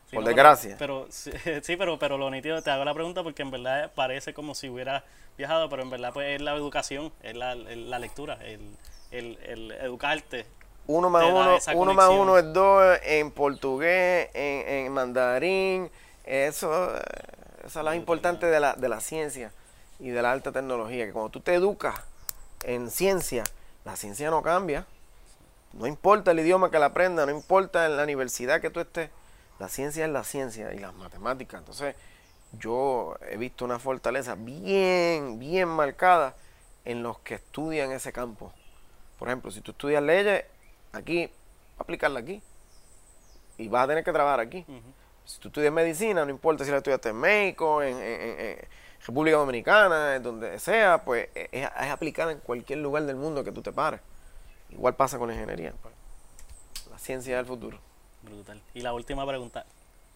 Sí, 0.09 0.15
Por 0.15 0.23
no, 0.23 0.27
desgracia. 0.27 0.77
Pero, 0.77 1.07
sí, 1.09 1.31
sí, 1.63 1.77
pero, 1.77 1.97
pero 1.99 2.17
lo 2.17 2.29
nítido, 2.29 2.61
te 2.61 2.71
hago 2.71 2.85
la 2.85 2.93
pregunta 2.93 3.23
porque 3.23 3.41
en 3.41 3.51
verdad 3.51 3.91
parece 3.95 4.33
como 4.33 4.55
si 4.55 4.69
hubiera 4.69 5.05
viajado, 5.37 5.69
pero 5.69 5.83
en 5.83 5.89
verdad 5.89 6.13
pues 6.13 6.35
es 6.35 6.41
la 6.41 6.53
educación, 6.55 7.11
es 7.23 7.35
la, 7.35 7.55
la 7.55 7.99
lectura, 7.99 8.39
el, 8.43 8.77
el, 9.11 9.39
el 9.43 9.71
educarte. 9.71 10.45
Uno 10.85 11.09
más 11.09 11.23
uno, 11.25 11.57
uno 11.75 11.93
más 11.93 12.09
uno 12.09 12.37
es 12.37 12.51
dos 12.51 12.97
en 13.03 13.31
portugués, 13.31 14.29
en, 14.33 14.67
en 14.67 14.91
mandarín. 14.91 15.89
Eso, 16.25 16.93
es 17.65 17.75
lo 17.75 17.93
importante 17.93 18.45
de 18.47 18.59
la, 18.59 18.73
de 18.73 18.89
la 18.89 18.99
ciencia 18.99 19.51
y 19.99 20.09
de 20.09 20.21
la 20.21 20.31
alta 20.31 20.51
tecnología. 20.51 21.05
Que 21.05 21.13
cuando 21.13 21.29
tú 21.29 21.39
te 21.39 21.53
educas 21.53 21.95
en 22.63 22.89
ciencia, 22.89 23.43
la 23.85 23.95
ciencia 23.95 24.29
no 24.29 24.41
cambia. 24.41 24.85
No 25.73 25.87
importa 25.87 26.31
el 26.31 26.39
idioma 26.39 26.69
que 26.69 26.79
la 26.79 26.87
aprenda, 26.87 27.25
no 27.25 27.31
importa 27.31 27.85
en 27.85 27.97
la 27.97 28.03
universidad 28.03 28.61
que 28.61 28.69
tú 28.69 28.79
estés, 28.79 29.09
la 29.59 29.69
ciencia 29.69 30.05
es 30.05 30.11
la 30.11 30.23
ciencia 30.23 30.73
y 30.73 30.79
las 30.79 30.93
matemáticas. 30.93 31.59
Entonces, 31.59 31.95
yo 32.59 33.15
he 33.29 33.37
visto 33.37 33.65
una 33.65 33.79
fortaleza 33.79 34.35
bien, 34.35 35.39
bien 35.39 35.67
marcada 35.67 36.35
en 36.85 37.01
los 37.01 37.19
que 37.19 37.35
estudian 37.35 37.91
ese 37.91 38.11
campo. 38.11 38.53
Por 39.17 39.29
ejemplo, 39.29 39.49
si 39.51 39.61
tú 39.61 39.71
estudias 39.71 40.03
leyes, 40.03 40.45
aquí, 40.93 41.29
aplicarla 41.77 42.19
aquí. 42.19 42.41
Y 43.57 43.67
vas 43.67 43.83
a 43.83 43.87
tener 43.87 44.03
que 44.03 44.11
trabajar 44.11 44.39
aquí. 44.39 44.65
Si 45.25 45.39
tú 45.39 45.49
estudias 45.49 45.71
medicina, 45.71 46.25
no 46.25 46.31
importa 46.31 46.65
si 46.65 46.71
la 46.71 46.77
estudiaste 46.77 47.09
en 47.09 47.17
México, 47.17 47.81
en, 47.81 47.95
en- 47.97 48.21
en- 48.21 48.39
en 48.39 48.67
República 49.05 49.37
Dominicana, 49.37 50.15
en 50.15 50.23
donde 50.23 50.59
sea, 50.59 51.03
pues 51.03 51.29
es, 51.35 51.49
es 51.51 51.69
aplicada 51.91 52.31
en 52.31 52.39
cualquier 52.39 52.79
lugar 52.79 53.03
del 53.03 53.15
mundo 53.17 53.43
que 53.43 53.51
tú 53.51 53.61
te 53.61 53.71
pares. 53.71 53.99
Igual 54.69 54.95
pasa 54.95 55.17
con 55.19 55.27
la 55.27 55.33
ingeniería. 55.35 55.73
pues. 55.81 55.93
La 56.89 56.97
ciencia 56.97 57.37
del 57.37 57.45
futuro. 57.45 57.79
Brutal. 58.21 58.61
Y 58.73 58.81
la 58.81 58.93
última 58.93 59.25
pregunta, 59.27 59.65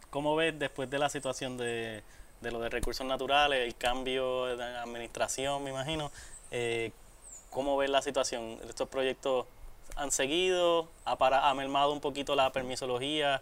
¿cómo 0.09 0.35
ves 0.35 0.57
después 0.57 0.89
de 0.89 0.97
la 0.99 1.09
situación 1.09 1.57
de, 1.57 2.01
de 2.41 2.51
lo 2.51 2.59
de 2.59 2.69
recursos 2.69 3.05
naturales, 3.05 3.59
el 3.65 3.75
cambio 3.75 4.45
de 4.57 4.63
administración, 4.63 5.63
me 5.63 5.69
imagino? 5.69 6.11
eh, 6.51 6.91
¿Cómo 7.49 7.77
ves 7.77 7.89
la 7.89 8.01
situación? 8.01 8.57
¿Estos 8.67 8.87
proyectos 8.89 9.45
han 9.97 10.11
seguido? 10.11 10.89
¿Ha, 11.05 11.17
para, 11.17 11.49
ha 11.49 11.53
mermado 11.53 11.91
un 11.91 12.01
poquito 12.01 12.35
la 12.35 12.51
permisología? 12.51 13.41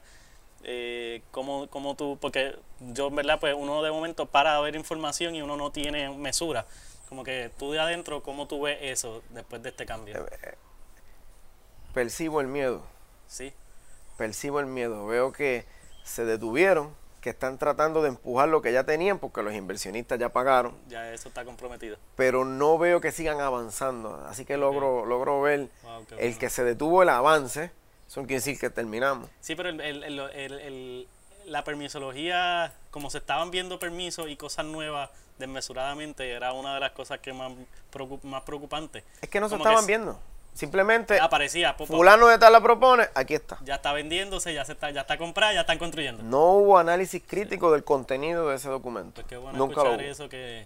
Eh, 0.63 1.21
¿cómo, 1.31 1.67
cómo 1.67 1.95
tú? 1.95 2.17
Porque 2.19 2.55
yo, 2.79 3.07
en 3.07 3.15
verdad, 3.15 3.39
pues 3.39 3.55
uno 3.57 3.83
de 3.83 3.91
momento 3.91 4.25
para 4.25 4.59
ver 4.61 4.75
información 4.75 5.35
y 5.35 5.41
uno 5.41 5.57
no 5.57 5.71
tiene 5.71 6.09
mesura. 6.09 6.65
Como 7.09 7.23
que 7.23 7.51
tú 7.59 7.71
de 7.71 7.79
adentro, 7.79 8.23
¿cómo 8.23 8.47
tú 8.47 8.61
ves 8.61 8.79
eso 8.81 9.21
después 9.29 9.61
de 9.61 9.69
este 9.69 9.85
cambio? 9.85 10.25
Percibo 11.93 12.41
el 12.41 12.47
miedo. 12.47 12.81
Sí, 13.27 13.53
percibo 14.17 14.59
el 14.59 14.65
miedo. 14.65 15.05
Veo 15.05 15.31
que 15.31 15.65
se 16.03 16.25
detuvieron, 16.25 16.95
que 17.25 17.31
están 17.31 17.57
tratando 17.57 18.03
de 18.03 18.09
empujar 18.09 18.47
lo 18.49 18.61
que 18.61 18.71
ya 18.71 18.83
tenían 18.83 19.17
porque 19.17 19.41
los 19.41 19.51
inversionistas 19.55 20.19
ya 20.19 20.29
pagaron, 20.29 20.77
ya 20.87 21.11
eso 21.11 21.27
está 21.27 21.43
comprometido. 21.43 21.97
pero 22.15 22.45
no 22.45 22.77
veo 22.77 23.01
que 23.01 23.11
sigan 23.11 23.41
avanzando. 23.41 24.23
Así 24.29 24.45
que 24.45 24.57
logro, 24.57 25.07
logro 25.07 25.41
ver 25.41 25.69
Wow, 25.81 26.05
qué 26.05 26.13
el 26.13 26.19
bueno. 26.21 26.39
que 26.39 26.49
se 26.51 26.63
detuvo 26.63 27.01
el 27.01 27.09
avance. 27.09 27.71
Eso 28.07 28.21
no 28.21 28.27
quiere 28.27 28.41
decir 28.41 28.59
que 28.59 28.69
terminamos. 28.69 29.27
Sí, 29.41 29.55
pero 29.55 29.69
el, 29.69 29.81
el- 29.81 30.03
el- 30.03 30.19
el- 30.19 30.59
el- 30.59 31.07
la 31.47 31.63
permisología, 31.63 32.71
como 32.91 33.09
se 33.09 33.17
estaban 33.17 33.49
viendo 33.49 33.79
permisos 33.79 34.29
y 34.29 34.35
cosas 34.37 34.65
nuevas 34.67 35.09
desmesuradamente, 35.39 36.31
era 36.31 36.53
una 36.53 36.75
de 36.75 36.79
las 36.79 36.91
cosas 36.91 37.19
que 37.21 37.33
más, 37.33 37.51
preocup- 37.91 38.21
más 38.21 38.43
preocupantes. 38.43 39.03
Es 39.19 39.29
que 39.29 39.39
no 39.39 39.49
se 39.49 39.55
Como 39.57 39.63
estaban 39.67 39.87
viendo. 39.87 40.19
Simplemente 40.55 41.19
Aparecía, 41.19 41.73
fulano 41.73 42.27
de 42.27 42.37
tal 42.39 42.53
la 42.53 42.61
propone, 42.61 43.09
aquí 43.13 43.33
está. 43.33 43.57
ya 43.65 43.75
está 43.75 43.91
vendiéndose, 43.91 44.53
ya 44.53 44.63
se 44.63 44.71
está, 44.71 44.89
ya 44.89 45.01
está 45.01 45.17
comprada, 45.17 45.51
ya 45.53 45.59
están 45.61 45.77
construyendo. 45.77 46.23
No 46.23 46.53
hubo 46.53 46.77
análisis 46.77 47.21
crítico 47.27 47.73
del 47.73 47.83
contenido 47.83 48.47
de 48.49 48.55
ese 48.55 48.69
documento. 48.69 49.15
Pues 49.15 49.27
qué 49.27 49.35
bueno 49.35 49.57
Nunca 49.57 49.83
lo 49.83 49.89
escuchar 49.89 50.05
hubo. 50.05 50.11
eso, 50.11 50.29
que, 50.29 50.65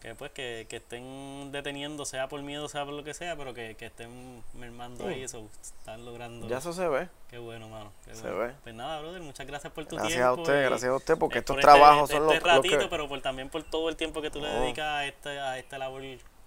que 0.00 0.14
pues 0.14 0.30
que, 0.30 0.66
que 0.68 0.76
estén 0.76 1.50
deteniendo, 1.50 2.04
sea 2.04 2.28
por 2.28 2.40
miedo, 2.42 2.68
sea 2.68 2.84
por 2.84 2.94
lo 2.94 3.02
que 3.02 3.12
sea, 3.12 3.34
pero 3.34 3.52
que, 3.54 3.74
que 3.74 3.86
estén 3.86 4.40
mermando 4.54 5.08
ahí 5.08 5.24
eso, 5.24 5.48
están 5.60 6.04
logrando. 6.04 6.46
Ya 6.46 6.58
eso 6.58 6.72
se 6.72 6.86
ve. 6.86 7.08
Qué 7.28 7.38
bueno, 7.38 7.68
mano. 7.68 7.90
qué 8.04 8.14
Se 8.14 8.22
bueno. 8.30 8.38
ve. 8.38 8.52
Pues 8.62 8.74
nada, 8.76 9.00
brother, 9.00 9.20
muchas 9.20 9.48
gracias 9.48 9.72
por 9.72 9.84
tu 9.86 9.96
Gracias 9.96 10.14
tiempo. 10.14 10.28
a 10.28 10.34
usted, 10.34 10.64
gracias 10.64 10.90
a 10.92 10.94
usted, 10.94 11.18
porque 11.18 11.38
estos 11.40 11.56
por 11.56 11.60
trabajos 11.62 12.08
este, 12.08 12.22
son 12.22 12.32
este 12.32 12.34
los, 12.36 12.44
los 12.44 12.56
ratito, 12.56 12.78
que... 12.84 12.86
pero 12.88 13.08
por, 13.08 13.20
también 13.20 13.48
por 13.48 13.64
todo 13.64 13.88
el 13.88 13.96
tiempo 13.96 14.22
que 14.22 14.30
tú 14.30 14.40
le 14.40 14.48
dedicas 14.48 14.86
a, 14.86 15.06
este, 15.06 15.40
a 15.40 15.58
esta 15.58 15.76
labor 15.76 16.02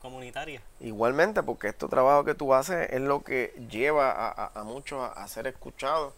comunitaria. 0.08 0.62
Igualmente, 0.80 1.44
porque 1.44 1.68
este 1.70 1.88
trabajo 1.88 2.24
que 2.24 2.34
tú 2.34 2.54
haces 2.54 2.90
es 2.92 3.02
lo 3.02 3.24
que 3.24 3.54
lleva 3.70 4.12
a, 4.12 4.30
a- 4.30 4.52
a 4.60 4.64
muchos 4.64 5.00
a, 5.02 5.08
a 5.14 5.28
ser 5.28 5.48
escuchados, 5.48 6.14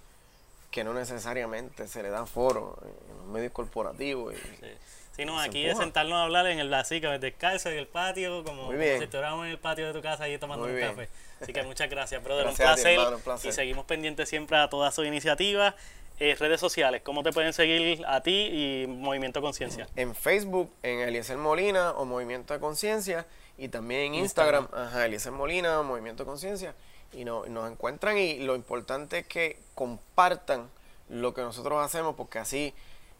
que 0.71 0.83
no 0.83 0.93
necesariamente 0.93 1.87
se 1.87 2.03
le 2.03 2.09
da 2.09 2.25
foro 2.25 2.77
en 2.83 3.17
los 3.17 3.25
medios 3.27 3.51
corporativos. 3.51 4.33
y- 4.33 4.37
Sí. 4.37 4.71
Sí, 5.15 5.25
no, 5.25 5.37
aquí 5.37 5.65
es 5.65 5.77
sentarnos 5.77 6.17
a 6.17 6.23
hablar 6.23 6.47
en 6.47 6.59
el 6.59 6.69
que 7.01 7.07
descalzo 7.19 7.67
en 7.69 7.77
el 7.77 7.87
patio, 7.87 8.41
como, 8.45 8.67
como 8.67 8.77
si 8.77 8.85
estuviéramos 9.03 9.45
en 9.47 9.51
el 9.51 9.57
patio 9.57 9.87
de 9.87 9.91
tu 9.93 10.01
casa 10.01 10.23
ahí 10.23 10.37
tomando 10.37 10.63
Muy 10.63 10.71
un 10.71 10.77
bien. 10.77 10.89
café. 10.95 11.09
Así 11.41 11.51
que 11.51 11.61
muchas 11.63 11.89
gracias, 11.89 12.23
brother. 12.23 12.45
Gracias 12.45 12.69
ti, 12.69 13.15
un 13.15 13.21
placer. 13.21 13.49
Y 13.49 13.53
seguimos 13.53 13.83
pendientes 13.85 14.29
siempre 14.29 14.55
a 14.55 14.69
todas 14.69 14.95
sus 14.95 15.05
iniciativas. 15.05 15.73
Eh, 16.21 16.35
redes 16.39 16.61
sociales, 16.61 17.01
¿cómo 17.03 17.21
te 17.23 17.33
pueden 17.33 17.51
seguir 17.51 18.01
a 18.07 18.21
ti 18.21 18.31
y 18.51 18.87
Movimiento 18.87 19.41
Conciencia? 19.41 19.87
En 19.97 20.15
Facebook, 20.15 20.71
en 20.83 20.99
Eliezer 21.01 21.37
Molina 21.37 21.91
o 21.91 22.05
Movimiento 22.05 22.53
de 22.53 22.59
Conciencia, 22.61 23.25
y 23.59 23.69
también 23.69 24.01
en 24.01 24.15
Instagram, 24.15 24.67
ajá, 24.73 25.05
Eliezer 25.05 25.31
Molina, 25.31 25.81
Movimiento 25.83 26.25
Conciencia, 26.25 26.73
y 27.13 27.25
no- 27.25 27.45
nos 27.47 27.69
encuentran. 27.71 28.17
Y 28.17 28.39
lo 28.39 28.55
importante 28.55 29.19
es 29.19 29.27
que 29.27 29.59
compartan 29.75 30.69
lo 31.09 31.33
que 31.33 31.41
nosotros 31.41 31.83
hacemos, 31.83 32.15
porque 32.15 32.39
así 32.39 32.73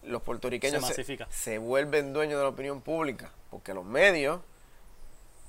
los 0.04 0.22
puertorriqueños 0.22 0.82
Se 1.30 1.58
vuelven 1.58 2.14
dueños 2.14 2.38
de 2.38 2.44
la 2.44 2.50
opinión 2.50 2.82
pública, 2.82 3.32
porque 3.52 3.74
los 3.74 3.84
medios 3.86 4.40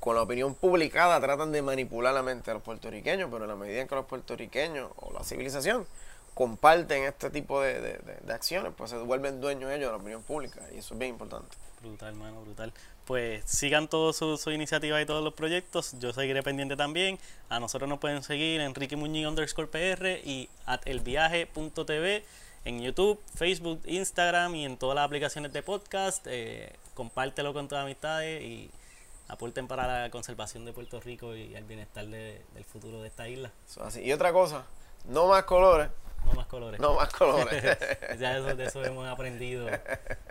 con 0.00 0.16
la 0.16 0.22
opinión 0.22 0.54
publicada 0.54 1.20
tratan 1.20 1.52
de 1.52 1.60
manipular 1.60 2.14
la 2.14 2.22
mente 2.22 2.50
de 2.50 2.54
los 2.54 2.62
puertorriqueños, 2.62 3.28
pero 3.30 3.44
en 3.44 3.50
la 3.50 3.56
medida 3.56 3.82
en 3.82 3.86
que 3.88 3.94
los 3.94 4.06
puertorriqueños 4.06 4.90
o 4.96 5.12
la 5.12 5.22
civilización 5.22 5.86
comparten 6.32 7.02
este 7.04 7.28
tipo 7.28 7.60
de, 7.60 7.74
de- 7.80 7.98
de- 7.98 8.16
de 8.22 8.32
acciones, 8.32 8.72
pues 8.76 8.90
se 8.90 8.96
vuelven 8.96 9.40
dueños 9.42 9.70
ellos 9.70 9.88
de 9.88 9.92
la 9.92 9.96
opinión 9.98 10.22
pública 10.22 10.62
y 10.72 10.78
eso 10.78 10.94
es 10.94 10.98
bien 10.98 11.10
importante. 11.10 11.54
Brutal, 11.82 12.08
hermano, 12.08 12.40
brutal. 12.42 12.72
Pues 13.06 13.42
sigan 13.44 13.88
todas 13.88 14.16
sus 14.16 14.40
su 14.40 14.50
iniciativas 14.52 15.02
y 15.02 15.06
todos 15.06 15.24
los 15.24 15.34
proyectos. 15.34 15.94
Yo 15.98 16.12
seguiré 16.12 16.42
pendiente 16.42 16.76
también. 16.76 17.18
A 17.48 17.58
nosotros 17.58 17.88
nos 17.88 17.98
pueden 17.98 18.22
seguir 18.22 18.60
en 18.60 18.74
Ricky 18.74 18.94
Muñiz 18.96 19.26
underscore 19.26 19.68
PR 19.68 20.20
y 20.24 20.48
at 20.66 20.80
elviaje.tv 20.86 22.24
en 22.64 22.80
YouTube, 22.82 23.20
Facebook, 23.34 23.80
Instagram 23.86 24.54
y 24.54 24.64
en 24.64 24.76
todas 24.76 24.94
las 24.94 25.04
aplicaciones 25.06 25.52
de 25.52 25.62
podcast. 25.62 26.26
Eh, 26.28 26.72
compártelo 26.94 27.52
con 27.52 27.66
tus 27.68 27.78
amistades 27.78 28.42
y 28.42 28.70
aporten 29.28 29.66
para 29.66 30.02
la 30.02 30.10
conservación 30.10 30.64
de 30.64 30.72
Puerto 30.72 31.00
Rico 31.00 31.34
y 31.34 31.54
el 31.54 31.64
bienestar 31.64 32.06
de- 32.06 32.42
del 32.54 32.64
futuro 32.64 33.00
de 33.00 33.08
esta 33.08 33.28
isla. 33.28 33.50
Y 34.02 34.12
otra 34.12 34.32
cosa, 34.32 34.66
no 35.08 35.26
más 35.28 35.44
colores, 35.44 35.88
No 36.24 36.32
más 36.34 36.46
colores. 36.46 36.80
no 36.80 36.94
más 36.94 37.12
colores. 37.12 37.62
ya 38.18 38.36
eso, 38.38 38.54
de 38.54 38.64
eso 38.64 38.84
hemos 38.84 39.08
aprendido. 39.08 39.68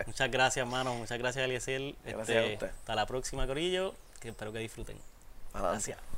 Muchas 0.06 0.32
gracias, 0.32 0.66
hermano. 0.66 0.94
Muchas 0.96 1.18
gracias, 1.18 1.44
Eliezer. 1.46 1.96
Gracias 2.06 2.30
Este, 2.30 2.40
a 2.40 2.54
usted. 2.54 2.68
Hasta 2.70 2.96
la 2.96 3.06
próxima, 3.06 3.46
Corillo. 3.48 3.94
Que 4.20 4.30
espero 4.30 4.52
que 4.52 4.60
disfruten. 4.60 4.98
Adelante. 5.54 5.92
Gracias. 5.92 6.09